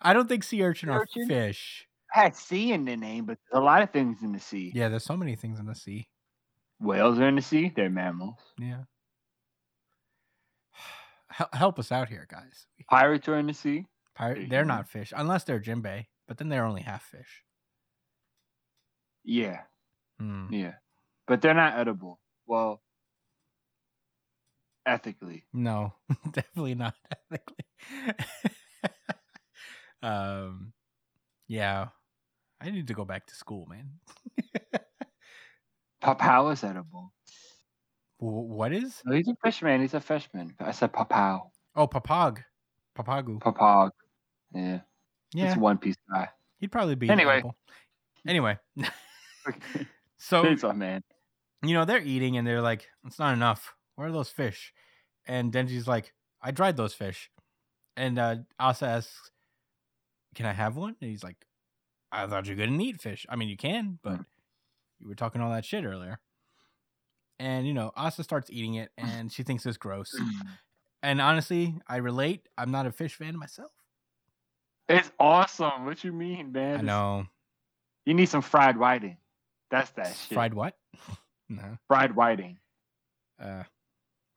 I 0.01 0.13
don't 0.15 0.29
think 0.29 0.45
sea 0.45 0.63
urchin 0.63 0.89
Sea 0.89 0.93
are 0.95 1.01
urchin? 1.03 1.29
fish. 1.29 1.87
had 2.11 2.35
sea 2.35 2.73
in 2.73 2.85
the 2.87 2.97
name, 2.97 3.27
but 3.27 3.37
there's 3.51 3.61
a 3.61 3.65
lot 3.65 3.83
of 3.83 3.91
things 3.91 4.23
in 4.23 4.33
the 4.33 4.41
sea. 4.41 4.73
Yeah, 4.75 4.89
there's 4.89 5.05
so 5.05 5.17
many 5.17 5.37
things 5.37 5.59
in 5.61 5.67
the 5.67 5.75
sea. 5.75 6.09
Whales 6.81 7.19
are 7.19 7.29
in 7.29 7.37
the 7.37 7.43
sea. 7.43 7.71
They're 7.75 7.91
mammals. 7.91 8.39
Yeah. 8.59 8.85
Hel- 11.29 11.51
Help 11.53 11.79
us 11.79 11.93
out 11.93 12.09
here, 12.09 12.27
guys. 12.31 12.67
Pirates 12.89 13.29
are 13.29 13.37
in 13.39 13.47
the 13.47 13.55
sea. 13.55 13.87
Pirate, 14.17 14.49
They're 14.51 14.65
not 14.65 14.89
fish, 14.89 15.13
unless 15.17 15.45
they're 15.45 15.61
Jinbei, 15.61 16.07
but 16.29 16.39
then 16.39 16.49
they're 16.49 16.65
only 16.65 16.83
half 16.83 17.03
fish. 17.05 17.43
Yeah, 19.25 19.61
Hmm. 20.19 20.47
yeah, 20.53 20.75
but 21.27 21.41
they're 21.41 21.55
not 21.55 21.79
edible. 21.79 22.21
Well, 22.47 22.83
ethically. 24.91 25.45
No, 25.53 25.95
definitely 26.33 26.75
not 26.75 26.95
ethically. 27.33 27.65
um, 30.03 30.73
yeah, 31.49 31.89
I 32.61 32.71
need 32.71 32.87
to 32.89 32.95
go 32.95 33.05
back 33.05 33.27
to 33.27 33.35
school, 33.35 33.67
man. 33.67 33.91
Papao 36.03 36.53
is 36.53 36.65
edible. 36.65 37.13
Wh- 38.19 38.49
what 38.49 38.73
is? 38.73 39.01
No, 39.05 39.15
he's 39.17 39.29
a 39.29 39.37
fishman. 39.45 39.81
He's 39.83 39.95
a 39.95 40.01
fishman. 40.01 40.55
I 40.61 40.73
said 40.73 40.93
papao. 40.93 41.51
Oh, 41.77 41.87
papag, 41.87 42.39
papagu. 42.99 43.39
Papag. 43.39 43.91
Yeah, 44.53 44.81
Yeah, 45.35 45.49
it's 45.53 45.57
One 45.57 45.79
Piece 45.79 45.97
guy. 46.13 46.29
he'd 46.59 46.73
probably 46.73 46.95
be. 46.97 47.09
Anyway. 47.11 47.35
edible. 47.35 47.57
Anyway, 48.27 48.59
so 50.19 50.45
Chainsaw 50.45 50.77
Man. 50.77 51.03
you 51.63 51.73
know, 51.75 51.85
they're 51.87 52.03
eating 52.03 52.37
and 52.37 52.47
they're 52.47 52.61
like, 52.61 52.87
it's 53.07 53.19
not 53.19 53.33
enough. 53.33 53.73
Where 53.95 54.09
are 54.09 54.13
those 54.13 54.29
fish? 54.31 54.73
And 55.31 55.53
Denji's 55.53 55.87
like, 55.87 56.13
I 56.43 56.51
dried 56.51 56.77
those 56.77 56.93
fish. 56.93 57.31
And 57.97 58.19
uh, 58.19 58.37
Asa 58.59 58.85
asks, 58.85 59.31
Can 60.35 60.45
I 60.45 60.53
have 60.53 60.77
one? 60.77 60.97
And 61.01 61.09
he's 61.09 61.23
like, 61.23 61.47
I 62.11 62.27
thought 62.27 62.49
you 62.49 62.57
couldn't 62.57 62.81
eat 62.81 63.01
fish. 63.01 63.27
I 63.29 63.37
mean, 63.37 63.49
you 63.49 63.57
can, 63.57 64.01
but 64.03 64.19
you 64.99 65.07
were 65.07 65.15
talking 65.15 65.41
all 65.41 65.53
that 65.53 65.65
shit 65.65 65.85
earlier. 65.85 66.19
And, 67.39 67.65
you 67.65 67.73
know, 67.73 67.93
Asa 67.97 68.25
starts 68.25 68.51
eating 68.51 68.75
it 68.75 68.91
and 68.99 69.33
she 69.33 69.45
thinks 69.45 69.65
it's 69.65 69.77
gross. 69.77 70.21
And 71.01 71.21
honestly, 71.21 71.77
I 71.87 71.99
relate. 71.99 72.49
I'm 72.59 72.73
not 72.73 72.87
a 72.87 72.93
fish 72.93 73.15
fan 73.15 73.39
myself. 73.39 73.71
It's 74.89 75.13
awesome. 75.21 75.85
What 75.85 76.03
you 76.03 76.13
mean, 76.13 76.51
man? 76.51 76.81
I 76.81 76.83
know. 76.83 77.27
You 78.05 78.15
need 78.15 78.29
some 78.29 78.43
fried 78.43 78.77
whiting. 78.77 79.17
That's 79.71 79.91
that 79.93 80.09
shit. 80.09 80.35
Fried 80.35 80.55
what? 80.55 80.77
no. 81.49 81.79
fried 81.87 82.17
whiting 82.17 82.59
Uh, 83.41 83.63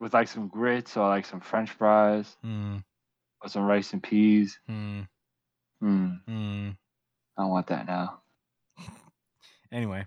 with 0.04 0.14
like 0.14 0.28
some 0.28 0.50
grits 0.50 0.98
or 0.98 1.08
like 1.08 1.26
some 1.26 1.40
French 1.40 1.72
fries 1.72 2.36
hmm, 2.44 2.78
or 3.42 3.50
some 3.50 3.64
rice 3.64 3.94
and 3.94 4.04
peas. 4.04 4.60
hmm, 4.68 5.02
Hmm. 5.80 6.16
hmm. 6.28 6.70
I 7.38 7.42
don't 7.42 7.52
want 7.52 7.68
that 7.68 7.88
now. 7.88 8.22
anyway 9.72 10.06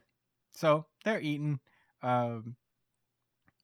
so 0.52 0.86
they're 1.05 1.20
eating 1.20 1.60
um 2.02 2.56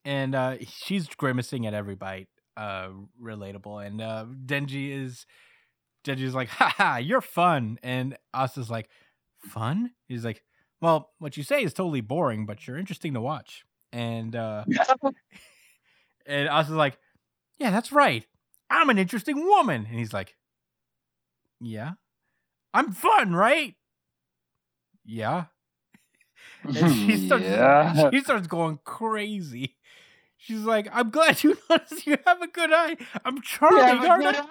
and 0.05 0.35
uh 0.35 0.57
she's 0.61 1.07
grimacing 1.09 1.67
at 1.67 1.75
every 1.75 1.95
bite 1.95 2.29
uh 2.57 2.89
relatable 3.21 3.85
and 3.85 4.01
uh 4.01 4.27
denji 4.47 4.91
is 4.91 5.27
denji's 6.05 6.35
like 6.35 6.49
haha 6.49 6.99
you're 6.99 7.21
fun 7.21 7.79
and 7.83 8.17
asa's 8.35 8.71
like 8.71 8.89
fun 9.39 9.91
he's 10.07 10.25
like 10.25 10.43
well 10.81 11.11
what 11.19 11.37
you 11.37 11.43
say 11.43 11.63
is 11.63 11.73
totally 11.73 12.01
boring 12.01 12.47
but 12.47 12.67
you're 12.67 12.79
interesting 12.79 13.15
to 13.15 13.21
watch 13.21 13.65
and 13.93 14.35
uh 14.37 14.65
and 16.27 16.49
asa's 16.49 16.75
like 16.75 16.99
yeah 17.59 17.71
that's 17.71 17.93
right 17.93 18.27
i'm 18.71 18.91
an 18.91 18.99
interesting 18.99 19.45
woman 19.45 19.87
and 19.89 19.99
he's 19.99 20.13
like 20.13 20.35
yeah 21.61 21.93
i'm 22.75 22.93
fun 22.93 23.35
right 23.35 23.75
yeah 25.05 25.45
and 26.65 26.95
she 26.95 27.27
starts 27.27 27.45
yeah. 27.45 28.11
she 28.11 28.21
starts 28.21 28.47
going 28.47 28.79
crazy. 28.85 29.77
She's 30.37 30.61
like, 30.61 30.89
I'm 30.93 31.11
glad 31.11 31.43
you 31.43 31.57
noticed 31.71 32.07
you 32.07 32.17
have 32.27 32.43
a 32.43 32.49
good 32.49 32.73
eye. 32.73 32.97
I'm 33.25 33.41
charming, 33.43 33.81
aren't 34.09 34.27
I? 34.27 34.45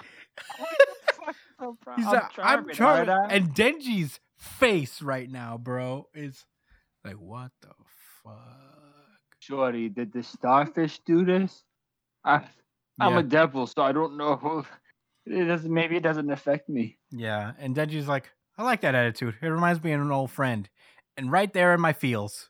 He's 1.95 2.05
like, 2.05 2.23
I'm 2.37 2.69
charming. 2.69 3.15
And 3.29 3.53
Denji's 3.53 4.19
face 4.37 5.01
right 5.01 5.29
now, 5.29 5.57
bro, 5.57 6.07
is 6.13 6.45
like, 7.03 7.15
what 7.15 7.51
the 7.61 7.69
fuck? 8.23 8.70
Shorty, 9.41 9.89
did 9.89 10.13
the 10.13 10.21
starfish 10.21 10.99
do 10.99 11.25
this? 11.25 11.63
I, 12.23 12.45
I'm 12.99 13.13
Yeah. 13.13 13.19
a 13.19 13.23
devil, 13.23 13.65
so 13.65 13.81
I 13.81 13.91
don't 13.91 14.15
know. 14.17 14.63
It 15.27 15.45
doesn't. 15.45 15.71
Maybe 15.71 15.95
it 15.95 16.01
doesn't 16.01 16.31
affect 16.31 16.67
me. 16.67 16.97
Yeah, 17.11 17.51
and 17.59 17.75
Denji's 17.75 18.07
like, 18.07 18.31
I 18.57 18.63
like 18.63 18.81
that 18.81 18.95
attitude. 18.95 19.35
It 19.39 19.47
reminds 19.47 19.83
me 19.83 19.91
of 19.91 20.01
an 20.01 20.11
old 20.11 20.31
friend. 20.31 20.67
And 21.15 21.31
right 21.31 21.53
there 21.53 21.75
in 21.75 21.79
my 21.79 21.93
feels, 21.93 22.49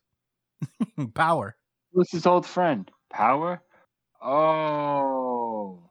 power. 1.13 1.57
Who's 1.91 2.09
his 2.11 2.25
old 2.25 2.45
friend? 2.45 2.89
Power. 3.11 3.61
Oh, 4.23 5.83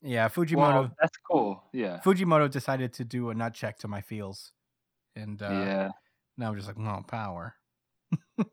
Yeah, 0.00 0.28
Fujimoto. 0.28 0.92
that's 1.00 1.16
cool. 1.28 1.64
Yeah. 1.72 1.98
Fujimoto 2.04 2.48
decided 2.48 2.92
to 2.94 3.04
do 3.04 3.30
a 3.30 3.34
nut 3.34 3.52
check 3.52 3.76
to 3.78 3.88
my 3.88 4.00
feels, 4.00 4.52
and 5.16 5.42
uh, 5.42 5.48
yeah. 5.50 5.88
now 6.36 6.50
I'm 6.50 6.56
just 6.56 6.68
like, 6.68 6.78
no 6.78 7.02
power. 7.08 7.56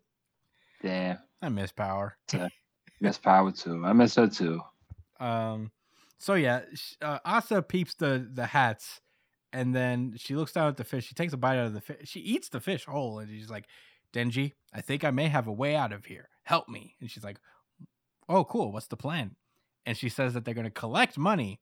Damn. 0.82 1.20
I 1.44 1.50
miss 1.50 1.72
power. 1.72 2.18
Miss 3.02 3.18
Power 3.18 3.52
too. 3.52 3.84
I 3.86 3.92
miss 3.92 4.16
her 4.16 4.28
too. 4.28 4.62
Um, 5.20 5.72
so 6.18 6.36
yeah, 6.36 6.62
uh, 7.02 7.20
Asa 7.26 7.62
peeps 7.62 7.96
the 7.96 8.30
the 8.34 8.46
hats, 8.46 9.02
and 9.52 9.76
then 9.76 10.14
she 10.18 10.36
looks 10.36 10.54
down 10.54 10.70
at 10.70 10.78
the 10.78 10.86
fish. 10.86 11.06
She 11.06 11.14
takes 11.14 11.34
a 11.34 11.38
bite 11.38 11.58
out 11.58 11.68
of 11.68 11.74
the 11.74 11.82
fish. 11.82 11.98
She 12.06 12.22
eats 12.22 12.48
the 12.48 12.62
fish 12.62 12.86
whole, 12.86 13.20
and 13.20 13.30
she's 13.30 13.50
like, 13.50 13.66
"Denji, 14.14 14.54
I 14.74 14.80
think 14.80 15.04
I 15.04 15.12
may 15.12 15.28
have 15.28 15.48
a 15.48 15.52
way 15.52 15.76
out 15.76 15.92
of 15.92 16.06
here. 16.06 16.30
Help 16.44 16.70
me." 16.70 16.96
And 17.02 17.12
she's 17.12 17.26
like, 17.26 17.40
"Oh, 18.30 18.46
cool. 18.46 18.72
What's 18.72 18.88
the 18.88 18.96
plan?" 18.96 19.36
And 19.86 19.98
she 19.98 20.08
says 20.08 20.34
that 20.34 20.46
they're 20.46 20.54
going 20.54 20.64
to 20.64 20.72
collect 20.72 21.18
money. 21.18 21.60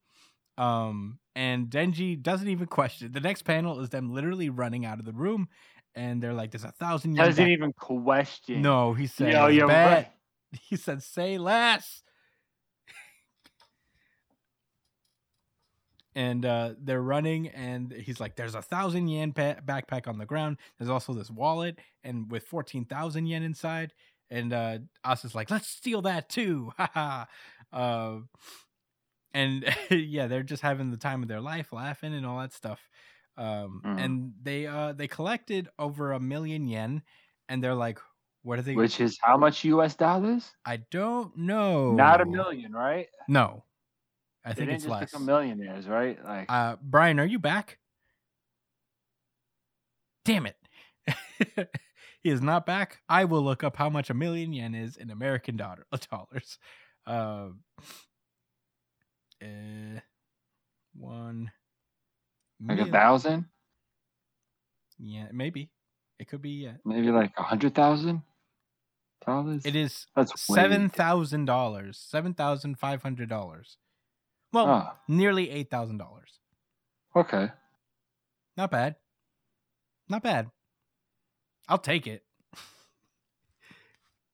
Um, 0.59 1.17
and 1.35 1.71
Denji 1.71 2.21
doesn't 2.21 2.47
even 2.47 2.67
question. 2.67 3.13
The 3.13 3.19
next 3.19 3.43
panel 3.43 3.79
is 3.79 3.89
them 3.89 4.13
literally 4.13 4.49
running 4.49 4.85
out 4.85 4.99
of 4.99 5.05
the 5.05 5.11
room, 5.11 5.47
and 5.95 6.21
they're 6.21 6.33
like, 6.33 6.51
"There's 6.51 6.63
a 6.63 6.71
thousand 6.71 7.15
yen." 7.15 7.25
Doesn't 7.25 7.43
back." 7.43 7.51
even 7.51 7.73
question. 7.73 8.61
No, 8.61 8.93
he 8.93 9.07
said, 9.07 9.33
Yo, 9.33 9.47
you're 9.47 9.67
right. 9.67 10.07
He 10.63 10.75
said, 10.75 11.01
"Say 11.01 11.37
less." 11.37 12.03
and 16.15 16.45
uh, 16.45 16.73
they're 16.81 17.01
running, 17.01 17.47
and 17.49 17.91
he's 17.91 18.19
like, 18.19 18.35
"There's 18.35 18.55
a 18.55 18.61
thousand 18.61 19.07
yen 19.07 19.31
pa- 19.31 19.61
backpack 19.65 20.07
on 20.07 20.17
the 20.17 20.25
ground. 20.25 20.57
There's 20.77 20.89
also 20.89 21.13
this 21.13 21.31
wallet, 21.31 21.79
and 22.03 22.29
with 22.29 22.43
fourteen 22.43 22.85
thousand 22.85 23.27
yen 23.27 23.43
inside." 23.43 23.93
And 24.29 24.51
uh, 24.53 24.79
Asa's 25.03 25.35
like, 25.35 25.49
"Let's 25.49 25.67
steal 25.67 26.01
that 26.03 26.27
too!" 26.29 26.71
Haha. 26.77 27.25
uh, 27.71 28.17
and 29.33 29.73
yeah, 29.89 30.27
they're 30.27 30.43
just 30.43 30.61
having 30.63 30.91
the 30.91 30.97
time 30.97 31.21
of 31.21 31.29
their 31.29 31.39
life, 31.41 31.71
laughing 31.71 32.13
and 32.13 32.25
all 32.25 32.39
that 32.39 32.53
stuff. 32.53 32.89
Um, 33.37 33.85
Mhm. 33.85 33.97
And 33.97 34.33
they 34.41 34.67
uh, 34.67 34.93
they 34.93 35.07
collected 35.07 35.69
over 35.79 36.11
a 36.13 36.19
million 36.19 36.67
yen, 36.67 37.03
and 37.49 37.63
they're 37.63 37.75
like, 37.75 37.99
"What 38.43 38.59
are 38.59 38.63
they?" 38.63 38.75
Which 38.75 38.99
is 38.99 39.17
how 39.21 39.37
much 39.37 39.63
U.S. 39.65 39.95
dollars? 39.95 40.51
I 40.65 40.77
don't 40.77 41.35
know. 41.37 41.95
Not 41.95 42.21
a 42.21 42.25
million, 42.25 42.71
right? 42.73 43.07
No, 43.27 43.65
I 44.45 44.53
They 44.53 44.55
think 44.55 44.65
didn't 44.65 44.73
it's 44.73 44.85
just 44.85 44.99
less. 44.99 45.09
become 45.11 45.25
millionaires, 45.25 45.87
right? 45.87 46.23
Like, 46.23 46.49
Uh, 46.49 46.75
Brian, 46.81 47.19
are 47.19 47.25
you 47.25 47.39
back? 47.39 47.79
Damn 50.25 50.45
it. 50.45 50.57
he 52.21 52.29
is 52.29 52.41
not 52.41 52.65
back. 52.65 53.01
I 53.09 53.25
will 53.25 53.41
look 53.43 53.63
up 53.63 53.75
how 53.77 53.89
much 53.89 54.09
a 54.09 54.13
million 54.13 54.53
yen 54.53 54.75
is 54.75 54.97
in 54.97 55.09
American 55.09 55.57
dollar, 55.57 55.85
dollars. 56.11 56.57
Uh, 57.05 57.49
uh, 59.41 59.99
one 60.93 61.51
like 62.67 62.79
a 62.79 62.85
thousand, 62.85 63.45
Yeah, 64.99 65.27
maybe. 65.31 65.69
It 66.19 66.27
could 66.27 66.41
be. 66.41 66.51
Yeah. 66.51 66.73
maybe 66.85 67.09
like 67.11 67.31
a 67.37 67.43
hundred 67.43 67.73
thousand 67.73 68.21
dollars. 69.25 69.65
It 69.65 69.75
is 69.75 70.05
That's 70.15 70.39
seven 70.41 70.89
thousand 70.89 71.45
dollars, 71.45 71.97
seven 71.97 72.33
thousand 72.33 72.77
five 72.79 73.01
hundred 73.01 73.29
dollars. 73.29 73.77
Well, 74.53 74.67
Oh, 74.67 74.89
nearly 75.07 75.49
eight 75.49 75.69
thousand 75.69 75.97
dollars. 75.97 76.39
okay. 77.15 77.49
Not 78.57 78.69
bad. 78.69 78.95
Not 80.09 80.23
bad. 80.23 80.51
I'll 81.67 81.77
take 81.77 82.05
it. 82.07 82.23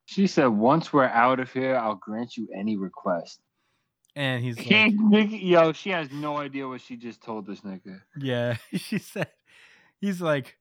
She 0.06 0.26
said, 0.28 0.48
"Once 0.48 0.92
we're 0.94 1.04
out 1.06 1.40
of 1.40 1.52
here, 1.52 1.76
I'll 1.76 1.96
grant 1.96 2.38
you 2.38 2.48
any 2.58 2.78
request." 2.78 3.40
And 4.18 4.44
he's 4.44 4.58
like, 4.58 4.68
Yo, 5.32 5.74
she 5.74 5.92
has 5.92 6.10
no 6.12 6.38
idea 6.38 6.68
what 6.68 6.82
she 6.82 6.96
just 6.98 7.22
told 7.22 7.46
this 7.46 7.62
nigga. 7.62 8.02
yeah. 8.20 8.58
She 8.76 8.98
said, 8.98 9.30
he's 10.02 10.20
like, 10.20 10.58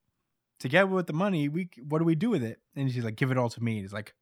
together 0.61 0.89
with 0.89 1.07
the 1.07 1.15
money, 1.15 1.49
we 1.49 1.71
what 1.89 2.01
do 2.01 2.05
we 2.05 2.15
do 2.15 2.29
with 2.29 2.43
it? 2.43 2.61
And 2.77 2.93
she's 2.93 3.03
like, 3.03 3.17
give 3.17 3.31
it 3.31 3.39
all 3.39 3.49
to 3.49 3.63
me. 3.63 3.79
And 3.79 3.81
He's 3.81 3.95
like, 3.95 4.15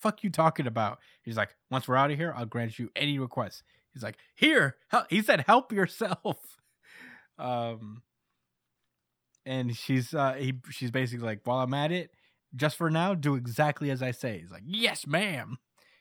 fuck 0.00 0.24
you 0.24 0.30
talking 0.30 0.66
about? 0.66 0.98
He's 1.22 1.36
like, 1.36 1.50
once 1.70 1.86
we're 1.86 1.94
out 1.94 2.10
of 2.10 2.16
here, 2.16 2.34
I'll 2.36 2.44
grant 2.44 2.76
you 2.76 2.90
any 2.96 3.20
request. 3.20 3.62
He's 3.94 4.02
like, 4.02 4.16
here. 4.34 4.74
hel-" 4.88 5.06
He 5.08 5.22
said, 5.22 5.44
help 5.46 5.72
yourself. 5.72 6.38
Um, 7.40 8.02
and 9.46 9.76
she's 9.76 10.12
uh, 10.12 10.32
he 10.32 10.54
she's 10.70 10.90
basically 10.90 11.24
like, 11.24 11.42
while 11.44 11.60
I'm 11.60 11.72
at 11.72 11.92
it, 11.92 12.10
just 12.56 12.74
for 12.74 12.90
now, 12.90 13.14
do 13.14 13.36
exactly 13.36 13.92
as 13.92 14.02
I 14.02 14.10
say. 14.10 14.40
He's 14.40 14.50
like, 14.50 14.64
yes, 14.66 15.06
ma'am. 15.06 15.58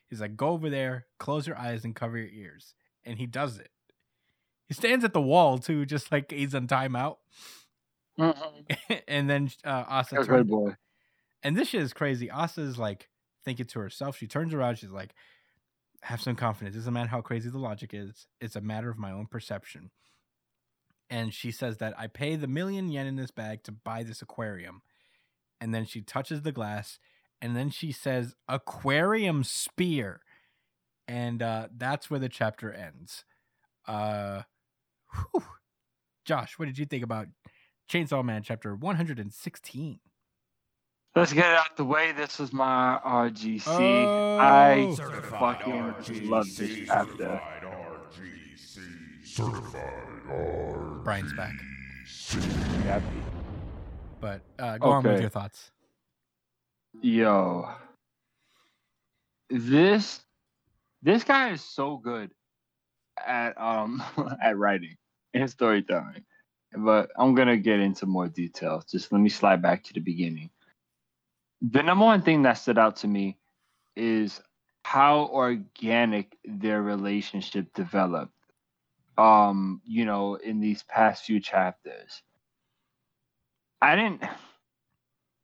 He's 0.10 0.22
like, 0.22 0.36
go 0.38 0.50
over 0.50 0.70
there, 0.70 1.06
close 1.20 1.48
your 1.48 1.58
eyes, 1.58 1.84
and 1.84 1.96
cover 1.96 2.18
your 2.18 2.30
ears. 2.30 2.74
And 3.06 3.18
he 3.18 3.26
does 3.26 3.58
it. 3.58 3.70
He 4.68 4.74
stands 4.74 5.06
at 5.06 5.14
the 5.14 5.22
wall 5.22 5.58
too, 5.58 5.86
just 5.86 6.12
like 6.12 6.32
he's 6.32 6.56
on 6.56 6.68
timeout. 6.68 7.18
and 9.08 9.30
then 9.30 9.50
uh, 9.64 9.84
Asa 9.88 10.16
That's 10.16 10.28
turns, 10.28 10.50
boy. 10.50 10.76
and 11.44 11.56
this 11.56 11.70
shit 11.70 11.82
is 11.84 11.94
crazy. 11.94 12.32
Asa's 12.32 12.78
like 12.78 13.10
thinking 13.46 13.68
to 13.68 13.80
herself. 13.80 14.18
She 14.18 14.28
turns 14.28 14.54
around. 14.54 14.78
She's 14.78 14.90
like, 14.90 15.14
"Have 16.02 16.20
some 16.20 16.36
confidence. 16.36 16.76
It 16.76 16.80
doesn't 16.80 16.94
matter 16.94 17.10
how 17.10 17.22
crazy 17.22 17.50
the 17.50 17.60
logic 17.60 17.92
is. 17.94 18.28
It's 18.42 18.56
a 18.56 18.62
matter 18.62 18.90
of 18.90 18.98
my 18.98 19.12
own 19.12 19.28
perception." 19.28 19.92
And 21.10 21.34
she 21.34 21.52
says 21.52 21.78
that 21.78 21.94
I 21.98 22.08
pay 22.08 22.36
the 22.36 22.48
million 22.48 22.90
yen 22.90 23.08
in 23.08 23.16
this 23.16 23.32
bag 23.32 23.64
to 23.64 23.72
buy 23.72 24.04
this 24.04 24.22
aquarium. 24.22 24.82
And 25.62 25.74
then 25.74 25.86
she 25.86 26.02
touches 26.02 26.42
the 26.42 26.52
glass, 26.52 27.00
and 27.42 27.56
then 27.56 27.70
she 27.70 27.92
says, 27.92 28.36
"Aquarium 28.48 29.44
spear," 29.44 30.22
and 31.08 31.42
uh, 31.42 31.68
that's 31.76 32.10
where 32.10 32.20
the 32.20 32.30
chapter 32.30 32.72
ends. 32.72 33.26
Uh, 33.88 34.44
whew. 35.14 35.44
Josh, 36.26 36.60
what 36.60 36.66
did 36.66 36.78
you 36.78 36.86
think 36.86 37.04
about 37.04 37.28
Chainsaw 37.90 38.24
Man 38.24 38.44
chapter 38.44 38.76
one 38.76 38.96
hundred 38.96 39.20
and 39.20 39.34
sixteen? 39.34 40.00
Let's 41.16 41.34
get 41.34 41.52
it 41.52 41.58
out 41.58 41.78
the 41.78 41.86
way. 41.86 42.12
This 42.12 42.40
is 42.40 42.54
my 42.54 43.00
RGC. 43.04 43.64
Oh. 43.66 44.38
I 44.38 44.94
fucking 45.40 45.74
RGC. 45.74 46.30
love 46.30 46.46
this 46.56 46.86
chapter. 46.86 47.16
Certified 47.18 47.64
RGC. 47.64 49.26
Certified 49.26 51.04
Brian's 51.04 51.34
back. 51.34 51.54
Happy. 52.84 53.06
But 54.20 54.42
uh, 54.60 54.78
go 54.78 54.90
on 54.90 55.04
with 55.04 55.22
your 55.22 55.30
thoughts. 55.30 55.72
Yo, 57.02 57.70
this 59.50 60.20
this 61.02 61.24
guy 61.24 61.52
is 61.52 61.62
so 61.62 61.98
good 61.98 62.32
at 63.26 63.60
um 63.60 64.04
at 64.44 64.58
writing 64.58 64.96
and 65.34 65.50
storytelling. 65.50 66.26
But 66.76 67.12
I'm 67.18 67.36
gonna 67.36 67.58
get 67.58 67.80
into 67.80 68.06
more 68.06 68.28
details. 68.28 68.86
Just 68.86 69.12
let 69.12 69.22
me 69.22 69.30
slide 69.30 69.62
back 69.62 69.84
to 69.86 69.94
the 69.94 70.00
beginning. 70.00 70.50
The 71.62 71.84
number 71.84 72.06
one 72.06 72.22
thing 72.22 72.44
that 72.44 72.54
stood 72.54 72.78
out 72.78 72.98
to 72.98 73.08
me 73.08 73.38
is 73.96 74.42
how 74.84 75.28
organic 75.34 76.38
their 76.46 76.82
relationship 76.82 77.74
developed. 77.74 78.34
Um, 79.18 79.82
you 79.86 80.06
know, 80.06 80.36
in 80.36 80.60
these 80.60 80.84
past 80.84 81.26
few 81.26 81.40
chapters. 81.40 82.22
I 83.82 83.96
didn't 83.96 84.24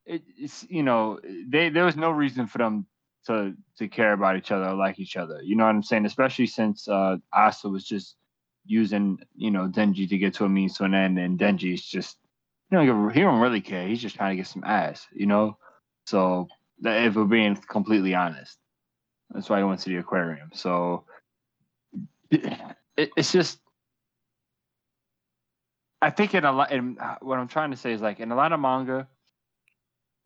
it's 0.05 0.65
you 0.69 0.83
know 0.83 1.19
they 1.47 1.69
there 1.69 1.85
was 1.85 1.95
no 1.95 2.11
reason 2.11 2.47
for 2.47 2.57
them 2.57 2.85
to 3.27 3.53
to 3.77 3.87
care 3.87 4.13
about 4.13 4.37
each 4.37 4.51
other 4.51 4.65
or 4.67 4.75
like 4.75 4.99
each 4.99 5.15
other. 5.15 5.41
You 5.41 5.55
know 5.55 5.63
what 5.63 5.69
I'm 5.75 5.83
saying? 5.83 6.05
Especially 6.05 6.47
since 6.47 6.87
uh 6.87 7.17
Asa 7.31 7.69
was 7.69 7.85
just 7.85 8.15
using 8.65 9.19
you 9.35 9.51
know 9.51 9.67
Denji 9.67 10.07
to 10.09 10.17
get 10.17 10.33
to 10.35 10.45
a 10.45 10.49
means 10.49 10.77
to 10.77 10.83
an 10.83 10.93
end, 10.93 11.19
and 11.19 11.39
Denji's 11.39 11.83
just 11.83 12.17
you 12.71 12.77
know 12.83 13.09
he 13.09 13.21
don't 13.21 13.39
really 13.39 13.61
care. 13.61 13.87
He's 13.87 14.01
just 14.01 14.15
trying 14.15 14.31
to 14.31 14.35
get 14.37 14.47
some 14.47 14.63
ass. 14.65 15.07
You 15.13 15.25
know, 15.25 15.57
so 16.05 16.47
that- 16.81 17.05
if 17.05 17.15
we're 17.15 17.25
being 17.25 17.55
completely 17.55 18.13
honest, 18.15 18.57
that's 19.31 19.49
why 19.49 19.59
he 19.59 19.63
went 19.63 19.79
to 19.81 19.89
the 19.89 19.97
aquarium. 19.97 20.49
So 20.53 21.05
it, 22.31 23.11
it's 23.15 23.31
just. 23.31 23.59
I 26.01 26.09
think 26.09 26.33
in 26.35 26.43
a 26.43 26.51
lot, 26.51 26.73
in, 26.73 26.97
what 27.21 27.39
I'm 27.39 27.47
trying 27.47 27.71
to 27.71 27.77
say 27.77 27.93
is 27.93 28.01
like 28.01 28.19
in 28.19 28.29
a 28.29 28.35
lot 28.35 28.51
of 28.51 28.59
manga, 28.59 29.07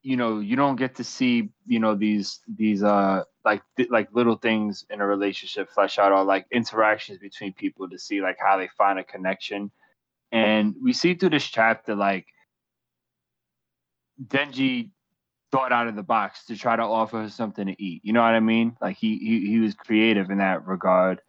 you 0.08 0.16
know 0.16 0.40
you 0.40 0.56
don't 0.56 0.78
get 0.78 0.96
to 0.96 1.04
see 1.04 1.50
you 1.66 1.80
know 1.80 1.94
these 1.94 2.40
these 2.48 2.82
uh 2.82 3.24
like 3.44 3.62
th- 3.76 3.90
like 3.90 4.08
little 4.14 4.38
things 4.38 4.86
in 4.90 5.02
a 5.02 5.06
relationship 5.06 5.70
flesh 5.70 6.00
out 6.00 6.14
or 6.14 6.24
like 6.24 6.46
interactions 6.50 7.18
between 7.18 7.52
people 7.52 7.90
to 7.90 8.00
see 8.00 8.22
like 8.22 8.38
how 8.40 8.56
they 8.56 8.70
find 8.78 9.00
a 9.00 9.04
connection. 9.04 9.70
And 10.32 10.76
we 10.82 10.94
see 10.94 11.16
through 11.16 11.32
this 11.32 11.46
chapter 11.46 11.94
like 11.94 12.26
denji 14.26 14.92
thought 15.52 15.74
out 15.74 15.88
of 15.90 15.98
the 15.98 16.04
box 16.04 16.46
to 16.46 16.56
try 16.56 16.78
to 16.78 16.84
offer 16.84 17.24
her 17.24 17.30
something 17.30 17.68
to 17.68 17.76
eat. 17.84 18.00
You 18.06 18.14
know 18.14 18.22
what 18.22 18.34
i 18.34 18.40
mean? 18.40 18.78
Like 18.80 18.96
he 18.96 19.18
he, 19.18 19.46
he 19.46 19.60
was 19.60 19.74
creative 19.74 20.30
in 20.30 20.38
that 20.38 20.66
regard 20.66 21.20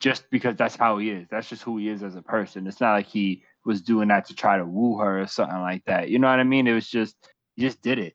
just 0.00 0.30
because 0.30 0.56
that's 0.56 0.76
how 0.76 0.96
he 0.96 1.10
is. 1.10 1.26
That's 1.30 1.50
just 1.50 1.62
who 1.62 1.76
he 1.76 1.90
is 1.90 2.02
as 2.02 2.16
a 2.16 2.22
person. 2.22 2.66
It's 2.66 2.80
not 2.80 2.92
like 2.94 3.06
he 3.06 3.42
was 3.66 3.82
doing 3.82 4.08
that 4.08 4.24
to 4.28 4.34
try 4.34 4.56
to 4.56 4.64
woo 4.64 4.96
her 4.96 5.20
or 5.20 5.26
something 5.26 5.60
like 5.60 5.84
that. 5.84 6.08
You 6.08 6.18
know 6.18 6.28
what 6.28 6.40
i 6.40 6.44
mean? 6.44 6.66
It 6.66 6.72
was 6.72 6.88
just 6.88 7.14
just 7.58 7.82
did 7.82 7.98
it. 7.98 8.14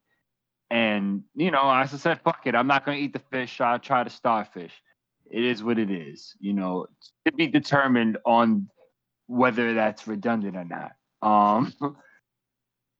And 0.69 1.23
you 1.35 1.51
know 1.51 1.63
i 1.63 1.85
said 1.85 2.21
fuck 2.21 2.41
it. 2.45 2.55
I'm 2.55 2.67
not 2.67 2.85
going 2.85 2.97
to 2.97 3.03
eat 3.03 3.13
the 3.13 3.19
fish. 3.19 3.61
I'll 3.61 3.79
try 3.79 4.03
the 4.03 4.09
starfish. 4.09 4.73
It 5.29 5.43
is 5.43 5.63
what 5.63 5.79
it 5.79 5.91
is 5.91 6.35
you 6.39 6.53
know 6.53 6.87
to 7.25 7.31
be 7.31 7.47
determined 7.47 8.17
on 8.25 8.69
whether 9.27 9.73
that's 9.73 10.07
redundant 10.07 10.57
or 10.57 10.65
not. 10.65 10.93
Um 11.21 11.73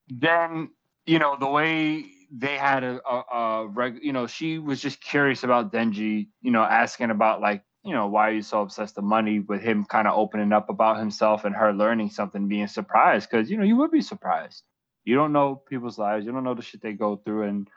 then 0.10 0.70
you 1.06 1.20
know 1.20 1.36
the 1.40 1.48
way 1.48 2.06
they 2.36 2.58
had 2.58 2.84
a, 2.84 3.00
a, 3.08 3.24
a 3.38 3.68
reg, 3.68 4.00
you 4.02 4.14
know 4.14 4.28
she 4.28 4.58
was 4.58 4.82
just 4.82 5.02
curious 5.02 5.44
about 5.44 5.72
denji 5.72 6.28
you 6.42 6.52
know 6.52 6.64
asking 6.64 7.12
about 7.12 7.42
like 7.42 7.64
you 7.84 7.94
know 7.94 8.08
why 8.08 8.30
are 8.30 8.34
you 8.34 8.42
so 8.42 8.62
obsessed 8.62 8.96
with 8.96 9.06
money 9.06 9.40
with 9.40 9.62
him 9.62 9.86
kind 9.86 10.08
of 10.08 10.18
opening 10.18 10.52
up 10.52 10.70
about 10.70 10.98
himself 10.98 11.46
and 11.46 11.56
her 11.56 11.74
learning 11.74 12.10
something 12.10 12.48
being 12.48 12.68
surprised 12.68 13.30
because 13.30 13.50
you 13.52 13.58
know 13.58 13.64
you 13.64 13.76
would 13.76 13.92
be 13.92 14.02
surprised 14.02 14.64
you 15.06 15.16
don't 15.16 15.34
know 15.34 15.56
people's 15.56 15.98
lives. 15.98 16.26
You 16.26 16.32
don't 16.32 16.44
know 16.44 16.54
the 16.54 16.62
shit 16.62 16.82
they 16.82 16.94
go 16.94 17.16
through. 17.18 17.44
And 17.44 17.70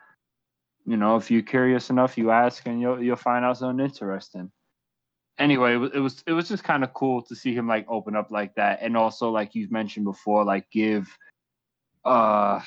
you 0.85 0.97
know 0.97 1.17
if 1.17 1.29
you're 1.29 1.41
curious 1.41 1.89
enough 1.89 2.17
you 2.17 2.31
ask 2.31 2.65
and 2.65 2.79
you'll 2.79 3.01
you'll 3.01 3.15
find 3.15 3.43
out 3.43 3.57
something 3.57 3.85
interesting. 3.85 4.51
Anyway 5.37 5.73
it 5.73 5.77
was 5.77 5.91
it 5.93 5.99
was, 5.99 6.23
it 6.27 6.33
was 6.33 6.47
just 6.47 6.63
kind 6.63 6.83
of 6.83 6.93
cool 6.93 7.21
to 7.23 7.35
see 7.35 7.53
him 7.53 7.67
like 7.67 7.85
open 7.89 8.15
up 8.15 8.31
like 8.31 8.55
that. 8.55 8.79
And 8.81 8.95
also 8.95 9.29
like 9.29 9.55
you've 9.55 9.71
mentioned 9.71 10.05
before 10.05 10.43
like 10.45 10.69
give 10.71 11.07
uh 12.05 12.61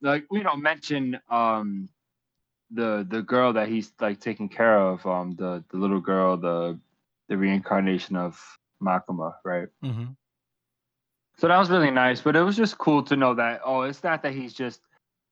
like 0.00 0.24
you 0.30 0.42
know 0.42 0.56
mention 0.56 1.20
um 1.28 1.88
the 2.70 3.06
the 3.08 3.22
girl 3.22 3.52
that 3.54 3.68
he's 3.68 3.92
like 4.00 4.20
taking 4.20 4.48
care 4.48 4.78
of 4.78 5.04
um 5.06 5.34
the 5.36 5.64
the 5.70 5.76
little 5.76 6.00
girl 6.00 6.36
the 6.36 6.78
the 7.28 7.36
reincarnation 7.36 8.16
of 8.16 8.40
Makima 8.82 9.34
right? 9.44 9.68
Mm-hmm. 9.84 10.12
So 11.38 11.48
that 11.48 11.58
was 11.58 11.70
really 11.70 11.90
nice 11.90 12.20
but 12.20 12.36
it 12.36 12.42
was 12.42 12.56
just 12.56 12.78
cool 12.78 13.02
to 13.02 13.16
know 13.16 13.34
that 13.34 13.60
oh 13.64 13.82
it's 13.82 14.02
not 14.04 14.22
that 14.22 14.34
he's 14.34 14.54
just 14.54 14.80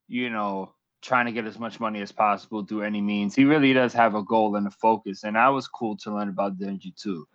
you 0.08 0.30
know 0.30 0.72
trying 1.02 1.26
to 1.26 1.32
get 1.32 1.46
as 1.46 1.58
much 1.58 1.78
money 1.80 2.00
as 2.00 2.12
possible 2.12 2.64
through 2.64 2.82
any 2.82 3.00
means 3.00 3.34
he 3.34 3.44
really 3.44 3.72
does 3.72 3.92
have 3.92 4.14
a 4.14 4.22
goal 4.22 4.56
and 4.56 4.66
a 4.66 4.70
focus 4.70 5.24
and 5.24 5.36
that 5.36 5.48
was 5.48 5.68
cool 5.68 5.96
to 5.96 6.14
learn 6.14 6.28
about 6.28 6.58
Denji 6.58 6.94
too 6.96 7.26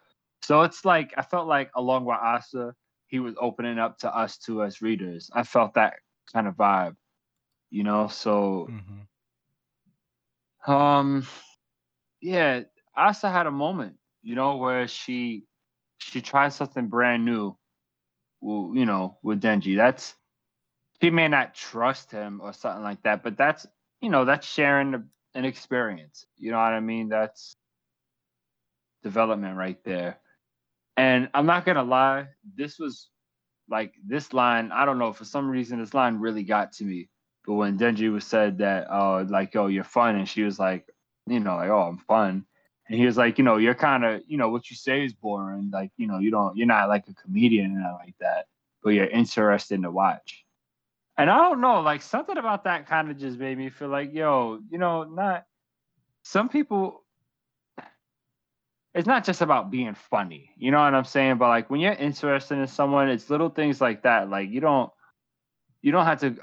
so 0.42 0.62
it's 0.64 0.84
like 0.86 1.14
I 1.18 1.22
felt 1.22 1.48
like 1.48 1.72
along 1.76 2.06
with 2.06 2.18
Asa 2.18 2.76
he 3.08 3.20
was 3.20 3.36
opening 3.40 3.80
up 3.80 3.98
to 4.00 4.16
us 4.16 4.38
too 4.38 4.64
as 4.64 4.82
readers 4.82 5.30
I 5.34 5.44
felt 5.44 5.74
that 5.76 5.96
kind 6.34 6.48
of 6.48 6.56
vibe 6.56 6.96
you 7.70 7.84
know 7.84 8.08
so 8.08 8.68
Mm-hmm. 8.70 10.74
um, 10.74 11.26
yeah, 12.22 12.62
Asa 12.96 13.30
had 13.30 13.48
a 13.48 13.52
moment, 13.52 13.96
you 14.22 14.36
know, 14.36 14.58
where 14.58 14.88
she 14.88 15.44
she 15.98 16.22
tried 16.22 16.54
something 16.54 16.88
brand 16.88 17.26
new. 17.26 17.58
You 18.42 18.86
know, 18.86 19.18
with 19.24 19.42
Denji, 19.42 19.76
that's 19.76 20.16
she 21.02 21.10
may 21.10 21.28
not 21.28 21.54
trust 21.56 22.12
him 22.12 22.42
or 22.42 22.54
something 22.54 22.84
like 22.84 23.04
that, 23.04 23.24
but 23.24 23.38
that's 23.38 23.68
you 24.02 24.10
know 24.10 24.26
that's 24.26 24.48
sharing 24.48 25.06
an 25.36 25.46
experience. 25.46 26.26
You 26.38 26.52
know 26.52 26.58
what 26.58 26.74
I 26.74 26.80
mean? 26.80 27.10
That's 27.10 27.56
development 29.04 29.58
right 29.58 29.84
there. 29.84 30.20
And 30.98 31.30
I'm 31.34 31.46
not 31.46 31.66
gonna 31.66 31.84
lie, 31.84 32.28
this 32.56 32.80
was 32.80 33.10
like 33.70 33.94
this 34.06 34.34
line. 34.34 34.72
I 34.72 34.86
don't 34.86 35.00
know 35.00 35.14
for 35.14 35.26
some 35.26 35.50
reason 35.50 35.80
this 35.80 35.94
line 35.94 36.18
really 36.18 36.44
got 36.44 36.74
to 36.74 36.84
me. 36.84 37.10
But 37.46 37.56
when 37.56 37.78
Denji 37.80 38.12
was 38.12 38.26
said 38.26 38.60
that, 38.60 38.88
oh, 38.92 39.26
like, 39.28 39.56
oh, 39.56 39.68
you're 39.68 39.84
fun, 39.84 40.16
and 40.16 40.30
she 40.30 40.44
was 40.44 40.60
like, 40.60 40.88
you 41.28 41.40
know, 41.40 41.56
like, 41.56 41.70
oh, 41.70 41.82
I'm 41.82 41.98
fun, 41.98 42.46
and 42.92 43.00
he 43.00 43.06
was 43.06 43.16
like, 43.16 43.38
you 43.38 43.46
know, 43.46 43.56
you're 43.56 43.74
kind 43.74 44.04
of, 44.04 44.22
you 44.28 44.38
know, 44.38 44.50
what 44.50 44.70
you 44.70 44.76
say 44.76 45.06
is 45.06 45.14
boring, 45.14 45.70
like, 45.72 45.92
you 45.96 46.08
know, 46.08 46.20
you 46.20 46.30
don't, 46.30 46.58
you're 46.58 46.68
not 46.68 46.90
like 46.90 47.08
a 47.08 47.14
comedian 47.14 47.78
and 47.78 47.84
like 47.84 48.16
that, 48.20 48.48
but 48.84 48.90
you're 48.90 49.06
interesting 49.06 49.84
to 49.84 49.90
watch. 49.90 50.44
And 51.18 51.30
I 51.30 51.38
don't 51.38 51.62
know, 51.62 51.80
like 51.80 52.02
something 52.02 52.38
about 52.38 52.66
that 52.66 52.88
kind 52.88 53.10
of 53.10 53.18
just 53.18 53.40
made 53.40 53.58
me 53.58 53.70
feel 53.70 53.88
like, 53.88 54.14
yo, 54.14 54.60
you 54.70 54.78
know, 54.78 55.06
not 55.06 55.46
some 56.24 56.50
people. 56.50 57.06
It's 58.94 59.08
not 59.08 59.24
just 59.24 59.40
about 59.40 59.72
being 59.72 59.96
funny, 59.96 60.50
you 60.58 60.70
know 60.72 60.82
what 60.82 60.94
I'm 60.94 61.06
saying? 61.06 61.38
But 61.38 61.48
like 61.48 61.70
when 61.70 61.80
you're 61.80 61.94
interested 61.94 62.58
in 62.58 62.68
someone, 62.68 63.08
it's 63.08 63.30
little 63.30 63.48
things 63.48 63.80
like 63.80 64.04
that. 64.04 64.30
Like 64.30 64.50
you 64.50 64.60
don't, 64.60 64.92
you 65.82 65.94
don't 65.94 66.06
have 66.06 66.20
to 66.20 66.36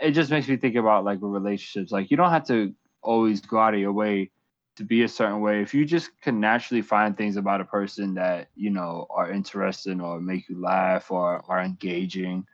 it 0.00 0.12
just 0.12 0.30
makes 0.30 0.48
me 0.48 0.56
think 0.56 0.76
about 0.76 1.04
like 1.04 1.18
relationships. 1.20 1.92
Like 1.92 2.10
you 2.10 2.16
don't 2.16 2.30
have 2.30 2.46
to 2.46 2.74
always 3.02 3.42
go 3.42 3.58
out 3.58 3.74
of 3.74 3.80
your 3.80 3.92
way 3.92 4.30
to 4.76 4.84
be 4.84 5.02
a 5.02 5.08
certain 5.08 5.40
way. 5.40 5.62
If 5.62 5.74
you 5.74 5.84
just 5.84 6.10
can 6.22 6.40
naturally 6.40 6.82
find 6.82 7.16
things 7.16 7.36
about 7.36 7.60
a 7.60 7.64
person 7.64 8.14
that 8.14 8.48
you 8.54 8.70
know 8.70 9.06
are 9.10 9.30
interesting 9.30 10.00
or 10.00 10.20
make 10.20 10.48
you 10.48 10.60
laugh 10.60 11.10
or 11.10 11.42
are 11.48 11.60
engaging, 11.60 12.46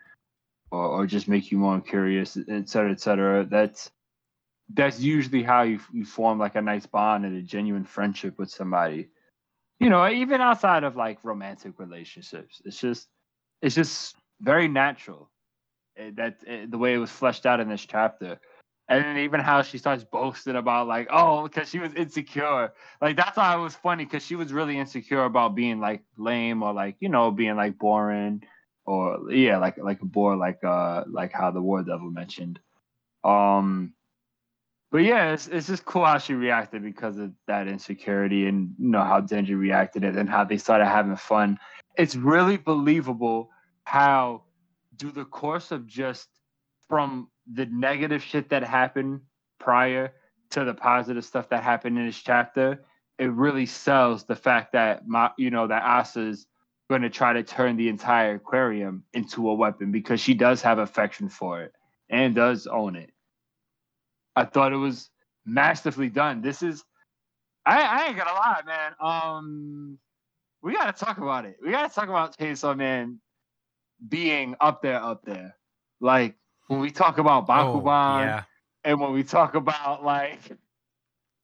or, 0.71 0.85
or 0.85 1.07
just 1.07 1.29
make 1.29 1.51
you 1.51 1.59
more 1.59 1.81
curious, 1.81 2.37
et 2.49 2.69
cetera, 2.69 2.91
et 2.91 3.01
cetera. 3.01 3.45
That's 3.45 3.91
that's 4.75 5.01
usually 5.01 5.43
how 5.43 5.63
you 5.63 5.81
you 5.93 6.05
form 6.05 6.39
like 6.39 6.57
a 6.57 6.63
nice 6.63 6.87
bond 6.87 7.25
and 7.25 7.37
a 7.37 7.43
genuine 7.43 7.85
friendship 7.85 8.39
with 8.39 8.51
somebody. 8.51 9.09
You 9.79 9.91
know, 9.91 10.09
even 10.09 10.41
outside 10.41 10.85
of 10.85 10.97
like 10.97 11.19
romantic 11.23 11.79
relationships, 11.79 12.63
it's 12.65 12.81
just 12.81 13.09
it's 13.63 13.75
just 13.75 14.17
very 14.41 14.69
natural 14.69 15.31
eh, 15.97 16.11
that 16.17 16.39
eh, 16.47 16.67
the 16.69 16.79
way 16.79 16.95
it 16.95 16.99
was 16.99 17.11
fleshed 17.11 17.47
out 17.47 17.61
in 17.61 17.69
this 17.69 17.87
chapter 17.87 18.41
and 18.89 19.05
then 19.05 19.19
even 19.19 19.41
how 19.41 19.63
she 19.63 19.79
starts 19.79 20.05
boasting 20.05 20.57
about 20.57 20.87
like 20.87 21.09
oh 21.11 21.45
because 21.45 21.69
she 21.69 21.79
was 21.79 21.93
insecure. 21.95 22.73
Like 23.01 23.17
that's 23.17 23.37
why 23.37 23.57
it 23.57 23.61
was 23.61 23.75
funny 23.75 24.05
because 24.05 24.25
she 24.25 24.37
was 24.37 24.53
really 24.53 24.79
insecure 24.79 25.25
about 25.25 25.55
being 25.55 25.81
like 25.81 26.03
lame 26.17 26.63
or 26.63 26.73
like 26.73 26.97
you 27.01 27.09
know 27.09 27.31
being 27.31 27.57
like 27.57 27.79
boring 27.79 28.43
or 28.85 29.33
yeah 29.33 29.59
like 29.59 29.79
like 29.79 30.01
a 30.03 30.07
bore 30.07 30.37
like 30.37 30.63
uh 30.63 31.05
like 31.11 31.33
how 31.33 31.51
the 31.51 31.61
war 31.61 31.83
devil 31.83 32.11
mentioned. 32.11 32.61
Um 33.25 33.95
but 34.93 34.99
yeah 34.99 35.33
it's, 35.33 35.49
it's 35.49 35.67
just 35.67 35.85
cool 35.85 36.05
how 36.05 36.19
she 36.19 36.35
reacted 36.35 36.83
because 36.83 37.19
of 37.19 37.33
that 37.49 37.67
insecurity 37.67 38.47
and 38.47 38.75
you 38.79 38.89
know 38.89 39.03
how 39.03 39.21
Denji 39.21 39.59
reacted 39.59 40.05
it 40.05 40.17
and 40.17 40.31
how 40.31 40.45
they 40.45 40.59
started 40.59 40.87
having 40.87 41.17
fun. 41.17 41.59
It's 41.97 42.15
really 42.15 42.57
believable 42.57 43.51
how 43.85 44.45
do 44.95 45.11
the 45.11 45.25
course 45.25 45.73
of 45.73 45.87
just 45.87 46.29
from 46.89 47.29
the 47.53 47.67
negative 47.67 48.23
shit 48.23 48.49
that 48.51 48.63
happened 48.65 49.21
prior 49.59 50.13
to 50.51 50.65
the 50.65 50.75
positive 50.75 51.25
stuff 51.25 51.49
that 51.51 51.63
happened 51.63 51.99
in 51.99 52.07
this 52.07 52.21
chapter, 52.21 52.85
it 53.19 53.31
really 53.33 53.67
sells 53.67 54.25
the 54.25 54.37
fact 54.37 54.73
that 54.73 55.07
my, 55.07 55.31
you 55.39 55.51
know, 55.51 55.67
that 55.67 55.83
Asa's 55.83 56.47
going 56.89 57.03
to 57.03 57.11
try 57.11 57.33
to 57.33 57.43
turn 57.43 57.77
the 57.77 57.89
entire 57.89 58.35
aquarium 58.35 59.03
into 59.13 59.49
a 59.49 59.55
weapon 59.55 59.91
because 59.91 60.21
she 60.21 60.35
does 60.35 60.63
have 60.63 60.79
affection 60.79 61.29
for 61.29 61.63
it 61.63 61.73
and 62.09 62.35
does 62.35 62.67
own 62.67 62.95
it. 62.97 63.11
I 64.37 64.45
thought 64.45 64.73
it 64.73 64.77
was 64.77 65.11
masterfully 65.45 66.11
done. 66.11 66.43
This 66.43 66.63
is, 66.63 66.85
I, 67.65 67.83
I 67.83 68.07
ain't 68.07 68.17
gonna 68.17 68.33
lie, 68.33 68.61
man. 68.67 68.93
Um, 69.01 69.99
we 70.63 70.75
gotta 70.75 70.93
talk 70.93 71.19
about 71.19 71.45
it. 71.45 71.57
We 71.65 71.71
gotta 71.71 71.93
talk 71.93 72.09
about 72.09 72.37
Chainsaw 72.37 72.77
Man 72.77 73.19
being 74.07 74.55
up 74.61 74.83
there, 74.83 75.03
up 75.03 75.25
there. 75.25 75.57
Like 76.01 76.37
when 76.69 76.81
we 76.81 76.91
talk 76.91 77.19
about 77.19 77.47
Bakuman, 77.47 78.19
Oh, 78.19 78.21
yeah. 78.21 78.43
and 78.85 79.01
when 79.01 79.13
we 79.13 79.23
talk 79.23 79.55
about 79.55 80.05
like, 80.05 80.41
you 80.49 80.57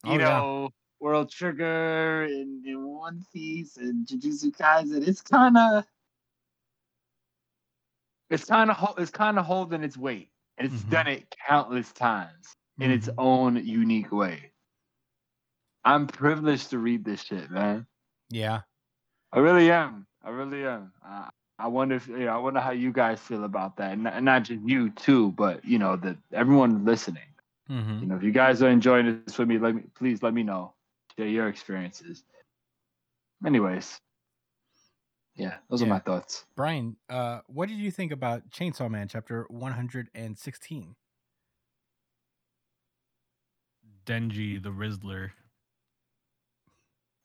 Oh, 0.05 0.19
yeah. 0.19 0.19
know, 0.19 0.71
World 1.01 1.31
Trigger 1.31 2.23
and, 2.25 2.65
and 2.65 2.85
One 2.85 3.25
Piece 3.33 3.77
and 3.77 4.07
Jujutsu 4.07 4.55
Kaisen, 4.57 5.07
it's 5.07 5.21
kind 5.23 5.57
of, 5.57 5.85
it's 8.31 8.45
kind 8.45 8.71
of, 8.71 8.95
it's 8.99 9.11
kind 9.11 9.39
of 9.39 9.45
holding 9.45 9.83
its 9.83 9.97
weight, 9.97 10.31
and 10.59 10.73
it's 10.73 10.83
Mhm. 10.85 10.91
done 10.91 11.07
it 11.09 11.35
countless 11.47 11.93
times 11.93 12.57
in 12.79 12.91
its 12.91 13.09
Mhm. 13.09 13.15
own 13.19 13.57
unique 13.67 14.13
way. 14.13 14.53
I'm 15.85 16.07
privileged 16.07 16.71
to 16.71 16.79
read 16.79 17.05
this 17.05 17.23
shit, 17.25 17.51
man. 17.51 17.87
Yeah. 18.31 18.63
I 19.33 19.41
really 19.41 19.71
am. 19.71 20.07
I 20.23 20.31
really 20.31 20.65
am. 20.65 20.93
I 21.63 21.69
wonder 21.69 21.95
if 21.95 22.09
you 22.09 22.19
know, 22.19 22.35
I 22.35 22.39
wonder 22.39 22.59
how 22.59 22.73
you 22.73 22.93
guys 22.93 23.21
feel 23.21 23.45
about 23.45 23.77
that, 23.77 23.93
and 23.93 24.03
not, 24.03 24.15
and 24.15 24.25
not 24.25 24.43
just 24.43 24.61
you 24.65 24.91
too, 24.91 25.31
but 25.33 25.65
you 25.65 25.79
know, 25.79 25.95
that 25.97 26.17
everyone 26.33 26.85
listening. 26.85 27.23
Mm-hmm. 27.71 28.01
You 28.01 28.07
know, 28.07 28.17
if 28.17 28.25
you 28.25 28.33
guys 28.33 28.63
are 28.63 28.69
enjoying 28.69 29.23
this 29.25 29.39
with 29.39 29.47
me, 29.47 29.59
let 29.59 29.77
me 29.77 29.83
please 29.95 30.25
let 30.25 30.35
me 30.35 30.43
know. 30.43 30.73
Share 31.17 31.29
your 31.29 31.47
experiences. 31.47 32.25
Anyways, 33.47 34.01
yeah, 35.37 35.55
those 35.71 35.83
are 35.83 35.87
my 35.87 36.01
thoughts. 36.01 36.45
Brian, 36.57 36.97
uh, 37.09 37.41
what 37.47 37.69
did 37.69 37.79
you 37.79 37.93
think 37.93 38.11
about 38.11 38.51
Chainsaw 38.51 38.91
Man 38.91 39.07
chapter 39.07 39.47
116? 39.49 40.97
Denji 44.05 44.61
the 44.61 44.71
Rizzler. 44.71 45.31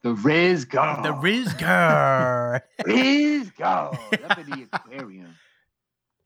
The 0.08 0.14
Riz 0.14 0.64
God. 0.64 1.04
The 1.04 1.12
Rizgar. 1.12 2.62
Riz 2.86 3.52
God. 3.52 4.00
Up 4.30 4.38
in 4.38 4.50
the 4.50 4.68
aquarium. 4.74 5.36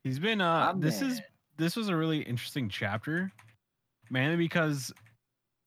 He's 0.04 0.20
been 0.20 0.40
uh 0.40 0.74
My 0.74 0.80
this 0.80 1.02
is 1.02 1.20
this 1.58 1.76
was 1.76 1.90
a 1.90 1.96
really 1.96 2.20
interesting 2.20 2.70
chapter. 2.70 3.32
Mainly 4.12 4.38
because 4.38 4.94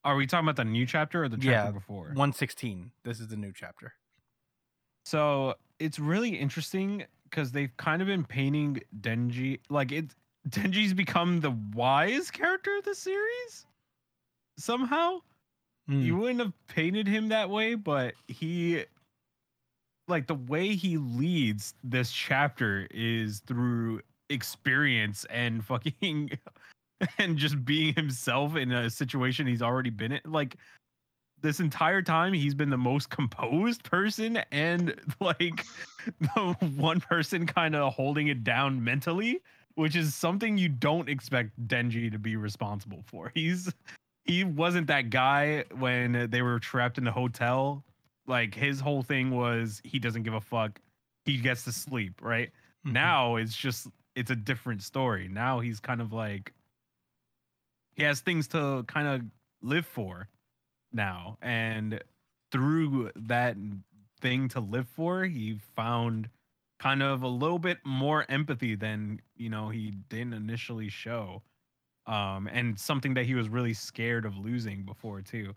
are 0.05 0.15
we 0.15 0.29
talking 0.29 0.45
about 0.47 0.55
the 0.55 0.65
new 0.65 0.87
chapter 0.87 1.25
or 1.25 1.29
the 1.29 1.37
chapter 1.37 1.51
Yeah, 1.51 1.71
before? 1.73 2.05
116. 2.09 2.93
This 3.03 3.19
is 3.19 3.27
the 3.27 3.37
new 3.37 3.53
chapter. 3.53 3.93
So 5.05 5.55
it's 5.81 5.99
really 5.99 6.37
interesting 6.37 7.05
because 7.29 7.51
they've 7.51 7.77
kind 7.79 8.01
of 8.01 8.07
been 8.07 8.23
painting 8.25 8.81
Denji 9.01 9.59
like 9.71 9.91
it. 9.91 10.15
Denji's 10.49 10.95
become 10.95 11.41
the 11.41 11.51
wise 11.75 12.31
character 12.31 12.77
of 12.79 12.85
the 12.85 12.95
series 12.95 13.67
somehow. 14.57 15.19
Hmm. 15.89 16.01
You 16.01 16.17
wouldn't 16.17 16.41
have 16.41 16.53
painted 16.69 17.07
him 17.07 17.29
that 17.29 17.51
way, 17.51 17.75
but 17.75 18.15
he, 18.29 18.85
like 20.09 20.27
the 20.27 20.35
way 20.35 20.75
he 20.75 20.97
leads 20.97 21.75
this 21.83 22.11
chapter 22.11 22.87
is 22.91 23.41
through 23.47 24.01
experience 24.31 25.27
and 25.31 25.65
fucking 25.65 26.31
and 27.19 27.37
just 27.37 27.65
being 27.65 27.95
himself 27.95 28.57
in 28.57 28.73
a 28.73 28.89
situation 28.89 29.47
he's 29.47 29.63
already 29.63 29.91
been 29.91 30.13
in. 30.13 30.21
Like 30.25 30.57
this 31.45 31.61
entire 31.61 32.01
time 32.01 32.33
he's 32.33 32.55
been 32.55 32.71
the 32.71 32.79
most 32.79 33.11
composed 33.11 33.85
person 33.85 34.39
and 34.51 34.95
like 35.21 35.65
the 36.21 36.57
one 36.77 37.01
person 37.01 37.47
kind 37.47 37.77
of 37.77 37.93
holding 37.93 38.29
it 38.29 38.43
down 38.43 38.83
mentally 38.83 39.41
which 39.77 39.97
is 39.97 40.15
something 40.15 40.57
you 40.57 40.69
don't 40.69 41.09
expect 41.09 41.51
Denji 41.67 42.11
to 42.11 42.19
be 42.19 42.37
responsible 42.37 43.03
for 43.07 43.31
he's 43.35 43.71
he 44.25 44.45
wasn't 44.45 44.87
that 44.89 45.11
guy 45.11 45.65
when 45.77 46.31
they 46.31 46.43
were 46.43 46.59
trapped 46.59 46.99
in 46.99 47.05
the 47.05 47.13
hotel. 47.13 47.85
Like 48.27 48.55
his 48.55 48.81
whole 48.81 49.03
thing 49.03 49.31
was 49.31 49.81
he 49.85 49.99
doesn't 49.99 50.23
give 50.23 50.35
a 50.35 50.41
fuck. 50.41 50.81
He 51.25 51.39
gets 51.39 51.65
to 51.65 51.73
sleep 51.73 52.21
right? 52.23 52.51
Mhm. 52.87 52.93
now 52.93 53.37
it's 53.37 53.57
just 53.57 53.89
it's 54.15 54.31
a 54.31 54.37
different 54.37 54.83
story. 54.83 55.29
Now 55.29 55.61
he's 55.61 55.81
kind 55.81 56.01
of 56.01 56.13
like 56.13 56.53
he 57.97 58.03
has 58.03 58.21
things 58.21 58.49
to 58.49 58.85
kind 58.87 59.07
of 59.09 59.23
live 59.63 59.87
for 59.87 60.29
now. 60.93 61.39
And 61.43 62.03
through 62.53 63.13
that 63.17 63.57
thing 64.21 64.49
to 64.49 64.61
live 64.61 64.89
for 64.89 65.25
he 65.25 65.59
found 65.77 66.31
kind 66.79 67.03
of 67.03 67.23
a 67.23 67.29
little 67.29 67.59
bit 67.59 67.79
more 67.85 68.27
empathy 68.29 68.75
than 68.75 69.21
you 69.37 69.49
know 69.51 69.69
he 69.71 69.93
didn't 70.09 70.35
initially 70.35 70.89
show 70.89 71.43
um 72.07 72.49
and 72.53 72.79
something 72.79 73.15
that 73.15 73.25
he 73.27 73.35
was 73.35 73.49
really 73.49 73.73
scared 73.75 74.25
of 74.25 74.37
losing 74.37 74.83
before 74.83 75.21
too 75.23 75.55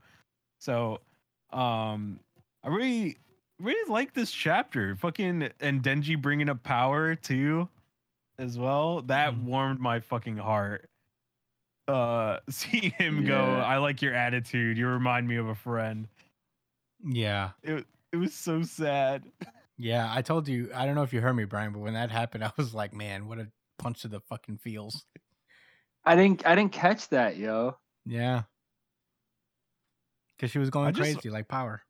so 0.60 1.00
um 1.52 2.20
i 2.64 2.68
really 2.70 3.18
really 3.60 3.92
like 3.92 4.14
this 4.14 4.32
chapter 4.32 4.96
fucking 4.96 5.50
and 5.60 5.84
denji 5.84 6.20
bringing 6.22 6.48
up 6.50 6.62
power 6.64 7.16
too 7.16 7.68
as 8.40 8.58
well 8.58 9.02
that 9.02 9.34
Mhm. 9.34 9.44
warmed 9.44 9.80
my 9.80 10.00
fucking 10.00 10.38
heart 10.38 10.90
uh 11.88 12.40
seeing 12.50 12.92
him 12.92 13.26
go 13.26 13.56
i 13.60 13.78
like 13.78 14.02
your 14.02 14.14
attitude 14.14 14.78
you 14.78 14.88
remind 14.88 15.28
me 15.28 15.36
of 15.38 15.48
a 15.48 15.56
friend 15.56 16.08
Yeah. 17.04 17.52
it, 17.64 17.86
it 18.12 18.18
was 18.18 18.34
so 18.34 18.64
sad 18.64 19.24
Yeah. 19.78 20.10
I 20.12 20.22
told 20.24 20.48
you, 20.48 20.72
I 20.74 20.86
don't 20.88 20.96
know 20.96 21.04
if 21.04 21.14
you 21.14 21.22
heard 21.22 21.34
me, 21.36 21.44
Brian, 21.46 21.72
but 21.72 21.80
when 21.80 21.94
that 21.94 22.10
happened, 22.10 22.44
I 22.44 22.52
was 22.58 22.74
like, 22.74 22.94
man, 22.94 23.28
what 23.28 23.38
a 23.38 23.48
punch 23.78 24.02
to 24.02 24.08
the 24.08 24.20
fucking 24.20 24.58
feels. 24.58 25.06
I 26.08 26.16
didn't 26.16 26.46
I 26.48 26.56
didn't 26.56 26.72
catch 26.72 27.10
that, 27.10 27.38
yo. 27.38 27.76
Yeah. 28.06 28.44
Because 30.36 30.52
she 30.52 30.60
was 30.60 30.70
going 30.70 30.88
I 30.88 30.92
just- 30.92 31.14
crazy 31.16 31.30
like 31.30 31.48
power. 31.48 31.82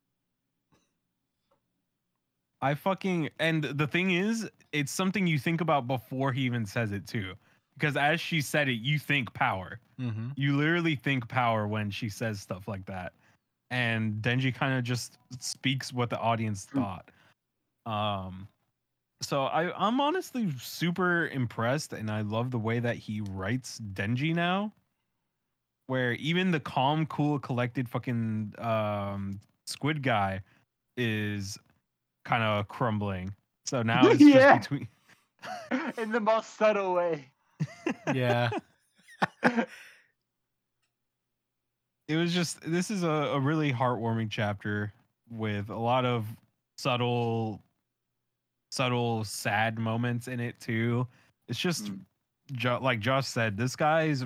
I 2.60 2.74
fucking 2.74 3.30
and 3.38 3.62
the 3.62 3.86
thing 3.86 4.10
is, 4.10 4.48
it's 4.72 4.90
something 4.90 5.26
you 5.26 5.38
think 5.38 5.60
about 5.60 5.86
before 5.86 6.32
he 6.32 6.42
even 6.42 6.66
says 6.66 6.90
it 6.90 7.06
too. 7.06 7.34
Because 7.74 7.96
as 7.96 8.20
she 8.20 8.40
said 8.40 8.68
it, 8.68 8.80
you 8.80 8.98
think 8.98 9.32
power. 9.32 9.78
Mm-hmm. 10.00 10.30
You 10.34 10.56
literally 10.56 10.96
think 10.96 11.28
power 11.28 11.68
when 11.68 11.90
she 11.90 12.08
says 12.08 12.40
stuff 12.40 12.66
like 12.66 12.84
that. 12.86 13.12
And 13.70 14.14
Denji 14.22 14.52
kind 14.52 14.76
of 14.76 14.82
just 14.82 15.18
speaks 15.38 15.92
what 15.92 16.10
the 16.10 16.18
audience 16.18 16.66
Hmm. 16.72 16.78
thought. 16.80 17.10
Um 17.86 18.48
so 19.20 19.44
I, 19.44 19.72
I'm 19.76 20.00
honestly 20.00 20.48
super 20.58 21.28
impressed 21.28 21.92
and 21.92 22.10
I 22.10 22.20
love 22.20 22.50
the 22.50 22.58
way 22.58 22.78
that 22.78 22.96
he 22.96 23.20
writes 23.20 23.80
Denji 23.92 24.34
now. 24.34 24.72
Where 25.86 26.12
even 26.14 26.50
the 26.50 26.60
calm, 26.60 27.06
cool, 27.06 27.38
collected 27.38 27.88
fucking 27.88 28.54
um 28.58 29.40
squid 29.66 30.02
guy 30.02 30.42
is 30.96 31.58
kind 32.24 32.42
of 32.42 32.68
crumbling. 32.68 33.34
So 33.66 33.82
now 33.82 34.08
it's 34.08 34.20
Yeah. 34.20 34.58
just 34.58 34.68
between 34.68 34.88
In 35.98 36.12
the 36.12 36.20
most 36.20 36.56
subtle 36.56 36.94
way. 36.94 37.30
Yeah. 38.12 38.50
it 42.08 42.16
was 42.16 42.32
just 42.32 42.60
this 42.60 42.90
is 42.90 43.02
a, 43.02 43.08
a 43.08 43.40
really 43.40 43.72
heartwarming 43.72 44.28
chapter 44.30 44.92
with 45.30 45.70
a 45.70 45.76
lot 45.76 46.04
of 46.04 46.26
subtle 46.76 47.62
subtle 48.78 49.24
sad 49.24 49.76
moments 49.78 50.28
in 50.28 50.38
it 50.38 50.58
too 50.60 51.04
it's 51.48 51.58
just 51.58 51.86
Mm. 51.86 52.00
jo- 52.52 52.78
like 52.80 53.00
josh 53.00 53.26
said 53.26 53.56
this 53.56 53.74
guy's 53.74 54.24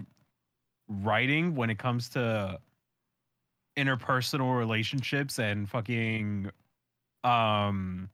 writing 0.88 1.54
when 1.54 1.70
it 1.70 1.78
comes 1.78 2.08
to 2.10 2.58
interpersonal 3.78 4.56
relationships 4.58 5.38
and 5.38 5.68
fucking 5.70 6.50
um 7.24 8.10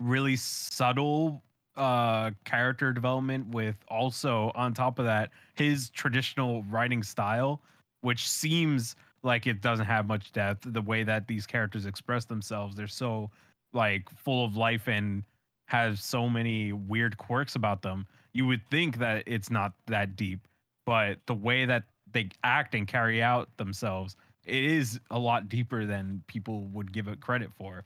really 0.00 0.36
subtle 0.36 1.42
uh 1.76 2.30
character 2.44 2.92
development 2.92 3.46
with 3.48 3.76
also 3.88 4.52
on 4.54 4.74
top 4.74 4.98
of 4.98 5.06
that 5.06 5.30
his 5.54 5.88
traditional 5.90 6.62
writing 6.64 7.02
style 7.02 7.62
which 8.02 8.28
seems 8.28 8.94
like 9.22 9.46
it 9.46 9.62
doesn't 9.62 9.86
have 9.86 10.06
much 10.06 10.32
depth 10.32 10.66
the 10.72 10.82
way 10.82 11.02
that 11.04 11.26
these 11.26 11.46
characters 11.46 11.86
express 11.86 12.26
themselves 12.26 12.76
they're 12.76 12.86
so 12.86 13.30
like 13.72 14.08
full 14.10 14.44
of 14.44 14.56
life 14.56 14.88
and 14.88 15.24
have 15.66 15.98
so 15.98 16.28
many 16.28 16.72
weird 16.72 17.16
quirks 17.16 17.54
about 17.54 17.82
them 17.82 18.06
you 18.34 18.46
would 18.46 18.60
think 18.70 18.98
that 18.98 19.22
it's 19.26 19.50
not 19.50 19.72
that 19.86 20.16
deep 20.16 20.46
but 20.84 21.18
the 21.26 21.34
way 21.34 21.64
that 21.64 21.84
they 22.12 22.28
act 22.44 22.74
and 22.74 22.86
carry 22.86 23.22
out 23.22 23.48
themselves 23.56 24.16
it 24.44 24.64
is 24.64 24.98
a 25.10 25.18
lot 25.18 25.48
deeper 25.48 25.86
than 25.86 26.22
people 26.26 26.64
would 26.72 26.92
give 26.92 27.08
it 27.08 27.20
credit 27.20 27.50
for. 27.56 27.84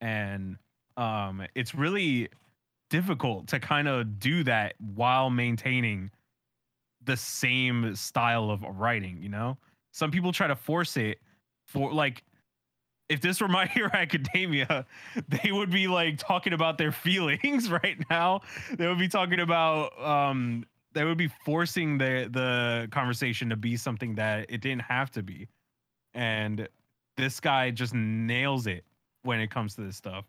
And 0.00 0.56
um 0.96 1.42
it's 1.54 1.74
really 1.74 2.28
difficult 2.90 3.48
to 3.48 3.60
kind 3.60 3.88
of 3.88 4.18
do 4.18 4.42
that 4.44 4.74
while 4.94 5.30
maintaining 5.30 6.10
the 7.04 7.16
same 7.16 7.94
style 7.94 8.50
of 8.50 8.62
writing 8.62 9.18
you 9.22 9.28
know? 9.28 9.56
Some 9.92 10.10
people 10.10 10.32
try 10.32 10.46
to 10.46 10.56
force 10.56 10.96
it 10.96 11.18
for 11.66 11.92
like 11.92 12.22
if 13.08 13.20
this 13.20 13.40
were 13.40 13.48
my 13.48 13.66
hero 13.74 13.90
academia 13.92 14.84
they 15.28 15.52
would 15.52 15.70
be 15.70 15.86
like 15.88 16.18
talking 16.18 16.52
about 16.52 16.78
their 16.78 16.92
feelings 16.92 17.70
right 17.82 17.98
now 18.10 18.40
they 18.76 18.86
would 18.86 18.98
be 18.98 19.08
talking 19.08 19.40
about 19.40 19.98
um 20.02 20.64
they 20.92 21.04
would 21.04 21.18
be 21.18 21.28
forcing 21.44 21.98
the 21.98 22.28
the 22.32 22.88
conversation 22.90 23.48
to 23.48 23.56
be 23.56 23.76
something 23.76 24.14
that 24.14 24.46
it 24.50 24.60
didn't 24.60 24.82
have 24.82 25.10
to 25.10 25.22
be 25.22 25.48
and 26.14 26.68
this 27.16 27.40
guy 27.40 27.70
just 27.70 27.94
nails 27.94 28.66
it 28.66 28.84
when 29.22 29.40
it 29.40 29.50
comes 29.50 29.74
to 29.74 29.80
this 29.82 29.96
stuff 29.96 30.24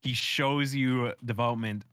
he 0.00 0.12
shows 0.12 0.74
you 0.74 1.12
development 1.24 1.84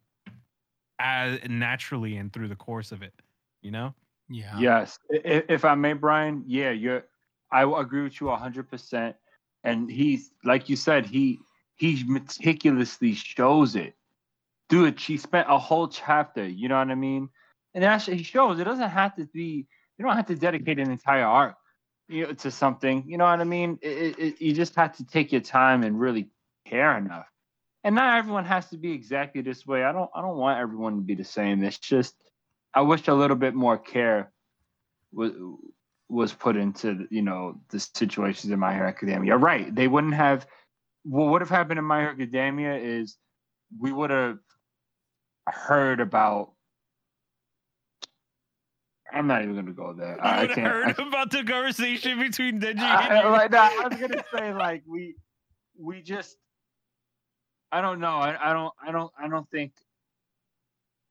as 0.99 1.39
naturally 1.47 2.17
and 2.17 2.33
through 2.33 2.47
the 2.47 2.55
course 2.55 2.91
of 2.91 3.01
it 3.01 3.13
you 3.61 3.71
know 3.71 3.93
Yeah. 4.29 4.57
Yes. 4.59 4.99
I- 5.11 5.15
i- 5.25 5.45
If 5.49 5.65
I 5.65 5.73
may, 5.75 5.93
Brian, 5.93 6.43
yeah, 6.45 6.69
you're 6.71 7.05
I 7.51 7.65
will 7.65 7.77
agree 7.77 8.03
with 8.03 8.19
you 8.21 8.29
hundred 8.29 8.69
percent. 8.69 9.15
And 9.63 9.89
he's 9.89 10.31
like 10.43 10.69
you 10.69 10.75
said, 10.75 11.05
he 11.05 11.39
he 11.75 12.03
meticulously 12.07 13.13
shows 13.13 13.75
it. 13.75 13.95
Dude, 14.69 14.99
she 14.99 15.17
spent 15.17 15.47
a 15.49 15.57
whole 15.57 15.87
chapter, 15.87 16.47
you 16.47 16.69
know 16.69 16.77
what 16.77 16.89
I 16.89 16.95
mean? 16.95 17.29
And 17.73 17.83
actually 17.83 18.17
he 18.17 18.23
shows 18.23 18.59
it 18.59 18.65
doesn't 18.65 18.89
have 18.89 19.15
to 19.15 19.25
be 19.25 19.67
you 19.97 20.05
don't 20.05 20.15
have 20.15 20.27
to 20.27 20.35
dedicate 20.35 20.79
an 20.79 20.91
entire 20.91 21.25
arc 21.25 21.55
you 22.07 22.25
know, 22.25 22.33
to 22.33 22.51
something, 22.51 23.03
you 23.07 23.17
know 23.17 23.25
what 23.25 23.39
I 23.39 23.43
mean? 23.43 23.77
It, 23.81 24.19
it, 24.19 24.41
you 24.41 24.53
just 24.53 24.75
have 24.75 24.97
to 24.97 25.05
take 25.05 25.31
your 25.31 25.41
time 25.41 25.83
and 25.83 25.99
really 25.99 26.29
care 26.65 26.97
enough. 26.97 27.27
And 27.83 27.95
not 27.95 28.17
everyone 28.17 28.45
has 28.45 28.69
to 28.69 28.77
be 28.77 28.91
exactly 28.91 29.41
this 29.41 29.65
way. 29.65 29.83
I 29.83 29.91
don't 29.91 30.09
I 30.13 30.21
don't 30.21 30.37
want 30.37 30.59
everyone 30.59 30.95
to 30.95 31.01
be 31.01 31.15
the 31.15 31.23
same. 31.23 31.63
It's 31.63 31.77
just 31.77 32.15
I 32.73 32.81
wish 32.81 33.07
a 33.07 33.13
little 33.13 33.37
bit 33.37 33.55
more 33.55 33.77
care 33.77 34.31
was 35.11 35.31
was 36.09 36.33
put 36.33 36.57
into 36.57 37.07
you 37.11 37.21
know 37.21 37.55
the 37.69 37.79
situations 37.79 38.51
in 38.51 38.59
My 38.59 38.73
Hero 38.73 38.87
Academia. 38.87 39.37
Right? 39.37 39.73
They 39.73 39.87
wouldn't 39.87 40.15
have. 40.15 40.47
What 41.03 41.29
would 41.29 41.41
have 41.41 41.49
happened 41.49 41.79
in 41.79 41.85
My 41.85 42.01
Hero 42.01 42.11
Academia 42.11 42.75
is 42.75 43.17
we 43.79 43.91
would 43.91 44.09
have 44.09 44.39
heard 45.47 45.99
about 45.99 46.51
I'm 49.11 49.27
not 49.27 49.41
even 49.41 49.55
gonna 49.55 49.71
go 49.71 49.93
there. 49.93 50.15
You 50.15 50.21
I, 50.21 50.41
I 50.41 50.47
can't. 50.47 50.59
I 50.59 50.69
heard 50.69 50.99
about 51.07 51.31
the 51.31 51.43
conversation 51.43 52.19
between 52.19 52.59
Denji 52.59 52.79
and 52.79 52.81
I, 52.81 53.29
like, 53.29 53.51
no, 53.51 53.59
I 53.59 53.87
was 53.87 53.99
gonna 53.99 54.23
say 54.33 54.53
like 54.53 54.83
we 54.87 55.15
we 55.77 56.01
just 56.01 56.37
I 57.71 57.81
don't 57.81 57.99
know. 57.99 58.17
I, 58.17 58.49
I 58.49 58.53
don't 58.53 58.73
I 58.85 58.91
don't 58.91 59.11
I 59.19 59.27
don't 59.27 59.49
think 59.49 59.73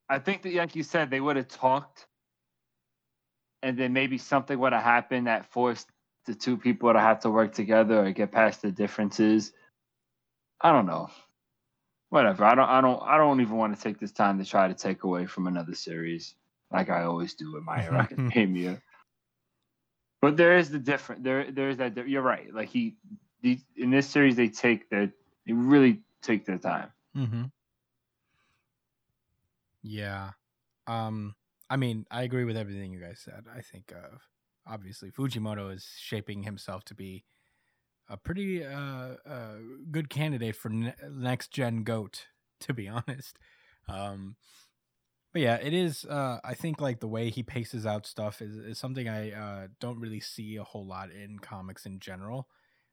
I 0.09 0.19
think 0.19 0.43
that 0.43 0.55
like 0.55 0.77
you 0.77 0.83
said 0.83 1.11
they 1.11 1.21
would 1.21 1.37
have 1.37 1.49
talked 1.49 2.07
and 3.63 3.79
then 3.79 3.93
maybe 3.93 4.19
something 4.19 4.59
would 4.59 4.73
have 4.73 4.83
happened 4.83 5.27
that 5.27 5.53
forced 5.53 5.89
the 6.27 6.35
two 6.35 6.57
people 6.57 6.93
to 6.93 7.01
have 7.01 7.21
to 7.21 7.31
work 7.31 7.55
together 7.55 8.05
or 8.05 8.11
get 8.13 8.33
past 8.33 8.63
the 8.63 8.71
differences. 8.71 9.53
I 10.61 10.73
don't 10.73 10.87
know. 10.87 11.11
Whatever. 12.11 12.45
I 12.45 12.55
don't 12.55 12.69
I 12.69 12.81
don't 12.81 13.03
I 13.03 13.17
don't 13.19 13.41
even 13.41 13.57
want 13.57 13.77
to 13.77 13.83
take 13.83 13.99
this 13.99 14.13
time 14.13 14.39
to 14.39 14.45
try 14.45 14.69
to 14.69 14.75
take 14.75 15.05
away 15.05 15.27
from 15.27 15.47
another 15.47 15.75
series 15.75 16.35
like 16.71 16.91
I 16.91 17.05
always 17.05 17.35
do 17.35 17.53
with 17.53 17.65
My 17.65 17.79
Academia. 17.79 18.83
But 20.21 20.37
there 20.37 20.59
is 20.59 20.69
the 20.69 20.81
different. 20.81 21.23
There, 21.23 21.51
there 21.51 21.69
is 21.69 21.77
that. 21.77 21.97
You're 22.09 22.23
right. 22.23 22.53
Like 22.53 22.69
he, 22.69 22.97
these, 23.41 23.61
in 23.77 23.91
this 23.91 24.09
series, 24.09 24.35
they 24.35 24.49
take 24.49 24.91
their, 24.91 25.13
they 25.47 25.53
really 25.53 26.01
take 26.23 26.45
their 26.45 26.59
time. 26.59 26.91
Mm-hmm. 27.17 27.45
Yeah. 29.85 30.31
Um. 30.89 31.37
I 31.71 31.77
mean, 31.77 32.07
I 32.11 32.23
agree 32.23 32.45
with 32.45 32.57
everything 32.57 32.93
you 32.93 33.01
guys 33.01 33.21
said. 33.23 33.45
I 33.55 33.61
think, 33.61 33.93
uh, 33.95 34.17
obviously, 34.67 35.11
Fujimoto 35.11 35.75
is 35.75 35.87
shaping 35.99 36.43
himself 36.43 36.85
to 36.87 36.95
be 36.95 37.25
a 38.09 38.17
pretty 38.17 38.65
uh, 38.65 39.17
uh 39.27 39.57
good 39.91 40.09
candidate 40.09 40.57
for 40.57 40.71
ne- 40.71 40.95
next 41.11 41.51
gen 41.53 41.83
goat. 41.85 42.27
To 42.63 42.75
be 42.75 42.89
honest. 42.89 43.39
Um. 43.89 44.35
But 45.33 45.43
yeah, 45.43 45.57
it 45.57 45.75
is. 45.75 46.05
Uh, 46.05 46.39
I 46.43 46.55
think 46.55 46.81
like 46.81 47.01
the 47.01 47.09
way 47.09 47.31
he 47.31 47.43
paces 47.43 47.87
out 47.87 48.07
stuff 48.07 48.41
is, 48.41 48.57
is 48.57 48.79
something 48.79 49.09
I 49.09 49.33
uh, 49.33 49.67
don't 49.79 50.01
really 50.01 50.21
see 50.21 50.57
a 50.57 50.65
whole 50.65 50.87
lot 50.87 51.11
in 51.11 51.39
comics 51.39 51.87
in 51.87 52.01
general. 52.01 52.49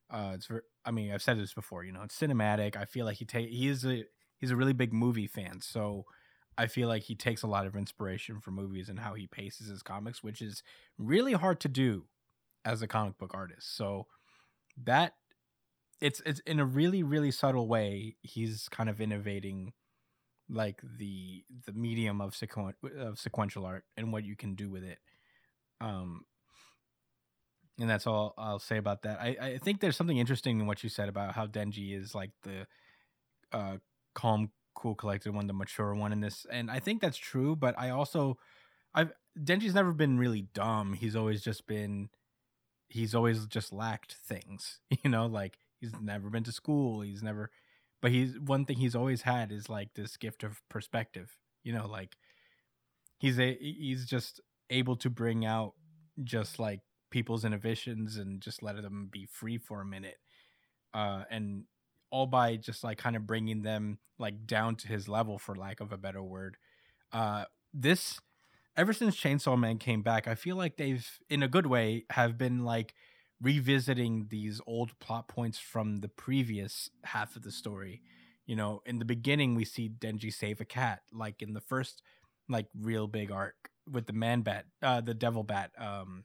Uh, 0.09 0.33
it's 0.35 0.49
I 0.85 0.91
mean, 0.91 1.11
I've 1.11 1.21
said 1.21 1.39
this 1.39 1.53
before. 1.53 1.83
You 1.83 1.93
know, 1.93 2.03
it's 2.03 2.19
cinematic. 2.19 2.75
I 2.75 2.85
feel 2.85 3.05
like 3.05 3.17
he 3.17 3.25
take 3.25 3.49
he 3.49 3.67
is 3.67 3.85
a 3.85 4.03
he's 4.37 4.51
a 4.51 4.55
really 4.55 4.73
big 4.73 4.93
movie 4.93 5.27
fan, 5.27 5.61
so 5.61 6.05
I 6.57 6.67
feel 6.67 6.87
like 6.87 7.03
he 7.03 7.15
takes 7.15 7.43
a 7.43 7.47
lot 7.47 7.65
of 7.65 7.75
inspiration 7.75 8.39
from 8.39 8.55
movies 8.55 8.89
and 8.89 8.99
how 8.99 9.13
he 9.13 9.27
paces 9.27 9.67
his 9.67 9.83
comics, 9.83 10.23
which 10.23 10.41
is 10.41 10.63
really 10.97 11.33
hard 11.33 11.59
to 11.61 11.67
do 11.67 12.05
as 12.63 12.81
a 12.81 12.87
comic 12.87 13.17
book 13.17 13.31
artist. 13.33 13.75
So 13.75 14.07
that 14.83 15.13
it's 16.01 16.21
it's 16.25 16.39
in 16.41 16.59
a 16.59 16.65
really 16.65 17.03
really 17.03 17.31
subtle 17.31 17.67
way 17.67 18.15
he's 18.21 18.67
kind 18.69 18.89
of 18.89 18.99
innovating 18.99 19.73
like 20.49 20.81
the 20.99 21.43
the 21.65 21.71
medium 21.73 22.21
of 22.21 22.33
sequen- 22.33 22.73
of 22.97 23.19
sequential 23.19 23.65
art 23.65 23.85
and 23.97 24.11
what 24.11 24.23
you 24.23 24.35
can 24.35 24.55
do 24.55 24.69
with 24.69 24.83
it. 24.83 24.99
Um 25.81 26.25
and 27.79 27.89
that's 27.89 28.07
all 28.07 28.33
I'll 28.37 28.59
say 28.59 28.77
about 28.77 29.01
that. 29.03 29.19
I, 29.19 29.37
I 29.41 29.57
think 29.57 29.81
there's 29.81 29.97
something 29.97 30.17
interesting 30.17 30.59
in 30.59 30.67
what 30.67 30.83
you 30.83 30.89
said 30.89 31.09
about 31.09 31.33
how 31.33 31.47
Denji 31.47 31.97
is 31.99 32.15
like 32.15 32.31
the 32.43 32.67
uh 33.51 33.77
calm, 34.13 34.51
cool, 34.75 34.95
collected 34.95 35.33
one, 35.33 35.47
the 35.47 35.53
mature 35.53 35.93
one 35.95 36.11
in 36.11 36.21
this. 36.21 36.45
And 36.51 36.69
I 36.71 36.79
think 36.79 37.01
that's 37.01 37.17
true, 37.17 37.55
but 37.55 37.75
I 37.77 37.89
also 37.89 38.37
I've 38.93 39.11
Denji's 39.39 39.75
never 39.75 39.93
been 39.93 40.17
really 40.19 40.43
dumb. 40.53 40.93
He's 40.93 41.15
always 41.15 41.41
just 41.41 41.67
been 41.67 42.09
he's 42.89 43.15
always 43.15 43.45
just 43.47 43.73
lacked 43.73 44.13
things. 44.13 44.79
You 45.03 45.09
know, 45.11 45.25
like 45.27 45.57
he's 45.79 45.93
never 46.01 46.29
been 46.29 46.43
to 46.45 46.51
school. 46.51 47.01
He's 47.01 47.23
never 47.23 47.51
but 48.01 48.11
he's 48.11 48.39
one 48.39 48.65
thing 48.65 48.77
he's 48.77 48.95
always 48.95 49.23
had 49.23 49.51
is 49.51 49.69
like 49.69 49.93
this 49.95 50.17
gift 50.17 50.43
of 50.43 50.61
perspective. 50.69 51.37
You 51.63 51.73
know, 51.73 51.87
like 51.87 52.17
he's 53.19 53.39
a 53.39 53.57
he's 53.59 54.05
just 54.05 54.41
able 54.69 54.95
to 54.97 55.09
bring 55.09 55.45
out 55.45 55.73
just 56.23 56.59
like 56.59 56.81
people's 57.11 57.45
inhibitions 57.45 58.17
and 58.17 58.41
just 58.41 58.63
let 58.63 58.81
them 58.81 59.09
be 59.11 59.25
free 59.25 59.57
for 59.57 59.81
a 59.81 59.85
minute 59.85 60.17
uh 60.93 61.23
and 61.29 61.63
all 62.15 62.25
by 62.25 62.55
just 62.55 62.81
like 62.81 62.97
kind 62.97 63.17
of 63.17 63.27
bringing 63.27 63.61
them 63.61 63.99
like 64.17 64.47
down 64.47 64.77
to 64.77 64.87
his 64.87 65.09
level 65.09 65.37
for 65.37 65.53
lack 65.53 65.81
of 65.81 65.91
a 65.91 65.97
better 65.97 66.23
word. 66.23 66.55
Uh 67.11 67.43
this 67.73 68.19
ever 68.77 68.93
since 68.93 69.17
chainsaw 69.17 69.59
man 69.59 69.77
came 69.77 70.01
back 70.01 70.27
i 70.27 70.35
feel 70.35 70.55
like 70.55 70.77
they've 70.77 71.19
in 71.29 71.43
a 71.43 71.47
good 71.47 71.65
way 71.65 72.05
have 72.09 72.37
been 72.37 72.63
like 72.63 72.93
revisiting 73.41 74.27
these 74.29 74.61
old 74.65 74.97
plot 74.99 75.27
points 75.27 75.59
from 75.59 75.97
the 75.97 76.07
previous 76.07 76.89
half 77.03 77.35
of 77.35 77.43
the 77.43 77.51
story. 77.51 78.01
You 78.45 78.55
know 78.55 78.81
in 78.85 78.99
the 78.99 79.05
beginning 79.05 79.55
we 79.55 79.65
see 79.65 79.89
denji 79.89 80.31
save 80.33 80.61
a 80.61 80.65
cat 80.65 81.01
like 81.11 81.41
in 81.41 81.53
the 81.53 81.61
first 81.61 82.01
like 82.47 82.67
real 82.79 83.07
big 83.07 83.31
arc 83.31 83.69
with 83.91 84.05
the 84.05 84.13
man 84.13 84.41
bat 84.41 84.65
uh 84.81 85.01
the 85.01 85.13
devil 85.13 85.43
bat 85.43 85.71
um 85.77 86.23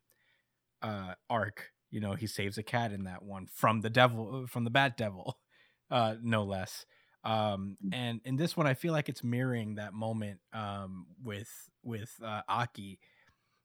uh 0.83 1.15
arc. 1.29 1.73
You 1.91 2.01
know 2.01 2.15
he 2.15 2.29
saves 2.29 2.59
a 2.59 2.62
cat 2.62 2.93
in 2.93 3.05
that 3.05 3.23
one 3.25 3.49
from 3.53 3.81
the 3.81 3.91
devil 3.91 4.47
from 4.49 4.62
the 4.65 4.71
bat 4.71 4.97
devil 4.97 5.39
uh 5.91 6.15
no 6.23 6.45
less 6.45 6.87
um 7.25 7.77
and 7.93 8.21
in 8.25 8.37
this 8.37 8.57
one 8.57 8.67
i 8.67 8.75
feel 8.75 8.93
like 8.93 9.09
it's 9.09 9.23
mirroring 9.23 9.75
that 9.75 9.93
moment 9.93 10.41
um 10.53 11.07
with 11.23 11.51
with 11.83 12.15
uh 12.25 12.41
aki 12.49 12.99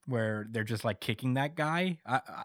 where 0.07 0.45
they're 0.51 0.63
just 0.63 0.83
like 0.83 0.99
kicking 0.99 1.35
that 1.35 1.55
guy 1.55 1.97
i 2.05 2.15
i, 2.15 2.43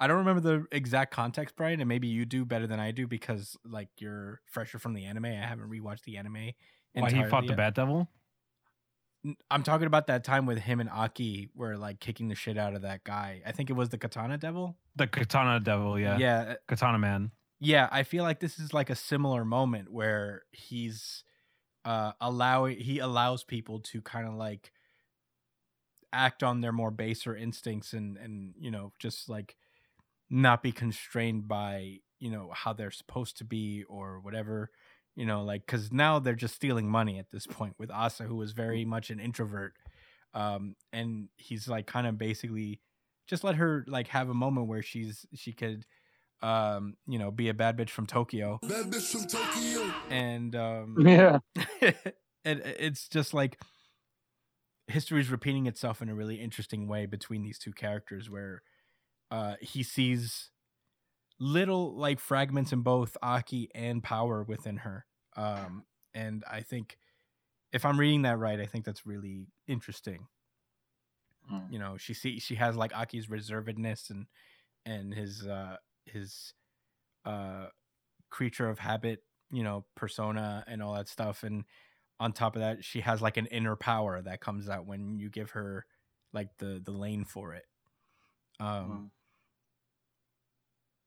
I 0.00 0.06
don't 0.06 0.18
remember 0.18 0.40
the 0.40 0.66
exact 0.70 1.12
context 1.12 1.56
brian 1.56 1.80
and 1.80 1.88
maybe 1.88 2.06
you 2.06 2.24
do 2.24 2.44
better 2.44 2.66
than 2.66 2.78
i 2.78 2.92
do 2.92 3.06
because 3.06 3.56
like 3.64 3.88
you're 3.98 4.40
fresher 4.46 4.78
from 4.78 4.94
the 4.94 5.04
anime 5.04 5.26
i 5.26 5.46
haven't 5.46 5.68
rewatched 5.68 6.04
the 6.04 6.16
anime 6.18 6.34
Why 6.34 7.10
he 7.10 7.22
fought 7.22 7.24
entirely 7.24 7.46
the 7.48 7.52
yet. 7.52 7.56
Bat 7.56 7.74
Devil? 7.74 8.08
I'm 9.50 9.62
talking 9.62 9.86
about 9.86 10.08
that 10.08 10.22
time 10.22 10.44
with 10.46 10.58
him 10.58 10.80
and 10.80 10.90
Aki 10.90 11.48
where 11.54 11.76
like 11.78 11.98
kicking 12.00 12.28
the 12.28 12.34
shit 12.34 12.58
out 12.58 12.74
of 12.74 12.82
that 12.82 13.04
guy. 13.04 13.40
I 13.46 13.52
think 13.52 13.70
it 13.70 13.72
was 13.72 13.88
the 13.88 13.96
Katana 13.98 14.36
Devil. 14.36 14.76
The 14.96 15.06
Katana 15.06 15.60
Devil, 15.60 15.98
yeah. 15.98 16.18
Yeah. 16.18 16.54
Katana 16.68 16.98
Man. 16.98 17.30
Yeah, 17.64 17.88
I 17.90 18.02
feel 18.02 18.24
like 18.24 18.40
this 18.40 18.58
is 18.58 18.74
like 18.74 18.90
a 18.90 18.94
similar 18.96 19.44
moment 19.44 19.90
where 19.92 20.42
he's 20.52 21.24
uh 21.84 22.12
allowing 22.20 22.78
he 22.78 22.98
allows 23.00 23.44
people 23.44 23.80
to 23.80 24.02
kind 24.02 24.28
of 24.28 24.34
like 24.34 24.72
act 26.12 26.42
on 26.42 26.60
their 26.60 26.72
more 26.72 26.90
baser 26.90 27.36
instincts 27.36 27.92
and 27.92 28.16
and 28.16 28.54
you 28.58 28.70
know 28.70 28.92
just 28.98 29.28
like 29.28 29.56
not 30.30 30.62
be 30.62 30.72
constrained 30.72 31.48
by 31.48 31.98
you 32.20 32.30
know 32.30 32.50
how 32.54 32.72
they're 32.72 32.90
supposed 32.90 33.38
to 33.38 33.44
be 33.44 33.84
or 33.88 34.20
whatever 34.20 34.70
you 35.16 35.26
know 35.26 35.44
like 35.44 35.66
because 35.66 35.92
now 35.92 36.18
they're 36.18 36.34
just 36.34 36.54
stealing 36.56 36.88
money 36.88 37.18
at 37.18 37.30
this 37.32 37.46
point 37.46 37.74
with 37.78 37.90
asa 37.90 38.24
who 38.24 38.40
is 38.42 38.52
very 38.52 38.84
much 38.84 39.10
an 39.10 39.20
introvert 39.20 39.74
um 40.34 40.76
and 40.92 41.28
he's 41.36 41.68
like 41.68 41.86
kind 41.86 42.06
of 42.06 42.18
basically 42.18 42.80
just 43.28 43.44
let 43.44 43.56
her 43.56 43.84
like 43.88 44.08
have 44.08 44.30
a 44.30 44.34
moment 44.34 44.68
where 44.68 44.82
she's 44.82 45.26
she 45.34 45.52
could 45.52 45.86
um 46.44 46.94
you 47.06 47.18
know 47.18 47.30
be 47.30 47.48
a 47.48 47.54
bad 47.54 47.76
bitch 47.76 47.88
from 47.90 48.06
tokyo 48.06 48.58
Bad 48.62 48.86
bitch 48.92 49.10
from 49.12 49.26
Tokyo. 49.26 49.92
and 50.10 50.54
um 50.54 50.96
Yeah. 50.98 51.38
and 52.44 52.60
it's 52.64 53.08
just 53.08 53.32
like 53.32 53.58
history 54.88 55.20
is 55.20 55.30
repeating 55.30 55.66
itself 55.66 56.02
in 56.02 56.08
a 56.10 56.14
really 56.14 56.36
interesting 56.36 56.86
way 56.86 57.06
between 57.06 57.42
these 57.42 57.58
two 57.58 57.72
characters 57.72 58.28
where 58.28 58.62
uh 59.30 59.54
he 59.60 59.82
sees 59.82 60.50
little 61.40 61.94
like 61.96 62.20
fragments 62.20 62.72
in 62.72 62.82
both 62.82 63.16
aki 63.22 63.70
and 63.74 64.02
power 64.02 64.42
within 64.42 64.76
her 64.78 65.06
um 65.36 65.84
and 66.12 66.44
i 66.50 66.60
think 66.60 66.98
if 67.72 67.84
i'm 67.86 67.98
reading 67.98 68.22
that 68.22 68.38
right 68.38 68.60
i 68.60 68.66
think 68.66 68.84
that's 68.84 69.06
really 69.06 69.46
interesting 69.66 70.26
Mm. 71.52 71.70
you 71.70 71.78
know 71.78 71.98
she 71.98 72.14
see 72.14 72.38
she 72.40 72.54
has 72.54 72.74
like 72.74 72.94
aki's 72.96 73.26
reservedness 73.26 74.08
and 74.08 74.24
and 74.86 75.12
his 75.12 75.46
uh 75.46 75.76
his 76.06 76.54
uh 77.24 77.66
creature 78.30 78.68
of 78.68 78.78
habit 78.78 79.20
you 79.50 79.62
know 79.62 79.84
persona 79.96 80.64
and 80.66 80.82
all 80.82 80.94
that 80.94 81.08
stuff 81.08 81.42
and 81.44 81.64
on 82.20 82.32
top 82.32 82.56
of 82.56 82.60
that 82.60 82.84
she 82.84 83.00
has 83.00 83.22
like 83.22 83.36
an 83.36 83.46
inner 83.46 83.76
power 83.76 84.22
that 84.22 84.40
comes 84.40 84.68
out 84.68 84.86
when 84.86 85.18
you 85.18 85.30
give 85.30 85.50
her 85.52 85.86
like 86.32 86.48
the 86.58 86.80
the 86.84 86.92
lane 86.92 87.24
for 87.24 87.54
it 87.54 87.66
um 88.60 88.88
Mm. 88.88 89.10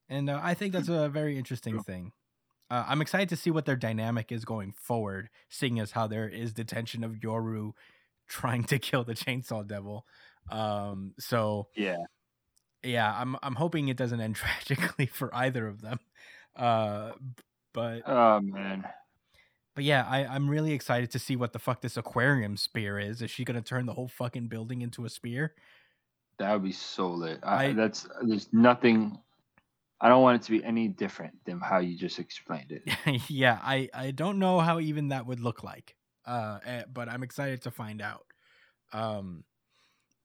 and 0.10 0.30
uh, 0.30 0.40
i 0.44 0.54
think 0.54 0.74
that's 0.74 0.90
a 0.90 1.10
very 1.10 1.38
interesting 1.38 1.74
True. 1.74 1.84
thing 1.84 2.12
uh, 2.70 2.86
i'm 2.88 3.02
excited 3.02 3.30
to 3.30 3.36
see 3.36 3.52
what 3.52 3.66
their 3.66 3.76
dynamic 3.76 4.32
is 4.32 4.46
going 4.46 4.74
forward 4.74 5.30
seeing 5.50 5.80
as 5.80 5.92
how 5.92 6.08
there 6.08 6.28
is 6.30 6.54
the 6.54 6.64
tension 6.64 7.04
of 7.04 7.14
yoru 7.16 7.74
trying 8.28 8.64
to 8.64 8.80
kill 8.80 9.04
the 9.04 9.14
chainsaw 9.16 9.66
devil 9.68 10.06
um 10.52 11.14
so 11.20 11.68
Yeah. 11.76 12.06
Yeah 12.88 13.14
i'm 13.20 13.36
i'm 13.44 13.56
hoping 13.56 13.88
it 13.88 13.98
doesn't 13.98 14.22
end 14.22 14.36
tragically 14.38 15.06
for 15.06 15.34
either 15.36 15.68
of 15.68 15.82
them 15.82 16.00
uh 16.56 17.12
but 17.74 18.04
Oh 18.06 18.40
man. 18.42 18.86
but 19.76 19.84
yeah 19.84 20.06
i 20.10 20.26
i'm 20.26 20.50
really 20.50 20.74
excited 20.74 21.12
to 21.12 21.20
see 21.20 21.36
what 21.36 21.54
the 21.54 21.60
fuck 21.60 21.82
this 21.82 21.98
aquarium 21.98 22.58
spear 22.58 23.00
is 23.00 23.22
is 23.22 23.30
she 23.32 23.44
gonna 23.46 23.62
turn 23.62 23.86
the 23.86 23.94
whole 23.94 24.08
fucking 24.08 24.48
building 24.48 24.82
into 24.82 25.06
a 25.06 25.10
spear 25.10 25.54
That 26.40 26.54
would 26.54 26.64
be 26.64 26.72
so 26.72 27.10
lit. 27.10 27.40
I, 27.44 27.66
I- 27.66 27.74
that's 27.74 28.08
there's 28.24 28.50
nothing. 28.54 29.18
I 30.02 30.10
don't 30.10 30.22
want 30.22 30.42
it 30.42 30.46
to 30.46 30.52
be 30.52 30.64
any 30.64 30.88
different 30.90 31.36
than 31.46 31.60
how 31.60 31.80
you 31.80 31.98
just 31.98 32.20
explained 32.20 32.72
it. 32.72 32.84
yeah 33.30 33.60
i 33.64 33.90
i 33.94 34.12
don't 34.12 34.40
know 34.40 34.60
how 34.60 34.80
even 34.80 35.10
that 35.10 35.26
would 35.26 35.40
look 35.40 35.64
like 35.64 35.96
uh 36.26 36.60
eh, 36.66 36.84
but 36.92 37.10
i'm 37.10 37.24
excited 37.24 37.62
to 37.64 37.72
find 37.72 38.02
out 38.02 38.26
um 38.94 39.44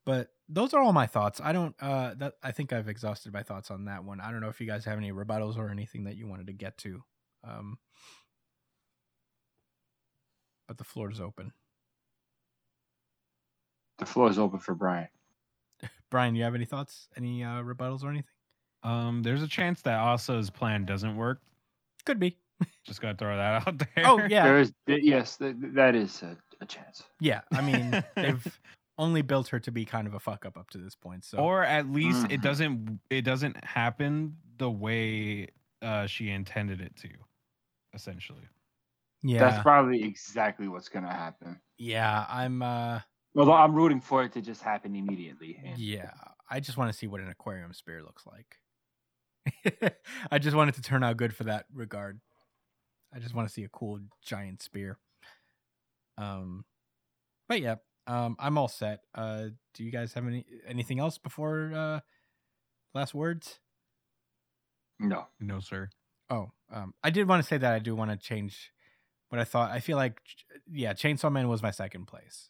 but 0.05 0.29
those 0.53 0.75
are 0.75 0.81
all 0.83 0.93
my 0.93 1.07
thoughts. 1.07 1.41
I 1.43 1.53
don't. 1.53 1.75
Uh, 1.81 2.15
that 2.19 2.35
I 2.43 2.53
think 2.53 2.73
I've 2.73 2.89
exhausted 2.89 3.33
my 3.33 3.43
thoughts 3.43 3.71
on 3.71 3.87
that 3.87 4.05
one. 4.05 4.21
I 4.21 4.31
don't 4.31 4.41
know 4.41 4.49
if 4.49 4.61
you 4.61 4.67
guys 4.67 4.85
have 4.85 4.99
any 4.99 5.13
rebuttals 5.13 5.57
or 5.57 5.71
anything 5.71 6.05
that 6.05 6.17
you 6.17 6.27
wanted 6.27 6.47
to 6.49 6.53
get 6.53 6.77
to. 6.79 7.03
Um, 7.45 7.79
but 10.69 10.79
the 10.79 10.85
floor 10.85 11.11
is 11.11 11.21
open. 11.21 11.53
The 13.99 14.07
floor 14.07 14.31
is 14.31 14.39
open 14.39 14.59
for 14.59 14.75
Brian. 14.75 15.09
Brian, 16.11 16.35
you 16.35 16.45
have 16.45 16.55
any 16.55 16.65
thoughts? 16.65 17.09
Any 17.17 17.43
uh, 17.45 17.63
rebuttals 17.63 18.03
or 18.05 18.11
anything? 18.11 18.29
Um, 18.83 19.23
there's 19.23 19.43
a 19.43 19.49
chance 19.49 19.81
that 19.83 19.99
Asa's 19.99 20.51
plan 20.51 20.85
doesn't 20.85 21.17
work. 21.17 21.41
Could 22.05 22.19
be. 22.19 22.37
Just 22.85 23.01
gotta 23.01 23.17
throw 23.17 23.37
that 23.37 23.67
out 23.67 23.79
there. 23.79 24.05
Oh 24.05 24.19
yeah, 24.29 24.45
There 24.45 24.59
is 24.61 24.73
yes, 24.87 25.37
that 25.37 25.95
is 25.95 26.23
a, 26.23 26.37
a 26.61 26.67
chance. 26.67 27.05
yeah. 27.21 27.41
I 27.53 27.61
mean, 27.61 28.03
they've 28.17 28.61
only 28.99 29.23
built 29.23 29.49
her 29.49 29.61
to 29.61 29.73
be 29.73 29.85
kind 29.85 30.07
of 30.07 30.15
a 30.15 30.21
fuck 30.21 30.45
up 30.47 30.57
up 30.57 30.71
to 30.71 30.79
this 30.79 30.95
point. 30.97 31.25
So 31.25 31.39
or 31.39 31.65
at 31.65 31.89
least 31.89 32.27
it 32.31 32.41
Mhm. 32.41 32.43
doesn't 32.43 33.01
it 33.11 33.23
doesn't 33.23 33.63
happen 33.65 34.39
the 34.59 34.71
way 34.71 35.49
uh 35.81 36.07
she 36.07 36.31
intended 36.31 36.81
it 36.81 36.97
to 36.97 37.09
essentially 37.95 38.49
yeah, 39.23 39.39
That's 39.39 39.59
probably 39.63 40.03
exactly 40.05 40.69
what's 40.69 40.89
gonna 40.89 41.13
happen. 41.13 41.61
yeah. 41.79 42.27
I'm. 42.29 42.63
uh 42.63 43.01
Although 43.35 43.53
I'm 43.55 43.75
rooting 43.75 44.01
for 44.01 44.23
it 44.25 44.33
to 44.33 44.43
just 44.43 44.63
happen 44.63 44.95
immediately. 44.95 45.59
Yeah, 45.77 46.13
I 46.51 46.61
just 46.61 46.77
want 46.77 46.93
to 46.93 46.97
see 46.99 47.07
what 47.07 47.21
an 47.21 47.29
aquarium 47.29 47.73
spear 47.73 48.03
looks 48.03 48.27
like. 48.27 48.59
I 50.31 50.39
just 50.39 50.57
want 50.57 50.69
it 50.71 50.75
to 50.77 50.83
turn 50.83 51.03
out 51.03 51.17
good 51.17 51.35
for 51.35 51.45
that 51.45 51.67
regard. 51.73 52.21
I 53.13 53.21
just 53.21 53.35
want 53.35 53.49
to 53.49 53.55
see 53.55 53.65
a 53.65 53.69
cool 53.69 54.01
giant 54.23 54.63
spear. 54.63 54.99
Um, 56.19 56.65
but 57.49 57.61
yeah, 57.61 57.77
um, 58.07 58.37
I'm 58.39 58.59
all 58.59 58.69
set. 58.69 59.01
Uh, 59.15 59.47
do 59.75 59.85
you 59.85 59.91
guys 59.91 60.15
have 60.15 60.27
any 60.27 60.45
anything 60.67 60.99
else 60.99 61.19
before 61.19 61.73
uh, 61.75 62.01
last 62.95 63.15
words? 63.15 63.59
No. 64.99 65.27
no 65.41 65.59
sir 65.59 65.89
Oh, 66.31 66.51
um, 66.73 66.95
I 67.03 67.11
did 67.11 67.29
want 67.29 67.43
to 67.43 67.49
say 67.49 67.59
that 67.59 67.75
I 67.75 67.79
do 67.79 67.95
want 67.95 68.11
to 68.11 68.17
change 68.17 68.73
what 69.29 69.39
I 69.39 69.45
thought. 69.45 69.71
I 69.71 69.81
feel 69.81 69.99
like, 69.99 70.21
yeah, 70.71 70.95
Chainsaw 70.95 71.31
Man 71.31 71.49
was 71.49 71.63
my 71.63 71.71
second 71.71 72.07
place. 72.07 72.49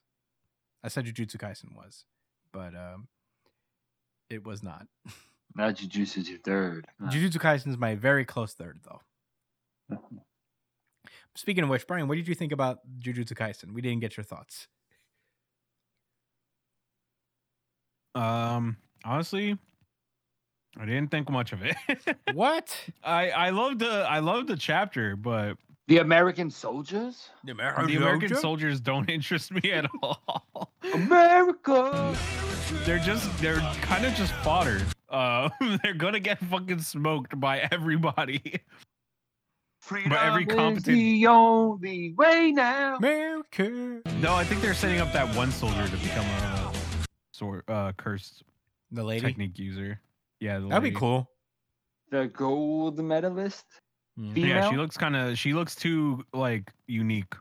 I 0.84 0.88
said 0.88 1.04
Jujutsu 1.06 1.36
Kaisen 1.36 1.74
was, 1.74 2.04
but 2.52 2.74
um, 2.74 3.08
it 4.30 4.44
was 4.44 4.62
not. 4.62 4.86
Now 5.54 5.70
Jujutsu 5.70 6.16
is 6.16 6.30
your 6.30 6.38
third. 6.38 6.86
Jujutsu 7.02 7.36
Kaisen 7.36 7.68
is 7.68 7.76
my 7.76 7.94
very 7.94 8.24
close 8.24 8.54
third, 8.54 8.80
though. 8.84 9.98
Speaking 11.34 11.64
of 11.64 11.68
which, 11.68 11.86
Brian, 11.86 12.08
what 12.08 12.14
did 12.14 12.26
you 12.26 12.34
think 12.34 12.52
about 12.52 12.78
Jujutsu 12.98 13.34
Kaisen? 13.34 13.72
We 13.72 13.82
didn't 13.82 14.00
get 14.00 14.16
your 14.16 14.24
thoughts. 14.24 14.68
Um 18.14 18.76
honestly 19.04 19.56
i 20.78 20.84
didn't 20.84 21.08
think 21.10 21.30
much 21.30 21.52
of 21.52 21.60
it 21.62 21.76
What? 22.34 22.76
i 23.02 23.30
i 23.30 23.50
loved 23.50 23.78
the 23.80 24.06
i 24.08 24.18
loved 24.18 24.48
the 24.48 24.56
chapter 24.56 25.16
but 25.16 25.56
The 25.88 25.98
American 25.98 26.50
soldiers? 26.50 27.30
The 27.44 27.54
the 27.54 27.96
american 27.96 28.36
soldiers 28.36 28.80
don't 28.80 29.08
interest 29.16 29.52
me 29.52 29.72
at 29.72 29.86
all 30.02 30.70
America! 30.94 32.14
they're 32.84 32.98
just 32.98 33.26
they're 33.38 33.60
kind 33.82 34.04
of 34.06 34.14
just 34.14 34.32
fodder 34.44 34.80
uh 35.10 35.48
they're 35.82 35.94
gonna 35.94 36.20
get 36.20 36.38
fucking 36.38 36.80
smoked 36.80 37.38
by 37.38 37.58
everybody 37.70 38.40
Freedom 39.80 40.12
every 40.12 40.44
is 40.44 40.84
the 40.84 41.26
only 41.26 42.12
way 42.12 42.52
now. 42.52 42.96
America. 42.96 44.00
no 44.20 44.32
i 44.34 44.44
think 44.44 44.62
they're 44.62 44.74
setting 44.74 45.00
up 45.00 45.12
that 45.12 45.34
one 45.34 45.50
soldier 45.50 45.86
to 45.88 45.96
become 45.96 46.24
a 46.24 46.61
sword 47.42 47.64
uh 47.68 47.92
cursed 47.98 48.44
The 48.92 49.02
lady. 49.02 49.26
technique 49.26 49.58
user 49.58 50.00
yeah 50.40 50.58
the 50.60 50.68
That'd 50.68 50.84
be 50.84 50.98
cool. 50.98 51.28
The 52.10 52.28
gold 52.28 52.98
medalist? 52.98 53.64
Mm. 54.18 54.34
Female? 54.34 54.48
yeah 54.56 54.70
she 54.70 54.76
looks 54.76 54.96
kind 54.96 55.16
of 55.16 55.36
she 55.38 55.52
looks 55.54 55.74
too 55.74 56.24
like 56.32 56.70
unique 56.86 57.34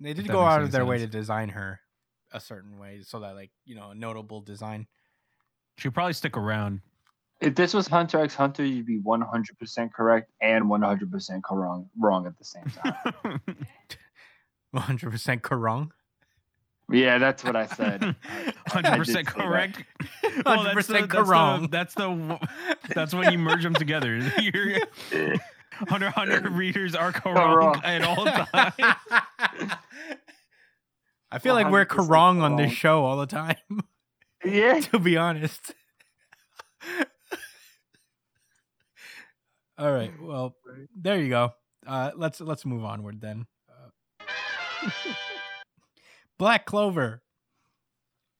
They 0.00 0.12
did 0.12 0.28
go 0.28 0.40
out 0.42 0.62
of 0.62 0.70
their 0.72 0.84
way 0.84 0.98
to 0.98 1.06
design 1.06 1.48
her 1.50 1.80
a 2.32 2.40
certain 2.40 2.76
way 2.78 3.00
so 3.02 3.20
that, 3.20 3.34
like, 3.36 3.50
you 3.64 3.76
know, 3.76 3.90
a 3.90 3.94
notable 3.94 4.40
design. 4.42 4.86
she'll 5.78 5.92
probably 5.92 6.12
stick 6.12 6.36
around 6.36 6.80
If 7.40 7.54
this 7.54 7.72
was 7.72 7.86
Hunter 7.86 8.18
x 8.20 8.34
Hunter, 8.34 8.64
you'd 8.64 8.84
be 8.86 8.98
100% 9.00 9.92
correct 9.92 10.30
and 10.42 10.64
100% 10.64 11.40
wrong, 11.52 11.88
wrong 11.98 12.26
at 12.26 12.36
the 12.36 12.44
same 12.44 12.64
time. 12.64 13.40
100% 14.74 15.40
Karong. 15.40 15.90
Yeah, 16.90 17.18
that's 17.18 17.42
what 17.44 17.56
I 17.56 17.66
said. 17.66 18.02
I- 18.24 18.52
I 18.66 18.70
Hundred 18.70 18.90
did 18.90 18.98
percent 18.98 19.26
correct. 19.28 19.82
100% 20.24 20.74
that's 20.74 20.86
the, 20.88 21.06
Karong. 21.06 21.70
That's 21.70 21.94
the, 21.94 22.38
that's 22.94 23.14
when 23.14 23.32
you 23.32 23.38
merge 23.38 23.62
them 23.62 23.74
together. 23.74 24.16
Your 24.40 24.78
Hunter 25.88 26.06
x 26.06 26.14
Hunter 26.14 26.48
readers 26.50 26.94
are 26.94 27.12
Karong 27.12 27.76
Karong. 27.76 27.84
at 27.84 28.02
all 28.02 28.24
times. 28.26 29.72
I 31.30 31.38
feel 31.38 31.54
like 31.54 31.70
we're 31.70 31.84
100% 31.86 32.06
Karong 32.06 32.42
on 32.42 32.56
this 32.56 32.72
show 32.72 33.04
all 33.04 33.16
the 33.18 33.26
time, 33.26 33.56
Yeah. 34.44 34.80
to 34.80 34.98
be 34.98 35.16
honest. 35.16 35.74
all 39.78 39.92
right. 39.92 40.12
Well, 40.20 40.54
there 40.94 41.18
you 41.20 41.28
go. 41.28 41.52
Uh, 41.86 42.10
let's 42.16 42.40
let's 42.40 42.64
move 42.64 42.84
onward 42.84 43.20
then. 43.20 43.46
Uh, 43.68 44.88
Black 46.38 46.66
Clover. 46.66 47.22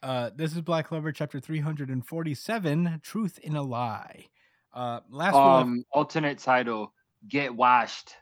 Uh, 0.02 0.30
this 0.34 0.52
is 0.52 0.60
Black 0.60 0.88
Clover, 0.88 1.12
chapter 1.12 1.40
three 1.40 1.60
hundred 1.60 1.88
and 1.90 2.06
forty-seven. 2.06 3.00
Truth 3.02 3.38
in 3.42 3.56
a 3.56 3.62
lie. 3.62 4.26
Uh, 4.72 5.00
last 5.10 5.34
left- 5.34 5.46
Um, 5.46 5.84
alternate 5.90 6.38
title: 6.38 6.92
Get 7.28 7.54
Washed. 7.54 8.14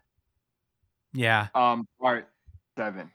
yeah, 1.12 1.48
Um, 1.54 1.86
part 2.00 2.28
seven. 2.76 3.10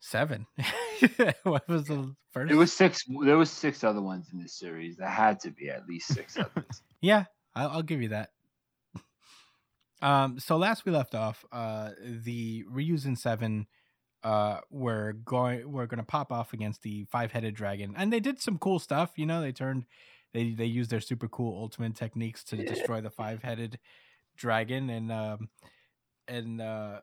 seven. 0.00 0.46
what 1.42 1.68
was 1.68 1.84
the 1.84 2.14
first? 2.30 2.50
It 2.50 2.56
was 2.56 2.72
six. 2.72 3.02
There 3.24 3.36
was 3.36 3.50
six 3.50 3.84
other 3.84 4.00
ones 4.02 4.28
in 4.32 4.40
this 4.40 4.58
series. 4.58 4.96
There 4.96 5.06
had 5.08 5.38
to 5.40 5.50
be 5.50 5.68
at 5.68 5.86
least 5.86 6.08
six 6.14 6.36
others. 6.38 6.82
Yeah, 7.00 7.24
I'll, 7.54 7.68
I'll 7.68 7.82
give 7.82 8.00
you 8.02 8.08
that. 8.08 8.30
um, 10.02 10.40
so 10.40 10.56
last 10.56 10.84
we 10.86 10.92
left 10.92 11.14
off, 11.14 11.44
uh, 11.52 11.90
the 12.02 12.64
Ryuzen 12.64 13.18
Seven, 13.18 13.66
uh, 14.24 14.60
were 14.70 15.14
going, 15.24 15.70
were 15.70 15.86
going 15.86 15.98
to 15.98 16.04
pop 16.04 16.32
off 16.32 16.52
against 16.52 16.82
the 16.82 17.04
five-headed 17.04 17.54
dragon, 17.54 17.94
and 17.96 18.12
they 18.12 18.20
did 18.20 18.40
some 18.40 18.58
cool 18.58 18.78
stuff. 18.78 19.12
You 19.16 19.26
know, 19.26 19.40
they 19.40 19.52
turned, 19.52 19.84
they 20.32 20.50
they 20.50 20.66
used 20.66 20.90
their 20.90 21.00
super 21.00 21.28
cool 21.28 21.58
ultimate 21.60 21.94
techniques 21.94 22.44
to 22.44 22.56
destroy 22.64 23.00
the 23.00 23.10
five-headed 23.10 23.78
dragon, 24.36 24.90
and 24.90 25.12
um, 25.12 25.48
and 26.26 26.60
uh, 26.60 27.00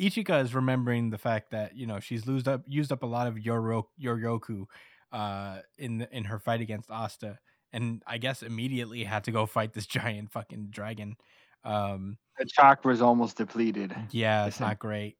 Ichika 0.00 0.42
is 0.42 0.54
remembering 0.54 1.10
the 1.10 1.18
fact 1.18 1.50
that 1.50 1.76
you 1.76 1.86
know 1.86 2.00
she's 2.00 2.26
used 2.26 2.48
up 2.48 2.62
used 2.66 2.92
up 2.92 3.02
a 3.02 3.06
lot 3.06 3.26
of 3.26 3.34
Yoro 3.34 3.84
Yoroku, 4.00 4.66
uh, 5.12 5.58
in 5.78 6.06
in 6.12 6.24
her 6.24 6.38
fight 6.38 6.60
against 6.60 6.90
Asta 6.90 7.38
and 7.72 8.02
I 8.06 8.18
guess 8.18 8.42
immediately 8.42 9.04
had 9.04 9.24
to 9.24 9.32
go 9.32 9.46
fight 9.46 9.72
this 9.72 9.86
giant 9.86 10.32
fucking 10.32 10.68
dragon. 10.70 11.16
Um, 11.64 12.16
the 12.38 12.46
chakra 12.46 12.76
chakra's 12.76 13.02
almost 13.02 13.36
depleted. 13.36 13.94
yeah, 14.10 14.46
it's 14.46 14.60
not 14.60 14.78
great. 14.78 15.16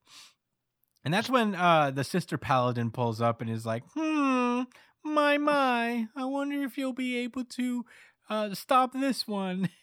And 1.05 1.15
that's 1.15 1.31
when 1.31 1.55
uh, 1.55 1.91
the 1.91 2.05
sister 2.05 2.37
paladin 2.37 2.91
pulls 2.91 3.21
up 3.21 3.41
and 3.41 3.51
is 3.51 3.65
like, 3.65 3.83
"Hmm, 3.95 4.63
my 5.05 5.39
my, 5.39 6.07
I 6.15 6.25
wonder 6.25 6.63
if 6.63 6.77
you'll 6.77 6.93
be 6.93 7.17
able 7.19 7.45
to 7.45 7.85
uh, 8.29 8.55
stop 8.55 8.93
this 8.93 9.27
one." 9.27 9.71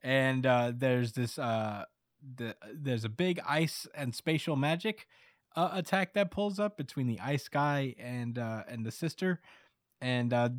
And 0.00 0.46
uh, 0.46 0.72
there's 0.76 1.14
this 1.14 1.40
uh, 1.40 1.84
the 2.36 2.54
there's 2.72 3.04
a 3.04 3.08
big 3.08 3.40
ice 3.44 3.84
and 3.96 4.14
spatial 4.14 4.54
magic 4.54 5.08
uh, 5.56 5.70
attack 5.72 6.14
that 6.14 6.30
pulls 6.30 6.60
up 6.60 6.76
between 6.76 7.08
the 7.08 7.18
ice 7.18 7.48
guy 7.48 7.96
and 7.98 8.38
uh, 8.38 8.62
and 8.68 8.86
the 8.86 8.92
sister, 8.92 9.40
and 10.00 10.32
uh, 10.32 10.50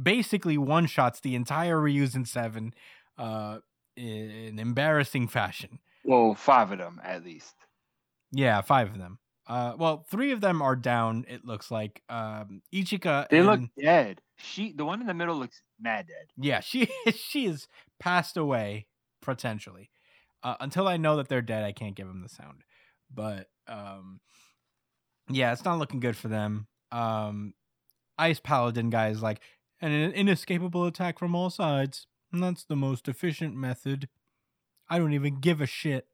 basically 0.00 0.56
one 0.56 0.86
shots 0.86 1.20
the 1.20 1.34
entire 1.34 1.76
Ryuzen 1.76 2.26
Seven 2.26 2.72
uh, 3.18 3.58
in 3.96 4.58
embarrassing 4.58 5.28
fashion. 5.28 5.78
Well, 6.04 6.34
five 6.34 6.72
of 6.72 6.78
them 6.78 7.00
at 7.04 7.22
least. 7.22 7.54
Yeah, 8.32 8.62
five 8.62 8.88
of 8.88 8.98
them. 8.98 9.18
Uh, 9.50 9.74
well, 9.76 10.06
three 10.08 10.30
of 10.30 10.40
them 10.40 10.62
are 10.62 10.76
down. 10.76 11.24
It 11.28 11.44
looks 11.44 11.72
like 11.72 12.02
um, 12.08 12.62
Ichika. 12.72 13.28
They 13.30 13.42
look 13.42 13.60
dead. 13.76 14.20
She, 14.36 14.72
the 14.72 14.84
one 14.84 15.00
in 15.00 15.08
the 15.08 15.14
middle, 15.14 15.36
looks 15.36 15.60
mad 15.80 16.06
dead. 16.06 16.28
Yeah, 16.36 16.60
she 16.60 16.88
she 17.16 17.46
is 17.46 17.66
passed 17.98 18.36
away 18.36 18.86
potentially. 19.20 19.90
Uh, 20.44 20.54
until 20.60 20.86
I 20.86 20.98
know 20.98 21.16
that 21.16 21.28
they're 21.28 21.42
dead, 21.42 21.64
I 21.64 21.72
can't 21.72 21.96
give 21.96 22.06
them 22.06 22.22
the 22.22 22.28
sound. 22.28 22.62
But 23.12 23.48
um, 23.66 24.20
yeah, 25.28 25.52
it's 25.52 25.64
not 25.64 25.80
looking 25.80 25.98
good 25.98 26.16
for 26.16 26.28
them. 26.28 26.68
Um, 26.92 27.54
Ice 28.18 28.38
Paladin 28.38 28.88
guy 28.88 29.08
is 29.08 29.20
like 29.20 29.40
an 29.80 30.12
inescapable 30.12 30.86
attack 30.86 31.18
from 31.18 31.34
all 31.34 31.50
sides. 31.50 32.06
And 32.32 32.40
that's 32.40 32.62
the 32.62 32.76
most 32.76 33.08
efficient 33.08 33.56
method. 33.56 34.08
I 34.88 34.98
don't 34.98 35.12
even 35.12 35.40
give 35.40 35.60
a 35.60 35.66
shit. 35.66 36.06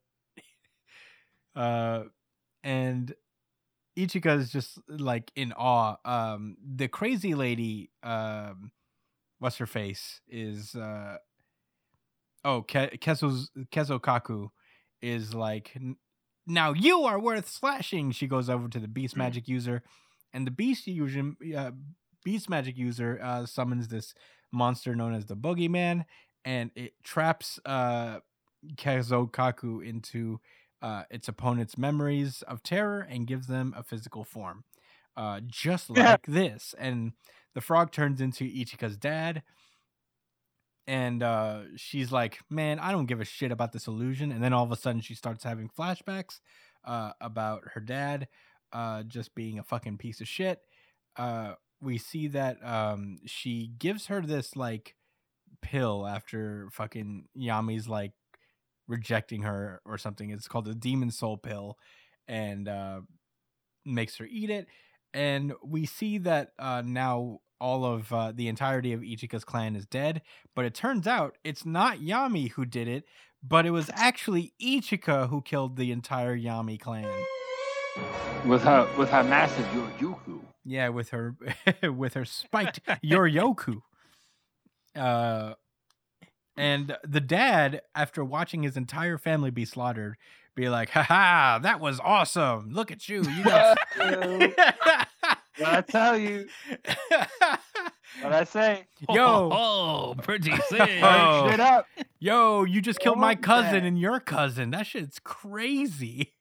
uh, 1.55 2.05
and 2.63 3.13
Ichika 3.97 4.37
is 4.37 4.51
just 4.51 4.77
like 4.87 5.31
in 5.35 5.53
awe. 5.53 5.95
Um, 6.05 6.57
the 6.63 6.87
crazy 6.87 7.33
lady, 7.33 7.89
um, 8.03 8.71
what's 9.39 9.57
her 9.57 9.65
face 9.65 10.21
is 10.27 10.75
uh 10.75 11.17
oh 12.45 12.61
Ke- 12.61 12.99
Keso's 12.99 13.49
Keso 13.71 13.99
Kaku 13.99 14.49
is 15.01 15.33
like 15.33 15.71
"N- 15.75 15.97
now 16.45 16.73
you 16.73 17.03
are 17.03 17.19
worth 17.19 17.49
slashing. 17.49 18.11
She 18.11 18.27
goes 18.27 18.49
over 18.49 18.67
to 18.67 18.79
the 18.79 18.87
beast 18.87 19.15
Mm. 19.15 19.19
magic 19.19 19.47
user, 19.47 19.83
and 20.33 20.45
the 20.45 20.51
beast 20.51 20.87
user 20.87 21.33
uh, 21.55 21.71
beast 22.23 22.49
magic 22.49 22.77
user 22.77 23.19
uh, 23.21 23.45
summons 23.45 23.87
this 23.87 24.13
monster 24.51 24.95
known 24.95 25.13
as 25.13 25.25
the 25.25 25.35
boogeyman, 25.35 26.05
and 26.45 26.71
it 26.75 26.93
traps 27.03 27.59
uh 27.65 28.19
Kezo 28.75 29.29
Kaku 29.31 29.85
into 29.85 30.39
uh, 30.81 31.03
its 31.09 31.27
opponent's 31.27 31.77
memories 31.77 32.41
of 32.43 32.63
terror 32.63 32.99
and 33.09 33.27
gives 33.27 33.47
them 33.47 33.73
a 33.77 33.83
physical 33.83 34.23
form, 34.23 34.63
uh, 35.15 35.41
just 35.45 35.89
Yeah. 35.89 36.11
like 36.11 36.25
this. 36.27 36.75
And 36.77 37.13
the 37.55 37.61
frog 37.61 37.91
turns 37.91 38.21
into 38.21 38.43
Ichika's 38.45 38.97
dad. 38.97 39.43
And 40.85 41.21
uh, 41.21 41.61
she's 41.75 42.11
like, 42.11 42.39
Man, 42.49 42.79
I 42.79 42.91
don't 42.91 43.07
give 43.07 43.19
a 43.19 43.25
shit 43.25 43.51
about 43.51 43.73
this 43.73 43.87
illusion. 43.87 44.31
And 44.31 44.41
then 44.43 44.53
all 44.53 44.63
of 44.63 44.71
a 44.71 44.75
sudden, 44.77 45.01
she 45.01 45.15
starts 45.15 45.43
having 45.43 45.69
flashbacks 45.69 46.39
uh, 46.85 47.11
about 47.19 47.63
her 47.73 47.81
dad 47.81 48.27
uh, 48.71 49.03
just 49.03 49.35
being 49.35 49.59
a 49.59 49.63
fucking 49.63 49.97
piece 49.97 50.21
of 50.21 50.27
shit. 50.27 50.59
Uh, 51.17 51.53
we 51.81 51.97
see 51.97 52.27
that 52.29 52.57
um, 52.65 53.17
she 53.25 53.71
gives 53.77 54.07
her 54.07 54.21
this 54.21 54.55
like 54.55 54.95
pill 55.61 56.07
after 56.07 56.69
fucking 56.71 57.25
Yami's 57.35 57.87
like 57.89 58.13
rejecting 58.87 59.41
her 59.43 59.81
or 59.85 59.97
something. 59.97 60.29
It's 60.29 60.47
called 60.47 60.65
the 60.65 60.75
demon 60.75 61.11
soul 61.11 61.37
pill 61.37 61.77
and 62.27 62.67
uh, 62.67 63.01
makes 63.85 64.17
her 64.17 64.27
eat 64.29 64.49
it. 64.49 64.67
And 65.13 65.53
we 65.63 65.85
see 65.85 66.17
that 66.19 66.51
uh, 66.59 66.83
now 66.85 67.39
all 67.59 67.85
of 67.85 68.11
uh, 68.13 68.31
the 68.33 68.47
entirety 68.47 68.93
of 68.93 69.01
Ichika's 69.01 69.43
clan 69.43 69.75
is 69.75 69.85
dead. 69.85 70.21
But 70.55 70.65
it 70.65 70.73
turns 70.73 71.07
out 71.07 71.37
it's 71.43 71.65
not 71.65 71.99
Yami 71.99 72.51
who 72.51 72.65
did 72.65 72.87
it, 72.87 73.05
but 73.43 73.65
it 73.65 73.71
was 73.71 73.89
actually 73.93 74.53
Ichika 74.61 75.29
who 75.29 75.41
killed 75.41 75.77
the 75.77 75.91
entire 75.91 76.37
Yami 76.37 76.79
clan. 76.79 77.07
With 78.45 78.63
her 78.63 78.87
with 78.97 79.09
her 79.09 79.23
massive 79.23 79.65
Yoryoku. 79.67 80.41
Yeah, 80.63 80.89
with 80.89 81.09
her 81.09 81.35
with 81.83 82.13
her 82.13 82.25
spiked 82.25 82.81
Yoryoku. 83.03 83.81
Uh 84.95 85.53
and 86.57 86.97
the 87.07 87.21
dad, 87.21 87.81
after 87.95 88.23
watching 88.25 88.63
his 88.63 88.75
entire 88.75 89.17
family 89.17 89.51
be 89.51 89.63
slaughtered, 89.65 90.17
be 90.55 90.69
like, 90.69 90.89
"Ha 90.89 91.03
ha, 91.03 91.59
that 91.61 91.79
was 91.79 91.99
awesome. 92.03 92.71
Look 92.73 92.91
at 92.91 93.07
you. 93.07 93.21
You 93.23 93.43
got 93.43 93.77
What 95.57 95.73
I 95.73 95.81
tell 95.81 96.17
you, 96.17 96.47
what 98.21 98.31
I 98.33 98.43
say, 98.43 98.85
Yo. 99.09 99.49
oh, 99.51 100.15
pretty 100.21 100.51
sick. 100.69 100.99
Oh. 101.03 101.45
straight 101.47 101.59
up. 101.59 101.87
Yo, 102.19 102.63
you 102.63 102.79
just 102.81 102.99
killed 102.99 103.17
my 103.17 103.33
cousin 103.35 103.71
that. 103.73 103.83
and 103.83 103.99
your 103.99 104.19
cousin. 104.19 104.69
That 104.71 104.85
shit's 104.85 105.19
crazy. 105.19 106.33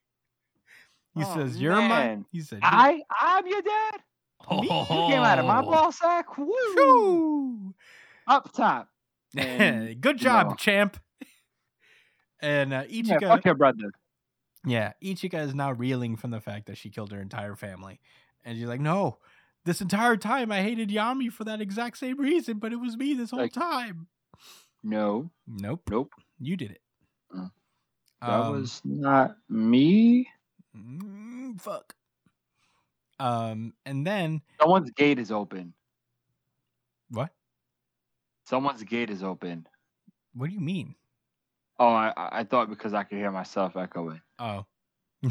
He 1.15 1.25
Oh, 1.25 1.35
says, 1.35 1.59
You're 1.61 1.77
my 1.77 1.89
man. 1.89 2.27
he 2.31 2.41
said 2.41 2.61
I 2.63 3.01
I'm 3.19 3.47
your 3.47 3.63
dad. 3.63 4.01
Me, 4.51 4.63
you 4.63 4.69
came 4.69 5.23
out 5.23 5.39
of 5.39 5.47
my 5.47 5.61
oh. 5.61 5.71
ball 5.71 5.93
sack. 5.93 6.37
Woo! 6.37 7.75
Up 8.27 8.53
top. 8.53 8.89
And, 9.37 10.01
Good 10.01 10.19
job, 10.19 10.51
know. 10.51 10.55
champ. 10.57 10.99
And 12.41 12.75
uh, 12.75 12.85
yeah, 12.89 13.03
Ichika 13.03 13.29
fuck 13.29 13.45
your 13.47 13.55
brother. 13.55 13.93
Yeah, 14.67 14.93
Ichika 15.03 15.41
is 15.47 15.55
now 15.55 15.73
reeling 15.73 16.17
from 16.17 16.31
the 16.33 16.41
fact 16.41 16.67
that 16.67 16.77
she 16.77 16.91
killed 16.91 17.11
her 17.13 17.21
entire 17.21 17.55
family. 17.57 17.99
And 18.45 18.59
she's 18.59 18.67
like, 18.69 18.81
no, 18.81 19.19
this 19.65 19.81
entire 19.81 20.17
time 20.19 20.53
I 20.53 20.61
hated 20.63 20.91
Yami 20.91 21.33
for 21.33 21.45
that 21.45 21.61
exact 21.63 21.97
same 21.99 22.21
reason, 22.21 22.59
but 22.59 22.73
it 22.73 22.77
was 22.77 22.97
me 22.97 23.15
this 23.15 23.31
whole 23.31 23.41
Like- 23.41 23.53
time. 23.55 24.07
No, 24.83 25.31
Nope. 25.47 25.89
nope. 25.91 26.13
You 26.39 26.57
did 26.57 26.73
it. 26.73 26.83
Mm. 27.35 27.51
That 28.21 28.29
Um, 28.31 28.53
was 28.61 28.83
not 28.85 29.37
me. 29.49 30.29
mm, 30.77 31.59
fuck. 31.61 31.95
Um, 33.19 33.73
and 33.87 34.07
then 34.07 34.43
Someone's 34.61 34.91
gate 34.91 35.19
is 35.19 35.33
open. 35.33 35.73
what? 37.11 37.31
Someone's 38.47 38.83
gate 38.85 39.11
is 39.11 39.23
open. 39.23 39.67
What 40.35 40.49
do 40.49 40.55
you 40.55 40.61
mean? 40.61 40.95
Oh, 41.79 41.89
I 41.89 42.13
I 42.17 42.45
thought 42.45 42.71
because 42.71 42.95
I 42.95 43.03
could 43.03 43.19
hear 43.19 43.31
myself 43.31 43.77
echoing. 43.77 44.21
Oh. 44.39 44.65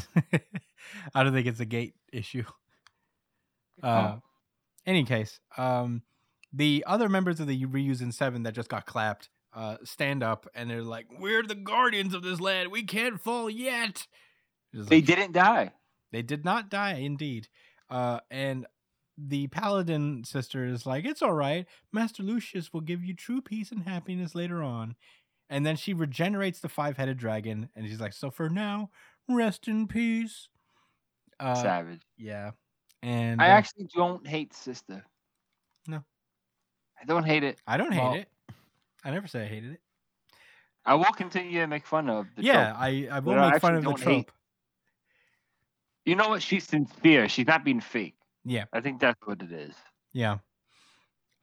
I 1.16 1.24
don't 1.24 1.34
think 1.34 1.48
it's 1.48 1.60
a 1.60 1.66
gate 1.66 1.96
issue. 2.12 2.44
Uh 3.84 4.16
Oh. 4.18 4.22
any 4.86 5.04
case, 5.06 5.40
um 5.58 6.02
the 6.54 6.84
other 6.88 7.10
members 7.10 7.40
of 7.40 7.48
the 7.48 7.66
Ryuzen 7.66 8.14
Seven 8.14 8.44
that 8.44 8.54
just 8.54 8.70
got 8.70 8.86
clapped 8.86 9.30
uh 9.54 9.78
stand 9.84 10.22
up 10.24 10.48
and 10.54 10.70
they're 10.70 10.82
like, 10.84 11.08
We're 11.20 11.44
the 11.44 11.56
guardians 11.56 12.14
of 12.14 12.22
this 12.24 12.40
land. 12.40 12.72
We 12.72 12.84
can't 12.84 13.20
fall 13.22 13.50
yet. 13.50 14.08
They 14.74 14.98
like, 14.98 15.06
didn't 15.06 15.32
die. 15.32 15.72
They 16.12 16.22
did 16.22 16.44
not 16.46 16.70
die, 16.70 16.96
indeed. 16.96 17.48
Uh 17.90 18.20
and 18.30 18.66
the 19.18 19.48
paladin 19.48 20.24
sister 20.24 20.66
is 20.66 20.86
like, 20.86 21.06
It's 21.06 21.22
all 21.22 21.34
right. 21.34 21.66
Master 21.92 22.24
Lucius 22.24 22.74
will 22.74 22.82
give 22.82 23.04
you 23.04 23.14
true 23.14 23.42
peace 23.42 23.72
and 23.72 23.84
happiness 23.84 24.36
later 24.36 24.62
on. 24.62 24.96
And 25.50 25.66
then 25.66 25.76
she 25.76 25.94
regenerates 25.94 26.60
the 26.60 26.70
five 26.70 26.98
headed 26.98 27.18
dragon, 27.18 27.70
and 27.76 27.88
she's 27.88 28.02
like, 28.02 28.14
So 28.14 28.32
for 28.32 28.50
now, 28.50 28.90
rest 29.30 29.68
in 29.68 29.88
peace. 29.88 30.50
Uh, 31.40 31.56
Savage. 31.56 32.02
yeah. 32.18 32.52
And 33.04 33.42
I 33.42 33.48
uh, 33.50 33.52
actually 33.52 33.88
don't 33.94 34.26
hate 34.26 34.54
sister. 34.54 35.06
No. 35.88 36.04
I 37.00 37.06
don't 37.06 37.24
hate 37.26 37.44
it. 37.44 37.60
I 37.68 37.78
don't 37.78 37.92
hate 37.92 38.02
well- 38.02 38.14
it. 38.16 38.30
I 39.04 39.12
never 39.12 39.28
say 39.28 39.44
I 39.44 39.48
hated 39.48 39.74
it. 39.74 39.82
I 40.88 40.96
will 40.96 41.06
continue 41.06 41.60
to 41.62 41.68
make 41.68 41.86
fun 41.86 42.10
of 42.10 42.26
the 42.36 42.44
yeah, 42.44 42.68
trope. 42.70 42.78
I, 42.80 43.08
I 43.12 43.20
will 43.20 43.34
But 43.36 43.40
I 43.40 43.52
make 43.52 43.62
fun 43.62 43.76
of 43.76 43.84
the 43.84 43.90
don't 43.90 44.00
hate- 44.00 44.06
trope. 44.28 44.32
You 46.06 46.16
know 46.16 46.30
what? 46.30 46.42
She's 46.42 46.64
sincere. 46.64 47.28
She's 47.30 47.48
not 47.48 47.64
being 47.64 47.82
fake. 47.82 48.15
Yeah. 48.46 48.66
I 48.72 48.80
think 48.82 49.02
that's 49.02 49.20
what 49.26 49.42
it 49.42 49.52
is. 49.52 49.74
Yeah. 50.14 50.38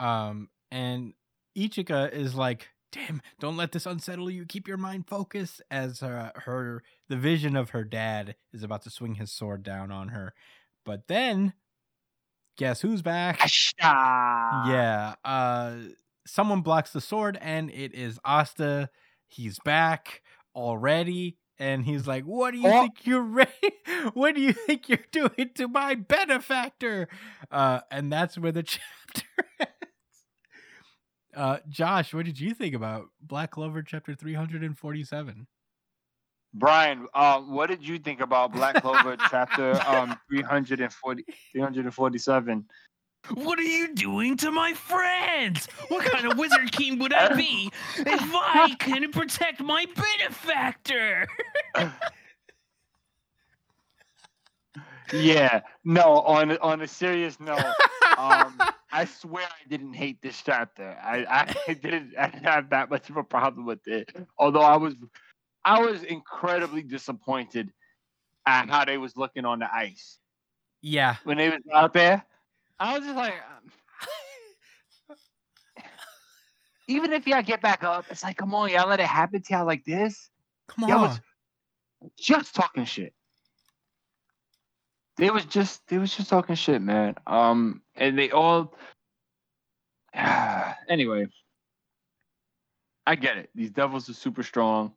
Um, 0.00 0.48
and 0.70 1.14
Ichika 1.56 2.12
is 2.12 2.34
like, 2.34 2.68
damn, 2.92 3.20
don't 3.40 3.56
let 3.56 3.72
this 3.72 3.86
unsettle 3.86 4.30
you. 4.30 4.46
Keep 4.46 4.68
your 4.68 4.76
mind 4.76 5.06
focused 5.08 5.62
as 5.70 6.02
uh, 6.02 6.30
her, 6.36 6.82
the 7.08 7.16
vision 7.16 7.56
of 7.56 7.70
her 7.70 7.84
dad 7.84 8.36
is 8.52 8.62
about 8.62 8.82
to 8.82 8.90
swing 8.90 9.14
his 9.16 9.32
sword 9.32 9.62
down 9.62 9.90
on 9.90 10.08
her. 10.08 10.32
But 10.84 11.08
then, 11.08 11.52
guess 12.56 12.80
who's 12.80 13.02
back? 13.02 13.40
Yeah. 14.68 15.14
Uh 15.24 15.76
someone 16.26 16.60
blocks 16.60 16.92
the 16.92 17.00
sword 17.00 17.38
and 17.40 17.70
it 17.70 17.94
is 17.94 18.18
Asta. 18.24 18.88
He's 19.28 19.58
back 19.64 20.22
already. 20.54 21.36
And 21.58 21.84
he's 21.84 22.06
like, 22.06 22.24
What 22.24 22.52
do 22.52 22.58
you 22.58 22.66
Oh. 22.68 22.82
think 22.82 23.06
you're 23.06 23.22
ready? 23.22 23.50
What 24.14 24.34
do 24.34 24.40
you 24.40 24.52
think 24.52 24.88
you're 24.88 24.98
doing 25.12 25.50
to 25.56 25.68
my 25.68 25.94
benefactor? 25.94 27.08
Uh, 27.50 27.80
and 27.90 28.12
that's 28.12 28.36
where 28.38 28.52
the 28.52 28.62
chapter 28.64 29.26
ends. 29.60 29.70
Uh, 31.34 31.58
Josh, 31.68 32.12
what 32.12 32.26
did 32.26 32.38
you 32.40 32.52
think 32.54 32.74
about 32.74 33.06
Black 33.20 33.52
Clover 33.52 33.82
chapter 33.82 34.14
347? 34.14 35.46
Brian, 36.54 37.06
uh, 37.14 37.40
what 37.40 37.70
did 37.70 37.86
you 37.86 37.98
think 37.98 38.20
about 38.20 38.52
Black 38.52 38.82
Clover 38.82 39.16
chapter 39.30 39.72
um 39.86 40.18
340, 40.30 41.24
347? 41.52 42.66
What 43.30 43.58
are 43.58 43.62
you 43.62 43.94
doing 43.94 44.36
to 44.38 44.50
my 44.50 44.72
friends? 44.74 45.66
What 45.88 46.04
kind 46.04 46.30
of 46.30 46.38
wizard 46.38 46.72
king 46.72 46.98
would 46.98 47.12
I 47.12 47.34
be 47.34 47.70
if 47.96 48.20
I 48.34 48.74
couldn't 48.80 49.12
protect 49.12 49.60
my 49.60 49.86
benefactor? 49.94 51.28
Yeah, 55.12 55.60
no. 55.84 56.20
On 56.20 56.52
a- 56.52 56.58
on 56.60 56.80
a 56.80 56.88
serious 56.88 57.38
note, 57.38 57.58
um, 58.16 58.58
I 58.92 59.04
swear 59.04 59.44
I 59.44 59.68
didn't 59.68 59.92
hate 59.92 60.22
this 60.22 60.40
chapter. 60.40 60.96
I, 61.02 61.54
I 61.68 61.74
didn't, 61.74 62.14
I 62.18 62.28
didn't 62.28 62.44
have 62.44 62.70
that 62.70 62.88
much 62.88 63.10
of 63.10 63.18
a 63.18 63.22
problem 63.22 63.66
with 63.66 63.86
it. 63.86 64.14
Although 64.38 64.62
I 64.62 64.76
was 64.76 64.94
I 65.64 65.80
was 65.80 66.02
incredibly 66.02 66.82
disappointed 66.82 67.72
at 68.46 68.68
how 68.68 68.84
they 68.84 68.98
was 68.98 69.16
looking 69.16 69.44
on 69.44 69.60
the 69.60 69.72
ice 69.72 70.18
yeah. 70.80 71.16
when 71.24 71.36
they 71.36 71.50
was 71.50 71.60
out 71.72 71.92
there. 71.92 72.24
I 72.78 72.98
was 72.98 73.04
just 73.06 73.16
like, 73.16 73.34
um, 73.34 75.16
even 76.88 77.12
if 77.12 77.26
y'all 77.26 77.42
get 77.42 77.62
back 77.62 77.84
up, 77.84 78.06
it's 78.10 78.22
like, 78.22 78.36
come 78.36 78.54
on, 78.54 78.70
y'all 78.70 78.88
let 78.88 79.00
it 79.00 79.06
happen 79.06 79.42
to 79.42 79.54
y'all 79.54 79.66
like 79.66 79.84
this. 79.84 80.30
Come 80.68 80.88
Y'all 80.88 80.98
on. 80.98 81.08
was 81.08 81.20
just 82.18 82.54
talking 82.54 82.84
shit. 82.84 83.14
They 85.16 85.30
was 85.30 85.44
just 85.44 85.86
they 85.88 85.98
was 85.98 86.14
just 86.14 86.30
talking 86.30 86.54
shit, 86.54 86.80
man. 86.80 87.14
Um, 87.26 87.82
and 87.94 88.18
they 88.18 88.30
all. 88.30 88.74
anyway, 90.88 91.26
I 93.06 93.14
get 93.14 93.36
it. 93.36 93.50
These 93.54 93.70
devils 93.70 94.08
are 94.08 94.14
super 94.14 94.42
strong, 94.42 94.92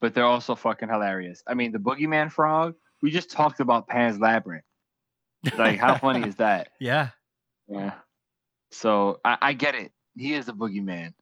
but 0.00 0.14
they're 0.14 0.24
also 0.24 0.54
fucking 0.54 0.88
hilarious. 0.88 1.42
I 1.46 1.54
mean, 1.54 1.72
the 1.72 1.78
boogeyman 1.78 2.30
frog. 2.30 2.74
We 3.02 3.10
just 3.10 3.30
talked 3.30 3.60
about 3.60 3.88
Pan's 3.88 4.18
Labyrinth. 4.18 4.64
Like, 5.58 5.78
how 5.78 5.96
funny 5.98 6.26
is 6.28 6.36
that? 6.36 6.70
Yeah. 6.80 7.10
Yeah. 7.68 7.92
So 8.70 9.20
I, 9.24 9.38
I 9.40 9.52
get 9.52 9.74
it. 9.74 9.92
he 10.16 10.34
is 10.34 10.48
a 10.48 10.52
boogeyman. 10.52 11.14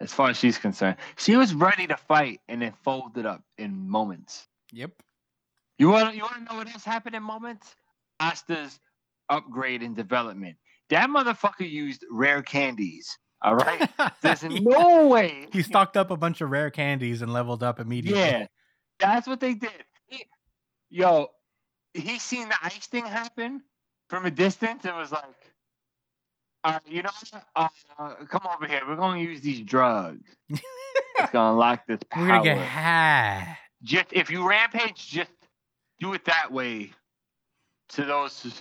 As 0.00 0.12
far 0.12 0.30
as 0.30 0.38
she's 0.38 0.56
concerned, 0.56 0.96
she 1.18 1.36
was 1.36 1.52
ready 1.54 1.86
to 1.86 1.96
fight 1.96 2.40
and 2.48 2.62
then 2.62 2.72
folded 2.82 3.26
up 3.26 3.42
in 3.58 3.88
moments. 3.88 4.46
Yep. 4.72 4.92
You 5.78 5.90
want 5.90 6.14
you 6.16 6.22
want 6.22 6.34
to 6.36 6.44
know 6.44 6.58
what 6.58 6.72
else 6.72 6.84
happened 6.84 7.14
in 7.14 7.22
moments? 7.22 7.74
Asta's 8.18 8.80
upgrade 9.28 9.82
and 9.82 9.94
development. 9.94 10.56
That 10.88 11.10
motherfucker 11.10 11.70
used 11.70 12.04
rare 12.10 12.42
candies. 12.42 13.16
All 13.42 13.54
right. 13.56 13.88
There's 14.22 14.42
no 14.42 15.06
way. 15.06 15.46
he 15.52 15.62
stocked 15.62 15.96
up 15.98 16.10
a 16.10 16.16
bunch 16.16 16.40
of 16.40 16.50
rare 16.50 16.70
candies 16.70 17.20
and 17.22 17.32
leveled 17.32 17.62
up 17.62 17.78
immediately. 17.78 18.20
Yeah, 18.20 18.46
that's 18.98 19.26
what 19.28 19.40
they 19.40 19.54
did. 19.54 19.70
He- 20.06 20.26
yo, 20.88 21.28
he 21.94 22.18
seen 22.18 22.48
the 22.48 22.56
ice 22.62 22.86
thing 22.86 23.04
happen 23.06 23.62
from 24.08 24.26
a 24.26 24.30
distance 24.30 24.84
and 24.84 24.96
was 24.96 25.12
like, 25.12 25.24
uh, 26.64 26.78
you 26.86 27.02
know, 27.02 27.10
uh, 27.56 27.68
come 28.28 28.42
over 28.54 28.66
here. 28.66 28.82
We're 28.86 28.96
gonna 28.96 29.20
use 29.20 29.40
these 29.40 29.60
drugs. 29.60 30.28
it's 30.50 31.32
gonna 31.32 31.56
lock 31.56 31.86
this 31.86 32.00
power. 32.10 32.22
We're 32.22 32.28
gonna 32.28 32.44
get 32.44 32.58
high. 32.58 33.58
just 33.82 34.06
if 34.12 34.30
you 34.30 34.46
rampage, 34.48 35.08
just 35.08 35.30
do 35.98 36.12
it 36.14 36.24
that 36.26 36.52
way 36.52 36.92
to 37.90 38.04
those 38.04 38.60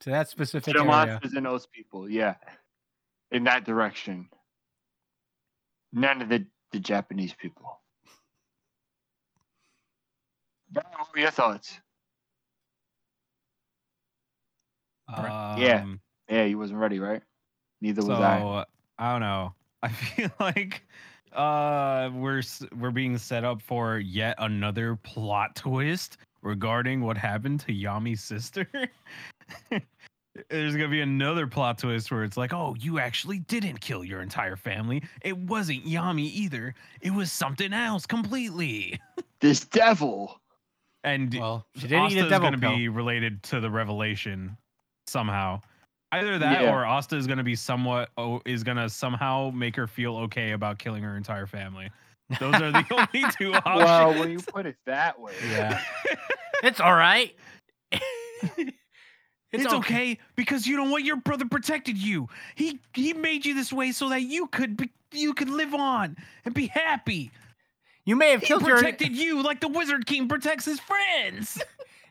To 0.00 0.10
that 0.10 0.26
to 0.26 0.30
specific 0.30 0.74
the 0.74 0.80
area. 0.80 0.90
monsters 0.90 1.32
and 1.34 1.46
those 1.46 1.66
people. 1.66 2.08
Yeah, 2.08 2.36
in 3.32 3.44
that 3.44 3.64
direction. 3.64 4.28
None 5.92 6.22
of 6.22 6.28
the 6.28 6.46
the 6.72 6.78
Japanese 6.78 7.34
people. 7.34 7.80
What 10.72 10.86
were 11.14 11.20
your 11.20 11.30
thoughts? 11.30 11.72
Yeah. 11.72 11.80
Um, 15.08 16.00
Yeah, 16.28 16.44
he 16.44 16.54
wasn't 16.54 16.78
ready, 16.80 16.98
right? 16.98 17.22
Neither 17.80 18.02
was 18.02 18.20
I. 18.20 18.64
I 18.98 19.12
don't 19.12 19.20
know. 19.20 19.54
I 19.82 19.88
feel 19.88 20.30
like 20.40 20.82
uh 21.32 22.08
we're 22.14 22.42
we're 22.78 22.90
being 22.90 23.18
set 23.18 23.44
up 23.44 23.60
for 23.60 23.98
yet 23.98 24.34
another 24.38 24.96
plot 24.96 25.54
twist 25.54 26.16
regarding 26.42 27.02
what 27.02 27.16
happened 27.18 27.60
to 27.60 27.72
Yami's 27.72 28.22
sister. 28.22 28.66
There's 30.50 30.74
gonna 30.74 30.88
be 30.88 31.00
another 31.00 31.46
plot 31.46 31.78
twist 31.78 32.10
where 32.10 32.24
it's 32.24 32.36
like, 32.36 32.52
oh, 32.52 32.74
you 32.78 32.98
actually 32.98 33.38
didn't 33.40 33.80
kill 33.80 34.04
your 34.04 34.20
entire 34.20 34.56
family. 34.56 35.02
It 35.22 35.36
wasn't 35.36 35.84
Yami 35.84 36.24
either. 36.32 36.74
It 37.00 37.12
was 37.12 37.32
something 37.32 37.72
else 37.72 38.06
completely. 38.06 39.00
This 39.40 39.60
devil. 39.60 40.40
And 41.04 41.32
Well, 41.34 41.66
she 41.74 41.82
didn't 41.88 42.10
eat 42.12 42.16
a 42.16 42.20
Asta's 42.20 42.30
devil 42.30 42.46
gonna 42.46 42.58
pill. 42.58 42.74
be 42.74 42.88
related 42.88 43.42
to 43.44 43.60
the 43.60 43.70
revelation 43.70 44.56
somehow. 45.06 45.60
Either 46.12 46.38
that 46.38 46.62
Yeah. 46.62 46.72
or 46.72 46.84
Asta 46.84 47.16
is 47.16 47.26
gonna 47.26 47.42
be 47.44 47.56
somewhat 47.56 48.10
oh, 48.16 48.40
is 48.46 48.62
gonna 48.62 48.88
somehow 48.88 49.50
make 49.52 49.76
her 49.76 49.86
feel 49.86 50.16
okay 50.16 50.52
about 50.52 50.78
killing 50.78 51.02
her 51.02 51.16
entire 51.16 51.46
family. 51.46 51.90
Those 52.40 52.54
are 52.54 52.72
the 52.72 52.84
only 53.14 53.30
two 53.38 53.54
options. 53.54 53.84
Well, 53.84 54.14
when 54.18 54.30
you 54.30 54.38
put 54.38 54.66
it 54.66 54.76
that 54.86 55.20
way. 55.20 55.32
Yeah. 55.50 55.80
it's 56.62 56.80
all 56.80 56.94
right. 56.94 57.34
it's, 59.52 59.72
okay. 59.72 60.18
because 60.36 60.66
you 60.66 60.76
know 60.76 60.90
what 60.90 61.04
your 61.04 61.16
brother 61.16 61.46
protected 61.46 61.96
you. 61.98 62.28
He 62.54 62.80
he 62.94 63.12
made 63.12 63.44
you 63.46 63.54
this 63.54 63.72
way 63.72 63.92
so 63.92 64.08
that 64.08 64.22
you 64.22 64.46
could 64.48 64.76
be, 64.76 64.90
you 65.12 65.34
could 65.34 65.50
live 65.50 65.74
on 65.74 66.16
and 66.44 66.54
be 66.54 66.66
happy. 66.66 67.30
You 68.04 68.16
may 68.16 68.30
have 68.30 68.40
He 68.40 68.46
killed 68.46 68.66
your 68.66 68.76
protected 68.76 69.16
you 69.16 69.42
like 69.42 69.60
the 69.60 69.68
Wizard 69.68 70.06
King 70.06 70.28
protects 70.28 70.64
his 70.64 70.80
friends. 70.80 71.60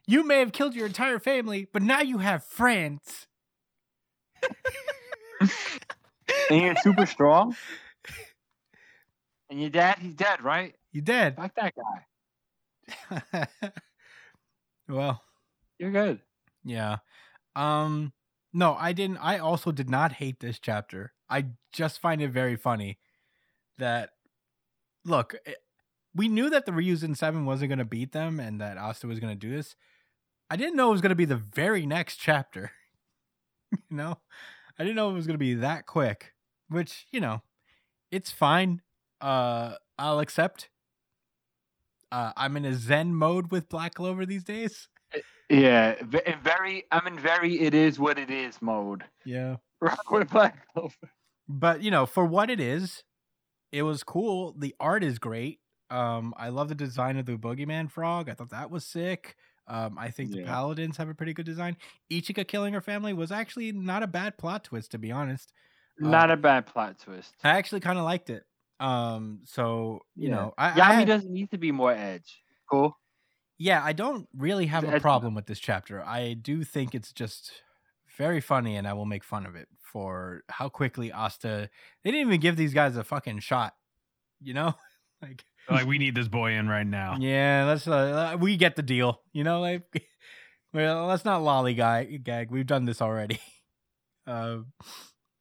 You 0.08 0.24
may 0.26 0.40
have 0.40 0.52
killed 0.52 0.76
your 0.76 0.86
entire 0.88 1.20
family, 1.20 1.68
but 1.72 1.82
now 1.82 2.02
you 2.02 2.20
have 2.20 2.44
friends. 2.44 3.28
And 6.50 6.62
you're 6.62 6.76
super 6.76 7.06
strong. 7.06 7.56
And 9.50 9.60
your 9.62 9.70
dad, 9.70 9.98
he's 10.00 10.16
dead, 10.16 10.44
right? 10.44 10.76
You 10.92 11.02
dead. 11.02 11.36
Fuck 11.36 11.54
that 11.56 11.74
guy. 11.76 13.48
well, 14.90 15.22
You're 15.80 15.92
good. 15.92 16.20
yeah. 16.64 16.98
Um 17.56 18.14
no, 18.54 18.76
I 18.80 18.94
didn't 18.94 19.18
I 19.18 19.40
also 19.40 19.72
did 19.72 19.90
not 19.90 20.14
hate 20.14 20.40
this 20.40 20.60
chapter. 20.60 21.14
I 21.30 21.48
just 21.72 22.00
find 22.00 22.22
it 22.22 22.30
very 22.30 22.56
funny 22.56 23.00
that 23.78 24.12
look, 25.04 25.36
it, 25.46 25.58
we 26.16 26.28
knew 26.28 26.50
that 26.50 26.66
the 26.66 26.72
Ryuzen 26.72 27.18
7 27.18 27.46
wasn't 27.46 27.70
going 27.70 27.80
to 27.80 27.86
beat 27.86 28.14
them 28.14 28.40
and 28.40 28.62
that 28.62 28.78
Asta 28.78 29.06
was 29.08 29.20
going 29.20 29.34
to 29.34 29.40
do 29.40 29.54
this. 29.54 29.76
I 30.50 30.56
didn't 30.56 30.76
know 30.76 30.90
it 30.90 30.92
was 30.92 31.02
going 31.02 31.10
to 31.10 31.16
be 31.16 31.26
the 31.26 31.36
very 31.36 31.86
next 31.86 32.18
chapter. 32.18 32.72
you 33.90 33.98
know? 33.98 34.20
I 34.78 34.84
didn't 34.84 34.96
know 34.96 35.10
it 35.10 35.14
was 35.14 35.26
going 35.28 35.36
to 35.36 35.40
be 35.40 35.56
that 35.56 35.86
quick, 35.86 36.34
which, 36.70 37.08
you 37.12 37.20
know, 37.20 37.42
it's 38.12 38.32
fine. 38.32 38.82
Uh 39.22 39.76
I'll 39.98 40.20
accept. 40.20 40.70
Uh 42.12 42.34
I'm 42.36 42.58
in 42.58 42.66
a 42.66 42.74
zen 42.74 43.16
mode 43.16 43.52
with 43.52 43.70
Black 43.70 43.94
Clover 43.96 44.26
these 44.26 44.44
days. 44.44 44.90
Yeah, 45.50 45.96
in 46.02 46.40
very. 46.44 46.84
I'm 46.92 47.08
in 47.08 47.18
very. 47.20 47.60
It 47.62 47.74
is 47.74 48.00
what 48.00 48.18
it 48.18 48.30
is 48.32 48.62
mode. 48.62 49.04
Yeah. 49.24 49.58
Rock 49.82 50.12
with 50.12 50.30
Black 50.32 50.68
Clover. 50.74 51.12
but 51.48 51.82
you 51.82 51.92
know 51.92 52.06
for 52.06 52.26
what 52.26 52.50
it 52.50 52.60
is 52.60 53.04
it 53.72 53.84
was 53.84 54.04
cool 54.04 54.54
the 54.58 54.74
art 54.80 55.04
is 55.04 55.20
great 55.20 55.60
um 55.92 56.34
i 56.38 56.50
love 56.50 56.70
the 56.70 56.76
design 56.76 57.18
of 57.18 57.26
the 57.28 57.34
boogeyman 57.38 57.92
frog 57.92 58.28
i 58.30 58.34
thought 58.34 58.50
that 58.50 58.72
was 58.72 58.84
sick 58.84 59.36
um 59.68 59.98
i 59.98 60.10
think 60.10 60.32
the 60.32 60.44
paladins 60.44 60.98
have 60.98 61.10
a 61.10 61.14
pretty 61.14 61.34
good 61.34 61.46
design 61.46 61.76
ichika 62.12 62.48
killing 62.48 62.74
her 62.74 62.82
family 62.82 63.14
was 63.14 63.32
actually 63.32 63.72
not 63.72 64.04
a 64.04 64.08
bad 64.08 64.38
plot 64.38 64.64
twist 64.64 64.92
to 64.92 64.98
be 64.98 65.12
honest 65.12 65.52
Uh, 66.04 66.10
Not 66.10 66.30
a 66.32 66.38
bad 66.38 66.66
plot 66.66 67.00
twist. 67.00 67.34
i 67.44 67.50
actually 67.58 67.80
kind 67.82 67.98
of 67.98 68.06
liked 68.06 68.30
it 68.30 68.44
um 68.80 69.40
so 69.46 70.02
you 70.16 70.30
Yeah. 70.30 70.36
know 70.36 70.54
i, 70.58 70.70
I 70.70 70.74
Yami 70.74 70.94
had- 71.00 71.08
doesn't 71.08 71.32
need 71.34 71.52
to 71.52 71.58
be 71.58 71.72
more 71.72 71.92
edge. 71.94 72.42
Cool. 72.70 72.98
yeah 73.58 73.82
i 73.84 73.94
don't 73.94 74.28
really 74.38 74.66
have 74.68 74.84
a 74.84 75.00
problem 75.00 75.34
with 75.36 75.46
this 75.46 75.60
chapter 75.60 76.04
i 76.04 76.34
do 76.34 76.64
think 76.64 76.94
it's 76.94 77.12
just 77.14 77.52
very 78.18 78.42
funny 78.42 78.76
and 78.76 78.88
i 78.88 78.94
will 78.94 79.06
make 79.06 79.24
fun 79.24 79.46
of 79.46 79.56
it 79.56 79.68
for 79.80 80.42
how 80.50 80.68
quickly 80.70 81.12
asta 81.12 81.70
they 82.04 82.12
didn't 82.12 82.28
even 82.28 82.40
give 82.42 82.56
these 82.58 82.74
guys 82.74 82.98
a 82.98 83.04
fucking 83.04 83.40
shot 83.40 83.74
you 84.42 84.54
know 84.54 84.74
like 85.22 85.46
like 85.70 85.86
we 85.86 85.98
need 85.98 86.16
this 86.16 86.28
boy 86.28 86.52
in 86.54 86.68
right 86.68 86.86
now. 86.88 87.18
Yeah, 87.20 87.66
let's. 87.68 87.88
Uh, 87.88 88.34
uh, 88.34 88.38
we 88.40 88.58
get 88.58 88.76
the 88.76 88.84
deal. 88.84 89.22
You 89.34 89.44
know, 89.44 89.62
like, 89.62 89.84
well, 90.74 91.06
let's 91.08 91.26
not 91.26 91.42
lollygag. 91.42 92.24
Gag. 92.24 92.52
We've 92.52 92.66
done 92.68 92.86
this 92.86 93.02
already. 93.02 93.40
Uh, 94.28 94.60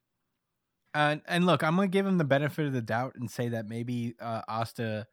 and 0.93 1.21
and 1.27 1.45
look, 1.45 1.63
I'm 1.63 1.75
gonna 1.75 1.87
give 1.87 2.05
him 2.05 2.17
the 2.17 2.23
benefit 2.23 2.65
of 2.65 2.73
the 2.73 2.81
doubt 2.81 3.13
and 3.15 3.29
say 3.29 3.49
that 3.49 3.67
maybe 3.67 4.15
uh, 4.19 4.41
Asta, 4.47 5.07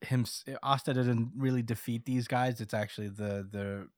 him, 0.00 0.26
Asta 0.62 0.94
doesn't 0.94 1.32
really 1.36 1.62
defeat 1.62 2.04
these 2.04 2.26
guys. 2.28 2.60
It's 2.60 2.74
actually 2.74 3.08
the 3.08 3.46
the 3.50 3.88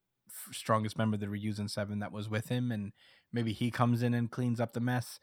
strongest 0.53 0.99
member 0.99 1.15
of 1.15 1.21
the 1.21 1.27
Ryuzen 1.27 1.71
Seven 1.71 2.01
that 2.01 2.13
was 2.13 2.29
with 2.29 2.49
him, 2.49 2.73
and 2.73 2.93
maybe 3.33 3.53
he 3.53 3.71
comes 3.71 4.03
in 4.03 4.15
and 4.15 4.31
cleans 4.31 4.61
up 4.61 4.73
the 4.73 4.81
mess. 4.81 5.19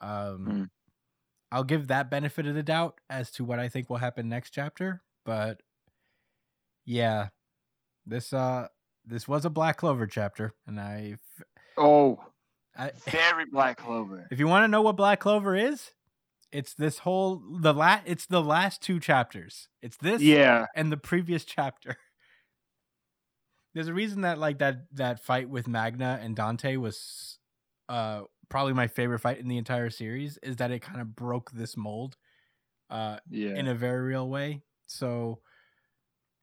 Um, 0.00 0.44
Hmm. 0.46 0.64
I'll 1.52 1.64
give 1.64 1.88
that 1.88 2.10
benefit 2.10 2.46
of 2.46 2.54
the 2.54 2.62
doubt 2.62 2.98
as 3.10 3.30
to 3.32 3.44
what 3.44 3.58
I 3.60 3.68
think 3.68 3.88
will 3.90 3.98
happen 3.98 4.28
next 4.28 4.50
chapter, 4.50 5.02
but 5.26 5.60
yeah, 6.86 7.28
this 8.06 8.32
uh 8.32 8.68
this 9.04 9.28
was 9.28 9.44
a 9.44 9.50
Black 9.50 9.76
Clover 9.76 10.06
chapter, 10.06 10.54
and 10.66 10.80
I, 10.80 11.16
Oh, 11.76 12.18
I 12.76 12.92
very 13.10 13.44
Black 13.44 13.76
Clover. 13.78 14.26
if 14.30 14.38
you 14.38 14.48
want 14.48 14.64
to 14.64 14.68
know 14.68 14.80
what 14.82 14.96
Black 14.96 15.20
Clover 15.20 15.54
is, 15.54 15.90
it's 16.50 16.72
this 16.74 16.98
whole 16.98 17.42
the 17.60 17.74
la 17.74 18.00
it's 18.06 18.26
the 18.26 18.42
last 18.42 18.80
two 18.82 18.98
chapters. 18.98 19.68
It's 19.82 19.98
this 19.98 20.22
Yeah. 20.22 20.66
and 20.74 20.90
the 20.90 20.96
previous 20.96 21.44
chapter. 21.44 21.96
There's 23.74 23.88
a 23.88 23.94
reason 23.94 24.22
that 24.22 24.38
like 24.38 24.58
that 24.58 24.86
that 24.92 25.20
fight 25.22 25.48
with 25.48 25.68
Magna 25.68 26.18
and 26.22 26.34
Dante 26.34 26.76
was 26.76 27.38
uh 27.88 28.22
probably 28.52 28.74
my 28.74 28.86
favorite 28.86 29.20
fight 29.20 29.38
in 29.38 29.48
the 29.48 29.58
entire 29.58 29.90
series 29.90 30.38
is 30.42 30.56
that 30.58 30.70
it 30.70 30.80
kind 30.80 31.00
of 31.00 31.16
broke 31.16 31.50
this 31.52 31.76
mold 31.76 32.18
uh 32.90 33.18
Yeah. 33.28 33.56
in 33.56 33.68
a 33.68 33.74
very 33.74 34.02
real 34.02 34.28
way. 34.28 34.62
So 34.86 35.40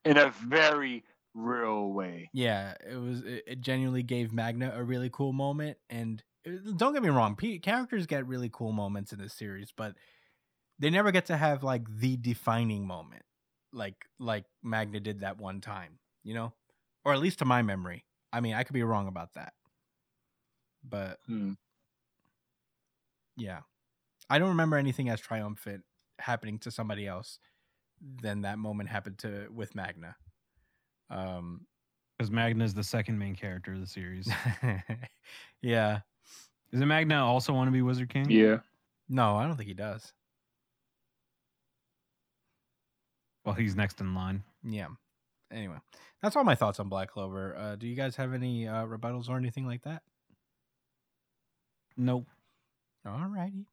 in 0.05 0.17
a 0.17 0.29
very 0.29 1.05
real 1.33 1.91
way. 1.93 2.31
yeah, 2.33 2.75
it 2.87 2.95
was 2.95 3.21
it, 3.23 3.43
it 3.47 3.61
genuinely 3.61 4.03
gave 4.03 4.31
Magna 4.31 4.71
a 4.75 4.83
really 4.83 5.09
cool 5.09 5.33
moment 5.33 5.77
and 5.89 6.23
uh, 6.47 6.51
don't 6.77 6.93
get 6.93 7.01
me 7.03 7.09
wrong, 7.09 7.35
P- 7.35 7.59
characters 7.59 8.05
get 8.05 8.27
really 8.27 8.49
cool 8.51 8.71
moments 8.71 9.11
in 9.13 9.19
this 9.19 9.33
series, 9.33 9.71
but 9.75 9.95
they 10.79 10.89
never 10.89 11.11
get 11.11 11.27
to 11.27 11.37
have 11.37 11.63
like 11.63 11.83
the 11.99 12.17
defining 12.17 12.87
moment 12.87 13.23
like 13.73 14.05
like 14.19 14.45
Magna 14.63 14.99
did 15.01 15.21
that 15.21 15.39
one 15.39 15.61
time, 15.61 15.99
you 16.23 16.33
know? 16.35 16.53
Or 17.05 17.13
at 17.13 17.19
least 17.21 17.39
to 17.39 17.45
my 17.45 17.61
memory. 17.63 18.05
I 18.33 18.41
mean, 18.41 18.55
I 18.55 18.63
could 18.63 18.73
be 18.73 18.83
wrong 18.83 19.07
about 19.07 19.33
that. 19.35 19.53
But 20.83 21.19
Hmm. 21.27 21.53
Yeah. 23.39 23.59
I 24.29 24.37
don't 24.37 24.49
remember 24.49 24.77
anything 24.77 25.09
as 25.09 25.19
triumphant 25.19 25.83
happening 26.19 26.59
to 26.59 26.71
somebody 26.71 27.07
else 27.07 27.39
than 28.21 28.41
that 28.41 28.59
moment 28.59 28.89
happened 28.89 29.17
to 29.19 29.47
with 29.53 29.75
Magna. 29.75 30.15
Um 31.09 31.65
Because 32.17 32.31
Magna 32.31 32.63
is 32.63 32.73
the 32.73 32.83
second 32.83 33.17
main 33.17 33.35
character 33.35 33.73
of 33.73 33.79
the 33.79 33.87
series. 33.87 34.29
yeah. 35.61 35.99
Does 36.71 36.81
it 36.81 36.85
Magna 36.85 37.25
also 37.25 37.53
want 37.53 37.67
to 37.67 37.71
be 37.71 37.81
Wizard 37.81 38.09
King? 38.09 38.29
Yeah. 38.29 38.59
No, 39.07 39.35
I 39.35 39.47
don't 39.47 39.57
think 39.57 39.67
he 39.67 39.73
does. 39.73 40.13
Well, 43.43 43.55
he's 43.55 43.75
next 43.75 43.99
in 44.01 44.13
line. 44.13 44.43
Yeah. 44.63 44.87
Anyway, 45.51 45.77
that's 46.21 46.35
all 46.35 46.43
my 46.43 46.53
thoughts 46.53 46.79
on 46.79 46.89
Black 46.89 47.09
Clover. 47.09 47.57
Uh, 47.57 47.75
do 47.75 47.87
you 47.87 47.95
guys 47.95 48.15
have 48.17 48.33
any 48.33 48.67
uh, 48.67 48.85
rebuttals 48.85 49.29
or 49.29 49.37
anything 49.37 49.65
like 49.65 49.81
that? 49.83 50.03
Nope. 51.97 52.27
All 53.05 53.27
righty. 53.27 53.65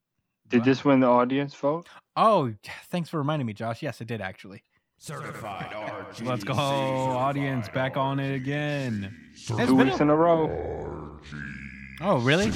Did 0.49 0.65
this 0.65 0.85
win 0.85 1.01
the 1.01 1.09
audience 1.09 1.55
vote? 1.55 1.89
Oh, 2.17 2.53
thanks 2.89 3.09
for 3.11 3.19
reminding 3.19 3.47
me, 3.47 3.53
Josh. 3.53 3.83
Yes, 3.83 4.01
it 4.01 4.07
did 4.07 4.21
actually. 4.21 4.63
Certified 4.99 5.73
RG. 5.73 6.25
Let's 6.27 6.45
go, 6.45 6.55
audience. 6.55 7.69
Back 7.69 7.97
on 7.97 8.19
it 8.21 8.35
again. 8.35 9.15
It's 9.35 9.47
Two 9.47 9.75
weeks 9.75 9.99
a- 9.99 10.03
in 10.05 10.11
a 10.11 10.17
row. 10.17 10.49
RG. 10.49 11.53
Oh, 12.01 12.19
really? 12.21 12.51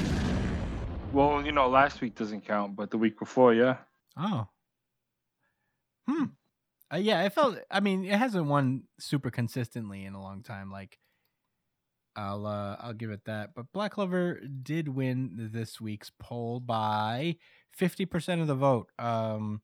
Well, 1.13 1.45
you 1.45 1.53
know, 1.53 1.69
last 1.69 2.01
week 2.01 2.15
doesn't 2.15 2.47
count, 2.47 2.77
but 2.77 2.91
the 2.91 2.99
week 2.99 3.19
before, 3.19 3.53
yeah. 3.53 3.79
Oh. 4.17 4.47
Hmm. 6.09 6.25
Uh, 6.93 6.97
yeah, 6.97 7.23
it 7.25 7.33
felt. 7.33 7.59
I 7.71 7.81
mean, 7.81 8.05
it 8.05 8.17
hasn't 8.19 8.47
won 8.47 8.85
super 8.99 9.31
consistently 9.31 10.05
in 10.05 10.15
a 10.15 10.23
long 10.23 10.43
time. 10.43 10.71
Like, 10.71 10.99
I'll 12.17 12.47
uh, 12.47 12.77
I'll 12.81 12.93
give 12.93 13.11
it 13.11 13.25
that. 13.27 13.51
But 13.55 13.73
Black 13.73 13.93
Clover 13.93 14.41
did 14.41 14.89
win 14.89 15.51
this 15.53 15.81
week's 15.81 16.11
poll 16.19 16.61
by 16.61 17.37
fifty 17.73 18.05
percent 18.07 18.41
of 18.41 18.47
the 18.47 18.55
vote. 18.55 18.89
Um, 18.99 19.63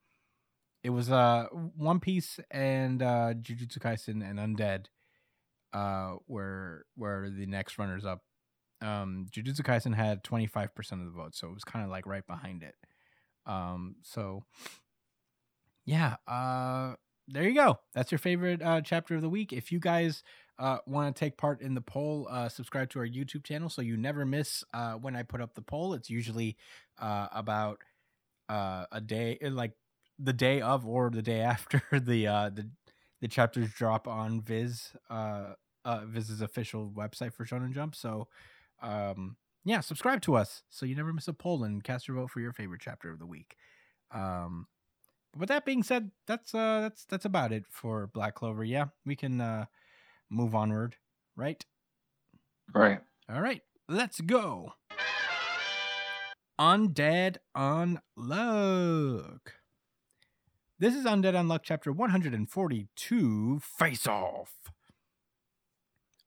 it 0.83 0.91
was 0.91 1.11
uh 1.11 1.47
One 1.53 2.01
Piece 2.01 2.39
and 2.51 3.03
uh 3.03 3.35
Jujutsu 3.35 3.79
Kaisen 3.79 4.23
and 4.29 4.39
Undead, 4.39 4.87
uh, 5.73 6.17
were 6.27 6.87
were 6.97 7.29
the 7.31 7.47
next 7.47 7.79
runners 7.79 8.05
up. 8.05 8.23
Um, 8.81 9.27
Jujutsu 9.31 9.63
Kaisen 9.63 9.95
had 9.95 10.23
twenty 10.23 10.47
five 10.47 10.75
percent 10.75 11.01
of 11.01 11.07
the 11.07 11.13
vote, 11.13 11.35
so 11.35 11.49
it 11.49 11.55
was 11.55 11.65
kind 11.65 11.85
of 11.85 11.91
like 11.91 12.07
right 12.07 12.27
behind 12.27 12.63
it. 12.63 12.75
Um, 13.47 13.97
so 14.03 14.45
yeah, 15.85 16.17
uh, 16.27 16.95
there 17.29 17.45
you 17.45 17.55
go. 17.55 17.79
That's 17.95 18.13
your 18.13 18.19
favorite 18.19 18.63
uh, 18.63 18.81
chapter 18.81 19.17
of 19.17 19.23
the 19.23 19.29
week. 19.29 19.53
If 19.53 19.73
you 19.73 19.81
guys 19.81 20.23
uh, 20.59 20.79
want 20.87 21.15
to 21.15 21.19
take 21.19 21.37
part 21.37 21.61
in 21.61 21.75
the 21.75 21.81
poll, 21.81 22.27
uh, 22.31 22.49
subscribe 22.49 22.89
to 22.91 22.99
our 22.99 23.07
YouTube 23.07 23.45
channel 23.45 23.69
so 23.69 23.83
you 23.83 23.97
never 23.97 24.25
miss 24.25 24.65
uh, 24.73 24.95
when 24.95 25.15
I 25.15 25.23
put 25.23 25.41
up 25.41 25.55
the 25.55 25.63
poll. 25.63 25.95
It's 25.95 26.09
usually 26.09 26.57
uh, 26.99 27.29
about 27.33 27.83
uh, 28.49 28.87
a 28.91 29.01
day, 29.01 29.39
like 29.43 29.73
the 30.19 30.33
day 30.33 30.61
of 30.61 30.87
or 30.87 31.11
the 31.11 31.23
day 31.23 31.41
after 31.43 31.83
the 31.93 32.27
uh, 32.27 32.51
the 32.51 32.71
the 33.21 33.29
chapters 33.29 33.71
drop 33.73 34.07
on 34.09 34.41
Viz, 34.41 34.93
Viz's 35.87 36.41
official 36.41 36.91
website 36.95 37.33
for 37.33 37.45
Shonen 37.45 37.73
Jump. 37.73 37.95
So, 37.95 38.29
um, 38.83 39.37
yeah, 39.65 39.81
subscribe 39.81 40.21
to 40.23 40.37
us 40.37 40.63
so 40.71 40.85
you 40.87 40.95
never 40.95 41.13
miss 41.13 41.29
a 41.29 41.33
poll 41.33 41.65
and 41.65 41.83
cast 41.83 42.09
your 42.09 42.19
vote 42.19 42.31
for 42.31 42.41
your 42.41 42.53
favorite 42.53 42.81
chapter 42.83 43.11
of 43.11 43.19
the 43.19 43.27
week. 43.27 43.57
Um, 44.11 44.67
but 45.33 45.41
with 45.41 45.49
that 45.49 45.65
being 45.65 45.83
said, 45.83 46.11
that's 46.27 46.55
uh 46.55 46.81
that's 46.81 47.05
that's 47.05 47.25
about 47.25 47.53
it 47.53 47.65
for 47.69 48.07
Black 48.07 48.35
Clover. 48.35 48.65
Yeah, 48.65 48.87
we 49.05 49.17
can 49.17 49.41
uh 49.41 49.67
move 50.31 50.55
onward, 50.55 50.97
right? 51.37 51.65
Right. 52.75 53.01
All 53.33 53.41
right, 53.41 53.63
let's 53.89 54.21
go. 54.21 54.73
Undead 56.59 57.37
Unluck. 57.57 59.41
This 60.79 60.95
is 60.95 61.05
Undead 61.05 61.35
Unluck 61.35 61.61
chapter 61.63 61.93
142 61.93 63.61
Face 63.61 64.07
Off. 64.07 64.55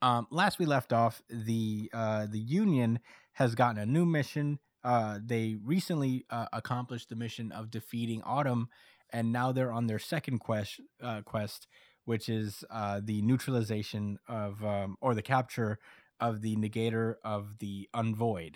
Um, 0.02 0.28
last 0.32 0.60
we 0.60 0.66
left 0.66 0.94
off, 0.94 1.22
the 1.30 1.90
uh, 1.94 2.26
the 2.30 2.40
Union 2.40 3.00
has 3.34 3.56
gotten 3.56 3.82
a 3.82 3.86
new 3.86 4.06
mission. 4.06 4.60
Uh, 4.84 5.20
they 5.24 5.58
recently 5.64 6.26
uh, 6.30 6.46
accomplished 6.54 7.10
the 7.10 7.16
mission 7.16 7.52
of 7.52 7.70
defeating 7.70 8.22
Autumn, 8.24 8.70
and 9.12 9.32
now 9.32 9.52
they're 9.52 9.72
on 9.72 9.88
their 9.88 10.00
second 10.00 10.40
quest, 10.40 10.80
uh, 11.04 11.22
quest 11.22 11.68
which 12.10 12.27
is 12.27 12.64
uh, 12.72 12.99
the 13.03 13.22
neutralization 13.22 14.18
of 14.27 14.65
um, 14.65 14.98
or 14.99 15.14
the 15.14 15.22
capture 15.22 15.77
of 16.19 16.41
the 16.41 16.56
negator 16.56 17.14
of 17.23 17.60
the 17.60 17.88
unvoid, 17.94 18.56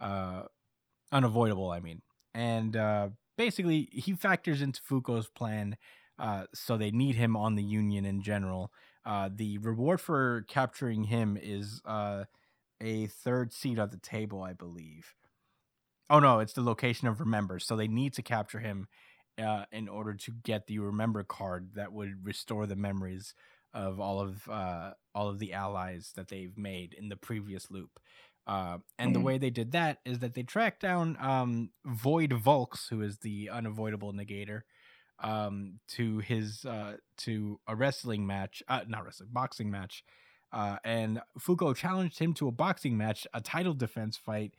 uh, 0.00 0.44
unavoidable. 1.12 1.70
I 1.70 1.80
mean, 1.80 2.00
and 2.34 2.74
uh, 2.74 3.10
basically 3.36 3.90
he 3.92 4.14
factors 4.14 4.62
into 4.62 4.80
Fuko's 4.80 5.28
plan. 5.28 5.76
Uh, 6.18 6.44
so 6.54 6.78
they 6.78 6.90
need 6.90 7.16
him 7.16 7.36
on 7.36 7.54
the 7.54 7.62
Union 7.62 8.06
in 8.06 8.22
general. 8.22 8.72
Uh, 9.04 9.28
the 9.30 9.58
reward 9.58 10.00
for 10.00 10.46
capturing 10.48 11.04
him 11.04 11.38
is 11.38 11.82
uh, 11.84 12.24
a 12.80 13.08
third 13.08 13.52
seat 13.52 13.78
at 13.78 13.90
the 13.90 13.98
table, 13.98 14.42
I 14.42 14.54
believe. 14.54 15.14
Oh 16.08 16.18
no, 16.18 16.38
it's 16.38 16.54
the 16.54 16.62
location 16.62 17.08
of 17.08 17.20
remember. 17.20 17.58
So 17.58 17.76
they 17.76 17.88
need 17.88 18.14
to 18.14 18.22
capture 18.22 18.60
him 18.60 18.88
uh, 19.38 19.64
in 19.72 19.88
order 19.88 20.14
to 20.14 20.30
get 20.32 20.66
the 20.66 20.78
remember 20.78 21.22
card 21.24 21.74
that 21.74 21.92
would 21.92 22.24
restore 22.24 22.66
the 22.66 22.76
memories 22.76 23.34
of 23.74 24.00
all 24.00 24.20
of 24.20 24.48
uh, 24.48 24.92
all 25.14 25.28
of 25.28 25.38
the 25.38 25.52
allies 25.52 26.12
that 26.16 26.28
they've 26.28 26.56
made 26.56 26.94
in 26.94 27.08
the 27.08 27.16
previous 27.16 27.70
loop. 27.70 28.00
Uh, 28.46 28.78
and 28.98 29.14
the 29.14 29.20
Mhm. 29.20 29.24
way 29.24 29.38
they 29.38 29.50
did 29.50 29.72
that 29.72 29.98
is 30.04 30.20
that 30.20 30.34
they 30.34 30.42
tracked 30.44 30.80
down 30.80 31.16
um, 31.20 31.70
Void 31.84 32.32
Volks, 32.32 32.88
who 32.88 33.02
is 33.02 33.18
the 33.18 33.50
unavoidable 33.50 34.12
negator, 34.12 34.62
um, 35.18 35.80
to 35.88 36.18
his 36.18 36.64
uh, 36.64 36.96
to 37.18 37.60
a 37.66 37.74
wrestling 37.76 38.26
match, 38.26 38.62
uh, 38.68 38.82
not 38.86 39.04
wrestling, 39.04 39.30
boxing 39.32 39.70
match. 39.70 40.04
Uh, 40.52 40.78
and 40.84 41.20
Fuko 41.38 41.74
challenged 41.74 42.18
him 42.18 42.32
to 42.34 42.48
a 42.48 42.52
boxing 42.52 42.96
match, 42.96 43.26
a 43.34 43.40
title 43.40 43.74
defense 43.74 44.16
fight. 44.16 44.54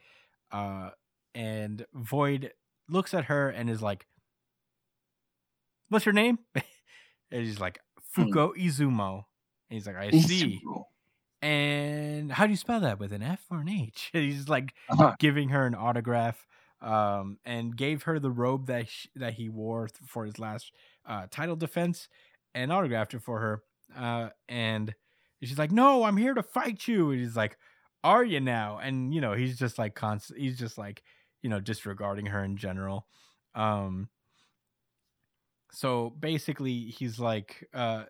Uh, 0.51 0.91
and 1.35 1.85
Void 1.93 2.53
looks 2.89 3.13
at 3.13 3.25
her 3.25 3.49
and 3.49 3.69
is 3.69 3.81
like, 3.81 4.05
"What's 5.89 6.05
your 6.05 6.13
name?" 6.13 6.39
and 6.55 6.65
he's 7.45 7.59
like, 7.59 7.79
"Fuko 8.15 8.55
Izumo." 8.55 9.15
And 9.69 9.75
he's 9.77 9.87
like, 9.87 9.95
"I 9.97 10.11
see." 10.11 10.65
And 11.41 12.31
how 12.31 12.45
do 12.45 12.51
you 12.51 12.57
spell 12.57 12.79
that 12.81 12.99
with 12.99 13.13
an 13.13 13.21
F 13.21 13.45
or 13.51 13.61
an 13.61 13.69
H? 13.69 14.11
And 14.13 14.23
he's 14.31 14.49
like 14.49 14.75
Uh-huh. 14.89 15.15
giving 15.19 15.49
her 15.49 15.65
an 15.65 15.75
autograph, 15.75 16.45
um, 16.81 17.39
and 17.45 17.75
gave 17.75 18.03
her 18.03 18.19
the 18.19 18.31
robe 18.31 18.67
that 18.67 18.89
sh- 18.89 19.07
that 19.15 19.33
he 19.33 19.49
wore 19.49 19.87
for 20.07 20.25
his 20.25 20.39
last 20.39 20.71
uh, 21.05 21.27
title 21.29 21.55
defense, 21.55 22.09
and 22.53 22.71
autographed 22.71 23.13
it 23.13 23.19
for 23.21 23.39
her. 23.39 23.63
Uh, 23.95 24.29
and 24.47 24.95
she's 25.43 25.57
like, 25.59 25.71
"No, 25.71 26.03
I'm 26.03 26.17
here 26.17 26.33
to 26.33 26.43
fight 26.43 26.87
you." 26.87 27.11
And 27.11 27.19
he's 27.19 27.35
like, 27.35 27.57
"Are 28.03 28.23
you 28.23 28.39
now?" 28.39 28.77
And 28.79 29.13
you 29.13 29.21
know, 29.21 29.33
he's 29.33 29.57
just 29.59 29.77
like 29.77 29.95
constant. 29.95 30.39
He's 30.39 30.57
just 30.57 30.77
like 30.77 31.03
you 31.41 31.49
know 31.49 31.59
disregarding 31.59 32.27
her 32.27 32.43
in 32.43 32.57
general. 32.57 33.07
Um, 33.55 34.09
so 35.71 36.11
basically, 36.11 36.85
he's 36.85 37.19
like, 37.19 37.67
uh, 37.73 38.05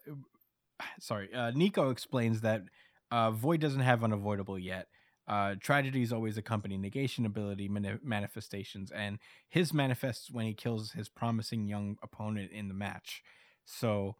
sorry, 1.00 1.34
uh, 1.34 1.52
Nico 1.52 1.90
explains 1.90 2.42
that 2.42 2.64
uh, 3.12 3.32
Void 3.32 3.62
doesn't 3.62 3.82
have 3.82 4.04
unavoidable 4.04 4.60
yet. 4.60 4.88
Uh, 5.28 5.56
tragedies 5.60 6.14
always 6.14 6.38
accompany 6.38 6.78
negation 6.78 7.26
ability 7.26 7.68
mani- 7.68 8.00
manifestations, 8.04 8.92
and 8.92 9.20
his 9.50 9.74
manifests 9.74 10.32
when 10.32 10.46
he 10.46 10.54
kills 10.54 10.92
his 10.94 11.10
promising 11.10 11.68
young 11.68 11.98
opponent 12.04 12.52
in 12.52 12.68
the 12.70 12.74
match. 12.74 13.24
So 13.66 14.16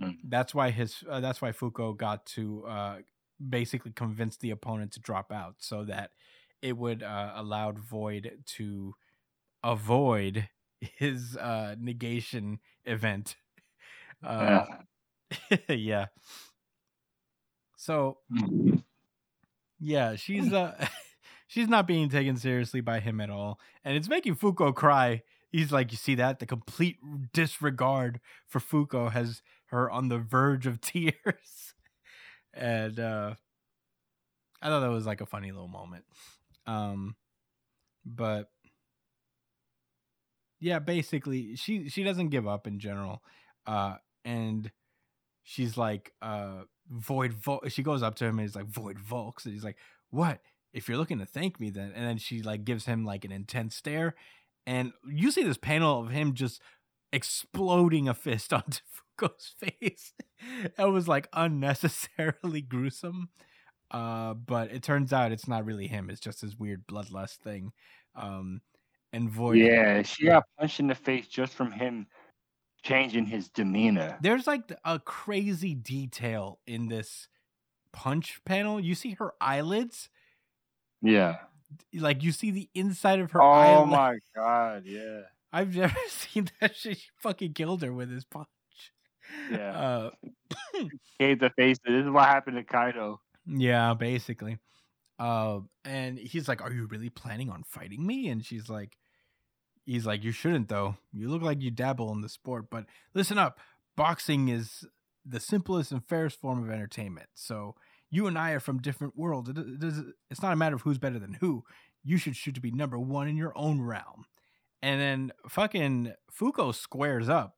Mm. 0.00 0.20
that's 0.24 0.54
why 0.54 0.70
his 0.70 1.02
uh, 1.08 1.20
that's 1.20 1.40
why 1.40 1.52
Fuko 1.52 1.96
got 1.96 2.26
to 2.26 2.64
uh, 2.66 2.98
basically 3.48 3.92
convince 3.92 4.36
the 4.36 4.50
opponent 4.50 4.92
to 4.92 5.00
drop 5.00 5.30
out, 5.32 5.56
so 5.58 5.84
that 5.84 6.10
it 6.62 6.76
would 6.76 7.02
uh, 7.02 7.32
allow 7.36 7.72
Void 7.72 8.42
to 8.46 8.94
avoid 9.64 10.48
his 10.80 11.36
uh, 11.36 11.74
negation 11.78 12.58
event. 12.84 13.36
Uh, 14.24 14.64
yeah. 15.68 16.06
So 17.76 18.18
Mhm. 18.32 18.82
yeah, 19.78 20.16
she's 20.16 20.52
uh 20.52 20.86
she's 21.46 21.68
not 21.68 21.86
being 21.86 22.08
taken 22.08 22.36
seriously 22.36 22.80
by 22.80 23.00
him 23.00 23.20
at 23.20 23.30
all. 23.30 23.60
And 23.84 23.96
it's 23.96 24.08
making 24.08 24.36
Fuko 24.36 24.74
cry. 24.74 25.22
He's 25.50 25.72
like, 25.72 25.92
you 25.92 25.96
see 25.98 26.14
that? 26.16 26.38
The 26.38 26.46
complete 26.46 26.98
disregard 27.32 28.20
for 28.46 28.58
Fuko 28.60 29.10
has 29.12 29.42
her 29.66 29.90
on 29.90 30.08
the 30.08 30.18
verge 30.18 30.66
of 30.66 30.80
tears. 30.80 31.74
and 32.54 32.98
uh 32.98 33.34
I 34.62 34.68
thought 34.68 34.80
that 34.80 34.90
was 34.90 35.06
like 35.06 35.20
a 35.20 35.26
funny 35.26 35.52
little 35.52 35.68
moment. 35.68 36.04
Um 36.66 37.16
but 38.04 38.50
yeah, 40.60 40.78
basically 40.78 41.56
she 41.56 41.88
she 41.88 42.02
doesn't 42.04 42.28
give 42.28 42.46
up 42.46 42.66
in 42.66 42.78
general. 42.78 43.22
Uh 43.66 43.96
and 44.24 44.70
she's 45.42 45.76
like 45.76 46.12
uh 46.22 46.62
void 46.90 47.32
Vol- 47.32 47.62
she 47.68 47.82
goes 47.82 48.02
up 48.02 48.14
to 48.16 48.24
him 48.24 48.38
and 48.38 48.40
he's 48.40 48.56
like 48.56 48.66
void 48.66 48.98
volks 48.98 49.44
and 49.44 49.54
he's 49.54 49.64
like 49.64 49.76
what 50.10 50.40
if 50.72 50.88
you're 50.88 50.98
looking 50.98 51.18
to 51.18 51.26
thank 51.26 51.60
me 51.60 51.70
then 51.70 51.92
and 51.94 52.04
then 52.06 52.18
she 52.18 52.42
like 52.42 52.64
gives 52.64 52.86
him 52.86 53.04
like 53.04 53.24
an 53.24 53.32
intense 53.32 53.76
stare 53.76 54.14
and 54.66 54.92
you 55.08 55.30
see 55.30 55.42
this 55.42 55.56
panel 55.56 56.00
of 56.00 56.10
him 56.10 56.34
just 56.34 56.60
exploding 57.12 58.08
a 58.08 58.14
fist 58.14 58.52
onto 58.52 58.80
Fuko's 59.18 59.54
face 59.58 60.12
that 60.76 60.90
was 60.90 61.08
like 61.08 61.28
unnecessarily 61.32 62.60
gruesome 62.68 63.28
uh 63.92 64.34
but 64.34 64.72
it 64.72 64.82
turns 64.82 65.12
out 65.12 65.32
it's 65.32 65.48
not 65.48 65.64
really 65.64 65.86
him 65.86 66.10
it's 66.10 66.20
just 66.20 66.40
his 66.40 66.56
weird 66.56 66.86
bloodlust 66.86 67.36
thing 67.36 67.72
um 68.16 68.60
and 69.16 69.30
Void. 69.30 69.56
Yeah, 69.58 70.02
she 70.02 70.26
got 70.26 70.44
punched 70.58 70.78
in 70.80 70.86
the 70.86 70.94
face 70.94 71.26
just 71.26 71.54
from 71.54 71.72
him 71.72 72.06
changing 72.82 73.26
his 73.26 73.48
demeanor. 73.48 74.16
There's 74.20 74.46
like 74.46 74.72
a 74.84 74.98
crazy 75.00 75.74
detail 75.74 76.60
in 76.66 76.88
this 76.88 77.28
punch 77.92 78.40
panel. 78.44 78.78
You 78.78 78.94
see 78.94 79.12
her 79.12 79.32
eyelids, 79.40 80.08
Yeah. 81.02 81.36
like 81.94 82.22
you 82.22 82.30
see 82.32 82.50
the 82.50 82.68
inside 82.74 83.18
of 83.20 83.30
her 83.32 83.42
Oh 83.42 83.50
eyelid. 83.50 83.88
my 83.88 84.18
god, 84.34 84.82
yeah. 84.84 85.22
I've 85.52 85.74
never 85.74 85.96
seen 86.08 86.48
that 86.60 86.76
shit. 86.76 86.98
She 86.98 87.08
fucking 87.16 87.54
killed 87.54 87.82
her 87.82 87.92
with 87.92 88.10
his 88.10 88.24
punch. 88.24 88.46
Yeah. 89.50 89.72
Uh, 89.72 90.10
Gave 91.18 91.40
the 91.40 91.50
face. 91.50 91.78
This 91.84 92.04
is 92.04 92.10
what 92.10 92.26
happened 92.26 92.56
to 92.58 92.62
Kaido. 92.64 93.20
yeah, 93.46 93.94
basically. 93.94 94.58
Uh, 95.18 95.60
and 95.84 96.18
he's 96.18 96.46
like, 96.46 96.60
"Are 96.62 96.70
you 96.70 96.86
really 96.86 97.08
planning 97.08 97.48
on 97.48 97.62
fighting 97.64 98.06
me?" 98.06 98.28
And 98.28 98.44
she's 98.44 98.68
like, 98.68 98.98
"He's 99.86 100.04
like, 100.06 100.22
you 100.24 100.32
shouldn't 100.32 100.68
though. 100.68 100.96
You 101.12 101.28
look 101.30 101.40
like 101.42 101.62
you 101.62 101.70
dabble 101.70 102.12
in 102.12 102.20
the 102.20 102.28
sport, 102.28 102.66
but 102.70 102.84
listen 103.14 103.38
up. 103.38 103.58
Boxing 103.96 104.48
is 104.48 104.84
the 105.24 105.40
simplest 105.40 105.90
and 105.92 106.04
fairest 106.06 106.38
form 106.40 106.62
of 106.62 106.70
entertainment. 106.70 107.28
So 107.34 107.74
you 108.10 108.26
and 108.26 108.38
I 108.38 108.50
are 108.52 108.60
from 108.60 108.82
different 108.82 109.16
worlds. 109.16 109.48
It, 109.48 109.56
it 109.58 109.94
it's 110.30 110.42
not 110.42 110.52
a 110.52 110.56
matter 110.56 110.76
of 110.76 110.82
who's 110.82 110.98
better 110.98 111.18
than 111.18 111.34
who. 111.34 111.64
You 112.04 112.18
should 112.18 112.36
shoot 112.36 112.54
to 112.56 112.60
be 112.60 112.70
number 112.70 112.98
one 112.98 113.26
in 113.28 113.36
your 113.36 113.52
own 113.56 113.80
realm." 113.80 114.26
And 114.82 115.00
then 115.00 115.32
fucking 115.48 116.12
Fuko 116.38 116.74
squares 116.74 117.28
up, 117.28 117.56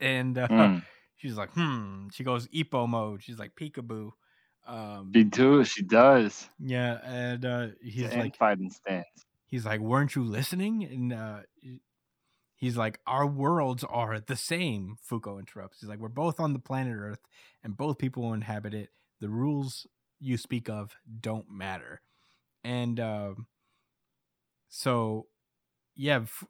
and 0.00 0.36
uh, 0.36 0.48
Mm. 0.48 0.82
she's 1.16 1.36
like, 1.36 1.50
"Hmm." 1.52 2.08
She 2.12 2.24
goes 2.24 2.48
Ippo 2.48 2.88
mode. 2.88 3.22
She's 3.22 3.38
like 3.38 3.54
peekaboo. 3.54 4.10
Um, 4.66 5.12
She 5.14 5.24
do. 5.24 5.62
She 5.64 5.82
does. 5.82 6.48
yeah, 6.58 6.98
and 7.04 7.44
uh, 7.44 7.66
He's 7.82 7.94
he's 7.94 8.12
an 8.12 8.18
like, 8.20 8.36
fighting 8.36 8.70
stance. 8.70 9.06
He's 9.54 9.64
like, 9.64 9.78
weren't 9.78 10.16
you 10.16 10.24
listening? 10.24 10.82
And 10.82 11.12
uh, 11.12 11.42
he's 12.56 12.76
like, 12.76 12.98
our 13.06 13.24
worlds 13.24 13.84
are 13.84 14.18
the 14.18 14.34
same. 14.34 14.96
Fuko 15.08 15.38
interrupts. 15.38 15.78
He's 15.78 15.88
like, 15.88 16.00
we're 16.00 16.08
both 16.08 16.40
on 16.40 16.54
the 16.54 16.58
planet 16.58 16.96
Earth, 16.98 17.20
and 17.62 17.76
both 17.76 17.98
people 17.98 18.34
inhabit 18.34 18.74
it. 18.74 18.88
The 19.20 19.28
rules 19.28 19.86
you 20.18 20.38
speak 20.38 20.68
of 20.68 20.96
don't 21.20 21.48
matter. 21.48 22.00
And 22.64 22.98
um, 22.98 23.46
so, 24.68 25.28
yeah, 25.94 26.22
f- 26.22 26.42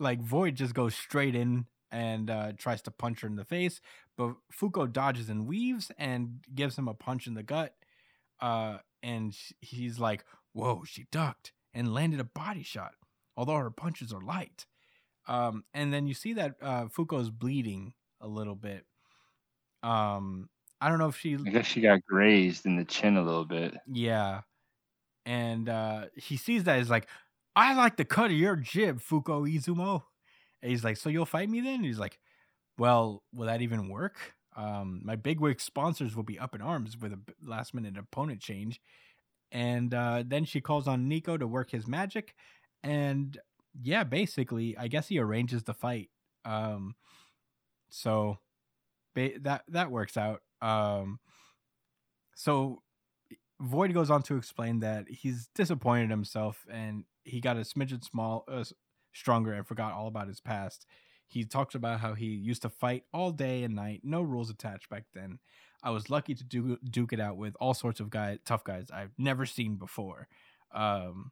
like 0.00 0.20
Void 0.20 0.56
just 0.56 0.74
goes 0.74 0.96
straight 0.96 1.36
in 1.36 1.66
and 1.92 2.28
uh, 2.28 2.52
tries 2.58 2.82
to 2.82 2.90
punch 2.90 3.20
her 3.20 3.28
in 3.28 3.36
the 3.36 3.44
face, 3.44 3.80
but 4.16 4.34
Fuko 4.52 4.92
dodges 4.92 5.28
and 5.28 5.46
weaves 5.46 5.92
and 5.96 6.40
gives 6.52 6.76
him 6.76 6.88
a 6.88 6.94
punch 6.94 7.28
in 7.28 7.34
the 7.34 7.44
gut. 7.44 7.76
Uh, 8.40 8.78
and 9.00 9.32
he's 9.60 10.00
like, 10.00 10.24
"Whoa!" 10.54 10.82
She 10.84 11.06
ducked 11.12 11.52
and 11.78 11.94
landed 11.94 12.20
a 12.20 12.24
body 12.24 12.64
shot, 12.64 12.94
although 13.36 13.56
her 13.56 13.70
punches 13.70 14.12
are 14.12 14.20
light. 14.22 14.66
Um, 15.28 15.64
and 15.74 15.92
then 15.94 16.08
you 16.08 16.14
see 16.14 16.34
that 16.34 16.56
uh, 16.62 16.86
Fuko's 16.86 17.30
bleeding 17.30 17.94
a 18.20 18.28
little 18.28 18.56
bit. 18.56 18.86
Um, 19.82 20.48
I 20.80 20.88
don't 20.88 20.98
know 20.98 21.08
if 21.08 21.18
she, 21.18 21.36
I 21.46 21.50
guess 21.50 21.66
she 21.66 21.80
got 21.80 22.04
grazed 22.06 22.66
in 22.66 22.76
the 22.76 22.84
chin 22.84 23.16
a 23.16 23.22
little 23.22 23.44
bit. 23.44 23.74
yeah. 23.86 24.42
And 25.26 25.68
uh, 25.68 26.06
he 26.16 26.36
sees 26.36 26.64
that 26.64 26.78
he's 26.78 26.90
like, 26.90 27.08
"I 27.56 27.74
like 27.74 27.96
the 27.96 28.04
cut 28.04 28.30
of 28.30 28.36
your 28.36 28.56
jib, 28.56 29.00
Fuko 29.00 29.46
Izumo." 29.50 30.04
And 30.62 30.70
he's 30.70 30.84
like, 30.84 30.96
"So 30.96 31.10
you'll 31.10 31.26
fight 31.26 31.50
me 31.50 31.60
then?" 31.60 31.76
And 31.76 31.84
he's 31.84 31.98
like, 31.98 32.18
"Well, 32.78 33.24
will 33.34 33.46
that 33.46 33.62
even 33.62 33.88
work? 33.90 34.34
Um, 34.56 35.02
my 35.04 35.16
bigwig 35.16 35.60
sponsors 35.60 36.16
will 36.16 36.24
be 36.24 36.38
up 36.38 36.54
in 36.54 36.62
arms 36.62 36.96
with 36.98 37.12
a 37.12 37.20
last 37.42 37.74
minute 37.74 37.98
opponent 37.98 38.40
change." 38.40 38.80
And 39.52 39.94
uh, 39.94 40.24
then 40.26 40.44
she 40.44 40.60
calls 40.60 40.86
on 40.86 41.08
Nico 41.08 41.36
to 41.36 41.46
work 41.46 41.70
his 41.70 41.86
magic, 41.86 42.34
and 42.82 43.38
yeah, 43.82 44.04
basically, 44.04 44.76
I 44.76 44.88
guess 44.88 45.08
he 45.08 45.18
arranges 45.18 45.62
the 45.62 45.74
fight. 45.74 46.10
Um, 46.44 46.96
so 47.90 48.38
ba- 49.14 49.38
that 49.40 49.64
that 49.68 49.90
works 49.90 50.16
out. 50.16 50.42
Um, 50.60 51.20
so 52.34 52.82
Void 53.60 53.92
goes 53.92 54.10
on 54.10 54.22
to 54.24 54.36
explain 54.36 54.80
that 54.80 55.08
he's 55.08 55.48
disappointed 55.54 56.10
himself 56.10 56.64
and 56.70 57.04
he 57.24 57.40
got 57.40 57.56
a 57.56 57.60
smidgen 57.60 58.04
small, 58.04 58.44
uh, 58.46 58.64
stronger 59.12 59.52
and 59.52 59.66
forgot 59.66 59.92
all 59.92 60.06
about 60.06 60.28
his 60.28 60.40
past. 60.40 60.86
He 61.26 61.44
talks 61.44 61.74
about 61.74 62.00
how 62.00 62.14
he 62.14 62.26
used 62.26 62.62
to 62.62 62.70
fight 62.70 63.04
all 63.12 63.32
day 63.32 63.64
and 63.64 63.74
night, 63.74 64.02
no 64.04 64.22
rules 64.22 64.48
attached 64.48 64.88
back 64.88 65.04
then. 65.12 65.40
I 65.82 65.90
was 65.90 66.10
lucky 66.10 66.34
to 66.34 66.78
duke 66.90 67.12
it 67.12 67.20
out 67.20 67.36
with 67.36 67.56
all 67.60 67.74
sorts 67.74 68.00
of 68.00 68.10
guys, 68.10 68.38
tough 68.44 68.64
guys 68.64 68.86
I've 68.92 69.12
never 69.16 69.46
seen 69.46 69.76
before. 69.76 70.28
Um, 70.74 71.30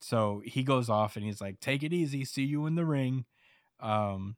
so 0.00 0.42
he 0.44 0.62
goes 0.62 0.90
off 0.90 1.16
and 1.16 1.24
he's 1.24 1.40
like, 1.40 1.60
"Take 1.60 1.82
it 1.82 1.92
easy, 1.92 2.24
see 2.24 2.44
you 2.44 2.66
in 2.66 2.74
the 2.74 2.84
ring." 2.84 3.24
Um, 3.80 4.36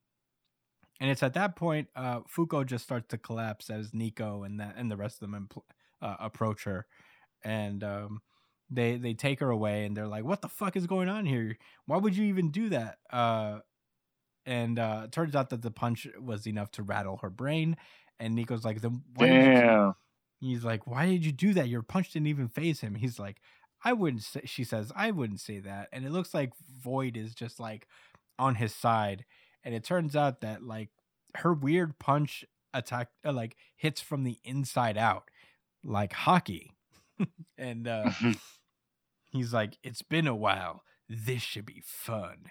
and 1.01 1.11
it's 1.11 1.23
at 1.23 1.35
that 1.35 1.57
point 1.57 1.89
uh, 1.97 2.21
Fuko 2.21 2.65
just 2.65 2.85
starts 2.85 3.09
to 3.09 3.19
collapse 3.19 3.69
as 3.69 3.93
Nico 3.93 4.45
and 4.45 4.61
that 4.61 4.75
and 4.77 4.91
the 4.91 4.97
rest 4.97 5.21
of 5.23 5.31
them 5.31 5.49
impl- 5.49 5.65
uh, 6.01 6.17
approach 6.21 6.65
her, 6.65 6.87
and 7.43 7.83
um, 7.83 8.21
they 8.71 8.97
they 8.97 9.15
take 9.15 9.41
her 9.41 9.51
away 9.51 9.85
and 9.85 9.97
they're 9.97 10.07
like, 10.07 10.25
"What 10.25 10.41
the 10.41 10.49
fuck 10.49 10.77
is 10.77 10.87
going 10.87 11.09
on 11.09 11.27
here? 11.27 11.59
Why 11.87 11.97
would 11.97 12.17
you 12.17 12.27
even 12.27 12.51
do 12.51 12.69
that?" 12.69 12.99
Uh, 13.11 13.61
and 14.47 14.79
uh, 14.79 15.03
it 15.05 15.13
turns 15.13 15.35
out 15.35 15.51
that 15.51 15.63
the 15.63 15.73
punch 15.73 16.07
was 16.21 16.47
enough 16.47 16.71
to 16.73 16.83
rattle 16.85 17.19
her 17.19 17.31
brain. 17.31 17.77
And 18.19 18.35
Nico's 18.35 18.65
like, 18.65 18.81
"Then 18.81 19.03
why 19.15 19.27
Damn. 19.29 19.95
He's 20.41 20.65
like, 20.65 20.87
"Why 20.87 21.07
did 21.07 21.25
you 21.25 21.33
do 21.33 21.55
that? 21.55 21.69
Your 21.69 21.83
punch 21.83 22.13
didn't 22.13 22.29
even 22.29 22.49
phase 22.49 22.81
him." 22.81 22.95
He's 22.95 23.19
like, 23.19 23.41
"I 23.85 23.93
wouldn't." 23.93 24.23
Say, 24.23 24.43
she 24.45 24.65
says, 24.65 24.93
"I 24.95 25.11
wouldn't 25.11 25.41
say 25.41 25.59
that." 25.61 25.89
And 25.93 26.05
it 26.05 26.13
looks 26.13 26.35
like 26.35 26.53
Void 26.83 27.17
is 27.17 27.35
just 27.35 27.61
like 27.61 27.87
on 28.39 28.57
his 28.57 28.75
side, 28.75 29.25
and 29.65 29.75
it 29.75 29.85
turns 29.85 30.15
out 30.17 30.41
that 30.41 30.63
like 30.63 30.91
her 31.37 31.53
weird 31.53 31.99
punch 31.99 32.45
attack 32.75 33.09
uh, 33.25 33.33
like 33.33 33.57
hits 33.77 34.01
from 34.01 34.25
the 34.25 34.39
inside 34.45 34.97
out, 34.97 35.31
like 35.85 36.13
hockey. 36.13 36.73
and 37.59 37.89
uh, 37.89 38.11
he's 39.33 39.53
like, 39.53 39.79
"It's 39.83 40.03
been 40.03 40.27
a 40.27 40.37
while. 40.37 40.83
This 41.09 41.43
should 41.43 41.67
be 41.67 41.83
fun." 41.85 42.51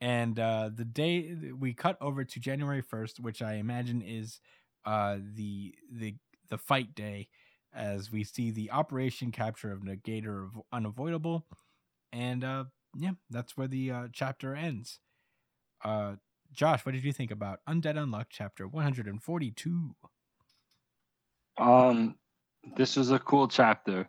And 0.00 0.38
uh, 0.38 0.70
the 0.74 0.84
day 0.84 1.36
we 1.58 1.74
cut 1.74 1.98
over 2.00 2.24
to 2.24 2.40
January 2.40 2.80
first, 2.80 3.20
which 3.20 3.42
I 3.42 3.54
imagine 3.54 4.00
is 4.00 4.40
uh, 4.84 5.18
the 5.34 5.74
the 5.90 6.14
the 6.48 6.58
fight 6.58 6.94
day, 6.94 7.28
as 7.74 8.10
we 8.10 8.24
see 8.24 8.50
the 8.50 8.70
operation 8.70 9.30
capture 9.32 9.72
of 9.72 9.80
Negator 9.80 10.44
of 10.44 10.60
unavoidable, 10.72 11.46
and 12.12 12.44
uh, 12.44 12.64
yeah, 12.96 13.12
that's 13.28 13.56
where 13.56 13.68
the 13.68 13.90
uh, 13.90 14.08
chapter 14.12 14.54
ends. 14.54 15.00
Uh, 15.84 16.16
Josh, 16.52 16.84
what 16.84 16.92
did 16.92 17.04
you 17.04 17.12
think 17.12 17.30
about 17.30 17.60
Undead 17.68 17.94
Unluck 17.94 18.26
chapter 18.28 18.66
one 18.66 18.82
hundred 18.82 19.06
and 19.06 19.22
forty 19.22 19.50
two? 19.50 19.94
Um, 21.58 22.16
this 22.76 22.96
was 22.96 23.10
a 23.10 23.18
cool 23.18 23.48
chapter. 23.48 24.08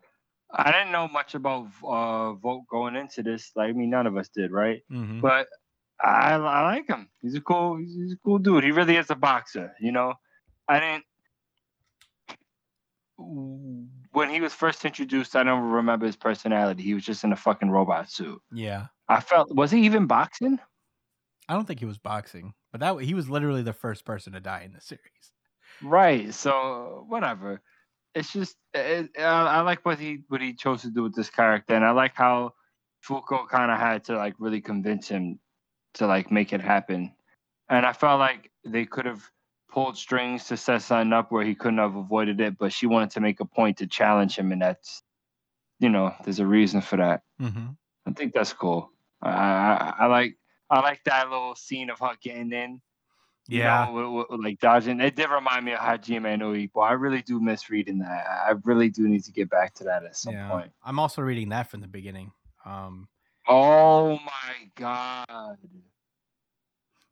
I 0.53 0.71
didn't 0.71 0.91
know 0.91 1.07
much 1.07 1.35
about 1.35 1.67
uh 1.83 2.33
Void 2.33 2.63
going 2.69 2.95
into 2.95 3.23
this. 3.23 3.51
Like, 3.55 3.69
I 3.69 3.71
mean, 3.73 3.89
none 3.89 4.07
of 4.07 4.17
us 4.17 4.29
did, 4.29 4.51
right? 4.51 4.81
Mm-hmm. 4.91 5.21
But 5.21 5.47
I, 6.03 6.33
I 6.33 6.63
like 6.63 6.87
him. 6.87 7.09
He's 7.21 7.35
a 7.35 7.41
cool. 7.41 7.77
He's 7.77 8.13
a 8.13 8.17
cool 8.25 8.39
dude. 8.39 8.63
He 8.63 8.71
really 8.71 8.97
is 8.97 9.09
a 9.11 9.15
boxer. 9.15 9.73
You 9.79 9.91
know, 9.91 10.15
I 10.67 10.79
didn't. 10.79 11.03
When 14.13 14.29
he 14.29 14.41
was 14.41 14.53
first 14.53 14.83
introduced, 14.83 15.35
I 15.35 15.43
don't 15.43 15.63
remember 15.63 16.05
his 16.05 16.15
personality. 16.15 16.83
He 16.83 16.93
was 16.93 17.05
just 17.05 17.23
in 17.23 17.31
a 17.31 17.35
fucking 17.35 17.69
robot 17.69 18.09
suit. 18.09 18.41
Yeah, 18.51 18.87
I 19.07 19.21
felt. 19.21 19.53
Was 19.53 19.71
he 19.71 19.81
even 19.85 20.07
boxing? 20.07 20.59
I 21.47 21.53
don't 21.53 21.65
think 21.65 21.79
he 21.79 21.85
was 21.85 21.97
boxing, 21.97 22.53
but 22.71 22.81
that 22.81 23.01
he 23.01 23.13
was 23.13 23.29
literally 23.29 23.61
the 23.61 23.73
first 23.73 24.05
person 24.05 24.33
to 24.33 24.39
die 24.39 24.63
in 24.65 24.73
the 24.73 24.81
series. 24.81 25.33
Right. 25.81 26.33
So 26.33 27.05
whatever. 27.07 27.61
It's 28.13 28.33
just 28.33 28.55
it, 28.73 29.09
I, 29.17 29.21
I 29.23 29.61
like 29.61 29.85
what 29.85 29.99
he 29.99 30.23
what 30.27 30.41
he 30.41 30.53
chose 30.53 30.81
to 30.81 30.89
do 30.89 31.03
with 31.03 31.15
this 31.15 31.29
character, 31.29 31.75
and 31.75 31.85
I 31.85 31.91
like 31.91 32.15
how 32.15 32.53
Fuko 33.07 33.47
kind 33.47 33.71
of 33.71 33.79
had 33.79 34.03
to 34.05 34.17
like 34.17 34.35
really 34.39 34.61
convince 34.61 35.07
him 35.07 35.39
to 35.95 36.07
like 36.07 36.31
make 36.31 36.53
it 36.53 36.61
happen. 36.61 37.13
And 37.69 37.85
I 37.85 37.93
felt 37.93 38.19
like 38.19 38.51
they 38.65 38.85
could 38.85 39.05
have 39.05 39.23
pulled 39.71 39.97
strings 39.97 40.45
to 40.45 40.57
set 40.57 40.81
something 40.81 41.13
up 41.13 41.31
where 41.31 41.43
he 41.45 41.55
couldn't 41.55 41.79
have 41.79 41.95
avoided 41.95 42.39
it, 42.41 42.57
but 42.57 42.71
she 42.73 42.85
wanted 42.87 43.11
to 43.11 43.21
make 43.21 43.39
a 43.39 43.45
point 43.45 43.77
to 43.77 43.87
challenge 43.87 44.35
him, 44.37 44.51
and 44.51 44.61
that's 44.61 45.01
you 45.79 45.89
know 45.89 46.13
there's 46.23 46.39
a 46.39 46.45
reason 46.45 46.81
for 46.81 46.97
that. 46.97 47.21
Mm-hmm. 47.41 47.67
I 48.05 48.11
think 48.11 48.33
that's 48.33 48.53
cool. 48.53 48.91
I 49.21 49.29
I, 49.29 49.93
I 49.99 50.05
like 50.07 50.37
I 50.69 50.79
like 50.81 51.03
that 51.05 51.29
little 51.29 51.55
scene 51.55 51.89
of 51.89 51.99
her 51.99 52.11
getting 52.21 52.51
in 52.51 52.81
you 53.47 53.59
Yeah, 53.59 53.85
know, 53.85 54.13
with- 54.13 54.29
with- 54.29 54.39
like 54.39 54.59
dodging. 54.59 55.01
It 55.01 55.15
did 55.15 55.29
remind 55.29 55.65
me 55.65 55.73
of 55.73 55.79
Hajime 55.79 56.37
no 56.37 56.51
Ippo. 56.53 56.83
I 56.87 56.93
really 56.93 57.21
do 57.23 57.39
miss 57.39 57.69
reading 57.71 57.97
that. 57.99 58.25
I 58.47 58.53
really 58.63 58.89
do 58.89 59.07
need 59.09 59.23
to 59.23 59.31
get 59.31 59.49
back 59.49 59.73
to 59.75 59.83
that 59.85 60.03
at 60.05 60.15
some 60.15 60.33
yeah. 60.35 60.47
point. 60.49 60.71
I'm 60.85 60.99
also 60.99 61.21
reading 61.23 61.49
that 61.49 61.69
from 61.69 61.81
the 61.81 61.87
beginning. 61.87 62.31
Um, 62.65 63.07
Oh 63.47 64.11
my 64.19 64.53
god! 64.75 65.57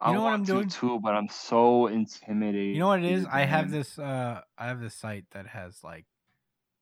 I 0.02 0.10
You 0.10 0.16
know 0.16 0.22
what 0.24 0.30
want 0.30 0.40
I'm 0.42 0.46
to 0.46 0.52
doing? 0.54 0.70
too, 0.70 1.00
but 1.02 1.14
I'm 1.16 1.28
so 1.30 1.88
intimidated. 1.88 2.74
You 2.76 2.80
know 2.80 2.88
what 2.88 3.00
it 3.04 3.12
is? 3.12 3.26
I 3.26 3.42
have 3.42 3.70
this 3.70 4.00
uh 4.00 4.42
I 4.58 4.68
have 4.68 4.80
this 4.80 4.96
site 4.96 5.26
that 5.32 5.48
has 5.48 5.84
like 5.84 6.06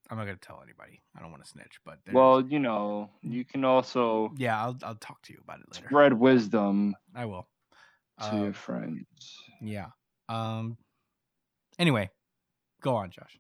I'm 0.10 0.18
not 0.18 0.26
gonna 0.26 0.38
tell 0.38 0.62
anybody. 0.64 1.02
I 1.18 1.22
don't 1.22 1.32
want 1.32 1.44
to 1.44 1.50
snitch, 1.50 1.80
but 1.84 2.00
there's- 2.06 2.16
Well, 2.16 2.42
you 2.42 2.60
know, 2.60 3.10
you 3.22 3.44
can 3.44 3.66
also 3.66 4.32
yeah, 4.38 4.62
I'll 4.62 4.78
I'll 4.84 4.96
talk 4.96 5.22
to 5.24 5.34
you 5.34 5.40
about 5.44 5.60
it 5.60 5.66
later. 5.74 5.88
spread 5.88 6.14
wisdom 6.14 6.96
I 7.16 7.26
will. 7.26 7.48
to 8.22 8.34
Uh, 8.36 8.44
your 8.44 8.54
friends. 8.54 9.06
yeah. 9.62 9.88
Um. 10.30 10.78
Anyway, 11.80 12.10
go 12.82 12.96
on, 12.96 13.10
Josh. 13.12 13.38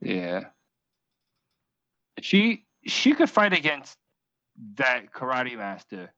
Yeah. 0.00 0.44
She 2.20 2.64
she 2.86 3.14
could 3.14 3.30
fight 3.30 3.52
against 3.52 3.96
that 4.76 5.12
karate 5.12 5.56
master. 5.56 6.12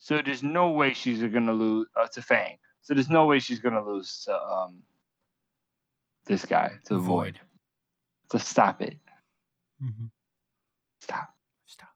So 0.00 0.20
there's 0.24 0.42
no 0.42 0.70
way 0.70 0.94
she's 0.94 1.22
gonna 1.22 1.52
lose 1.52 1.86
uh, 1.94 2.08
to 2.14 2.22
Fang. 2.22 2.56
So 2.80 2.94
there's 2.94 3.10
no 3.10 3.26
way 3.26 3.38
she's 3.38 3.60
gonna 3.60 3.84
lose 3.84 4.24
to 4.24 4.34
um 4.34 4.82
this 6.26 6.44
guy 6.44 6.72
to 6.86 6.98
Void. 6.98 7.04
Void. 7.04 7.40
So 8.32 8.38
stop 8.38 8.80
it. 8.80 8.96
Mm-hmm. 9.82 10.06
Stop. 11.02 11.28
Stop. 11.66 11.90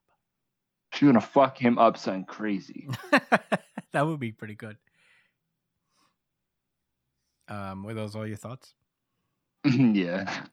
She's 0.93 1.07
gonna 1.07 1.21
fuck 1.21 1.59
him 1.59 1.79
up 1.79 1.97
something 1.97 2.25
crazy. 2.27 2.89
that 3.93 4.07
would 4.07 4.21
be 4.21 4.33
pretty 4.33 4.55
good. 4.55 4.77
Um, 7.49 7.85
were 7.85 7.95
those 7.95 8.15
all 8.15 8.27
your 8.27 8.37
thoughts? 8.37 8.75
yeah. 9.65 10.45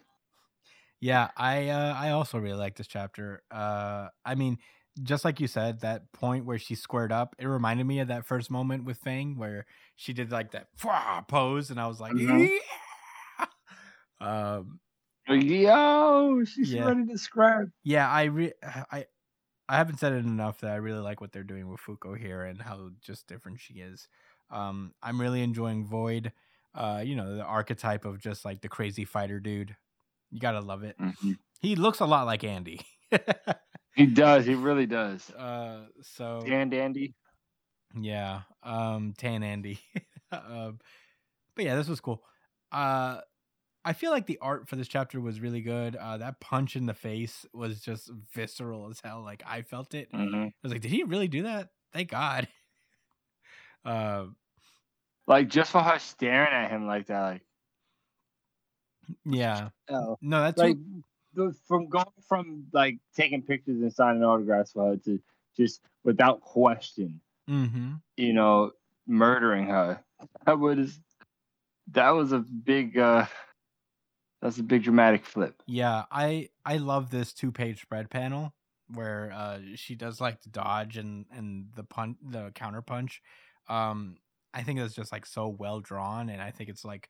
Yeah, 1.01 1.29
I 1.35 1.69
uh, 1.69 1.95
I 1.97 2.11
also 2.11 2.37
really 2.37 2.57
like 2.57 2.75
this 2.75 2.87
chapter. 2.87 3.41
Uh, 3.49 4.09
I 4.23 4.35
mean, 4.35 4.59
just 5.03 5.23
like 5.25 5.39
you 5.39 5.47
said, 5.47 5.81
that 5.81 6.11
point 6.11 6.45
where 6.45 6.57
she 6.59 6.75
squared 6.75 7.11
up, 7.11 7.35
it 7.39 7.45
reminded 7.47 7.85
me 7.85 7.99
of 7.99 8.09
that 8.09 8.25
first 8.25 8.51
moment 8.51 8.83
with 8.85 8.97
Fang 8.97 9.37
where 9.37 9.65
she 9.95 10.13
did 10.13 10.31
like 10.31 10.51
that 10.51 10.67
pose, 11.27 11.69
and 11.71 11.79
I 11.79 11.87
was 11.87 11.99
like, 11.99 12.13
Mhm. 12.13 12.49
yeah. 13.39 13.45
Um, 14.19 14.79
Yo, 15.27 16.43
she's 16.45 16.73
Yeah. 16.73 16.85
ready 16.85 17.05
to 17.07 17.17
scrap. 17.17 17.67
yeah, 17.83 18.09
I 18.09 18.23
re- 18.25 18.53
I 18.63 19.05
I 19.69 19.77
haven't 19.77 19.97
said 19.99 20.11
it 20.13 20.25
enough 20.25 20.59
that 20.61 20.71
I 20.71 20.75
really 20.75 20.99
like 20.99 21.21
what 21.21 21.31
they're 21.31 21.43
doing 21.43 21.69
with 21.69 21.79
Fuko 21.79 22.17
here 22.17 22.43
and 22.43 22.61
how 22.61 22.89
just 23.01 23.27
different 23.27 23.59
she 23.61 23.75
is. 23.75 24.07
Um, 24.49 24.93
I'm 25.01 25.19
really 25.21 25.41
enjoying 25.41 25.85
Void. 25.87 26.33
Uh, 26.75 27.01
you 27.05 27.15
know, 27.15 27.35
the 27.35 27.43
archetype 27.43 28.03
of 28.05 28.19
just 28.19 28.43
like 28.45 28.61
the 28.61 28.67
crazy 28.69 29.05
fighter 29.05 29.39
dude. 29.39 29.75
You 30.29 30.39
gotta 30.39 30.59
love 30.59 30.83
it. 30.83 30.97
Mhm. 30.99 31.37
He 31.61 31.75
looks 31.75 31.99
a 32.01 32.05
lot 32.05 32.25
like 32.25 32.43
Andy. 32.43 32.81
He 34.01 34.07
does. 34.07 34.45
He 34.45 34.55
really 34.55 34.87
does. 34.87 35.29
uh, 35.31 35.85
so 36.01 36.41
And 36.47 36.73
Andy. 36.73 37.13
yeah, 37.99 38.41
um, 38.63 39.13
Tan 39.17 39.43
Andy. 39.43 39.79
um, 40.31 40.79
but 41.55 41.65
yeah, 41.65 41.75
this 41.75 41.87
was 41.87 41.99
cool. 42.01 42.23
Uh, 42.71 43.21
I 43.83 43.93
feel 43.93 44.11
like 44.11 44.25
the 44.27 44.39
art 44.41 44.69
for 44.69 44.75
this 44.75 44.87
chapter 44.87 45.19
was 45.19 45.39
really 45.39 45.61
good. 45.61 45.95
Uh, 45.95 46.17
that 46.17 46.39
punch 46.39 46.75
in 46.75 46.85
the 46.85 46.93
face 46.93 47.45
was 47.53 47.81
just 47.81 48.09
visceral 48.33 48.89
as 48.89 49.01
hell. 49.03 49.23
Like 49.23 49.43
I 49.45 49.61
felt 49.61 49.93
it. 49.93 50.09
hmm 50.11 50.33
I 50.45 50.51
was 50.63 50.71
like, 50.71 50.81
did 50.81 50.91
he 50.91 51.03
really 51.03 51.27
do 51.27 51.43
that? 51.43 51.69
Thank 51.93 52.09
God. 52.09 52.47
Uh, 53.83 54.25
Like 55.25 55.47
just 55.47 55.71
for 55.71 55.81
her 55.81 55.97
staring 55.97 56.53
at 56.53 56.69
him 56.69 56.85
like 56.85 57.07
that, 57.07 57.21
like 57.21 57.41
yeah. 59.25 59.69
oh. 59.89 60.17
No, 60.21 60.41
that's 60.41 60.57
like 60.59 60.77
the, 61.33 61.55
from 61.67 61.87
going 61.87 62.05
from 62.27 62.65
like 62.73 62.97
taking 63.15 63.41
pictures 63.41 63.81
and 63.81 63.93
signing 63.93 64.23
autographs 64.23 64.71
for 64.71 64.89
her 64.89 64.97
to 64.97 65.19
just 65.55 65.81
without 66.03 66.41
question, 66.41 67.21
mm-hmm. 67.49 67.93
you 68.17 68.33
know, 68.33 68.71
murdering 69.07 69.67
her. 69.67 70.03
That 70.45 70.59
was 70.59 70.99
that 71.91 72.11
was 72.11 72.31
a 72.31 72.39
big 72.39 72.97
uh 72.97 73.25
that's 74.41 74.57
a 74.57 74.63
big 74.63 74.83
dramatic 74.83 75.25
flip. 75.25 75.61
Yeah, 75.67 76.03
I 76.11 76.49
I 76.65 76.77
love 76.77 77.09
this 77.09 77.33
two 77.33 77.51
page 77.51 77.81
spread 77.81 78.09
panel 78.09 78.53
where 78.93 79.31
uh 79.33 79.59
she 79.75 79.95
does 79.95 80.19
like 80.19 80.41
the 80.41 80.49
dodge 80.49 80.97
and 80.97 81.25
and 81.31 81.67
the 81.75 81.83
punch 81.83 82.17
the 82.23 82.51
counter 82.55 82.81
punch. 82.81 83.21
Um 83.67 84.17
I 84.53 84.63
think 84.63 84.79
that's 84.79 84.95
just 84.95 85.11
like 85.11 85.25
so 85.25 85.47
well 85.47 85.79
drawn 85.79 86.29
and 86.29 86.41
I 86.41 86.51
think 86.51 86.69
it's 86.69 86.83
like 86.83 87.09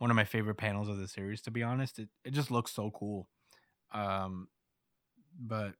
one 0.00 0.10
of 0.10 0.16
my 0.16 0.26
favorite 0.26 0.56
panels 0.56 0.90
of 0.90 0.98
the 0.98 1.08
series 1.08 1.42
to 1.44 1.52
be 1.52 1.64
honest. 1.64 2.00
It 2.00 2.10
it 2.24 2.32
just 2.32 2.52
looks 2.52 2.72
so 2.72 2.92
cool. 2.92 3.28
Um 3.92 4.48
but 5.38 5.74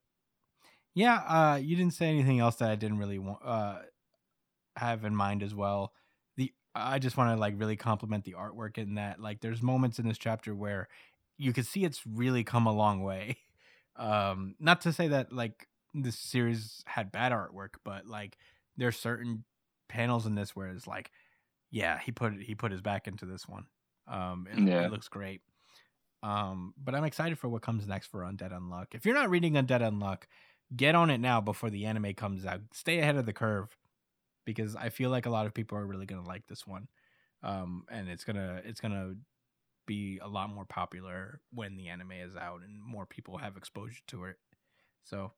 yeah, 0.95 1.17
uh 1.17 1.57
you 1.57 1.77
didn't 1.77 1.95
say 1.95 2.09
anything 2.09 2.41
else 2.41 2.57
that 2.57 2.71
I 2.71 2.77
didn't 2.77 2.99
really 2.99 3.19
want 3.19 3.41
uh 3.45 3.79
have 4.77 5.05
in 5.05 5.15
mind 5.15 5.43
as 5.43 5.55
well. 5.55 5.93
The 6.37 6.53
I 6.75 6.99
just 6.99 7.17
want 7.17 7.37
to 7.37 7.41
like 7.41 7.55
really 7.59 7.77
compliment 7.77 8.25
the 8.25 8.35
artwork 8.35 8.79
in 8.79 8.95
that 8.95 9.21
like 9.21 9.41
there's 9.41 9.63
moments 9.63 9.99
in 9.99 10.09
this 10.09 10.19
chapter 10.19 10.55
where 10.55 10.89
you 11.39 11.53
can 11.53 11.65
see 11.65 11.85
it's 11.85 12.03
really 12.07 12.45
come 12.45 12.67
a 12.67 12.73
long 12.73 13.03
way. 13.03 13.39
Um, 13.97 14.55
not 14.59 14.81
to 14.83 14.95
say 14.95 15.09
that 15.09 15.31
like 15.31 15.69
this 15.93 16.19
series 16.19 16.83
had 16.87 17.13
bad 17.13 17.33
artwork, 17.33 17.71
but 17.85 18.07
like 18.07 18.39
there's 18.79 18.97
certain 18.99 19.45
panels 19.91 20.25
in 20.25 20.35
this 20.35 20.57
where 20.57 20.69
it's 20.69 20.87
like, 20.87 21.11
yeah, 21.71 21.99
he 21.99 22.13
put 22.13 22.35
he 22.41 22.55
put 22.55 22.73
his 22.73 22.83
back 22.83 23.09
into 23.09 23.27
this 23.27 23.49
one. 23.49 23.67
Um, 24.11 24.49
it, 24.51 24.59
Yeah. 24.69 24.83
it 24.85 24.91
looks 24.91 25.09
great. 25.09 25.43
Um, 26.23 26.75
but 26.77 26.95
I'm 26.95 27.05
excited 27.05 27.39
for 27.39 27.49
what 27.49 27.63
comes 27.63 27.87
next 27.87 28.09
for 28.09 28.21
Undead 28.21 28.53
Unluck. 28.53 28.89
If 28.95 29.07
you're 29.07 29.15
not 29.15 29.31
reading 29.31 29.55
Undead 29.55 29.81
Unluck, 29.81 30.25
get 30.77 30.95
on 30.95 31.11
it 31.11 31.19
now 31.19 31.41
before 31.41 31.71
the 31.71 31.87
anime 31.87 32.15
comes 32.15 32.45
out. 32.45 32.61
Stay 32.75 32.99
ahead 32.99 33.17
of 33.17 33.27
the 33.27 33.33
curve 33.33 33.77
because 34.45 34.77
I 34.77 34.91
feel 34.91 35.11
like 35.11 35.27
a 35.27 35.31
lot 35.31 35.47
of 35.47 35.55
people 35.55 35.79
are 35.79 35.87
really 35.87 36.07
gonna 36.07 36.27
like 36.27 36.47
this 36.47 36.67
one. 36.67 36.89
Um, 37.43 37.85
and 37.91 38.09
it's 38.09 38.25
gonna 38.25 38.63
it's 38.65 38.81
gonna 38.81 39.15
be 39.87 40.19
a 40.23 40.29
lot 40.29 40.51
more 40.51 40.67
popular 40.67 41.41
when 41.53 41.77
the 41.77 41.89
anime 41.89 42.13
is 42.13 42.37
out 42.37 42.63
and 42.63 42.83
more 42.83 43.07
people 43.07 43.39
have 43.39 43.57
exposure 43.57 44.03
to 44.09 44.25
it. 44.27 44.37
So, 45.05 45.33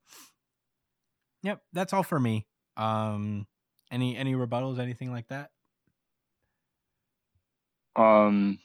yep, 1.43 1.63
that's 1.73 1.93
all 1.93 2.03
for 2.03 2.19
me. 2.19 2.47
Um, 2.77 3.47
any 3.91 4.17
any 4.17 4.35
rebuttals, 4.35 4.79
anything 4.79 5.11
like 5.11 5.29
that? 5.29 5.51
Um 7.97 8.59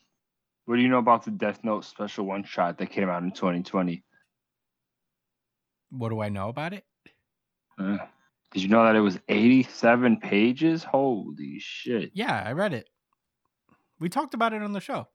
what 0.66 0.76
do 0.76 0.82
you 0.82 0.90
know 0.90 0.98
about 0.98 1.24
the 1.24 1.32
Death 1.32 1.62
Note 1.64 1.86
special 1.86 2.26
one 2.26 2.44
shot 2.44 2.78
that 2.78 2.88
came 2.88 3.10
out 3.10 3.24
in 3.24 3.32
2020? 3.32 4.04
What 5.92 6.10
do 6.10 6.20
I 6.20 6.28
know 6.28 6.50
about 6.50 6.74
it? 6.74 6.84
Uh, 7.80 7.98
did 8.52 8.64
you 8.64 8.68
know 8.68 8.84
that 8.84 8.96
it 8.96 9.00
was 9.00 9.18
87 9.30 10.18
pages? 10.18 10.84
Holy 10.84 11.60
shit. 11.60 12.12
Yeah, 12.14 12.44
I 12.46 12.52
read 12.52 12.74
it. 12.74 12.90
We 14.00 14.10
talked 14.10 14.34
about 14.34 14.54
it 14.54 14.62
on 14.62 14.74
the 14.74 14.82
show. 14.82 15.08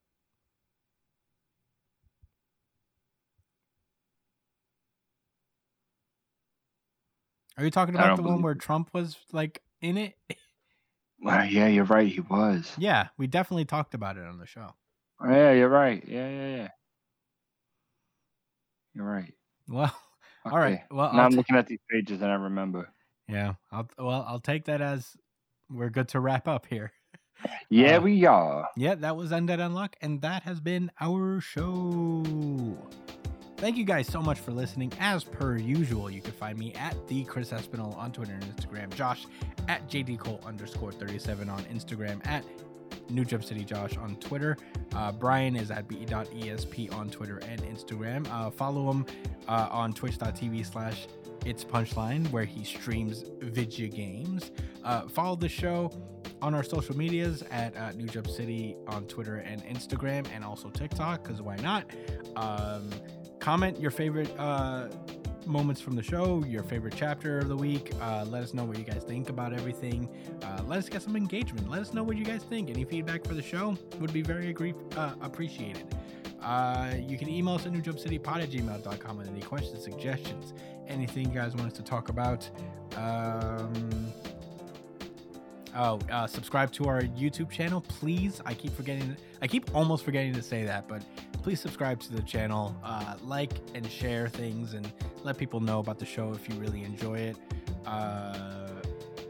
Are 7.58 7.64
you 7.64 7.70
talking 7.70 7.94
about 7.94 8.16
the 8.16 8.22
one 8.22 8.40
where 8.42 8.54
it. 8.54 8.60
Trump 8.60 8.88
was 8.94 9.16
like 9.32 9.60
in 9.80 9.98
it? 9.98 10.14
Wow, 11.22 11.42
yeah, 11.44 11.68
you're 11.68 11.84
right. 11.84 12.08
He 12.08 12.20
was. 12.20 12.72
Yeah, 12.78 13.08
we 13.16 13.26
definitely 13.26 13.64
talked 13.64 13.94
about 13.94 14.16
it 14.16 14.24
on 14.26 14.38
the 14.38 14.46
show. 14.46 14.74
Yeah, 15.24 15.52
you're 15.52 15.68
right. 15.68 16.02
Yeah, 16.06 16.28
yeah, 16.28 16.56
yeah. 16.56 16.68
You're 18.94 19.06
right. 19.06 19.32
Well, 19.68 19.94
all 20.44 20.58
right. 20.58 20.80
Well, 20.90 21.12
Now 21.12 21.20
I'll 21.20 21.24
I'm 21.26 21.30
ta- 21.32 21.36
looking 21.36 21.56
at 21.56 21.66
these 21.68 21.78
pages 21.90 22.20
and 22.22 22.30
I 22.30 22.34
remember. 22.34 22.88
yeah. 23.28 23.54
I'll 23.70 23.88
well, 23.98 24.24
I'll 24.26 24.40
take 24.40 24.64
that 24.64 24.80
as 24.80 25.16
we're 25.70 25.90
good 25.90 26.08
to 26.08 26.20
wrap 26.20 26.48
up 26.48 26.66
here. 26.66 26.92
Yeah, 27.70 27.96
Uh, 27.96 28.00
we 28.02 28.24
are. 28.26 28.68
Yeah, 28.76 28.94
that 28.96 29.16
was 29.16 29.30
Undead 29.32 29.58
Unluck, 29.58 29.94
and 30.00 30.20
that 30.22 30.42
has 30.44 30.60
been 30.60 30.92
our 31.00 31.40
show. 31.40 32.22
Thank 33.62 33.76
you 33.76 33.84
guys 33.84 34.08
so 34.08 34.20
much 34.20 34.40
for 34.40 34.50
listening. 34.50 34.92
As 34.98 35.22
per 35.22 35.56
usual, 35.56 36.10
you 36.10 36.20
can 36.20 36.32
find 36.32 36.58
me 36.58 36.74
at 36.74 36.96
the 37.06 37.22
Chris 37.22 37.50
Espinal 37.50 37.96
on 37.96 38.10
Twitter 38.10 38.32
and 38.32 38.42
Instagram, 38.42 38.92
Josh 38.92 39.24
at 39.68 39.88
JD 39.88 40.18
Cole 40.18 40.40
underscore 40.44 40.90
37 40.90 41.48
on 41.48 41.62
Instagram, 41.66 42.26
at 42.26 42.44
New 43.08 43.24
Jump 43.24 43.44
City 43.44 43.62
Josh 43.62 43.96
on 43.98 44.16
Twitter. 44.16 44.56
Uh, 44.96 45.12
Brian 45.12 45.54
is 45.54 45.70
at 45.70 45.86
be.esp 45.86 46.92
on 46.92 47.08
Twitter 47.08 47.38
and 47.48 47.62
Instagram. 47.62 48.26
Uh, 48.32 48.50
follow 48.50 48.90
him 48.90 49.06
uh, 49.46 49.68
on 49.70 49.92
twitch.tv 49.92 50.66
slash 50.66 51.06
it's 51.46 51.62
punchline 51.62 52.28
where 52.32 52.44
he 52.44 52.64
streams 52.64 53.26
video 53.42 53.88
games. 53.88 54.50
Uh, 54.82 55.02
follow 55.02 55.36
the 55.36 55.48
show 55.48 55.88
on 56.40 56.52
our 56.52 56.64
social 56.64 56.96
medias 56.96 57.44
at 57.52 57.76
uh, 57.76 57.92
New 57.92 58.06
Jump 58.06 58.26
City 58.26 58.76
on 58.88 59.04
Twitter 59.04 59.36
and 59.36 59.64
Instagram, 59.66 60.26
and 60.34 60.44
also 60.44 60.68
TikTok, 60.68 61.22
because 61.22 61.40
why 61.40 61.54
not? 61.58 61.84
Um, 62.34 62.90
comment 63.42 63.80
your 63.80 63.90
favorite 63.90 64.32
uh, 64.38 64.86
moments 65.46 65.80
from 65.80 65.96
the 65.96 66.02
show, 66.02 66.44
your 66.46 66.62
favorite 66.62 66.94
chapter 66.96 67.40
of 67.40 67.48
the 67.48 67.56
week. 67.56 67.90
Uh, 68.00 68.24
let 68.28 68.40
us 68.40 68.54
know 68.54 68.64
what 68.64 68.78
you 68.78 68.84
guys 68.84 69.02
think 69.02 69.30
about 69.30 69.52
everything. 69.52 70.08
Uh, 70.44 70.62
let 70.68 70.78
us 70.78 70.88
get 70.88 71.02
some 71.02 71.16
engagement. 71.16 71.68
Let 71.68 71.80
us 71.80 71.92
know 71.92 72.04
what 72.04 72.16
you 72.16 72.24
guys 72.24 72.44
think. 72.44 72.70
Any 72.70 72.84
feedback 72.84 73.26
for 73.26 73.34
the 73.34 73.42
show 73.42 73.76
would 73.98 74.12
be 74.12 74.22
very 74.22 74.48
agree- 74.50 74.74
uh, 74.96 75.14
appreciated. 75.20 75.92
Uh, 76.40 76.94
you 76.96 77.18
can 77.18 77.28
email 77.28 77.54
us 77.54 77.66
at 77.66 77.72
newjumpcitypod 77.72 78.42
at 78.42 78.50
gmail.com 78.50 79.18
with 79.18 79.28
any 79.28 79.40
questions, 79.40 79.82
suggestions, 79.82 80.54
anything 80.86 81.28
you 81.28 81.34
guys 81.34 81.56
want 81.56 81.66
us 81.66 81.76
to 81.76 81.82
talk 81.82 82.10
about. 82.10 82.48
Um, 82.96 84.12
Oh, 85.74 85.98
uh, 86.10 86.26
subscribe 86.26 86.70
to 86.72 86.84
our 86.84 87.00
YouTube 87.00 87.50
channel, 87.50 87.80
please. 87.80 88.42
I 88.44 88.52
keep 88.52 88.74
forgetting. 88.74 89.16
I 89.40 89.46
keep 89.46 89.74
almost 89.74 90.04
forgetting 90.04 90.34
to 90.34 90.42
say 90.42 90.64
that, 90.64 90.86
but 90.86 91.02
please 91.42 91.60
subscribe 91.60 91.98
to 92.00 92.12
the 92.12 92.22
channel, 92.22 92.76
uh, 92.84 93.14
like 93.24 93.52
and 93.74 93.90
share 93.90 94.28
things, 94.28 94.74
and 94.74 94.90
let 95.24 95.38
people 95.38 95.60
know 95.60 95.78
about 95.78 95.98
the 95.98 96.04
show 96.04 96.32
if 96.32 96.46
you 96.48 96.60
really 96.60 96.84
enjoy 96.84 97.18
it. 97.18 97.36
Uh, 97.86 98.68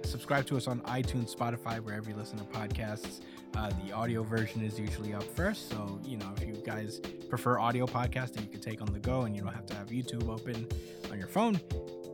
subscribe 0.04 0.44
to 0.46 0.56
us 0.56 0.66
on 0.66 0.80
iTunes, 0.82 1.34
Spotify, 1.34 1.78
wherever 1.78 2.10
you 2.10 2.16
listen 2.16 2.38
to 2.38 2.44
podcasts. 2.44 3.20
Uh, 3.56 3.70
the 3.84 3.92
audio 3.92 4.22
version 4.22 4.64
is 4.64 4.80
usually 4.80 5.14
up 5.14 5.22
first, 5.22 5.68
so 5.68 6.00
you 6.04 6.16
know 6.16 6.32
if 6.36 6.46
you 6.46 6.54
guys 6.64 7.00
prefer 7.28 7.58
audio 7.58 7.86
podcast 7.86 8.32
that 8.32 8.40
you 8.40 8.48
can 8.48 8.60
take 8.60 8.80
on 8.80 8.92
the 8.92 8.98
go 8.98 9.22
and 9.22 9.36
you 9.36 9.42
don't 9.42 9.54
have 9.54 9.66
to 9.66 9.74
have 9.74 9.88
YouTube 9.88 10.28
open 10.28 10.66
on 11.10 11.18
your 11.18 11.28
phone, 11.28 11.60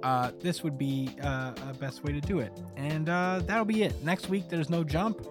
uh, 0.02 0.30
this 0.40 0.62
would 0.62 0.78
be 0.78 1.10
uh, 1.22 1.52
a 1.68 1.74
best 1.74 2.04
way 2.04 2.12
to 2.12 2.20
do 2.20 2.38
it. 2.38 2.52
And 2.76 3.08
uh, 3.08 3.42
that'll 3.44 3.64
be 3.64 3.82
it. 3.82 4.02
Next 4.04 4.28
week 4.28 4.48
there's 4.48 4.70
no 4.70 4.84
jump, 4.84 5.26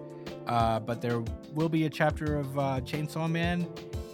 uh, 0.46 0.80
but 0.80 1.00
there 1.00 1.22
will 1.54 1.68
be 1.68 1.86
a 1.86 1.90
chapter 1.90 2.36
of 2.36 2.58
uh, 2.58 2.62
Chainsaw 2.80 3.30
Man 3.30 3.66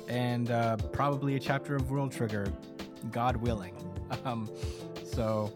and 0.08 0.50
uh, 0.50 0.76
probably 0.92 1.36
a 1.36 1.40
chapter 1.40 1.74
of 1.74 1.90
World 1.90 2.12
Trigger, 2.12 2.52
God 3.10 3.36
willing. 3.36 3.74
Um, 4.24 4.48
so 5.04 5.52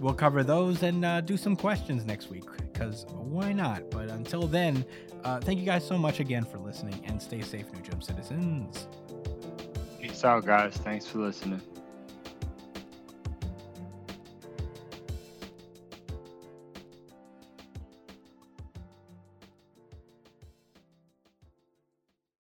we'll 0.00 0.14
cover 0.14 0.42
those 0.42 0.82
and 0.82 1.26
do 1.26 1.36
some 1.36 1.54
questions 1.54 2.04
next 2.06 2.28
week 2.28 2.44
because 2.72 3.06
why 3.10 3.52
not? 3.52 3.88
But 3.90 4.08
until 4.08 4.48
then, 4.48 4.84
thank 5.42 5.60
you 5.60 5.66
guys 5.66 5.86
so 5.86 5.96
much 5.96 6.18
again 6.18 6.44
for 6.44 6.58
listening 6.58 7.00
and 7.04 7.22
stay 7.22 7.40
safe, 7.42 7.70
New 7.72 7.82
Jump 7.82 8.02
citizens. 8.02 8.88
Peace 10.00 10.24
out, 10.24 10.44
guys. 10.44 10.74
Thanks 10.78 11.06
for 11.06 11.18
listening. 11.18 11.60